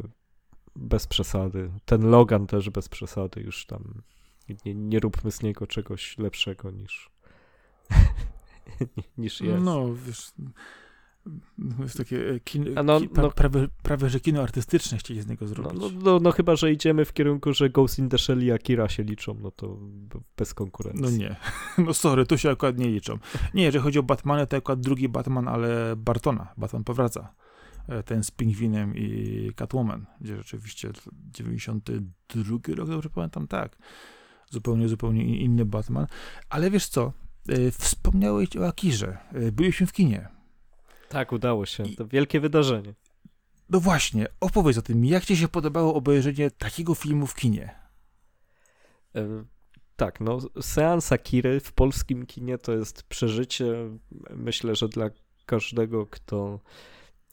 bez 0.75 1.07
przesady. 1.07 1.71
Ten 1.85 2.09
Logan 2.09 2.47
też 2.47 2.69
bez 2.69 2.89
przesady, 2.89 3.41
już 3.41 3.65
tam 3.65 4.01
nie, 4.65 4.75
nie 4.75 4.99
róbmy 4.99 5.31
z 5.31 5.41
niego 5.41 5.67
czegoś 5.67 6.17
lepszego 6.17 6.71
niż, 6.71 7.09
niż 9.17 9.41
jest. 9.41 9.63
No, 9.63 9.93
wiesz, 9.93 10.31
jest 11.79 11.97
takie 11.97 12.29
e, 12.29 12.39
kino, 12.39 12.83
no, 12.83 12.99
no, 13.15 13.31
prawie, 13.31 13.67
prawie, 13.83 14.09
że 14.09 14.19
kino 14.19 14.41
artystyczne 14.41 14.97
chcieli 14.97 15.21
z 15.21 15.27
niego 15.27 15.45
no, 15.45 15.49
zrobić. 15.49 15.81
No, 15.81 15.89
no, 16.03 16.19
no, 16.19 16.31
chyba, 16.31 16.55
że 16.55 16.71
idziemy 16.71 17.05
w 17.05 17.13
kierunku, 17.13 17.53
że 17.53 17.69
Ghost 17.69 17.99
in 17.99 18.09
the 18.09 18.17
Shell 18.17 18.43
i 18.43 18.51
Akira 18.51 18.89
się 18.89 19.03
liczą, 19.03 19.37
no 19.41 19.51
to 19.51 19.77
bez 20.37 20.53
konkurencji. 20.53 21.01
No 21.01 21.09
nie. 21.09 21.35
No 21.85 21.93
sorry, 21.93 22.25
tu 22.25 22.37
się 22.37 22.49
akurat 22.49 22.77
nie 22.77 22.87
liczą. 22.87 23.17
Nie, 23.53 23.63
jeżeli 23.63 23.83
chodzi 23.83 23.99
o 23.99 24.03
Batmana, 24.03 24.45
to 24.45 24.57
akurat 24.57 24.79
drugi 24.79 25.09
Batman, 25.09 25.47
ale 25.47 25.95
Bartona. 25.95 26.53
Batman 26.57 26.83
powraca. 26.83 27.33
E, 27.87 28.03
ten 28.03 28.23
z 28.23 28.31
Pingwinem 28.31 28.95
i 28.95 29.51
Catwoman, 29.55 30.05
gdzie 30.21 30.37
rzeczywiście 30.37 30.89
92 31.11 32.75
rok, 32.75 32.89
dobrze 32.89 33.09
pamiętam, 33.09 33.47
tak. 33.47 33.77
Zupełnie, 34.49 34.87
zupełnie 34.87 35.39
inny 35.39 35.65
Batman. 35.65 36.07
Ale 36.49 36.71
wiesz 36.71 36.87
co? 36.87 37.13
E, 37.49 37.71
wspomniałeś 37.71 38.57
o 38.57 38.67
Akirze. 38.67 39.17
Byliśmy 39.51 39.87
w 39.87 39.93
kinie 39.93 40.36
tak, 41.09 41.31
udało 41.31 41.65
się. 41.65 41.83
To 41.83 42.07
wielkie 42.07 42.39
wydarzenie. 42.39 42.93
No 43.69 43.79
właśnie, 43.79 44.27
opowiedz 44.39 44.77
o 44.77 44.81
tym. 44.81 45.05
Jak 45.05 45.25
ci 45.25 45.37
się 45.37 45.47
podobało 45.47 45.93
obejrzenie 45.93 46.51
takiego 46.51 46.95
filmu 46.95 47.27
w 47.27 47.35
kinie? 47.35 47.75
E, 49.15 49.43
tak, 49.95 50.21
no 50.21 50.39
seans 50.61 51.11
Akiry 51.11 51.59
w 51.59 51.73
polskim 51.73 52.25
kinie 52.25 52.57
to 52.57 52.73
jest 52.73 53.03
przeżycie, 53.03 53.89
myślę, 54.29 54.75
że 54.75 54.89
dla 54.89 55.09
każdego, 55.45 56.05
kto 56.05 56.59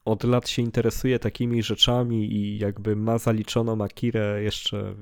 od 0.04 0.24
lat 0.24 0.48
się 0.48 0.62
interesuje 0.62 1.18
takimi 1.18 1.62
rzeczami 1.62 2.32
i 2.32 2.58
jakby 2.58 2.96
ma 2.96 3.18
zaliczoną 3.18 3.84
Akirę 3.84 4.42
jeszcze 4.42 4.94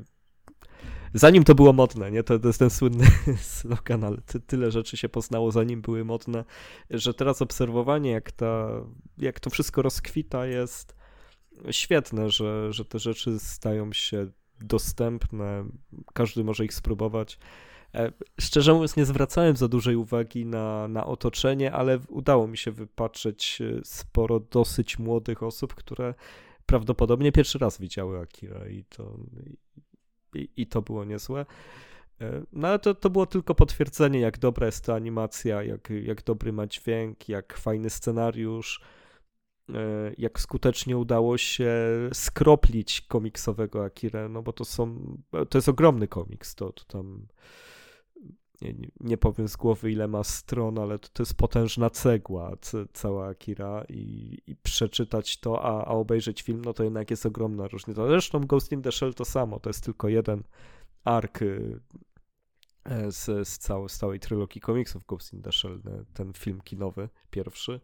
zanim 1.15 1.45
to 1.45 1.55
było 1.55 1.73
modne, 1.73 2.11
nie? 2.11 2.23
To, 2.23 2.39
to 2.39 2.47
jest 2.47 2.59
ten 2.59 2.71
słynny 2.71 3.07
slogan, 3.59 4.05
ale 4.05 4.17
ty, 4.17 4.41
tyle 4.41 4.71
rzeczy 4.71 4.97
się 4.97 5.09
poznało, 5.09 5.51
zanim 5.53 5.83
były 5.83 6.05
modne, 6.05 6.45
że 6.91 7.15
teraz 7.15 7.43
obserwowanie, 7.43 8.11
jak, 8.11 8.33
ta, 8.33 8.69
jak 9.19 9.41
to 9.41 9.51
wszystko 9.51 9.83
rozkwita, 9.83 10.47
jest 10.47 10.97
świetne, 11.71 12.31
że, 12.31 12.73
że 12.73 12.85
te 12.85 12.99
rzeczy 12.99 13.39
stają 13.39 13.93
się 13.93 14.27
dostępne, 14.61 15.65
każdy 16.15 16.45
może 16.45 16.65
ich 16.65 16.75
spróbować. 16.75 17.39
E, 17.95 18.13
szczerze 18.41 18.73
mówiąc, 18.73 18.97
nie 18.97 19.05
zwracałem 19.05 19.57
za 19.57 19.69
dużej 19.69 19.97
uwagi 19.97 20.47
na, 20.47 20.89
na 20.89 21.07
otoczenie, 21.07 21.73
ale 21.73 21.99
udało 22.09 22.47
mi 22.47 22.57
się 22.57 22.71
wypatrzeć 22.71 23.59
e, 23.61 23.81
sporo 23.85 24.41
dosyć 24.41 24.99
młodych 24.99 25.43
osób, 25.43 25.75
które 25.75 26.15
prawdopodobnie 26.67 27.33
pierwszy 27.33 27.59
raz 27.59 27.79
widziały 27.79 28.21
Akira 28.21 28.69
i 28.69 28.85
to 28.85 29.17
i, 30.35 30.67
to 30.67 30.83
było 30.83 31.05
niezłe. 31.05 31.47
E, 32.21 32.43
no 32.53 32.69
ale 32.69 32.79
to, 32.79 32.95
to 32.95 33.11
było 33.11 33.27
tylko 33.27 33.55
potwierdzenie, 33.55 34.21
jak 34.21 34.39
dobra 34.39 34.67
jest 34.67 34.85
ta 34.85 34.95
animacja, 34.95 35.63
jak, 35.63 35.91
jak 36.03 36.23
dobry 36.23 36.53
ma 36.53 36.67
dźwięk, 36.67 37.29
jak 37.29 37.57
fajny 37.57 37.91
scenariusz, 37.91 38.81
e, 39.69 39.75
jak 40.19 40.41
skutecznie 40.41 40.99
udało 40.99 41.39
się 41.39 41.73
skroplić 42.13 43.01
komiksowego 43.01 43.85
Akira, 43.85 44.29
no 44.29 44.43
bo 44.43 44.53
to 44.53 44.65
są, 44.65 45.17
to 45.51 45.59
jest 45.59 45.69
ogromny 45.69 46.09
komiks, 46.09 46.55
to, 46.55 46.73
to 46.73 46.85
tam 46.85 47.27
nie, 48.63 48.75
nie, 49.01 49.19
powiem 49.19 49.49
z 49.49 49.57
głowy 49.57 49.93
ile 49.93 50.09
ma 50.09 50.25
stron, 50.25 50.79
ale 50.79 50.99
to, 50.99 51.09
to 51.13 51.23
jest 51.23 51.35
potężna 51.35 51.91
cegła 51.91 52.53
cała 52.93 53.29
Akira 53.29 53.85
i, 53.89 54.39
i 54.47 54.57
przeczytać 54.57 55.41
to, 55.41 55.63
a, 55.63 55.85
a 55.85 55.91
obejrzeć 55.91 56.43
film, 56.43 56.63
no 56.65 56.73
to 56.73 56.85
jednak 56.85 57.11
jest 57.11 57.27
ogromna 57.27 57.69
różnica. 57.69 58.07
Zresztą 58.07 58.41
Ghost 58.41 58.73
in 58.73 58.83
the 58.83 58.93
Shell 58.93 59.15
to 59.15 59.25
samo, 59.25 59.61
to 59.61 59.71
jest 59.71 59.85
tylko 59.85 60.09
jeden 60.09 60.43
ark 61.05 61.43
y, 61.43 61.81
e, 62.85 63.13
z, 63.13 63.49
z, 63.49 63.59
całej, 63.59 63.89
z 63.89 63.99
trylogii 64.21 64.61
komiksów 64.61 65.07
Ghost 65.07 65.33
in 65.33 65.43
the 65.43 65.53
Shell, 65.53 65.83
ten 66.15 66.33
film 66.33 66.61
kinowy, 66.61 67.09
pierwszy. 67.31 67.81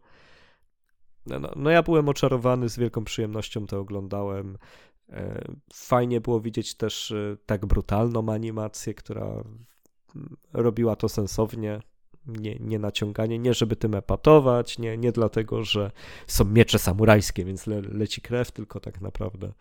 No, 1.26 1.39
no, 1.39 1.53
no 1.57 1.70
ja 1.70 1.83
byłem 1.83 2.09
oczarowany, 2.09 2.68
z 2.68 2.79
wielką 2.79 3.05
przyjemnością 3.05 3.66
to 3.66 3.81
oglądałem. 3.81 4.59
E, 5.09 5.45
fajnie 5.72 6.20
było 6.20 6.41
widzieć 6.41 6.74
też 6.74 7.14
tak 7.47 7.66
brutalną 7.66 8.33
animację, 8.33 8.95
która 8.95 9.45
robiła 10.53 10.97
to 10.97 11.09
sensownie, 11.09 11.81
nie, 12.27 12.57
nie 12.61 12.79
naciąganie, 12.79 13.39
nie 13.39 13.55
żeby 13.55 13.77
tym 13.77 13.95
epatować, 13.95 14.79
nie, 14.79 14.97
nie 14.97 15.12
dlatego, 15.12 15.64
że 15.64 15.91
są 16.27 16.45
miecze 16.45 16.79
samurajskie, 16.79 17.45
więc 17.45 17.66
le, 17.66 17.81
leci 17.81 18.21
krew, 18.21 18.53
tylko 18.53 18.81
tak 18.81 19.01
naprawdę 19.01 19.53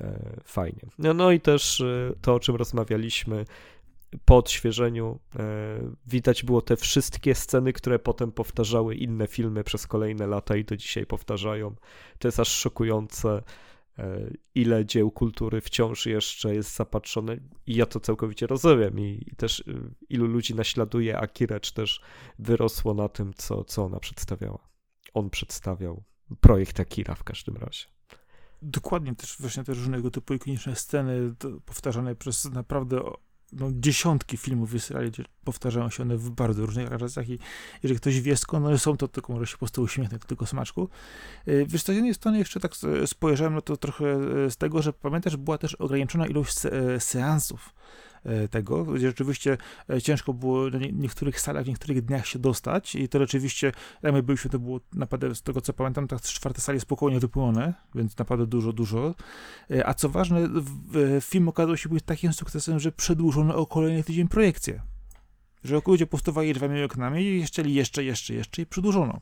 e, 0.00 0.36
fajnie. 0.44 0.82
No, 0.98 1.14
no 1.14 1.32
i 1.32 1.40
też 1.40 1.80
e, 1.80 2.12
to, 2.20 2.34
o 2.34 2.40
czym 2.40 2.56
rozmawialiśmy, 2.56 3.44
po 4.24 4.36
odświeżeniu 4.36 5.18
e, 5.36 5.44
widać 6.06 6.44
było 6.44 6.62
te 6.62 6.76
wszystkie 6.76 7.34
sceny, 7.34 7.72
które 7.72 7.98
potem 7.98 8.32
powtarzały 8.32 8.94
inne 8.94 9.26
filmy 9.26 9.64
przez 9.64 9.86
kolejne 9.86 10.26
lata 10.26 10.56
i 10.56 10.64
do 10.64 10.76
dzisiaj 10.76 11.06
powtarzają. 11.06 11.74
To 12.18 12.28
jest 12.28 12.40
aż 12.40 12.48
szokujące. 12.48 13.42
E, 13.98 14.30
ile 14.54 14.86
dzieł 14.86 15.10
kultury 15.10 15.60
wciąż 15.60 16.06
jeszcze 16.06 16.54
jest 16.54 16.76
zapatrzone 16.76 17.36
i 17.66 17.74
ja 17.74 17.86
to 17.86 18.00
całkowicie 18.00 18.46
rozumiem 18.46 19.00
i, 19.00 19.32
też 19.36 19.60
y, 19.60 19.94
ilu 20.08 20.26
ludzi 20.26 20.54
naśladuje 20.54 21.18
Akirę, 21.18 21.60
czy 21.60 21.74
też 21.74 22.00
wyrosło 22.38 22.94
na 22.94 23.08
tym, 23.08 23.34
co, 23.34 23.64
co 23.64 23.84
ona 23.84 24.00
przedstawiała. 24.00 24.68
On 25.14 25.30
przedstawiał 25.30 26.04
projekt 26.40 26.80
Akira 26.80 27.14
w 27.14 27.24
każdym 27.24 27.56
razie. 27.56 27.86
Dokładnie, 28.62 29.14
też 29.14 29.36
właśnie 29.40 29.64
te 29.64 29.74
różnego 29.74 30.10
typu 30.10 30.34
ikoniczne 30.34 30.76
sceny 30.76 31.34
powtarzane 31.64 32.16
przez 32.16 32.44
naprawdę 32.44 33.00
no, 33.52 33.68
dziesiątki 33.72 34.36
filmów 34.36 34.70
w 34.70 34.74
Izraeli, 34.74 35.10
gdzie 35.10 35.24
powtarzają 35.44 35.90
się 35.90 36.02
one 36.02 36.16
w 36.16 36.30
bardzo 36.30 36.66
różnych 36.66 36.88
relacjach 36.88 37.28
i 37.28 37.38
jeżeli 37.82 38.00
ktoś 38.00 38.20
wie 38.20 38.36
skąd 38.36 38.66
one 38.66 38.78
są, 38.78 38.96
to 38.96 39.08
tylko 39.08 39.32
może 39.32 39.46
się 39.46 39.52
po 39.52 39.58
prostu 39.58 39.82
uśmiechnąć 39.82 40.22
do 40.22 40.28
tego 40.28 40.46
smaczku. 40.46 40.88
Y, 41.48 41.66
wiesz, 41.68 41.82
z 41.82 41.88
jednej 41.88 42.14
strony 42.14 42.38
jeszcze 42.38 42.60
tak 42.60 42.72
spojrzałem 43.06 43.54
na 43.54 43.60
to 43.60 43.76
trochę 43.76 44.04
y, 44.46 44.50
z 44.50 44.56
tego, 44.56 44.82
że 44.82 44.92
pamiętasz, 44.92 45.36
była 45.36 45.58
też 45.58 45.74
ograniczona 45.74 46.26
ilość 46.26 46.58
se 46.58 47.00
seansów 47.00 47.74
tego, 48.50 48.84
gdzie 48.84 49.06
rzeczywiście 49.06 49.58
e, 49.90 50.02
ciężko 50.02 50.32
było 50.32 50.70
na 50.70 50.78
niektórych 50.78 51.40
salach, 51.40 51.64
w 51.64 51.68
niektórych 51.68 52.04
dniach 52.04 52.26
się 52.26 52.38
dostać 52.38 52.94
i 52.94 53.08
to 53.08 53.18
rzeczywiście, 53.18 53.72
jak 54.02 54.12
my 54.12 54.22
byliśmy, 54.22 54.50
to 54.50 54.58
było 54.58 54.80
naprawdę, 54.92 55.34
z 55.34 55.42
tego 55.42 55.60
co 55.60 55.72
pamiętam, 55.72 56.08
tak 56.08 56.20
czwarte 56.20 56.60
sali 56.60 56.80
spokojnie 56.80 57.20
wypełnione, 57.20 57.74
więc 57.94 58.18
naprawdę 58.18 58.46
dużo, 58.46 58.72
dużo. 58.72 59.14
E, 59.70 59.86
a 59.86 59.94
co 59.94 60.08
ważne, 60.08 60.48
film 61.20 61.48
okazał 61.48 61.76
się 61.76 61.88
być 61.88 62.04
takim 62.04 62.32
sukcesem, 62.32 62.80
że 62.80 62.92
przedłużono 62.92 63.56
o 63.56 63.66
kolejny 63.66 64.04
tydzień 64.04 64.28
projekcję. 64.28 64.82
Że 65.64 65.80
ludzie 65.86 66.06
powstawali 66.06 66.54
dwoma 66.54 66.84
oknami 66.84 67.22
i 67.22 67.40
jeszcze, 67.40 67.62
jeszcze, 67.62 68.04
jeszcze, 68.04 68.34
jeszcze 68.34 68.62
i 68.62 68.66
przedłużono. 68.66 69.20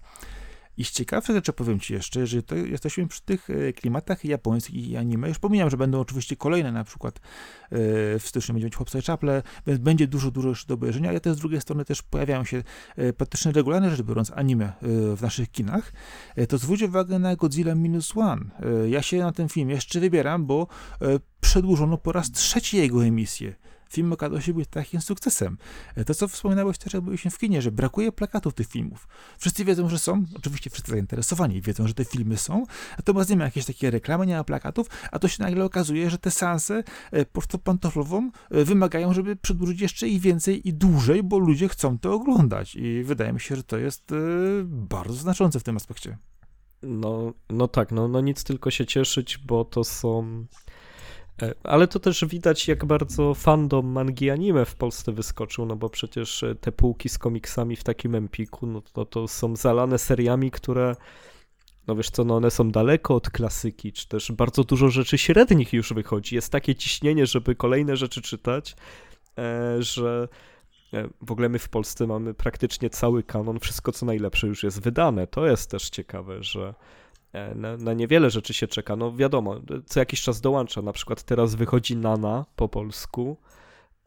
I 0.77 0.85
z 0.85 0.91
ciekawszych 0.91 1.37
rzeczy 1.37 1.53
powiem 1.53 1.81
Ci 1.81 1.93
jeszcze, 1.93 2.27
że 2.27 2.43
to 2.43 2.55
jesteśmy 2.57 3.09
przy 3.09 3.23
tych 3.23 3.51
e, 3.51 3.73
klimatach 3.73 4.25
japońskich 4.25 4.89
i 4.89 4.97
anime. 4.97 5.29
Już 5.29 5.39
pomijam, 5.39 5.71
że 5.71 5.77
będą 5.77 6.01
oczywiście 6.01 6.37
kolejne, 6.37 6.73
na 6.73 6.85
przykład 6.85 7.19
e, 7.19 7.21
w 8.19 8.23
styczniu 8.25 8.55
będzie 8.55 8.67
mieć 8.67 8.95
i 8.99 9.03
Chaple, 9.03 9.43
więc 9.67 9.81
będzie 9.81 10.07
dużo, 10.07 10.31
dużo 10.31 10.49
jeszcze 10.49 10.67
do 10.67 10.75
obejrzenia, 10.75 11.11
ale 11.11 11.21
też 11.21 11.37
z 11.37 11.39
drugiej 11.39 11.61
strony 11.61 11.85
też 11.85 12.03
pojawiają 12.03 12.45
się 12.45 12.63
e, 12.97 13.13
praktycznie 13.13 13.53
regularne 13.53 13.91
rzecz 13.91 14.03
biorąc 14.03 14.31
anime 14.31 14.73
w 15.17 15.23
naszych 15.23 15.51
kinach. 15.51 15.93
To 16.49 16.59
zwróć 16.59 16.83
uwagę 16.83 17.19
na 17.19 17.37
Godzilla 17.37 17.75
Minus 17.75 18.17
One. 18.17 18.45
Ja 18.89 19.03
się 19.03 19.19
na 19.19 19.33
ten 19.33 19.49
film 19.49 19.71
jeszcze 19.71 20.01
wybieram, 20.01 20.47
bo 20.47 20.67
przedłużono 21.41 21.99
po 21.99 22.13
raz 22.13 22.31
trzeci 22.31 22.77
jego 22.77 23.05
emisję 23.05 23.55
film 23.93 24.13
okazał 24.13 24.41
się 24.41 24.55
być 24.55 24.69
takim 24.69 25.01
sukcesem. 25.01 25.59
E, 25.95 26.05
to, 26.05 26.15
co 26.15 26.29
wspominałeś 26.29 26.79
też, 26.79 26.93
jak 26.95 27.03
byliśmy 27.03 27.31
w 27.31 27.39
kinie, 27.39 27.63
że 27.63 27.73
brakuje 27.73 28.13
plakatów 28.13 28.55
tych 28.55 28.69
filmów. 28.69 29.09
Wszyscy 29.39 29.65
wiedzą, 29.65 29.89
że 29.89 29.99
są, 29.99 30.25
oczywiście 30.37 30.71
wszyscy 30.71 30.91
zainteresowani 30.91 31.61
wiedzą, 31.61 31.89
że 31.89 31.95
te 31.95 32.05
filmy 32.05 32.37
są, 32.37 32.67
natomiast 32.99 33.31
nie 33.31 33.37
ma 33.37 33.45
jakieś 33.45 33.65
takie 33.65 33.91
reklamy, 33.91 34.27
nie 34.27 34.37
ma 34.37 34.45
plakatów, 34.45 34.87
a 35.13 35.19
to 35.19 35.29
się 35.29 35.43
nagle 35.43 35.65
okazuje, 35.65 36.11
że 36.11 36.19
te 36.19 36.31
seanse 36.31 36.85
e, 37.13 37.25
pantoflową 37.65 38.31
e, 38.51 38.65
wymagają, 38.65 39.15
żeby 39.15 39.37
przedłużyć 39.37 39.81
jeszcze 39.81 40.09
i 40.09 40.21
więcej 40.21 40.69
i 40.69 40.75
dłużej, 40.75 41.23
bo 41.23 41.39
ludzie 41.39 41.69
chcą 41.69 41.99
to 41.99 42.15
oglądać 42.15 42.77
i 42.77 43.03
wydaje 43.05 43.33
mi 43.33 43.41
się, 43.41 43.57
że 43.57 43.65
to 43.65 43.79
jest 43.79 44.13
bardzo 44.65 45.15
znaczące 45.15 45.61
w 45.61 45.63
tym 45.63 45.77
aspekcie. 45.77 46.19
No, 46.83 47.33
no 47.51 47.69
tak, 47.69 47.93
no, 47.93 48.09
no 48.09 48.21
nic 48.21 48.45
tylko 48.45 48.71
się 48.71 48.87
cieszyć, 48.87 49.39
bo 49.39 49.65
to 49.65 49.85
są 49.85 50.47
ale 51.65 51.89
to 51.89 52.01
też 52.01 52.25
widać, 52.25 52.69
jak 52.69 52.85
bardzo 52.85 53.35
fandom 53.35 53.87
mangi 53.87 54.31
anime 54.31 54.65
w 54.65 54.75
Polsce 54.75 55.13
wyskoczył, 55.13 55.67
no 55.67 55.77
bo 55.77 55.91
przecież 55.91 56.43
e, 56.43 56.55
te 56.55 56.73
półki 56.73 57.09
z 57.09 57.19
komiksami 57.19 57.77
w 57.77 57.85
takim 57.85 58.15
empiku, 58.15 58.67
no 58.67 58.81
to, 58.81 59.05
to 59.05 59.29
są 59.29 59.57
zalane 59.57 59.99
seriami, 59.99 60.51
które, 60.51 60.97
no 61.87 61.97
wiesz 61.97 62.11
co, 62.11 62.25
no 62.25 62.37
one 62.37 62.51
są 62.51 62.71
daleko 62.71 63.15
od 63.15 63.31
klasyki, 63.31 63.93
czy 63.93 64.09
też 64.09 64.33
bardzo 64.33 64.65
dużo 64.65 64.89
rzeczy 64.89 65.19
średnich 65.19 65.73
już 65.73 65.93
wychodzi. 65.93 66.35
Jest 66.35 66.53
takie 66.53 66.75
ciśnienie, 66.75 67.27
żeby 67.27 67.55
kolejne 67.55 67.97
rzeczy 67.97 68.23
czytać, 68.23 68.77
e, 69.39 69.83
że 69.83 70.29
w 71.23 71.33
ogóle 71.33 71.49
my 71.49 71.59
w 71.59 71.69
Polsce 71.69 72.07
mamy 72.07 72.35
praktycznie 72.35 72.91
cały 72.91 73.23
kanon, 73.23 73.61
wszystko 73.61 73.93
co 73.93 74.07
najlepsze 74.07 74.47
już 74.47 74.63
jest 74.63 74.83
wydane. 74.83 75.27
To 75.27 75.47
jest 75.47 75.71
też 75.71 75.91
ciekawe, 75.91 76.43
że 76.43 76.75
E, 76.75 76.75
na, 77.55 77.77
na, 77.77 77.93
niewiele 77.93 78.31
rzeczy 78.31 78.55
się 78.55 78.67
czeka. 78.67 78.97
No 78.97 79.17
wiadomo, 79.17 79.61
co 79.87 80.01
jakiś 80.01 80.23
czas 80.23 80.41
dołącza. 80.41 80.83
Na 80.83 80.93
przykład 80.93 81.23
teraz 81.23 81.55
wychodzi 81.55 81.97
Nana 81.97 82.45
po 82.57 82.69
polsku, 82.69 83.37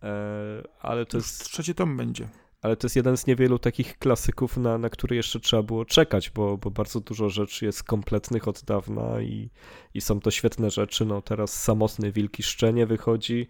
e, 0.04 0.64
ale 0.80 1.06
to 1.06 1.18
jest. 1.18 1.44
Trzeci 1.44 1.76
tom 1.76 1.98
będzie. 1.98 2.28
Ale 2.62 2.76
to 2.76 2.86
jest 2.86 2.96
jeden 2.96 3.18
z 3.18 3.28
niewielu 3.28 3.60
takich 3.60 3.98
klasyków, 3.98 4.58
na, 4.58 4.78
na 4.78 4.90
który 4.90 5.16
jeszcze 5.16 5.40
trzeba 5.40 5.64
było 5.64 5.86
czekać, 5.86 6.30
bo, 6.30 6.58
bo 6.58 6.72
bardzo 6.72 7.00
dużo 7.00 7.30
rzeczy 7.30 7.66
jest 7.66 7.84
kompletnych 7.84 8.48
od 8.48 8.64
dawna 8.64 9.22
i, 9.22 9.50
i 9.94 10.02
są 10.02 10.20
to 10.20 10.32
świetne 10.32 10.72
rzeczy. 10.72 11.06
No 11.06 11.22
teraz 11.22 11.64
Samotny 11.64 12.12
Wilki 12.12 12.44
Szczenie 12.44 12.86
wychodzi. 12.86 13.48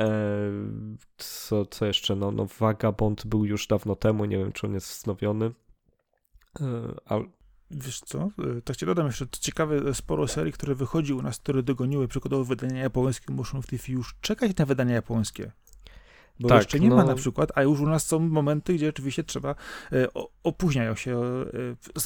E, 0.00 0.08
co, 1.16 1.66
co 1.66 1.86
jeszcze? 1.86 2.16
No, 2.16 2.30
no 2.30 2.46
Vagabond 2.58 3.26
był 3.26 3.44
już 3.44 3.66
dawno 3.66 3.96
temu, 3.96 4.24
nie 4.24 4.38
wiem 4.38 4.52
czy 4.52 4.66
on 4.66 4.74
jest 4.74 4.88
wznowiony. 4.88 5.50
Wiesz 7.70 8.00
co, 8.00 8.18
e, 8.58 8.62
tak 8.64 8.76
ci 8.76 8.86
dodam 8.86 9.06
jeszcze, 9.06 9.26
ciekawe, 9.40 9.94
sporo 9.94 10.28
serii, 10.28 10.52
które 10.52 10.74
wychodzi 10.74 11.12
u 11.12 11.22
nas, 11.22 11.38
które 11.38 11.62
dogoniły 11.62 12.08
przykładowo 12.08 12.44
wydania 12.44 12.80
japońskie, 12.82 13.32
muszą 13.32 13.62
w 13.62 13.66
tej 13.66 13.78
chwili 13.78 13.98
już 13.98 14.14
czekać 14.20 14.56
na 14.56 14.66
wydania 14.66 14.94
japońskie. 14.94 15.52
Bo 16.40 16.48
tak, 16.48 16.58
jeszcze 16.58 16.80
nie 16.80 16.88
no... 16.88 16.96
ma 16.96 17.04
na 17.04 17.14
przykład, 17.14 17.52
a 17.54 17.62
już 17.62 17.80
u 17.80 17.86
nas 17.86 18.06
są 18.06 18.18
momenty, 18.18 18.74
gdzie 18.74 18.88
oczywiście 18.88 19.24
trzeba, 19.24 19.54
e, 19.92 20.06
opóźniają 20.44 20.94
się 20.94 21.20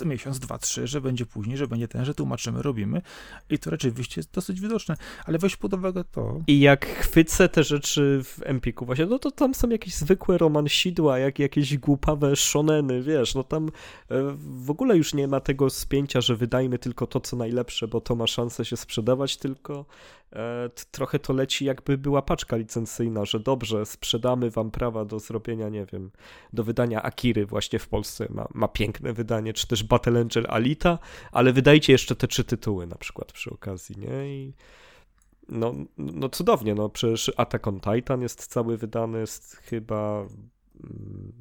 e, 0.03 0.07
miesiąc, 0.07 0.39
dwa, 0.39 0.59
trzy, 0.59 0.87
że 0.87 1.01
będzie 1.01 1.27
później, 1.27 1.57
że 1.57 1.67
będzie 1.67 1.89
ten, 1.89 2.05
że 2.05 2.15
tłumaczymy, 2.15 2.63
robimy. 2.63 3.03
I 3.51 3.59
to 3.59 3.71
rzeczywiście 3.71 4.19
jest 4.19 4.33
dosyć 4.33 4.61
widoczne, 4.61 4.97
ale 5.25 5.39
weź 5.39 5.57
pod 5.57 5.75
uwagę 5.75 6.05
to. 6.05 6.41
I 6.47 6.61
jak 6.61 6.87
chwycę 6.87 7.49
te 7.49 7.65
rzeczy 7.65 8.21
w 8.25 8.41
Empiku 8.45 8.87
właśnie, 8.87 9.07
no 9.07 9.19
to 9.19 9.31
tam 9.31 9.55
są 9.55 9.69
jakieś 9.69 9.95
zwykłe 9.95 10.39
romansidła, 10.39 11.19
jak 11.19 11.39
jakieś 11.39 11.79
głupawe 11.79 12.37
shoneny, 12.37 13.03
wiesz, 13.03 13.35
no 13.35 13.45
tam 13.45 13.69
e, 13.69 13.71
w 14.39 14.71
ogóle 14.71 14.97
już 14.97 15.15
nie 15.15 15.29
ma 15.29 15.41
tego 15.41 15.71
spięcia, 15.71 16.21
że 16.21 16.37
wydajmy 16.37 16.79
tylko 16.79 17.07
to, 17.07 17.21
co 17.21 17.37
najlepsze, 17.37 17.89
bo 17.89 18.01
to 18.01 18.15
ma 18.15 18.27
szansę 18.27 18.65
się 18.65 18.77
sprzedawać, 18.77 19.37
tylko 19.37 19.87
trochę 20.91 21.19
to 21.19 21.33
leci 21.33 21.65
jakby 21.65 21.99
była 21.99 22.23
paczka 22.23 22.57
licencyjna, 22.57 23.25
że 23.25 23.41
dobrze, 23.41 23.87
sprzedamy 23.87 24.51
wam 24.51 24.71
prawa 24.71 25.05
do 25.05 25.19
zrobienia, 25.19 25.69
nie 25.69 25.87
wiem, 25.93 26.11
do 26.53 26.65
wydania 26.65 27.03
Akiry 27.03 27.47
właśnie 27.47 27.79
w 27.79 27.89
Polsce, 27.89 28.27
ma, 28.31 28.49
ma 28.55 28.69
piękne 28.69 29.13
wydanie, 29.13 29.53
czy 29.53 29.67
też 29.67 29.85
Battle 29.85 30.21
Angel 30.21 30.47
Alita, 30.49 30.99
ale 31.33 31.53
wydajcie 31.53 31.93
jeszcze 31.93 32.17
te 32.17 32.29
trzy 32.29 32.45
tytuły 32.45 32.87
na 32.87 32.97
przykład 32.97 33.33
przy 33.33 33.51
okazji, 33.51 33.97
nie? 33.99 34.37
I 34.37 34.53
no, 35.49 35.75
no 35.99 36.29
cudownie, 36.29 36.75
no 36.75 36.89
przecież 36.89 37.33
Attack 37.37 37.67
on 37.67 37.81
Titan 37.81 38.23
jest 38.23 38.47
cały 38.47 38.77
wydany, 38.77 39.21
jest 39.21 39.57
chyba 39.57 40.27
mm, 40.85 41.33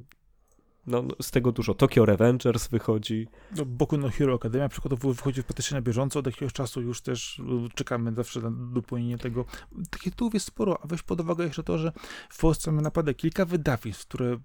no, 0.86 1.02
no, 1.02 1.14
z 1.22 1.30
tego 1.30 1.52
dużo. 1.52 1.74
Tokyo 1.74 2.04
Revengers 2.04 2.68
wychodzi. 2.68 3.28
No, 3.56 3.64
Boku 3.64 3.96
no 3.96 4.10
Hero 4.10 4.34
Academia 4.34 4.68
przykładowo 4.68 5.12
wychodzi 5.12 5.42
praktycznie 5.42 5.74
na 5.74 5.82
bieżąco. 5.82 6.18
Od 6.18 6.26
jakiegoś 6.26 6.52
czasu 6.52 6.82
już 6.82 7.00
też 7.00 7.38
y, 7.38 7.42
czekamy 7.74 8.14
zawsze 8.14 8.40
na 8.40 8.50
dopełnienie 8.50 9.18
tego. 9.18 9.44
Takich 9.90 10.12
tytułów 10.12 10.34
jest 10.34 10.46
sporo, 10.46 10.78
a 10.82 10.86
weź 10.86 11.02
pod 11.02 11.20
uwagę 11.20 11.44
jeszcze 11.44 11.62
to, 11.62 11.78
że 11.78 11.92
w 12.28 12.38
Polsce 12.38 12.70
mamy 12.70 12.82
naprawdę 12.82 13.14
kilka 13.14 13.44
wydawnictw, 13.44 14.06
które 14.06 14.38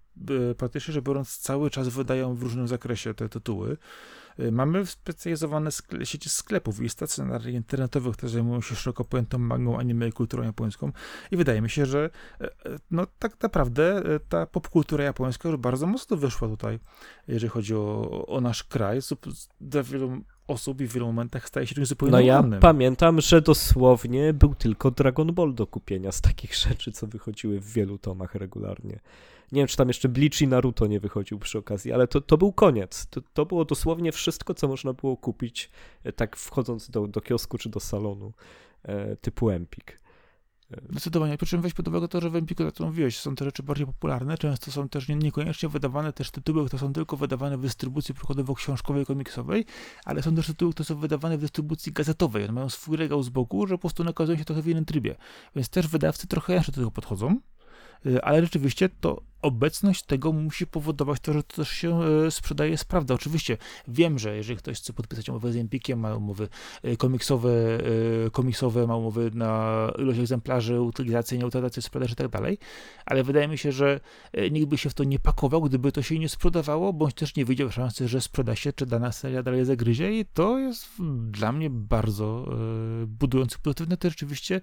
y, 0.52 0.56
praktycznie 0.56 0.94
rzecz 0.94 1.04
biorąc 1.04 1.38
cały 1.38 1.70
czas 1.70 1.88
wydają 1.88 2.36
w 2.36 2.44
różnym 2.44 2.68
zakresie 2.68 3.14
te 3.14 3.30
tytuły. 3.30 3.78
Y, 4.42 4.52
mamy 4.52 4.86
specjalizowane 4.86 5.72
skle 5.72 6.06
sieci 6.06 6.30
sklepów 6.30 6.82
i 6.82 6.90
stacjonarii 6.90 7.56
internetowych, 7.56 8.18
które 8.18 8.30
zajmują 8.30 8.62
się 8.62 8.76
szeroko 8.76 9.06
pojętą 9.06 9.38
mangą, 9.38 9.80
anime 9.80 10.08
i 10.08 10.12
kulturą 10.12 10.44
japońską 10.44 10.92
i 11.32 11.38
wydaje 11.38 11.62
mi 11.62 11.70
się, 11.70 11.86
że 11.86 12.10
e, 12.42 12.46
e, 12.46 12.50
no 12.92 13.08
tak 13.20 13.44
naprawdę 13.44 13.98
e, 14.16 14.20
ta 14.20 14.46
popkultura 14.46 15.04
japońska 15.04 15.50
już 15.50 15.58
bardzo 15.58 15.88
mocno 15.88 16.18
wyszła 16.18 16.48
tutaj, 16.48 16.80
jeżeli 17.28 17.50
chodzi 17.50 17.76
o, 17.76 18.26
o 18.28 18.42
nasz 18.42 18.64
kraj. 18.64 19.00
Dla 19.62 19.84
wielu 19.84 20.22
osób 20.48 20.82
i 20.82 20.88
w 20.88 20.94
wielu 20.94 21.06
momentach 21.06 21.48
staje 21.48 21.68
się 21.68 21.76
czymś 21.76 21.88
zupełnie 21.88 22.12
No 22.12 22.20
ja 22.20 22.44
pamiętam, 22.60 23.22
że 23.22 23.42
dosłownie 23.42 24.34
był 24.34 24.56
tylko 24.56 24.92
Dragon 24.92 25.34
Ball 25.34 25.54
do 25.54 25.68
kupienia 25.68 26.12
z 26.12 26.22
takich 26.22 26.56
rzeczy, 26.56 26.92
co 26.92 27.08
wychodziły 27.08 27.60
w 27.60 27.74
wielu 27.74 27.98
tomach 27.98 28.36
regularnie. 28.36 29.00
Nie 29.52 29.62
wiem, 29.62 29.68
czy 29.68 29.78
tam 29.78 29.88
jeszcze 29.88 30.10
Bleach 30.10 30.41
i 30.41 30.47
Naruto 30.47 30.88
nie 30.88 31.00
wychodził 31.00 31.39
przy 31.39 31.58
okazji, 31.58 31.93
ale 31.93 32.08
to, 32.08 32.22
to 32.22 32.38
był 32.38 32.54
koniec. 32.54 33.08
To, 33.10 33.22
to 33.34 33.45
było 33.45 33.66
dosłownie 33.66 34.12
wszystko, 34.12 34.54
co 34.54 34.68
można 34.68 34.93
było 34.93 35.18
kupić, 35.18 35.70
e, 36.04 36.14
tak 36.14 36.36
wchodząc 36.36 36.89
do, 36.89 37.08
do 37.08 37.22
kiosku 37.22 37.58
czy 37.58 37.70
do 37.70 37.80
salonu 37.80 38.34
e, 38.84 39.16
typu 39.16 39.50
Empik. 39.50 40.00
E, 40.72 40.82
Zdecydowanie. 40.89 41.38
Przy 41.38 41.45
czym 41.45 41.62
weź 41.62 41.74
pod 41.74 41.88
uwagę 41.88 42.08
to, 42.08 42.22
że 42.22 42.30
w 42.30 42.36
Empiku, 42.36 42.64
jak 42.64 42.74
to 42.74 42.86
mówiłeś, 42.86 43.20
są 43.20 43.36
te 43.36 43.45
rzeczy 43.45 43.64
bardziej 43.64 43.86
popularne, 43.86 44.38
często 44.38 44.72
są 44.72 44.89
też 44.89 45.08
nie, 45.08 45.16
niekoniecznie 45.16 45.70
wydawane 45.70 46.14
też 46.14 46.32
tytuły, 46.32 46.66
które 46.66 46.80
są 46.80 46.93
tylko 46.93 47.18
wydawane 47.18 47.58
w 47.58 47.62
dystrybucji 47.62 48.16
przykładowo 48.16 48.56
książkowej, 48.56 49.06
komiksowej, 49.06 49.66
ale 50.06 50.22
są 50.22 50.36
też 50.36 50.47
tytuły, 50.47 50.72
które 50.72 50.86
są 50.86 50.95
wydawane 50.95 51.38
w 51.38 51.41
dystrybucji 51.41 51.91
gazetowej. 51.91 52.43
One 52.43 52.54
mają 52.54 52.70
swój 52.70 52.97
regał 52.97 53.24
z 53.24 53.30
boku, 53.30 53.68
że 53.68 53.76
po 53.76 53.80
prostu 53.80 54.04
nakazują 54.04 54.38
się 54.38 54.45
trochę 54.45 54.62
w 54.62 54.68
innym 54.68 54.86
trybie. 54.86 55.16
Więc 55.56 55.70
też 55.70 55.88
wydawcy 55.88 56.28
trochę 56.28 56.54
jeszcze 56.54 56.72
do 56.72 56.76
tego 56.76 56.91
podchodzą, 56.91 57.39
ale 58.22 58.41
rzeczywiście 58.41 58.89
to 58.89 59.29
obecność 59.42 60.04
tego 60.04 60.32
musi 60.32 60.68
powodować 60.68 61.20
to, 61.20 61.34
że 61.34 61.44
to 61.44 61.56
też 61.56 61.70
się 61.70 62.02
e, 62.04 62.32
sprzedaje, 62.32 62.72
jest 62.72 62.86
prawda. 62.86 63.14
Oczywiście 63.14 63.58
wiem, 63.88 64.20
że 64.20 64.36
jeżeli 64.36 64.58
ktoś 64.58 64.78
chce 64.78 64.94
podpisać 64.94 65.30
umowę 65.30 65.52
z 65.52 65.56
Empikiem, 65.56 66.00
ma 66.00 66.16
umowy 66.16 66.48
e, 66.84 66.98
komiksowe, 66.98 67.50
e, 68.26 68.30
komiksowe, 68.30 68.88
ma 68.88 68.96
umowy 68.96 69.32
na 69.34 69.92
ilość 69.98 70.20
egzemplarzy, 70.20 70.82
utylizację, 70.82 71.38
nieutylację, 71.38 71.82
sprzedaż 71.82 72.12
i 72.12 72.16
tak 72.16 72.28
dalej, 72.28 72.58
ale 73.06 73.24
wydaje 73.24 73.48
mi 73.48 73.58
się, 73.58 73.72
że 73.72 74.00
nikt 74.52 74.68
by 74.68 74.78
się 74.78 74.90
w 74.90 74.94
to 74.94 75.04
nie 75.04 75.20
pakował, 75.20 75.62
gdyby 75.62 75.92
to 75.92 76.02
się 76.02 76.20
nie 76.20 76.30
sprzedawało, 76.30 76.94
bądź 76.94 77.14
też 77.14 77.36
nie 77.36 77.46
widział 77.46 77.72
szansy, 77.72 78.08
że 78.08 78.22
sprzeda 78.22 78.56
się, 78.56 78.74
czy 78.74 78.86
dana 78.86 79.12
seria 79.12 79.44
dalej 79.44 79.66
zagryzie 79.66 80.20
i 80.20 80.26
to 80.26 80.60
jest 80.60 80.88
dla 81.32 81.52
mnie 81.52 81.70
bardzo 81.70 82.46
budujące, 83.08 83.58
pozytywne. 83.64 83.98
To 83.98 84.10
rzeczywiście, 84.10 84.62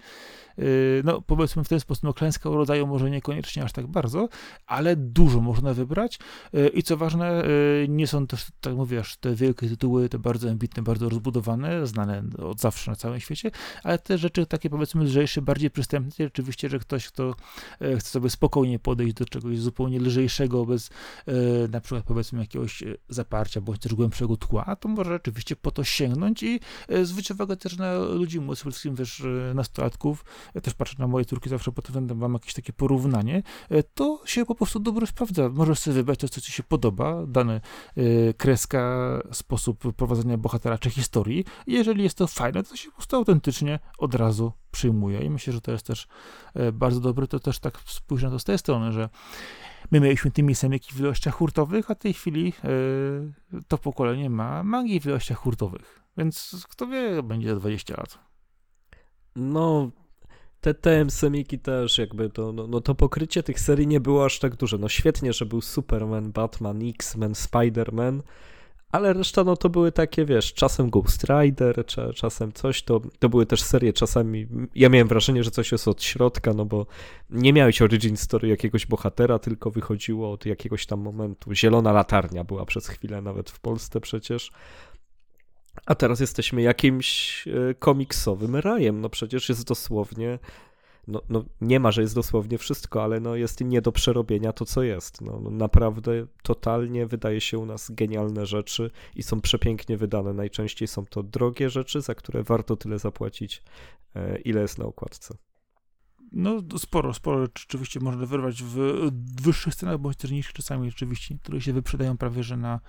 no 1.05 1.23
powiedzmy 1.23 1.65
w 1.65 1.69
ten 1.69 1.81
sposób, 1.81 2.05
no 2.05 2.15
klęska 2.15 2.51
urodzaju 2.51 2.87
może 2.87 3.11
niekoniecznie 3.11 3.65
aż 3.65 3.73
tak 3.73 3.87
bardzo, 3.87 4.29
ale 4.67 4.97
dużo 4.97 5.41
można 5.41 5.75
wybrać. 5.75 6.19
E, 6.55 6.69
i 6.69 6.83
co 6.83 6.97
ważne, 6.97 7.45
e, 7.45 7.49
nie 7.89 8.07
są 8.07 8.27
też, 8.27 8.47
tak 8.61 8.75
mówisz, 8.75 9.17
te 9.17 9.35
wielkie 9.35 9.69
tytuły, 9.69 10.09
te 10.09 10.19
bardzo 10.19 10.51
ambitne, 10.51 10.83
bardzo 10.83 11.09
rozbudowane, 11.09 11.87
znane 11.87 12.23
od 12.39 12.61
zawsze 12.61 12.91
na 12.91 12.97
całym 12.97 13.21
świecie, 13.21 13.51
ale 13.83 13.99
te 13.99 14.19
rzeczy 14.19 14.47
takie 14.47 14.71
powiedzmy 14.71 15.05
lżejsze, 15.05 15.43
bardziej 15.43 15.71
przystępne, 15.71 16.25
rzeczywiście, 16.25 16.69
że 16.69 16.79
ktoś, 16.79 17.09
kto 17.09 17.35
e, 17.81 17.97
chce 17.97 18.11
sobie 18.11 18.31
spokojnie 18.31 18.79
podejść 18.79 19.15
do 19.15 19.25
czegoś 19.25 19.59
zupełnie 19.59 20.01
lżejszego, 20.01 20.67
bez 20.67 20.91
na 21.71 21.81
przykład 21.81 22.05
powiedzmy 22.05 22.41
jakiegoś 22.41 22.83
zaparcia, 23.09 23.61
bądź 23.61 23.81
też 23.81 23.95
głębszego 23.95 24.37
tła, 24.37 24.77
to 24.77 24.89
może 24.89 25.11
rzeczywiście 25.11 25.57
po 25.57 25.71
to 25.71 25.85
sięgnąć 25.85 26.43
i 26.43 26.61
zwrócić 27.03 27.31
uwagę 27.31 27.57
też 27.57 27.77
na 27.77 27.99
ludzi 27.99 28.41
młodych, 28.41 28.59
przede 28.59 28.71
wszystkim 28.71 28.95
wiesz, 28.95 29.23
nastolatków, 29.55 30.25
ja 30.55 30.61
też 30.61 30.75
patrzę 30.75 30.97
na 30.99 31.07
moje 31.07 31.25
córki 31.25 31.49
zawsze 31.49 31.73
pod 31.73 31.85
względem, 31.85 32.19
mam 32.19 32.33
jakieś 32.33 32.55
takie 32.55 32.73
porównanie, 32.73 33.43
to 33.95 34.23
się 34.25 34.45
po 34.47 34.56
prostu 34.59 34.81
dobrze 34.81 35.07
sprawdza. 35.07 35.49
Możesz 35.49 35.79
sobie 35.79 35.95
wybrać 35.95 36.19
to, 36.19 36.29
co 36.29 36.41
ci 36.41 36.53
się 36.53 36.63
podoba, 36.63 37.27
dane 37.27 37.61
y, 37.99 38.35
kreska, 38.37 39.09
sposób 39.33 39.95
prowadzenia 39.95 40.39
bohatera 40.39 40.79
czy 40.79 40.91
historii. 40.91 41.45
I 41.67 41.73
jeżeli 41.73 42.03
jest 42.03 42.19
to 42.19 42.27
fajne, 42.27 42.63
to 42.63 42.77
się 42.77 42.91
po 42.91 42.97
prostu 42.97 43.17
autentycznie 43.17 43.79
od 43.99 44.15
razu 44.15 44.53
przyjmuje. 44.71 45.21
I 45.21 45.31
myślę, 45.31 45.53
że 45.53 45.61
to 45.61 45.73
jest 45.73 45.87
też 45.87 46.09
y, 46.57 46.73
bardzo 46.73 47.01
dobre. 47.01 47.27
To 47.27 47.41
też 47.41 47.59
tak 47.59 47.79
spójrz 47.87 48.23
na 48.23 48.31
to 48.31 48.39
z 48.39 48.45
tej 48.45 48.59
strony, 48.59 48.93
że 48.93 49.09
my 49.91 50.01
mieliśmy 50.01 50.31
tymi 50.31 50.55
semiki 50.55 50.95
w 50.95 51.01
ilościach 51.01 51.35
hurtowych, 51.35 51.91
a 51.91 51.95
w 51.95 51.99
tej 51.99 52.13
chwili 52.13 52.53
y, 53.55 53.63
to 53.69 53.79
pokolenie 53.79 54.31
ma 54.31 54.63
magii 54.63 55.01
w 55.01 55.07
ilościach 55.07 55.39
hurtowych. 55.39 56.03
Więc 56.17 56.67
kto 56.71 56.87
wie, 56.87 57.23
będzie 57.23 57.49
za 57.49 57.57
20 57.57 57.95
lat. 57.97 58.19
No, 59.37 59.91
te 60.67 60.75
TM 60.75 61.11
semiki 61.11 61.59
też 61.59 61.99
jakby 61.99 62.31
to, 62.31 62.53
no, 62.53 62.67
no, 62.67 62.81
to 62.81 62.95
pokrycie 62.95 63.43
tych 63.43 63.61
serii 63.61 63.87
nie 63.87 64.01
było 64.01 64.25
aż 64.25 64.39
tak 64.39 64.57
duże. 64.57 64.79
No 64.79 64.89
świetnie, 64.89 65.33
że 65.33 65.47
był 65.47 65.61
Superman, 65.61 66.33
Batman, 66.33 66.89
X-Men, 66.89 67.33
Spider-Man, 67.33 68.21
ale 68.93 69.13
reszta 69.13 69.45
no 69.45 69.57
to 69.57 69.69
były 69.69 69.93
takie, 69.93 70.25
wiesz, 70.25 70.55
czasem 70.55 70.91
Ghost 70.91 71.25
Rider, 71.25 71.85
czasem 72.15 72.53
coś, 72.53 72.83
to, 72.83 73.01
to 73.19 73.29
były 73.29 73.47
też 73.47 73.63
serie 73.63 73.93
czasami, 73.93 74.47
ja 74.75 74.89
miałem 74.89 75.09
wrażenie, 75.09 75.45
że 75.45 75.51
coś 75.51 75.73
jest 75.73 75.89
od 75.89 76.03
środka, 76.03 76.53
no 76.53 76.65
bo 76.65 76.87
nie 77.31 77.53
miałeś 77.53 77.83
origin 77.83 78.17
story 78.17 78.49
jakiegoś 78.49 78.87
bohatera, 78.87 79.39
tylko 79.39 79.71
wychodziło 79.71 80.33
od 80.33 80.47
jakiegoś 80.47 80.87
tam 80.87 81.01
momentu. 81.01 81.55
Zielona 81.55 81.93
latarnia 81.93 82.45
była 82.45 82.65
przez 82.65 82.89
chwilę 82.89 83.23
nawet 83.23 83.51
w 83.51 83.61
Polsce 83.61 84.01
przecież, 84.01 84.53
a 85.87 85.95
teraz 85.95 86.21
jesteśmy 86.21 86.63
jakimś 86.63 87.45
e, 87.49 87.75
komiksowym 87.75 88.57
rajem. 88.57 89.01
No 89.01 89.09
przecież 89.09 89.49
jest 89.49 89.67
dosłownie. 89.67 90.39
No, 91.09 91.23
no 91.29 91.45
nie 91.61 91.81
ma, 91.81 91.91
że 91.91 92.03
jest 92.03 92.15
dosłownie 92.15 92.59
wszystko, 92.59 93.03
ale 93.05 93.21
no 93.21 93.37
jest 93.37 93.61
nie 93.61 93.83
do 93.83 93.93
przerobienia 93.93 94.53
to, 94.53 94.65
co 94.65 94.83
jest. 94.83 95.21
No, 95.21 95.41
no 95.43 95.51
naprawdę 95.51 96.27
totalnie 96.43 97.07
wydaje 97.07 97.41
się 97.41 97.59
u 97.59 97.67
nas 97.67 97.91
genialne 97.91 98.47
rzeczy 98.47 98.91
i 99.17 99.23
są 99.23 99.41
przepięknie 99.41 99.97
wydane. 99.97 100.33
Najczęściej 100.33 100.89
są 100.89 101.07
to 101.07 101.23
drogie 101.23 101.71
rzeczy, 101.71 102.01
za 102.01 102.15
które 102.15 102.43
warto 102.43 102.77
tyle 102.77 102.99
zapłacić, 102.99 103.63
e, 104.15 104.39
ile 104.39 104.61
jest 104.61 104.79
na 104.79 104.85
okładce. 104.85 105.37
No 106.33 106.63
sporo, 106.79 107.15
sporo 107.15 107.47
rzeczywiście 107.59 108.01
można 108.01 108.27
wyrwać 108.27 108.63
w 108.63 108.77
wyższych 109.43 109.75
cenach, 109.75 109.99
bądź 109.99 110.17
też 110.17 110.31
niższych 110.31 110.55
czasami 110.55 110.91
rzeczywiście, 110.91 111.39
które 111.43 111.61
się 111.61 111.73
wyprzedają 111.73 112.17
prawie, 112.17 112.43
że 112.43 112.57
na 112.57 112.81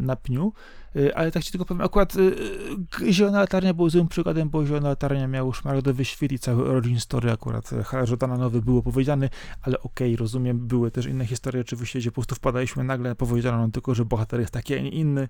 na 0.00 0.16
pniu. 0.16 0.52
E, 0.96 1.18
ale 1.18 1.30
tak 1.30 1.44
ci 1.44 1.50
tylko 1.50 1.64
powiem, 1.64 1.80
akurat 1.80 2.14
e, 2.16 3.12
Zielona 3.12 3.40
Latarnia 3.40 3.74
był 3.74 3.90
złym 3.90 4.08
przykładem, 4.08 4.48
bo 4.50 4.66
Zielona 4.66 4.88
Latarnia 4.88 5.28
miał 5.28 5.52
szmaragdowy 5.52 6.04
świt 6.04 6.32
i 6.32 6.38
cały 6.38 6.68
origin 6.70 7.00
story 7.00 7.30
akurat 7.30 7.70
Żordana 8.04 8.36
Nowy 8.36 8.62
było 8.62 8.82
powiedziane, 8.82 9.28
ale 9.62 9.80
okej, 9.80 10.14
okay, 10.14 10.16
rozumiem, 10.16 10.66
były 10.66 10.90
też 10.90 11.06
inne 11.06 11.26
historie 11.26 11.60
oczywiście, 11.60 11.98
gdzie 11.98 12.10
po 12.10 12.14
prostu 12.14 12.34
wpadaliśmy 12.34 12.84
nagle, 12.84 13.14
powiedziano 13.14 13.58
nam 13.58 13.70
tylko, 13.72 13.94
że 13.94 14.04
bohater 14.04 14.40
jest 14.40 14.52
taki, 14.52 14.74
a 14.74 14.80
nie 14.80 14.90
inny, 14.90 15.28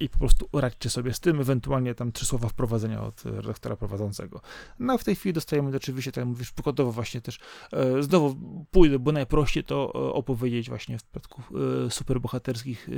i 0.00 0.08
po 0.08 0.18
prostu 0.18 0.48
radźcie 0.52 0.90
sobie 0.90 1.12
z 1.12 1.20
tym, 1.20 1.40
ewentualnie 1.40 1.94
tam 1.94 2.12
trzy 2.12 2.26
słowa 2.26 2.48
wprowadzenia 2.48 3.02
od 3.02 3.24
redaktora 3.24 3.76
prowadzącego. 3.76 4.40
No 4.78 4.92
a 4.92 4.98
w 4.98 5.04
tej 5.04 5.14
chwili 5.14 5.32
dostajemy 5.32 5.76
oczywiście, 5.76 6.12
tak 6.12 6.22
jak 6.22 6.26
mówisz, 6.26 6.52
przykładowo 6.52 6.92
właśnie 6.92 7.20
też, 7.20 7.38
e, 7.72 8.02
znowu 8.02 8.36
pójdę, 8.70 8.98
bo 8.98 9.12
najprościej 9.12 9.64
to 9.64 9.92
e, 9.94 9.98
opowiedzieć 9.98 10.68
właśnie 10.68 10.98
w 10.98 11.02
przypadku 11.02 11.42
e, 11.86 11.90
superbohaterskich 11.90 12.88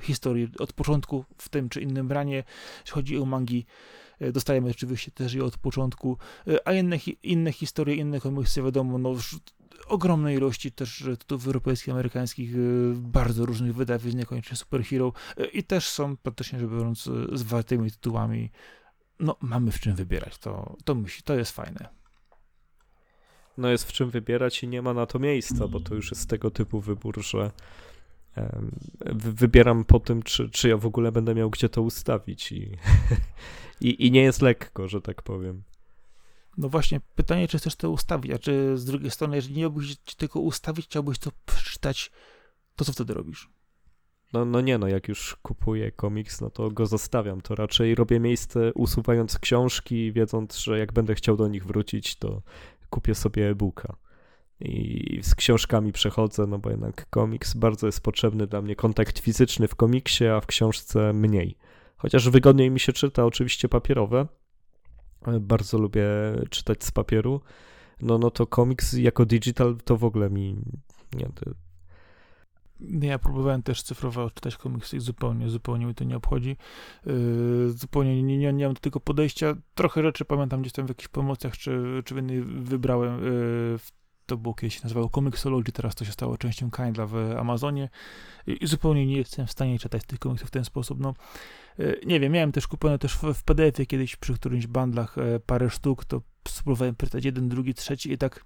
historii 0.00 0.48
od 0.58 0.72
początku 0.72 1.24
w 1.38 1.48
tym 1.48 1.68
czy 1.68 1.80
innym 1.80 2.08
branie, 2.08 2.44
jeśli 2.80 2.94
chodzi 2.94 3.18
o 3.18 3.24
mangi, 3.24 3.66
dostajemy 4.32 4.70
oczywiście 4.70 5.10
też 5.10 5.34
je 5.34 5.44
od 5.44 5.58
początku, 5.58 6.18
a 6.64 6.72
inne, 6.72 6.96
inne 7.22 7.52
historie, 7.52 7.94
inne 7.94 8.20
komiksy, 8.20 8.62
wiadomo, 8.62 8.98
no 8.98 9.14
ogromnej 9.88 10.36
ilości 10.36 10.72
też 10.72 11.04
tytułów 11.18 11.46
europejskich, 11.46 11.94
amerykańskich, 11.94 12.54
y, 12.54 12.92
bardzo 12.96 13.46
różnych 13.46 13.74
wydawnictw, 13.74 14.18
niekoniecznie 14.18 14.56
superhero 14.56 15.12
y, 15.40 15.46
i 15.46 15.62
też 15.62 15.88
są 15.88 16.16
praktycznie 16.16 16.58
rzecz 16.58 16.70
biorąc 16.70 17.06
y, 17.06 17.26
zwartymi 17.32 17.90
tytułami. 17.90 18.50
No, 19.20 19.36
mamy 19.40 19.72
w 19.72 19.80
czym 19.80 19.94
wybierać, 19.94 20.38
to, 20.38 20.76
to, 20.84 20.94
myśli, 20.94 21.22
to 21.22 21.34
jest 21.34 21.52
fajne. 21.52 21.88
No 23.58 23.68
jest 23.68 23.84
w 23.84 23.92
czym 23.92 24.10
wybierać 24.10 24.62
i 24.62 24.68
nie 24.68 24.82
ma 24.82 24.94
na 24.94 25.06
to 25.06 25.18
miejsca, 25.18 25.68
bo 25.68 25.80
to 25.80 25.94
już 25.94 26.10
jest 26.10 26.28
tego 26.28 26.50
typu 26.50 26.80
wybór, 26.80 27.22
że 27.24 27.50
wybieram 29.14 29.84
po 29.84 30.00
tym, 30.00 30.22
czy, 30.22 30.50
czy 30.50 30.68
ja 30.68 30.76
w 30.76 30.86
ogóle 30.86 31.12
będę 31.12 31.34
miał 31.34 31.50
gdzie 31.50 31.68
to 31.68 31.82
ustawić 31.82 32.52
i, 32.52 32.76
i, 33.80 34.06
i 34.06 34.10
nie 34.10 34.22
jest 34.22 34.42
lekko, 34.42 34.88
że 34.88 35.00
tak 35.00 35.22
powiem. 35.22 35.62
No 36.58 36.68
właśnie, 36.68 37.00
pytanie, 37.14 37.48
czy 37.48 37.58
chcesz 37.58 37.76
to 37.76 37.90
ustawić, 37.90 38.32
a 38.32 38.38
czy 38.38 38.78
z 38.78 38.84
drugiej 38.84 39.10
strony, 39.10 39.36
jeżeli 39.36 39.54
nie 39.54 39.60
miałbyś 39.60 39.96
tylko 39.96 40.40
ustawić, 40.40 40.86
chciałbyś 40.86 41.18
to 41.18 41.30
przeczytać, 41.46 42.10
to 42.76 42.84
co 42.84 42.92
wtedy 42.92 43.14
robisz? 43.14 43.50
No, 44.32 44.44
no 44.44 44.60
nie, 44.60 44.78
no 44.78 44.88
jak 44.88 45.08
już 45.08 45.36
kupuję 45.42 45.92
komiks, 45.92 46.40
no 46.40 46.50
to 46.50 46.70
go 46.70 46.86
zostawiam. 46.86 47.40
To 47.40 47.54
raczej 47.54 47.94
robię 47.94 48.20
miejsce 48.20 48.72
usuwając 48.74 49.38
książki, 49.38 50.12
wiedząc, 50.12 50.58
że 50.58 50.78
jak 50.78 50.92
będę 50.92 51.14
chciał 51.14 51.36
do 51.36 51.48
nich 51.48 51.66
wrócić, 51.66 52.16
to 52.16 52.42
kupię 52.90 53.14
sobie 53.14 53.48
e-booka. 53.48 53.96
I 54.60 55.20
z 55.22 55.34
książkami 55.34 55.92
przechodzę, 55.92 56.46
no 56.46 56.58
bo 56.58 56.70
jednak 56.70 57.10
komiks 57.10 57.54
bardzo 57.54 57.86
jest 57.86 58.00
potrzebny 58.00 58.46
dla 58.46 58.62
mnie. 58.62 58.76
Kontakt 58.76 59.18
fizyczny 59.18 59.68
w 59.68 59.74
komiksie, 59.74 60.26
a 60.26 60.40
w 60.40 60.46
książce 60.46 61.12
mniej. 61.12 61.56
Chociaż 61.96 62.28
wygodniej 62.28 62.70
mi 62.70 62.80
się 62.80 62.92
czyta 62.92 63.24
oczywiście 63.24 63.68
papierowe, 63.68 64.26
bardzo 65.40 65.78
lubię 65.78 66.06
czytać 66.50 66.84
z 66.84 66.90
papieru, 66.90 67.40
no, 68.00 68.18
no 68.18 68.30
to 68.30 68.46
komiks 68.46 68.92
jako 68.92 69.26
digital 69.26 69.76
to 69.84 69.96
w 69.96 70.04
ogóle 70.04 70.30
mi 70.30 70.56
nie, 71.14 71.26
to... 71.34 71.50
Ja 72.80 73.18
próbowałem 73.18 73.62
też 73.62 73.82
cyfrowo 73.82 74.30
czytać 74.30 74.56
komiksy 74.56 74.96
i 74.96 75.00
zupełnie, 75.00 75.48
zupełnie 75.48 75.86
mi 75.86 75.94
to 75.94 76.04
nie 76.04 76.16
obchodzi. 76.16 76.56
Yy, 77.06 77.70
zupełnie 77.70 78.22
nie, 78.22 78.38
nie, 78.38 78.52
nie 78.52 78.64
mam 78.64 78.74
do 78.74 78.80
tego 78.80 79.00
podejścia. 79.00 79.54
Trochę 79.74 80.02
rzeczy 80.02 80.24
pamiętam 80.24 80.60
gdzieś 80.60 80.72
tam 80.72 80.86
w 80.86 80.88
jakichś 80.88 81.08
promocjach, 81.08 81.56
czy, 81.56 82.02
czy 82.04 82.14
w 82.14 82.64
wybrałem. 82.64 83.24
Yy, 83.24 83.78
to 84.28 84.36
było 84.36 84.54
kiedyś 84.54 84.82
nazywało 84.82 85.08
Comixology, 85.08 85.72
teraz 85.72 85.94
to 85.94 86.04
się 86.04 86.12
stało 86.12 86.38
częścią 86.38 86.70
Kindla 86.70 87.06
w 87.06 87.16
Amazonie 87.38 87.88
i, 88.46 88.66
zupełnie 88.66 89.06
nie 89.06 89.16
jestem 89.16 89.46
w 89.46 89.52
stanie 89.52 89.78
czytać 89.78 90.04
tych 90.04 90.18
komiksów 90.18 90.48
w 90.48 90.50
ten 90.50 90.64
sposób. 90.64 91.00
No, 91.00 91.14
E, 91.78 92.06
nie 92.06 92.20
wiem, 92.20 92.32
miałem 92.32 92.52
też 92.52 92.66
kupione 92.66 92.98
też 92.98 93.14
w, 93.14 93.34
w 93.34 93.42
PDF-ie 93.42 93.86
kiedyś 93.86 94.16
przy 94.16 94.34
którymś 94.34 94.66
bandlach 94.66 95.18
e, 95.18 95.40
parę 95.40 95.70
sztuk, 95.70 96.04
to 96.04 96.22
spróbowałem 96.48 96.94
pytać 96.94 97.24
jeden, 97.24 97.48
drugi, 97.48 97.74
trzeci 97.74 98.12
i 98.12 98.18
tak 98.18 98.44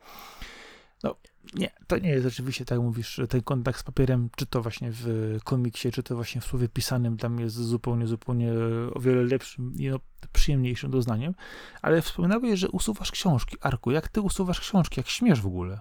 no 1.02 1.16
nie, 1.54 1.70
to 1.86 1.98
nie 1.98 2.08
jest 2.08 2.24
rzeczywiście, 2.24 2.64
tak 2.64 2.78
mówisz, 2.78 3.20
ten 3.28 3.42
kontakt 3.42 3.80
z 3.80 3.82
papierem, 3.82 4.28
czy 4.36 4.46
to 4.46 4.62
właśnie 4.62 4.88
w 4.92 5.38
komiksie, 5.44 5.90
czy 5.90 6.02
to 6.02 6.14
właśnie 6.14 6.40
w 6.40 6.44
słowie 6.44 6.68
pisanym, 6.68 7.16
tam 7.16 7.40
jest 7.40 7.56
zupełnie, 7.56 8.06
zupełnie 8.06 8.52
o 8.94 9.00
wiele 9.00 9.22
lepszym 9.22 9.74
i 9.78 9.88
no, 9.88 10.00
przyjemniejszym 10.32 10.90
doznaniem, 10.90 11.34
ale 11.82 12.02
wspominałeś, 12.02 12.60
że 12.60 12.70
usuwasz 12.70 13.10
książki. 13.10 13.56
Arku, 13.60 13.90
jak 13.90 14.08
ty 14.08 14.20
usuwasz 14.20 14.60
książki? 14.60 15.00
Jak 15.00 15.08
śmiesz 15.08 15.40
w 15.40 15.46
ogóle? 15.46 15.80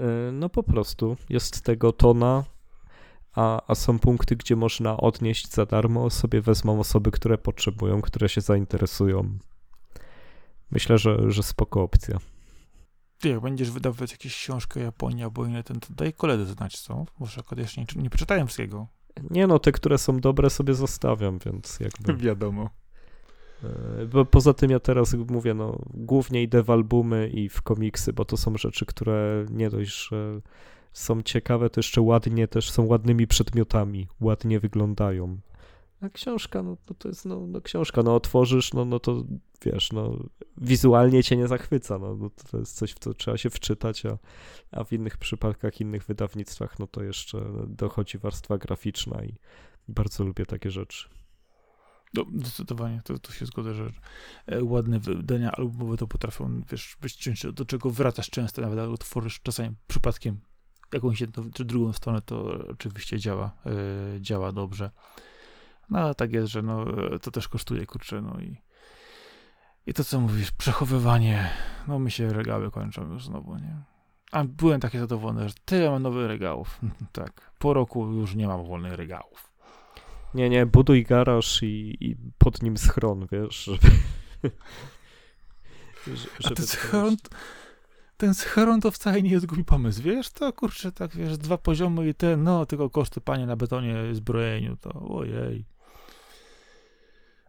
E, 0.00 0.32
no 0.32 0.48
po 0.48 0.62
prostu, 0.62 1.16
jest 1.28 1.62
tego 1.62 1.92
tona, 1.92 2.44
a, 3.34 3.62
a 3.66 3.74
są 3.74 3.98
punkty, 3.98 4.36
gdzie 4.36 4.56
można 4.56 4.96
odnieść 4.96 5.52
za 5.52 5.66
darmo, 5.66 6.10
sobie 6.10 6.40
wezmą 6.40 6.80
osoby, 6.80 7.10
które 7.10 7.38
potrzebują, 7.38 8.02
które 8.02 8.28
się 8.28 8.40
zainteresują. 8.40 9.38
Myślę, 10.70 10.98
że, 10.98 11.30
że 11.30 11.42
spoko 11.42 11.82
opcja. 11.82 12.18
Ty, 13.18 13.28
jak 13.28 13.40
będziesz 13.40 13.70
wydawać 13.70 14.12
jakieś 14.12 14.36
książki 14.36 14.78
o 14.78 14.82
Japonii 14.82 15.24
albo 15.24 15.46
inne, 15.46 15.62
to 15.62 15.74
daj 15.90 16.12
koledze 16.12 16.46
znać, 16.46 16.80
co? 16.80 17.06
Może 17.20 17.40
akurat 17.40 17.76
nie, 17.76 18.02
nie 18.02 18.10
przeczytałem 18.10 18.46
wszystkiego. 18.46 18.86
Nie 19.30 19.46
no, 19.46 19.58
te, 19.58 19.72
które 19.72 19.98
są 19.98 20.20
dobre 20.20 20.50
sobie 20.50 20.74
zostawiam, 20.74 21.38
więc 21.46 21.80
jakby... 21.80 22.16
Wiadomo. 22.26 22.70
E, 23.64 24.06
bo 24.06 24.24
poza 24.24 24.54
tym 24.54 24.70
ja 24.70 24.80
teraz 24.80 25.14
mówię, 25.14 25.54
no, 25.54 25.78
głównie 25.94 26.42
idę 26.42 26.62
w 26.62 26.70
albumy 26.70 27.28
i 27.28 27.48
w 27.48 27.62
komiksy, 27.62 28.12
bo 28.12 28.24
to 28.24 28.36
są 28.36 28.56
rzeczy, 28.56 28.86
które 28.86 29.46
nie 29.50 29.70
dość, 29.70 30.08
że 30.08 30.40
są 30.92 31.22
ciekawe, 31.22 31.70
to 31.70 31.78
jeszcze 31.78 32.00
ładnie 32.00 32.48
też 32.48 32.70
są 32.70 32.86
ładnymi 32.86 33.26
przedmiotami, 33.26 34.08
ładnie 34.20 34.60
wyglądają. 34.60 35.38
A 36.04 36.08
książka, 36.08 36.62
no, 36.62 36.76
no 36.90 36.96
to 36.98 37.08
jest 37.08 37.24
no, 37.24 37.46
no, 37.46 37.60
książka, 37.60 38.02
no 38.02 38.14
otworzysz, 38.14 38.72
no, 38.72 38.84
no 38.84 39.00
to 39.00 39.24
wiesz, 39.64 39.92
no 39.92 40.18
wizualnie 40.56 41.22
cię 41.22 41.36
nie 41.36 41.48
zachwyca, 41.48 41.98
no, 41.98 42.16
no 42.16 42.30
to 42.50 42.58
jest 42.58 42.76
coś, 42.76 42.92
w 42.92 42.98
co 42.98 43.14
trzeba 43.14 43.36
się 43.36 43.50
wczytać, 43.50 44.06
a, 44.06 44.18
a 44.72 44.84
w 44.84 44.92
innych 44.92 45.16
przypadkach, 45.16 45.80
innych 45.80 46.04
wydawnictwach, 46.04 46.78
no 46.78 46.86
to 46.86 47.02
jeszcze 47.02 47.38
dochodzi 47.66 48.18
warstwa 48.18 48.58
graficzna 48.58 49.24
i 49.24 49.34
bardzo 49.88 50.24
lubię 50.24 50.46
takie 50.46 50.70
rzeczy. 50.70 51.08
No, 52.14 52.24
zdecydowanie, 52.34 53.00
to, 53.04 53.18
to 53.18 53.32
się 53.32 53.46
zgodzę, 53.46 53.74
że 53.74 53.92
e, 54.46 54.64
ładne 54.64 55.00
wydania 55.00 55.52
albumowe 55.52 55.96
to 55.96 56.06
potrafią, 56.06 56.62
wiesz, 56.70 56.96
być 57.00 57.16
czymś, 57.16 57.46
do 57.52 57.64
czego 57.64 57.90
wracasz 57.90 58.30
często, 58.30 58.62
nawet 58.62 58.78
otworzysz 58.78 59.40
czasami 59.42 59.74
przypadkiem 59.86 60.40
jakąś 60.92 61.20
jedną 61.20 61.50
czy 61.50 61.64
drugą 61.64 61.92
stronę, 61.92 62.22
to 62.22 62.58
oczywiście 62.68 63.18
działa, 63.18 63.56
yy, 64.14 64.20
działa 64.20 64.52
dobrze. 64.52 64.90
No 65.90 65.98
ale 65.98 66.14
tak 66.14 66.32
jest, 66.32 66.52
że 66.52 66.62
no, 66.62 66.84
to 67.22 67.30
też 67.30 67.48
kosztuje, 67.48 67.86
kurczę, 67.86 68.22
no 68.22 68.40
i 68.40 68.56
i 69.86 69.94
to, 69.94 70.04
co 70.04 70.20
mówisz, 70.20 70.50
przechowywanie, 70.50 71.50
no 71.88 71.98
mi 71.98 72.10
się 72.10 72.32
regały 72.32 72.70
kończą 72.70 73.12
już 73.12 73.24
znowu, 73.24 73.56
nie? 73.56 73.76
A 74.32 74.44
byłem 74.44 74.80
taki 74.80 74.98
zadowolony, 74.98 75.48
że 75.48 75.54
tyle 75.64 75.90
mam 75.90 76.02
nowych 76.02 76.28
regałów. 76.28 76.80
tak, 77.12 77.52
po 77.58 77.74
roku 77.74 78.12
już 78.12 78.34
nie 78.34 78.46
mam 78.46 78.66
wolnych 78.66 78.92
regałów. 78.92 79.52
Nie, 80.34 80.50
nie, 80.50 80.66
buduj 80.66 81.04
garaż 81.04 81.62
i, 81.62 81.96
i 82.00 82.16
pod 82.38 82.62
nim 82.62 82.76
schron, 82.76 83.26
wiesz, 83.32 83.64
żeby... 83.64 83.90
A 86.44 86.50
ten 86.50 86.66
schron, 86.66 87.16
ten 88.16 88.34
schron 88.34 88.80
to 88.80 88.90
wcale 88.90 89.22
nie 89.22 89.30
jest 89.30 89.46
głupi 89.46 89.64
pomysł, 89.64 90.02
wiesz, 90.02 90.30
to 90.30 90.52
kurczę, 90.52 90.92
tak, 90.92 91.16
wiesz, 91.16 91.38
dwa 91.38 91.58
poziomy 91.58 92.08
i 92.08 92.14
ten, 92.14 92.42
no, 92.42 92.66
tylko 92.66 92.90
koszty 92.90 93.20
panie 93.20 93.46
na 93.46 93.56
betonie, 93.56 93.94
zbrojeniu, 94.12 94.76
to 94.76 94.90
ojej. 94.90 95.66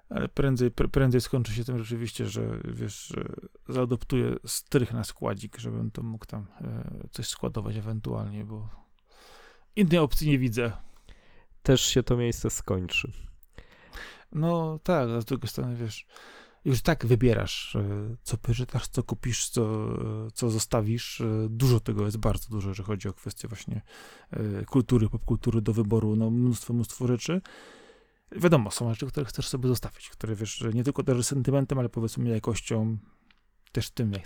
Ale 0.09 0.27
prędzej, 0.27 0.71
prędzej 0.71 1.21
skończy 1.21 1.53
się 1.53 1.63
tym 1.63 1.79
rzeczywiście, 1.79 2.25
że 2.25 2.59
wiesz, 2.63 3.07
że 3.07 3.25
zaadoptuję 3.69 4.35
strych 4.45 4.93
na 4.93 5.03
składzik, 5.03 5.57
żebym 5.57 5.91
to 5.91 6.03
mógł 6.03 6.25
tam 6.25 6.47
e, 6.61 7.07
coś 7.11 7.27
składować 7.27 7.75
ewentualnie, 7.75 8.45
bo 8.45 8.69
innej 9.75 9.99
opcji 9.99 10.29
nie 10.29 10.39
widzę. 10.39 10.71
Też 11.63 11.81
się 11.81 12.03
to 12.03 12.17
miejsce 12.17 12.49
skończy. 12.49 13.11
No 14.31 14.79
tak, 14.83 15.09
a 15.09 15.21
z 15.21 15.25
drugiej 15.25 15.49
strony 15.49 15.75
wiesz, 15.75 16.05
już 16.65 16.81
tak 16.81 17.05
wybierasz, 17.05 17.75
e, 17.75 18.15
co 18.23 18.37
poczytasz, 18.37 18.87
co 18.87 19.03
kupisz, 19.03 19.49
co, 19.49 19.63
e, 20.25 20.31
co 20.33 20.49
zostawisz. 20.49 21.21
Dużo 21.49 21.79
tego 21.79 22.05
jest, 22.05 22.17
bardzo 22.17 22.49
dużo, 22.49 22.69
jeżeli 22.69 22.87
chodzi 22.87 23.07
o 23.07 23.13
kwestie 23.13 23.47
właśnie 23.47 23.81
kultury, 24.67 25.09
popkultury 25.09 25.61
do 25.61 25.73
wyboru, 25.73 26.15
no 26.15 26.31
mnóstwo, 26.31 26.73
mnóstwo 26.73 27.07
rzeczy. 27.07 27.41
Wiadomo, 28.35 28.71
są 28.71 28.93
rzeczy, 28.93 29.07
które 29.07 29.25
chcesz 29.25 29.47
sobie 29.47 29.67
zostawić, 29.67 30.09
które 30.09 30.35
wiesz, 30.35 30.63
nie 30.73 30.83
tylko 30.83 31.03
też 31.03 31.25
sentymentem, 31.25 31.79
ale 31.79 31.89
powiedzmy 31.89 32.29
jakością, 32.29 32.97
też 33.71 33.89
tym, 33.89 34.11
jak 34.11 34.23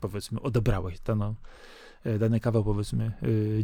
powiedzmy 0.00 0.40
odebrałeś 0.40 1.00
dano, 1.00 1.34
dany 2.18 2.40
kawał 2.40 2.64
powiedzmy 2.64 3.12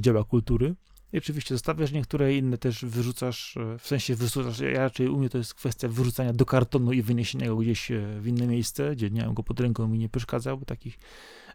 dzieła 0.01 0.25
kultury. 0.25 0.75
I 1.15 1.19
oczywiście 1.19 1.55
zostawiasz 1.55 1.93
niektóre 1.93 2.35
inne 2.35 2.59
też 2.59 2.85
wyrzucasz, 2.85 3.57
e, 3.57 3.79
w 3.79 3.87
sensie 3.87 4.15
wyrzucasz, 4.15 4.61
ja 4.61 4.81
raczej 4.81 5.09
u 5.09 5.19
mnie 5.19 5.29
to 5.29 5.39
jest 5.39 5.55
kwestia 5.55 5.89
wyrzucania 5.89 6.33
do 6.33 6.47
kartonu 6.47 6.93
i 6.93 7.03
wyniesienia 7.03 7.49
go 7.49 7.57
gdzieś 7.57 7.91
e, 7.91 8.21
w 8.21 8.27
inne 8.27 8.47
miejsce, 8.47 8.97
gdzie 8.97 9.11
nie 9.11 9.25
mam 9.25 9.35
go 9.35 9.43
pod 9.43 9.61
ręką 9.61 9.89
mi 9.89 9.99
nie 9.99 10.09
przeszkadzał, 10.09 10.59
bo 10.59 10.65
takich 10.65 10.99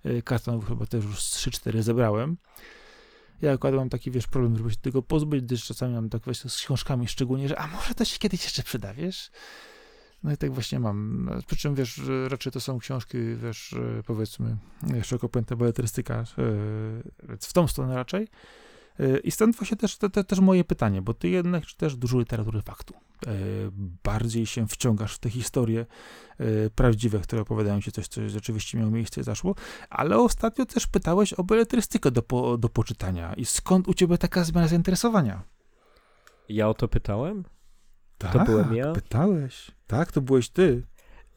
e, 0.03 0.22
kartonów 0.22 0.68
chyba 0.68 0.86
też 0.86 1.06
już 1.06 1.16
3-4 1.20 1.82
zebrałem. 1.82 2.38
Ja 3.41 3.52
akurat 3.52 3.76
mam 3.76 3.90
taki, 3.90 4.11
wiesz, 4.11 4.28
problem, 4.28 4.57
żeby 4.57 4.72
się 4.72 4.78
tego 4.78 5.02
pozbyć, 5.02 5.41
gdyż 5.44 5.66
czasami 5.66 5.94
mam 5.94 6.10
tak 6.10 6.22
właśnie 6.22 6.49
z 6.49 6.57
książkami 6.57 7.07
szczególnie, 7.07 7.48
że 7.48 7.60
a 7.60 7.68
może 7.68 7.95
to 7.95 8.06
się 8.06 8.20
kiedyś 8.20 8.44
jeszcze 8.44 8.64
przyda, 8.64 8.94
wiesz? 8.94 9.32
No 10.24 10.32
i 10.32 10.38
tak 10.38 10.53
właśnie 10.53 10.80
mam. 10.80 11.26
No, 11.26 11.41
przy 11.48 11.56
czym, 11.56 11.76
wiesz, 11.76 12.02
raczej 12.28 12.52
to 12.52 12.60
są 12.60 12.80
książki, 12.80 13.18
wiesz, 13.44 13.76
powiedzmy, 14.06 14.57
szeroko 15.03 15.30
pojęta 15.30 15.56
beletrystyka, 15.56 16.24
w 17.40 17.53
tą 17.53 17.68
stronę 17.68 17.95
raczej. 17.95 18.28
Y, 18.99 19.19
I 19.23 19.31
stąd 19.31 19.55
właśnie 19.55 19.77
też, 19.77 19.97
te, 19.97 20.09
te, 20.09 20.23
też 20.23 20.39
moje 20.39 20.63
pytanie, 20.63 21.01
bo 21.01 21.13
ty 21.13 21.30
jednak 21.30 21.65
czytasz 21.65 21.95
dużo 21.95 22.19
literatury 22.19 22.61
faktu. 22.61 22.93
Y, 22.93 23.69
bardziej 24.03 24.45
się 24.45 24.67
wciągasz 24.67 25.15
w 25.15 25.19
te 25.19 25.30
historie 25.30 25.85
y, 26.41 26.69
prawdziwe, 26.76 27.19
które 27.19 27.41
opowiadają 27.41 27.81
ci 27.81 27.91
coś, 27.91 28.07
co 28.07 28.30
rzeczywiście 28.30 28.77
miało 28.77 28.91
miejsce 28.91 29.21
i 29.21 29.23
zaszło, 29.23 29.55
ale 29.89 30.17
ostatnio 30.17 30.65
też 30.65 30.88
pytałeś 30.88 31.34
o 31.34 31.43
beletrystykę 31.43 32.11
do, 32.11 32.21
po, 32.21 32.57
do 32.57 32.69
poczytania. 32.69 33.34
I 33.34 33.45
skąd 33.45 33.88
u 33.88 33.93
ciebie 33.93 34.17
taka 34.17 34.43
zmiana 34.43 34.67
zainteresowania? 34.67 35.43
Ja 36.49 36.69
o 36.69 36.73
to 36.73 36.88
pytałem? 36.88 37.43
Tak, 38.17 38.34
to 38.34 38.39
byłem 38.39 38.76
ja? 38.76 38.91
pytałeś. 38.91 39.71
Tak, 39.88 40.11
to 40.11 40.21
byłeś 40.21 40.49
ty. 40.49 40.84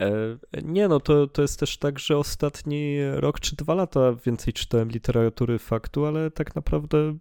E, 0.03 0.63
nie, 0.63 0.89
no 0.89 1.01
to, 1.01 1.27
to 1.27 1.43
jest 1.43 1.61
też 1.61 1.79
tak, 1.79 1.99
że 1.99 2.19
ostatni 2.19 2.97
rok 3.13 3.41
czy 3.41 3.57
dwa 3.57 3.75
lata 3.75 4.15
więcej 4.27 4.53
czytałem 4.53 4.89
literatury 4.89 5.59
faktu, 5.59 6.07
ale 6.07 6.31
tak 6.31 6.55
naprawdę 6.55 7.19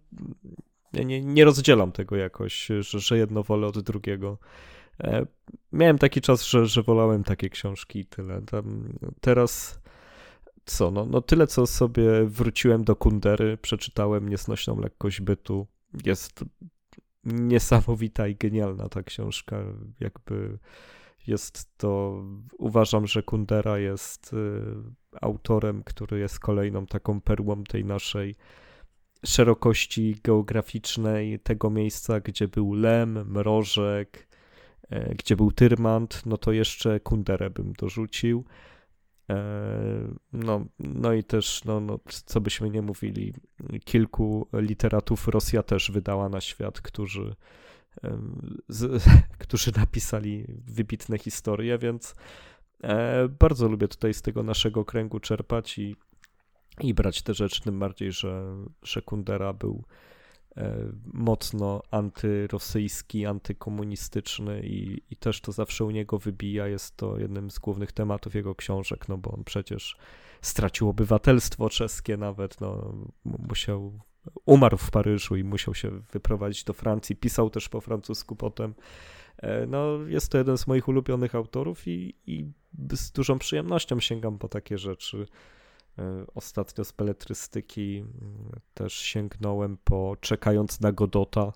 nie, 0.92 1.24
nie 1.24 1.44
rozdzielam 1.44 1.92
tego 1.92 2.16
jakoś, 2.16 2.66
że, 2.66 3.00
że 3.00 3.18
jedno 3.18 3.42
wolę 3.42 3.66
od 3.66 3.80
drugiego. 3.80 4.38
E, 5.00 5.26
miałem 5.72 5.98
taki 5.98 6.20
czas, 6.20 6.44
że, 6.44 6.66
że 6.66 6.82
wolałem 6.82 7.24
takie 7.24 7.50
książki 7.50 7.98
i 7.98 8.06
tyle. 8.06 8.42
Tam 8.42 8.92
teraz 9.20 9.80
co, 10.64 10.90
no, 10.90 11.06
no 11.06 11.20
tyle 11.20 11.46
co 11.46 11.66
sobie 11.66 12.24
wróciłem 12.24 12.84
do 12.84 12.96
Kundery, 12.96 13.56
przeczytałem 13.56 14.28
Niesnośną 14.28 14.80
lekkość 14.80 15.20
bytu. 15.20 15.66
Jest 16.04 16.44
niesamowita 17.24 18.28
i 18.28 18.36
genialna 18.36 18.88
ta 18.88 19.02
książka, 19.02 19.56
jakby 20.00 20.58
jest 21.26 21.76
to, 21.76 22.22
uważam, 22.58 23.06
że 23.06 23.22
Kundera 23.22 23.78
jest 23.78 24.32
y, 24.32 24.36
autorem, 25.20 25.82
który 25.84 26.18
jest 26.18 26.40
kolejną 26.40 26.86
taką 26.86 27.20
perłą 27.20 27.64
tej 27.64 27.84
naszej 27.84 28.34
szerokości 29.26 30.16
geograficznej, 30.24 31.40
tego 31.40 31.70
miejsca, 31.70 32.20
gdzie 32.20 32.48
był 32.48 32.72
Lem, 32.72 33.30
Mrożek, 33.30 34.28
e, 34.90 35.14
gdzie 35.14 35.36
był 35.36 35.52
Tyrmand, 35.52 36.22
no 36.26 36.36
to 36.36 36.52
jeszcze 36.52 37.00
Kunderę 37.00 37.50
bym 37.50 37.72
dorzucił. 37.72 38.44
E, 39.30 39.42
no, 40.32 40.64
no 40.78 41.12
i 41.12 41.24
też, 41.24 41.64
no, 41.64 41.80
no, 41.80 41.98
co 42.26 42.40
byśmy 42.40 42.70
nie 42.70 42.82
mówili, 42.82 43.34
kilku 43.84 44.48
literatów 44.52 45.28
Rosja 45.28 45.62
też 45.62 45.90
wydała 45.90 46.28
na 46.28 46.40
świat, 46.40 46.80
którzy 46.80 47.34
z, 48.68 49.04
którzy 49.38 49.72
napisali 49.76 50.44
wybitne 50.66 51.18
historie, 51.18 51.78
więc 51.78 52.14
e, 52.82 53.28
bardzo 53.28 53.68
lubię 53.68 53.88
tutaj 53.88 54.14
z 54.14 54.22
tego 54.22 54.42
naszego 54.42 54.84
kręgu 54.84 55.20
czerpać 55.20 55.78
i, 55.78 55.96
i 56.80 56.94
brać 56.94 57.22
te 57.22 57.34
rzeczy, 57.34 57.62
tym 57.62 57.78
bardziej, 57.78 58.12
że, 58.12 58.56
że 58.82 59.02
Kundera 59.02 59.52
był 59.52 59.84
e, 60.56 60.76
mocno 61.12 61.82
antyrosyjski, 61.90 63.26
antykomunistyczny 63.26 64.62
i, 64.62 65.02
i 65.10 65.16
też 65.16 65.40
to 65.40 65.52
zawsze 65.52 65.84
u 65.84 65.90
niego 65.90 66.18
wybija. 66.18 66.66
Jest 66.66 66.96
to 66.96 67.18
jednym 67.18 67.50
z 67.50 67.58
głównych 67.58 67.92
tematów 67.92 68.34
jego 68.34 68.54
książek, 68.54 69.08
no 69.08 69.18
bo 69.18 69.30
on 69.30 69.44
przecież 69.44 69.96
stracił 70.42 70.88
obywatelstwo 70.88 71.70
czeskie 71.70 72.16
nawet, 72.16 72.60
no 72.60 72.94
musiał 73.24 74.00
umarł 74.46 74.76
w 74.76 74.90
Paryżu 74.90 75.36
i 75.36 75.44
musiał 75.44 75.74
się 75.74 75.90
wyprowadzić 76.12 76.64
do 76.64 76.72
Francji. 76.72 77.16
Pisał 77.16 77.50
też 77.50 77.68
po 77.68 77.80
francusku 77.80 78.36
potem. 78.36 78.74
E, 79.36 79.66
no, 79.66 79.98
jest 80.06 80.28
to 80.28 80.38
jeden 80.38 80.58
z 80.58 80.66
moich 80.66 80.88
ulubionych 80.88 81.34
autorów 81.34 81.88
i, 81.88 82.14
i 82.26 82.46
z 82.92 83.12
dużą 83.12 83.38
przyjemnością 83.38 84.00
sięgam 84.00 84.38
po 84.38 84.48
takie 84.48 84.78
rzeczy. 84.78 85.26
E, 85.98 86.24
ostatnio 86.34 86.84
z 86.84 86.92
beletrystyki 86.92 87.98
mm, 87.98 88.60
też 88.74 88.94
sięgnąłem 88.94 89.76
po 89.84 90.16
Czekając 90.20 90.80
na 90.80 90.92
Godota, 90.92 91.52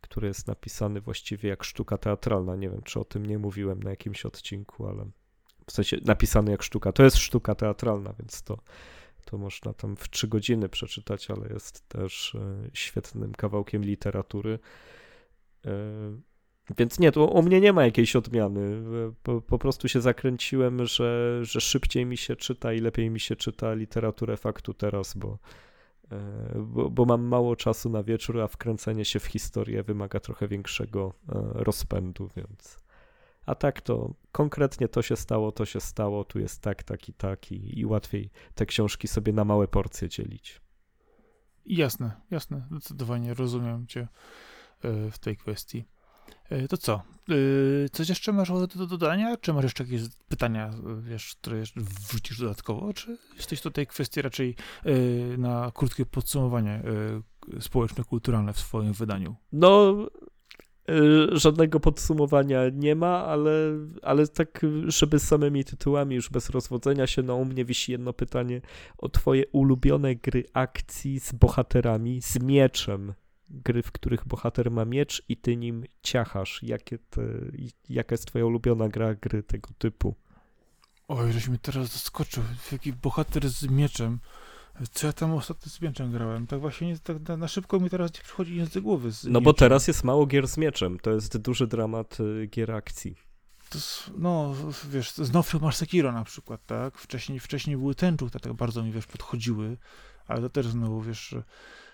który 0.00 0.28
jest 0.28 0.46
napisany 0.46 1.00
właściwie 1.00 1.48
jak 1.48 1.64
sztuka 1.64 1.98
teatralna. 1.98 2.56
Nie 2.56 2.70
wiem, 2.70 2.82
czy 2.82 3.00
o 3.00 3.04
tym 3.04 3.26
nie 3.26 3.38
mówiłem 3.38 3.82
na 3.82 3.90
jakimś 3.90 4.26
odcinku, 4.26 4.86
ale 4.86 5.10
w 5.66 5.72
sensie 5.72 5.96
napisany 6.04 6.50
jak 6.50 6.62
sztuka. 6.62 6.92
To 6.92 7.02
jest 7.02 7.16
sztuka 7.16 7.54
teatralna, 7.54 8.14
więc 8.18 8.42
to 8.42 8.58
to 9.24 9.38
można 9.38 9.72
tam 9.72 9.96
w 9.96 10.08
trzy 10.10 10.28
godziny 10.28 10.68
przeczytać, 10.68 11.30
ale 11.30 11.48
jest 11.48 11.88
też 11.88 12.34
e, 12.34 12.70
świetnym 12.72 13.32
kawałkiem 13.32 13.84
literatury. 13.84 14.58
E, 15.66 15.70
więc 16.76 16.98
nie, 16.98 17.12
to 17.12 17.26
u 17.26 17.42
mnie 17.42 17.60
nie 17.60 17.72
ma 17.72 17.84
jakiejś 17.84 18.16
odmiany. 18.16 18.60
E, 18.60 19.12
po, 19.22 19.40
po, 19.40 19.58
prostu 19.58 19.88
się 19.88 20.00
zakręciłem, 20.00 20.86
że, 20.86 21.40
że 21.42 21.60
szybciej 21.60 22.06
mi 22.06 22.16
się 22.16 22.36
czyta 22.36 22.72
i 22.72 22.78
lepiej 22.78 23.10
mi 23.10 23.20
się 23.20 23.36
czyta 23.36 23.74
literaturę 23.74 24.36
faktu 24.36 24.74
teraz, 24.74 25.14
bo, 25.16 25.38
bo, 26.56 26.90
bo 26.90 27.04
mam 27.04 27.22
mało 27.22 27.56
czasu 27.56 27.90
na 27.90 28.02
wieczór, 28.02 28.40
a 28.40 28.48
wkręcenie 28.48 29.04
się 29.04 29.20
w 29.20 29.26
historię 29.26 29.82
wymaga 29.82 30.20
trochę 30.20 30.48
większego 30.48 31.12
rozpędu, 31.54 32.28
więc. 32.36 32.89
A 33.46 33.54
tak 33.54 33.80
to 33.80 34.14
konkretnie 34.32 34.88
to 34.88 35.02
się 35.02 35.16
stało, 35.16 35.52
to 35.52 35.64
się 35.64 35.80
stało, 35.80 36.24
tu 36.24 36.38
jest 36.38 36.62
tak, 36.62 36.82
tak 36.82 37.08
i 37.08 37.12
tak 37.14 37.52
i, 37.52 37.86
łatwiej 37.86 38.30
te 38.54 38.66
książki 38.66 39.08
sobie 39.08 39.32
na 39.32 39.44
małe 39.44 39.68
porcje 39.68 40.08
dzielić. 40.08 40.60
Jasne, 41.66 42.20
jasne, 42.30 42.66
zdecydowanie 42.70 43.34
rozumiem 43.34 43.86
cię 43.86 44.00
e, 44.00 45.10
w 45.10 45.18
tej 45.18 45.36
kwestii. 45.36 45.84
E, 46.48 46.68
to 46.68 46.76
co? 46.76 46.94
E, 46.94 47.88
coś 47.88 48.08
jeszcze 48.08 48.32
masz 48.32 48.48
do 48.76 48.86
dodania? 48.86 49.36
Czy 49.36 49.52
masz 49.52 49.64
jeszcze 49.64 49.84
jakieś 49.84 50.02
pytania, 50.28 50.70
wiesz, 51.00 51.34
które 51.34 51.62
wrzucisz 51.76 52.38
dodatkowo? 52.38 52.92
Czy 52.92 53.18
jesteś 53.36 53.60
tutaj 53.60 53.86
kwestii 53.86 54.22
raczej 54.22 54.56
na 55.38 55.72
krótkie 55.74 56.06
podsumowanie 56.06 56.82
społeczno-kulturalne 57.60 58.52
w 58.52 58.58
swoim 58.58 58.92
wydaniu? 58.92 59.36
No, 59.52 59.96
żadnego 61.32 61.80
podsumowania 61.80 62.60
nie 62.72 62.94
ma, 62.94 63.24
ale, 63.24 63.50
ale 64.02 64.28
tak, 64.28 64.66
żeby 64.86 65.18
z 65.18 65.28
samymi 65.28 65.64
tytułami, 65.64 66.14
już 66.14 66.30
bez 66.30 66.50
rozwodzenia 66.50 67.06
się, 67.06 67.22
no 67.22 67.36
u 67.36 67.44
mnie 67.44 67.64
wisi 67.64 67.92
jedno 67.92 68.12
pytanie 68.12 68.60
o 68.98 69.08
twoje 69.08 69.46
ulubione 69.52 70.16
gry 70.16 70.44
akcji 70.52 71.20
z 71.20 71.32
bohaterami, 71.32 72.22
z 72.22 72.42
mieczem. 72.42 73.14
Gry, 73.50 73.82
w 73.82 73.92
których 73.92 74.28
bohater 74.28 74.70
ma 74.70 74.84
miecz 74.84 75.22
i 75.28 75.36
ty 75.36 75.56
nim 75.56 75.84
ciachasz. 76.02 76.62
Jakie 76.62 76.98
te, 76.98 77.22
jaka 77.88 78.14
jest 78.14 78.26
twoja 78.26 78.46
ulubiona 78.46 78.88
gra 78.88 79.14
gry 79.14 79.42
tego 79.42 79.68
typu? 79.78 80.14
Oj, 81.08 81.32
żeś 81.32 81.48
mi 81.48 81.58
teraz 81.58 81.92
zaskoczył. 81.92 82.42
Jaki 82.72 82.92
bohater 82.92 83.48
z 83.48 83.68
mieczem. 83.68 84.18
Co 84.92 85.06
ja 85.06 85.12
tam 85.12 85.32
ostatnio 85.32 85.70
z 85.70 85.80
mieczem 85.80 86.12
grałem? 86.12 86.46
Tak 86.46 86.60
właśnie 86.60 86.86
nie, 86.86 86.98
tak 86.98 87.28
na, 87.28 87.36
na 87.36 87.48
szybko 87.48 87.80
mi 87.80 87.90
teraz 87.90 88.14
nie 88.14 88.20
przychodzi 88.20 88.60
nic 88.60 88.70
do 88.70 88.82
głowy. 88.82 89.12
z 89.12 89.24
No 89.24 89.40
bo 89.40 89.50
mieczem. 89.50 89.58
teraz 89.58 89.88
jest 89.88 90.04
mało 90.04 90.26
gier 90.26 90.48
z 90.48 90.56
mieczem. 90.56 90.98
To 90.98 91.10
jest 91.10 91.38
duży 91.38 91.66
dramat 91.66 92.20
y, 92.20 92.46
gier 92.46 92.70
akcji. 92.72 93.16
To 93.70 93.78
no, 94.18 94.54
wiesz, 94.90 95.12
z 95.12 95.32
nowszych 95.32 95.62
masz 95.62 95.76
Sekiro 95.76 96.12
na 96.12 96.24
przykład, 96.24 96.66
tak? 96.66 96.98
Wcześniej, 96.98 97.40
wcześniej 97.40 97.76
były 97.76 97.94
tęczu, 97.94 98.26
które 98.26 98.40
tak 98.40 98.52
bardzo 98.52 98.82
mi, 98.82 98.92
wiesz, 98.92 99.06
podchodziły, 99.06 99.76
ale 100.26 100.40
to 100.40 100.50
też 100.50 100.66
znowu, 100.66 101.00
wiesz, 101.00 101.34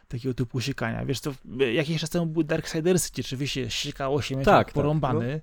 takiego 0.08 0.34
typu 0.34 0.60
siekania. 0.60 1.04
Wiesz, 1.04 1.20
to 1.20 1.34
e, 1.60 1.72
jakiś 1.72 2.00
czas 2.00 2.10
temu 2.10 2.26
były 2.26 2.44
Darksidersy, 2.44 3.10
gdzie 3.12 3.22
rzeczywiście 3.22 3.70
siekało 3.70 4.22
się 4.22 4.34
Tak, 4.36 4.44
tak, 4.44 4.66
tak, 4.66 4.74
porąbany, 4.74 5.40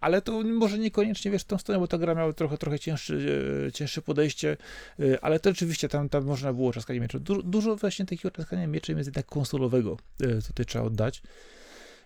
ale 0.00 0.22
to 0.22 0.42
może 0.42 0.78
niekoniecznie, 0.78 1.30
wiesz, 1.30 1.44
tą 1.44 1.58
stronę, 1.58 1.78
bo 1.80 1.88
ta 1.88 1.98
gra 1.98 2.14
miała 2.14 2.32
trochę, 2.32 2.58
trochę 2.58 2.78
cięższy, 2.78 3.42
e, 3.68 3.72
cięższe 3.72 4.02
podejście, 4.02 4.56
e, 5.00 5.24
ale 5.24 5.40
to 5.40 5.50
rzeczywiście 5.50 5.88
tam, 5.88 6.08
tam 6.08 6.24
można 6.24 6.52
było 6.52 6.72
czaskanie 6.72 7.00
mieczem. 7.00 7.22
Du 7.22 7.42
dużo 7.42 7.76
właśnie 7.76 8.06
takiego 8.06 8.30
czaskania 8.30 8.66
mieczem 8.66 8.98
jest 8.98 9.08
jednak 9.08 9.26
konsolowego, 9.26 9.96
e, 10.20 10.42
tutaj 10.42 10.66
trzeba 10.66 10.84
oddać 10.84 11.22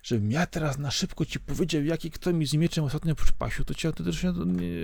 żebym 0.03 0.31
ja 0.31 0.47
teraz 0.47 0.79
na 0.79 0.91
szybko 0.91 1.25
ci 1.25 1.41
powiedział, 1.41 1.85
jaki 1.85 2.11
kto 2.11 2.33
mi 2.33 2.47
z 2.47 2.55
mieczem 2.55 2.85
ostatnio 2.85 3.15
przypasił, 3.15 3.65
to 3.65 3.75
cię 3.75 3.93
to 3.93 4.05
też 4.05 4.23
nie, 4.23 4.33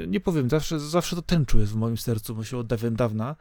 nie, 0.07 0.21
powiem. 0.21 0.51
Zawsze, 0.51 0.81
zawsze 0.81 1.17
to 1.17 1.23
tęczu 1.23 1.59
jest 1.59 1.73
w 1.73 1.77
moim 1.77 1.97
sercu, 1.97 2.35
bo 2.35 2.45
się 2.45 2.57
od 2.57 2.67
dawna. 2.95 3.37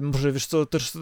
Może 0.00 0.32
wiesz 0.32 0.46
co, 0.46 0.66
też 0.66 0.92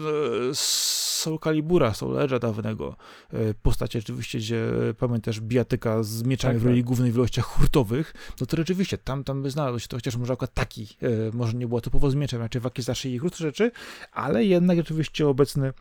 Soul 1.23 1.39
Calibura, 1.39 1.93
Soul 1.93 2.15
Edge'a 2.15 2.39
dawnego. 2.39 2.95
E, 3.33 3.53
postać 3.53 3.95
oczywiście, 3.95 4.37
gdzie 4.37 4.89
e, 4.89 4.93
pamiętasz 4.93 5.41
bijatyka 5.41 6.03
z 6.03 6.23
mieczami 6.23 6.53
Tak, 6.53 6.61
w 6.61 6.65
roli 6.65 6.79
tak. 6.81 6.87
głównej 6.87 7.11
w 7.11 7.15
ilościach 7.15 7.45
hurtowych, 7.45 8.13
no 8.41 8.45
to 8.45 8.57
rzeczywiście 8.57 8.97
tam, 8.97 9.23
tam 9.23 9.43
by 9.43 9.51
znalazł 9.51 9.79
się 9.79 9.87
to, 9.87 9.97
chociaż 9.97 10.15
może 10.17 10.33
akurat 10.33 10.53
taki, 10.53 10.87
e, 11.01 11.07
może 11.33 11.53
nie 11.53 11.67
było 11.67 11.81
typowo 11.81 12.11
z 12.11 12.15
mieczem, 12.15 12.41
raczej 12.41 12.61
walki 12.61 12.81
zawsze 12.81 13.09
i 13.09 13.19
krótsze 13.19 13.43
rzeczy, 13.43 13.71
ale 14.11 14.45
jednak 14.45 14.77
rzeczywiście 14.77 15.27
obecne, 15.27 15.73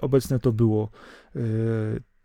obecne 0.00 0.38
to 0.38 0.52
było. 0.52 0.90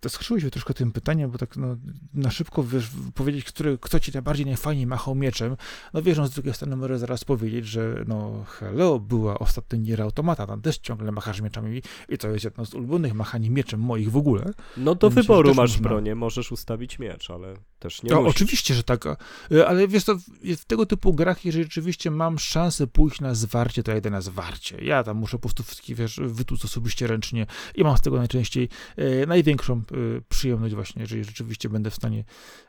To 0.04 0.10
skrzyłeś 0.10 0.44
się 0.44 0.50
troszkę 0.50 0.74
tym 0.74 0.92
pytaniem, 0.92 1.32
bo 1.32 1.38
tak 1.38 1.58
no, 1.58 1.78
na 2.14 2.32
szybko 2.32 2.64
wiesz, 2.64 2.90
powiedzieć, 3.14 3.46
który, 3.46 3.78
kto 3.82 4.00
ci 4.00 4.12
najbardziej 4.14 4.46
najfajniej 4.46 4.88
machał 4.88 5.16
mieczem. 5.16 5.58
No 5.94 6.02
wiesz, 6.02 6.18
no, 6.18 6.28
z 6.28 6.32
drugiej 6.32 6.54
strony 6.54 6.76
mogę 6.76 7.00
zaraz 7.00 7.24
powiedzieć, 7.24 7.66
że 7.66 8.04
no 8.08 8.44
hello, 8.48 9.00
była 9.00 9.40
ostatnio 9.40 9.80
Nier 9.80 10.02
Automata, 10.02 10.48
tam 10.48 10.62
też 10.62 10.78
ciągle 10.78 11.12
machasz 11.12 11.42
mieczami 11.42 11.82
i 12.10 12.18
to 12.18 12.28
jest 12.28 12.44
jedno 12.44 12.66
z 12.66 12.74
ulubionych 12.74 13.14
machań 13.14 13.50
mieczem 13.50 13.80
moich 13.80 14.12
w 14.12 14.18
ogóle. 14.18 14.52
No 14.78 14.96
do 14.96 15.08
Myślę, 15.10 15.22
wyboru 15.22 15.54
masz 15.54 15.72
można. 15.72 15.90
bronię, 15.90 16.16
możesz 16.16 16.52
ustawić 16.52 17.00
miecz, 17.00 17.30
ale 17.30 17.54
też 17.80 18.04
nie 18.04 18.10
To 18.10 18.22
musisz. 18.22 18.36
oczywiście, 18.36 18.74
że 18.74 18.84
tak, 18.84 19.06
e, 19.06 19.68
ale 19.68 19.88
wiesz 19.88 20.04
to, 20.04 20.16
w, 20.58 20.66
tego 20.68 20.86
typu 20.86 21.14
grach, 21.14 21.46
jeżeli 21.46 21.64
rzeczywiście 21.64 22.12
mam 22.12 22.40
szansę 22.40 22.88
pójść 22.88 23.22
na 23.22 23.36
zwarcie, 23.36 23.84
to 23.84 23.92
ja 23.92 23.98
idę 23.98 24.10
na 24.10 24.22
zwarcie. 24.22 24.78
Ja 24.86 25.04
tam 25.04 25.18
muszę 25.18 25.38
po 25.38 25.42
prostu 25.42 25.64
wszystkich, 25.64 25.96
wiesz, 25.98 26.20
wytłuc 26.24 26.66
osobiście 26.66 27.08
ręcznie 27.08 27.46
i 27.76 27.84
mam 27.84 27.98
z 27.98 28.02
tego 28.02 28.18
najczęściej 28.18 28.70
e, 28.98 29.26
największą 29.26 29.82
przyjemność 30.30 30.76
właśnie, 30.76 31.02
jeżeli 31.02 31.24
rzeczywiście 31.24 31.70
będę 31.70 31.90
w 31.90 31.96
stanie 31.96 32.24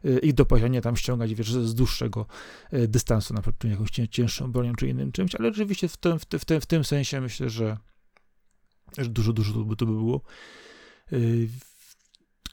e, 0.04 0.18
ich 0.18 0.34
dopaść, 0.34 0.64
a 0.64 0.68
nie 0.68 0.80
tam 0.80 0.96
ściągać, 0.96 1.34
wiesz, 1.34 1.52
z 1.52 1.74
dłuższego 1.74 2.26
e, 2.70 2.88
dystansu, 2.88 3.34
na 3.34 3.42
przykład 3.42 3.64
jakąś 3.64 3.90
cię- 3.90 4.08
cięższą 4.08 4.52
bronią 4.52 4.74
czy 4.74 4.88
innym 4.88 5.12
czymś, 5.12 5.34
ale 5.34 5.48
rzeczywiście 5.48 5.88
w 5.88 5.96
tym, 5.96 6.18
w 6.18 6.24
tym, 6.24 6.40
w 6.40 6.44
tym, 6.44 6.60
w 6.60 6.66
tym 6.66 6.84
sensie 6.84 7.20
myślę, 7.20 7.50
że, 7.50 7.76
że 8.98 9.08
dużo, 9.08 9.32
dużo 9.32 9.52
to 9.52 9.64
by, 9.64 9.76
to 9.76 9.86
by 9.86 9.92
było. 9.92 10.20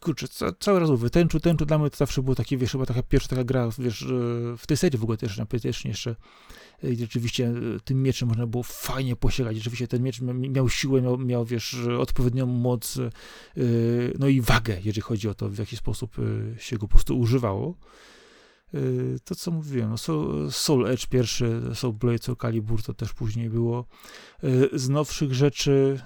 Kurczę, 0.01 0.27
ca, 0.27 0.51
cały 0.59 0.79
raz 0.79 0.89
mówię, 0.89 1.09
tęczu, 1.09 1.39
tęczu 1.39 1.65
dla 1.65 1.77
mnie 1.77 1.89
to 1.89 1.97
zawsze 1.97 2.23
było 2.23 2.35
takie, 2.35 2.57
wiesz, 2.57 2.71
chyba 2.71 2.85
taka 2.85 3.03
pierwsza 3.03 3.29
taka 3.29 3.43
gra, 3.43 3.69
wiesz, 3.79 4.03
e, 4.03 4.07
w 4.57 4.67
tej 4.67 4.77
serii 4.77 4.99
w 4.99 5.03
ogóle 5.03 5.17
też 5.17 5.37
na 5.37 5.45
PlayStation 5.45 5.89
jeszcze, 5.89 6.15
e, 6.83 6.89
gdzie 6.91 7.03
rzeczywiście 7.03 7.47
e, 7.47 7.79
tym 7.83 8.03
mieczem 8.03 8.27
można 8.27 8.47
było 8.47 8.63
fajnie 8.63 9.15
posiekać, 9.15 9.57
rzeczywiście 9.57 9.87
ten 9.87 10.03
miecz 10.03 10.21
mia- 10.21 10.49
miał 10.49 10.69
siłę, 10.69 11.01
miał, 11.01 11.17
miał 11.17 11.45
wiesz, 11.45 11.75
odpowiednią 11.99 12.45
moc, 12.45 12.97
no 14.19 14.27
i 14.27 14.41
wagę, 14.41 14.77
jeżeli 14.83 15.01
chodzi 15.01 15.29
o 15.29 15.33
to, 15.33 15.49
w 15.49 15.57
jaki 15.57 15.77
sposób 15.77 16.15
się 16.57 16.77
go 16.77 16.87
po 16.87 16.93
prostu 16.93 17.19
używało. 17.19 17.75
To, 19.23 19.35
co 19.35 19.51
mówiłem, 19.51 19.89
no 19.89 19.97
Soul, 20.51 20.87
Edge 20.87 21.07
pierwszy, 21.07 21.61
Soul 21.73 21.93
Blade, 21.93 22.17
Soul 22.17 22.37
Calibur, 22.37 22.83
to 22.83 22.93
też 22.93 23.13
później 23.13 23.49
było. 23.49 23.85
Z 24.73 24.89
nowszych 24.89 25.33
rzeczy, 25.33 25.99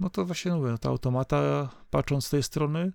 no 0.00 0.10
to 0.10 0.24
właśnie 0.24 0.52
mówię, 0.52 0.70
no 0.70 0.78
ta 0.78 0.88
automata, 0.88 1.68
patrząc 1.90 2.26
z 2.26 2.30
tej 2.30 2.42
strony, 2.42 2.92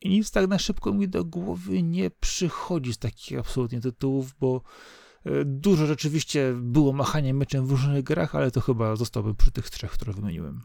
i 0.00 0.10
nic 0.10 0.30
tak 0.30 0.48
na 0.48 0.58
szybko 0.58 0.92
mi 0.92 1.08
do 1.08 1.24
głowy 1.24 1.82
nie 1.82 2.10
przychodzi 2.10 2.92
z 2.92 2.98
takich 2.98 3.38
absolutnie 3.38 3.80
tytułów, 3.80 4.34
bo 4.40 4.62
e, 5.24 5.44
dużo 5.44 5.86
rzeczywiście 5.86 6.54
było 6.56 6.92
machania 6.92 7.34
meczem 7.34 7.66
w 7.66 7.70
różnych 7.70 8.04
grach, 8.04 8.34
ale 8.34 8.50
to 8.50 8.60
chyba 8.60 8.96
zostałbym 8.96 9.34
przy 9.34 9.50
tych 9.50 9.70
trzech, 9.70 9.90
które 9.90 10.12
wymieniłem. 10.12 10.60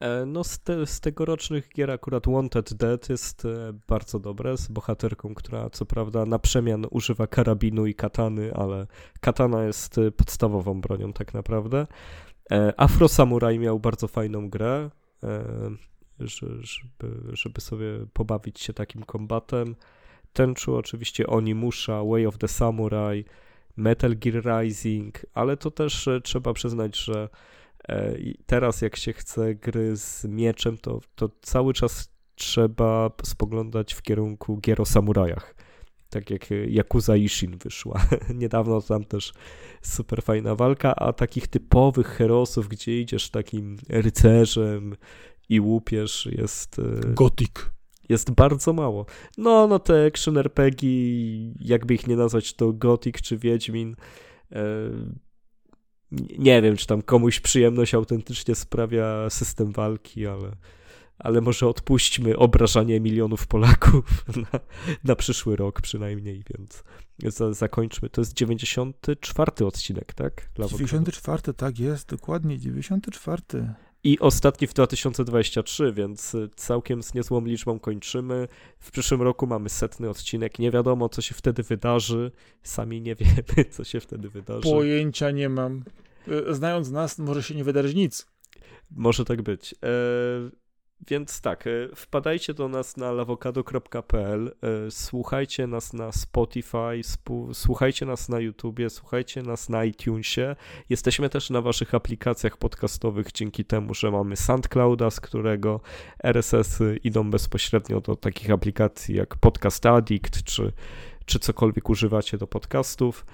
E, 0.00 0.26
No 0.26 0.44
z, 0.44 0.58
te, 0.58 0.86
z 0.86 1.00
tegorocznych 1.00 1.68
gier 1.76 1.90
akurat 1.90 2.26
Wanted 2.26 2.74
Dead 2.74 3.08
jest 3.08 3.44
e, 3.44 3.72
bardzo 3.88 4.18
dobre, 4.18 4.56
z 4.56 4.68
bohaterką, 4.68 5.34
która 5.34 5.70
co 5.70 5.86
prawda 5.86 6.26
na 6.26 6.38
przemian 6.38 6.86
używa 6.90 7.26
karabinu 7.26 7.86
i 7.86 7.94
katany, 7.94 8.54
ale 8.54 8.86
katana 9.20 9.64
jest 9.64 10.00
podstawową 10.16 10.80
bronią 10.80 11.12
tak 11.12 11.34
naprawdę. 11.34 11.86
E, 12.52 12.72
Afro 12.80 13.08
Samurai 13.08 13.58
miał 13.58 13.80
bardzo 13.80 14.08
fajną 14.08 14.50
grę, 14.50 14.90
e, 15.22 15.44
że- 16.20 16.62
żeby, 16.62 17.20
żeby 17.32 17.60
sobie 17.60 17.86
pobawić 18.12 18.60
się 18.60 18.72
takim 18.72 19.02
kombatem. 19.02 19.76
Tenchu 20.32 20.74
oczywiście 20.76 21.26
Onimusha, 21.26 22.04
Way 22.04 22.26
of 22.26 22.38
the 22.38 22.48
Samurai, 22.48 23.24
Metal 23.76 24.16
Gear 24.16 24.44
Rising, 24.44 25.26
ale 25.34 25.56
to 25.56 25.70
też 25.70 26.08
e, 26.08 26.20
trzeba 26.20 26.52
przyznać, 26.52 26.98
że 26.98 27.28
teraz 28.46 28.82
jak 28.82 28.96
się 28.96 29.12
chce 29.12 29.54
gry 29.54 29.96
z 29.96 30.24
mieczem, 30.24 30.78
to, 30.78 31.00
to 31.14 31.30
cały 31.40 31.74
czas 31.74 32.12
trzeba 32.34 33.10
spoglądać 33.24 33.94
w 33.94 34.02
kierunku 34.02 34.56
gier 34.56 34.80
o 34.80 34.84
samurajach. 34.84 35.54
Tak 36.12 36.30
jak 36.30 36.48
Yakuza 36.50 37.16
Ishin 37.16 37.58
wyszła. 37.58 38.06
Niedawno 38.34 38.82
tam 38.82 39.04
też 39.04 39.32
super 39.82 40.22
fajna 40.22 40.54
walka, 40.54 40.94
a 40.94 41.12
takich 41.12 41.46
typowych 41.46 42.06
herosów, 42.06 42.68
gdzie 42.68 43.00
idziesz 43.00 43.30
takim 43.30 43.76
rycerzem 43.88 44.96
i 45.48 45.60
łupiesz, 45.60 46.28
jest, 46.32 46.78
e, 46.78 47.12
Gothic. 47.14 47.52
jest 48.08 48.30
bardzo 48.30 48.72
mało. 48.72 49.06
No, 49.38 49.66
no 49.66 49.78
te 49.78 50.06
action 50.06 50.38
RPG, 50.38 50.88
jakby 51.60 51.94
ich 51.94 52.06
nie 52.06 52.16
nazwać, 52.16 52.54
to 52.54 52.72
Gothic 52.72 53.22
czy 53.22 53.38
Wiedźmin. 53.38 53.96
E, 54.52 54.64
nie 56.38 56.62
wiem, 56.62 56.76
czy 56.76 56.86
tam 56.86 57.02
komuś 57.02 57.40
przyjemność 57.40 57.94
autentycznie 57.94 58.54
sprawia 58.54 59.30
system 59.30 59.72
walki, 59.72 60.26
ale, 60.26 60.52
ale 61.22 61.40
może 61.40 61.68
odpuśćmy 61.68 62.36
obrażanie 62.36 63.00
milionów 63.00 63.46
Polaków 63.46 64.24
na, 64.52 64.60
na 65.04 65.16
przyszły 65.16 65.56
rok 65.56 65.80
przynajmniej, 65.80 66.42
więc 66.50 66.84
za, 67.18 67.52
zakończmy. 67.52 68.10
To 68.10 68.20
jest 68.20 68.32
94 68.32 69.66
odcinek, 69.66 70.14
tak? 70.14 70.50
Dla 70.54 70.66
Wokala. 70.66 70.88
94, 70.88 71.54
tak 71.54 71.78
jest, 71.78 72.08
dokładnie, 72.08 72.58
94. 72.58 73.42
I 74.04 74.18
ostatni 74.18 74.66
w 74.66 74.74
2023, 74.74 75.92
więc 75.92 76.36
całkiem 76.56 77.02
z 77.02 77.14
niezłą 77.14 77.44
liczbą 77.44 77.78
kończymy. 77.78 78.48
W 78.78 78.90
przyszłym 78.90 79.22
roku 79.22 79.46
mamy 79.46 79.68
setny 79.68 80.10
odcinek. 80.10 80.58
Nie 80.58 80.70
wiadomo, 80.70 81.08
co 81.08 81.22
się 81.22 81.34
wtedy 81.34 81.62
wydarzy. 81.62 82.32
Sami 82.62 83.00
nie 83.00 83.14
wiemy, 83.20 83.70
co 83.70 83.84
się 83.84 84.00
wtedy 84.00 84.28
wydarzy. 84.28 84.62
Pojęcia 84.62 85.30
nie 85.30 85.48
mam. 85.48 85.84
E, 86.48 86.54
Znając 86.54 86.90
nas, 86.90 87.18
może 87.18 87.42
się 87.42 87.54
nie 87.54 87.64
wydarzyć 87.64 87.94
nic. 87.94 88.26
Może 88.90 89.24
tak 89.24 89.42
być. 89.42 89.74
E, 89.74 89.86
więc 91.08 91.40
tak, 91.40 91.66
e, 91.66 91.70
wpadajcie 91.96 92.54
do 92.54 92.68
nas 92.68 92.96
na 92.96 93.12
lawokado.pl, 93.12 94.48
e, 94.62 94.90
słuchajcie 94.90 95.66
nas 95.66 95.92
na 95.92 96.12
Spotify, 96.12 97.00
słuchajcie 97.52 98.06
nas 98.06 98.28
na 98.28 98.40
YouTubie, 98.40 98.90
słuchajcie 98.90 99.42
nas 99.42 99.68
na 99.68 99.84
iTunesie. 99.84 100.56
Jesteśmy 100.90 101.28
też 101.28 101.50
na 101.50 101.60
waszych 101.60 101.94
aplikacjach 101.94 102.56
podcastowych 102.56 103.32
dzięki 103.32 103.64
temu, 103.64 103.94
że 103.94 104.10
mamy 104.10 104.36
SoundClouda, 104.36 105.10
z 105.10 105.20
którego 105.20 105.80
RSS-y 106.24 106.96
idą 107.04 107.30
bezpośrednio 107.30 108.00
do 108.00 108.16
takich 108.16 108.50
aplikacji 108.50 109.16
jak 109.16 109.36
Podcast 109.36 109.86
Addict, 109.86 110.44
czy, 110.44 110.72
czy 111.26 111.38
cokolwiek 111.38 111.90
używacie 111.90 112.38
do 112.38 112.46
podcastów. 112.46 113.26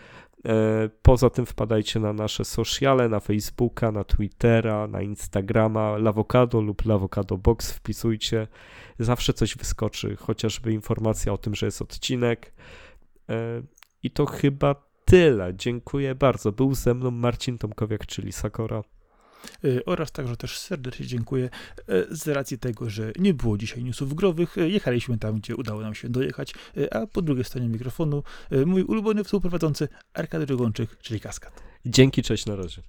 E, 0.46 0.88
Poza 1.02 1.30
tym 1.30 1.46
wpadajcie 1.46 2.00
na 2.00 2.12
nasze 2.12 2.44
sociale, 2.44 3.08
na 3.08 3.20
Facebooka, 3.20 3.92
na 3.92 4.04
Twittera, 4.04 4.86
na 4.86 5.02
Instagrama, 5.02 5.96
Lawokado 5.96 6.60
lub 6.60 6.84
Lawokado 6.84 7.38
Box 7.38 7.72
wpisujcie. 7.72 8.46
Zawsze 8.98 9.32
coś 9.32 9.56
wyskoczy, 9.56 10.16
chociażby 10.16 10.72
informacja 10.72 11.32
o 11.32 11.38
tym, 11.38 11.54
że 11.54 11.66
jest 11.66 11.82
odcinek. 11.82 12.52
E, 13.28 13.62
I 14.02 14.10
to 14.10 14.26
chyba 14.26 14.74
tyle. 15.04 15.54
Dziękuję 15.54 16.14
bardzo. 16.14 16.52
Był 16.52 16.74
ze 16.74 16.94
mną 16.94 17.10
Marcin 17.10 17.58
Tomkowiak, 17.58 18.06
czyli 18.06 18.32
Sakora. 18.32 18.82
E, 19.64 19.84
oraz 19.84 20.12
także 20.12 20.36
też 20.36 20.58
serdecznie 20.58 21.06
dziękuję 21.06 21.50
e, 21.88 22.04
z 22.10 22.28
racji 22.28 22.58
tego, 22.58 22.90
że 22.90 23.12
nie 23.18 23.34
było 23.34 23.58
dzisiaj 23.58 23.84
newsów 23.84 24.14
growych. 24.14 24.58
e, 24.58 24.68
Jechaliśmy 24.68 25.18
tam, 25.18 25.40
gdzie 25.40 25.56
udało 25.56 25.80
nam 25.80 25.94
się 25.94 26.08
dojechać, 26.08 26.54
a 26.90 27.06
po 27.06 27.22
drugiej 27.22 27.44
stronie 27.44 27.68
mikrofonu 27.68 28.22
mój 28.66 28.82
ulubiony 28.82 29.24
współprowadzący 29.24 29.88
Arkady 30.14 30.46
Drogączyk, 30.46 30.96
czyli 30.98 31.20
Kaskad. 31.20 31.62
Dzięki, 31.86 32.22
cześć, 32.22 32.46
na 32.46 32.56
razie. 32.56 32.82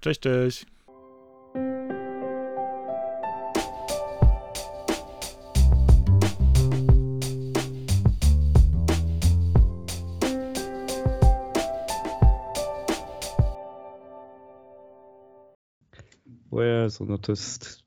Cześć, 0.00 0.20
cześć. 0.20 0.77
O 16.50 16.62
Jezu, 16.62 17.06
no 17.08 17.18
to 17.18 17.32
jest... 17.32 17.82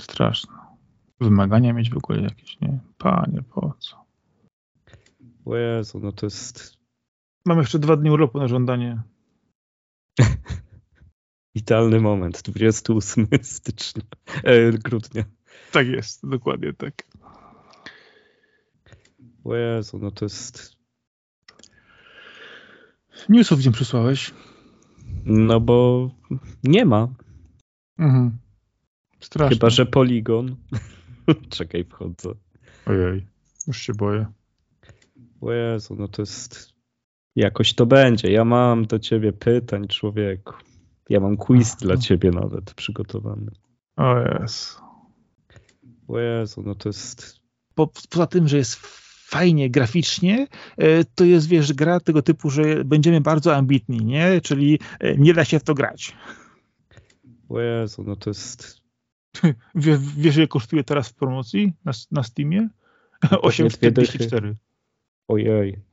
Straszne. 0.00 0.52
Wymagania 1.20 1.72
mieć 1.72 1.90
w 1.90 1.96
ogóle 1.96 2.22
jakieś, 2.22 2.60
nie? 2.60 2.78
Panie, 2.98 3.42
po 3.42 3.74
co? 3.78 4.04
O 5.44 5.56
Jezu, 5.56 6.00
no 6.00 6.12
to 6.12 6.26
jest 6.26 6.80
Mam 7.44 7.58
jeszcze 7.58 7.78
dwa 7.78 7.96
dni 7.96 8.10
urlopu 8.10 8.38
na 8.38 8.48
żądanie. 8.48 9.02
idealny 11.54 12.00
moment. 12.00 12.42
28 12.42 13.26
stycznia, 13.42 14.02
e, 14.44 14.72
grudnia. 14.72 15.24
Tak 15.72 15.86
jest, 15.86 16.28
dokładnie 16.28 16.72
tak. 16.72 17.06
O 19.44 19.56
Jezu, 19.56 19.98
no 19.98 20.10
to 20.10 20.24
jest... 20.24 20.76
Newsów 23.28 23.58
gdzie 23.58 23.70
przysłałeś? 23.70 24.34
No 25.24 25.60
bo 25.60 26.10
nie 26.64 26.84
ma. 26.84 27.08
Mhm. 28.00 28.38
Straszne. 29.20 29.56
Chyba, 29.56 29.70
że 29.70 29.86
Poligon. 29.86 30.56
Czekaj, 31.50 31.84
wchodzę. 31.84 32.30
Ojej, 32.86 33.26
już 33.66 33.82
się 33.82 33.94
boję. 33.94 34.26
O 35.40 35.52
Jezu, 35.52 35.96
no 35.98 36.08
to 36.08 36.22
jest... 36.22 36.72
Jakoś 37.36 37.74
to 37.74 37.86
będzie. 37.86 38.32
Ja 38.32 38.44
mam 38.44 38.86
do 38.86 38.98
ciebie 38.98 39.32
pytań, 39.32 39.88
człowieku. 39.88 40.54
Ja 41.08 41.20
mam 41.20 41.36
quiz 41.36 41.76
dla 41.76 41.96
ciebie 41.96 42.30
nawet 42.30 42.74
przygotowany. 42.74 43.50
O 43.96 44.18
Jezu. 44.18 44.78
O 46.08 46.18
Jezu, 46.18 46.62
no 46.62 46.74
to 46.74 46.88
jest... 46.88 47.40
Po, 47.74 47.86
poza 48.10 48.26
tym, 48.26 48.48
że 48.48 48.56
jest 48.56 48.74
fajnie 49.30 49.70
graficznie, 49.70 50.46
e, 50.76 51.04
to 51.04 51.24
jest, 51.24 51.48
wiesz, 51.48 51.72
gra 51.72 52.00
tego 52.00 52.22
typu, 52.22 52.50
że 52.50 52.84
będziemy 52.84 53.20
bardzo 53.20 53.56
ambitni, 53.56 54.04
nie? 54.04 54.40
Czyli 54.40 54.78
e, 55.00 55.16
nie 55.16 55.34
da 55.34 55.44
się 55.44 55.58
w 55.58 55.64
to 55.64 55.74
grać. 55.74 56.16
O 57.50 57.60
Jezu, 57.60 58.02
no 58.02 58.16
to 58.16 58.30
jest... 58.30 58.80
Wie, 59.74 59.98
wiesz, 60.16 60.36
ile 60.36 60.48
kosztuje 60.48 60.84
teraz 60.84 61.08
w 61.08 61.14
promocji 61.14 61.72
na, 61.84 61.92
na 62.10 62.22
Steamie? 62.22 62.68
dwie 63.78 63.92
dychy. 63.92 64.18
844. 64.18 64.56
Ojej. 65.28 65.89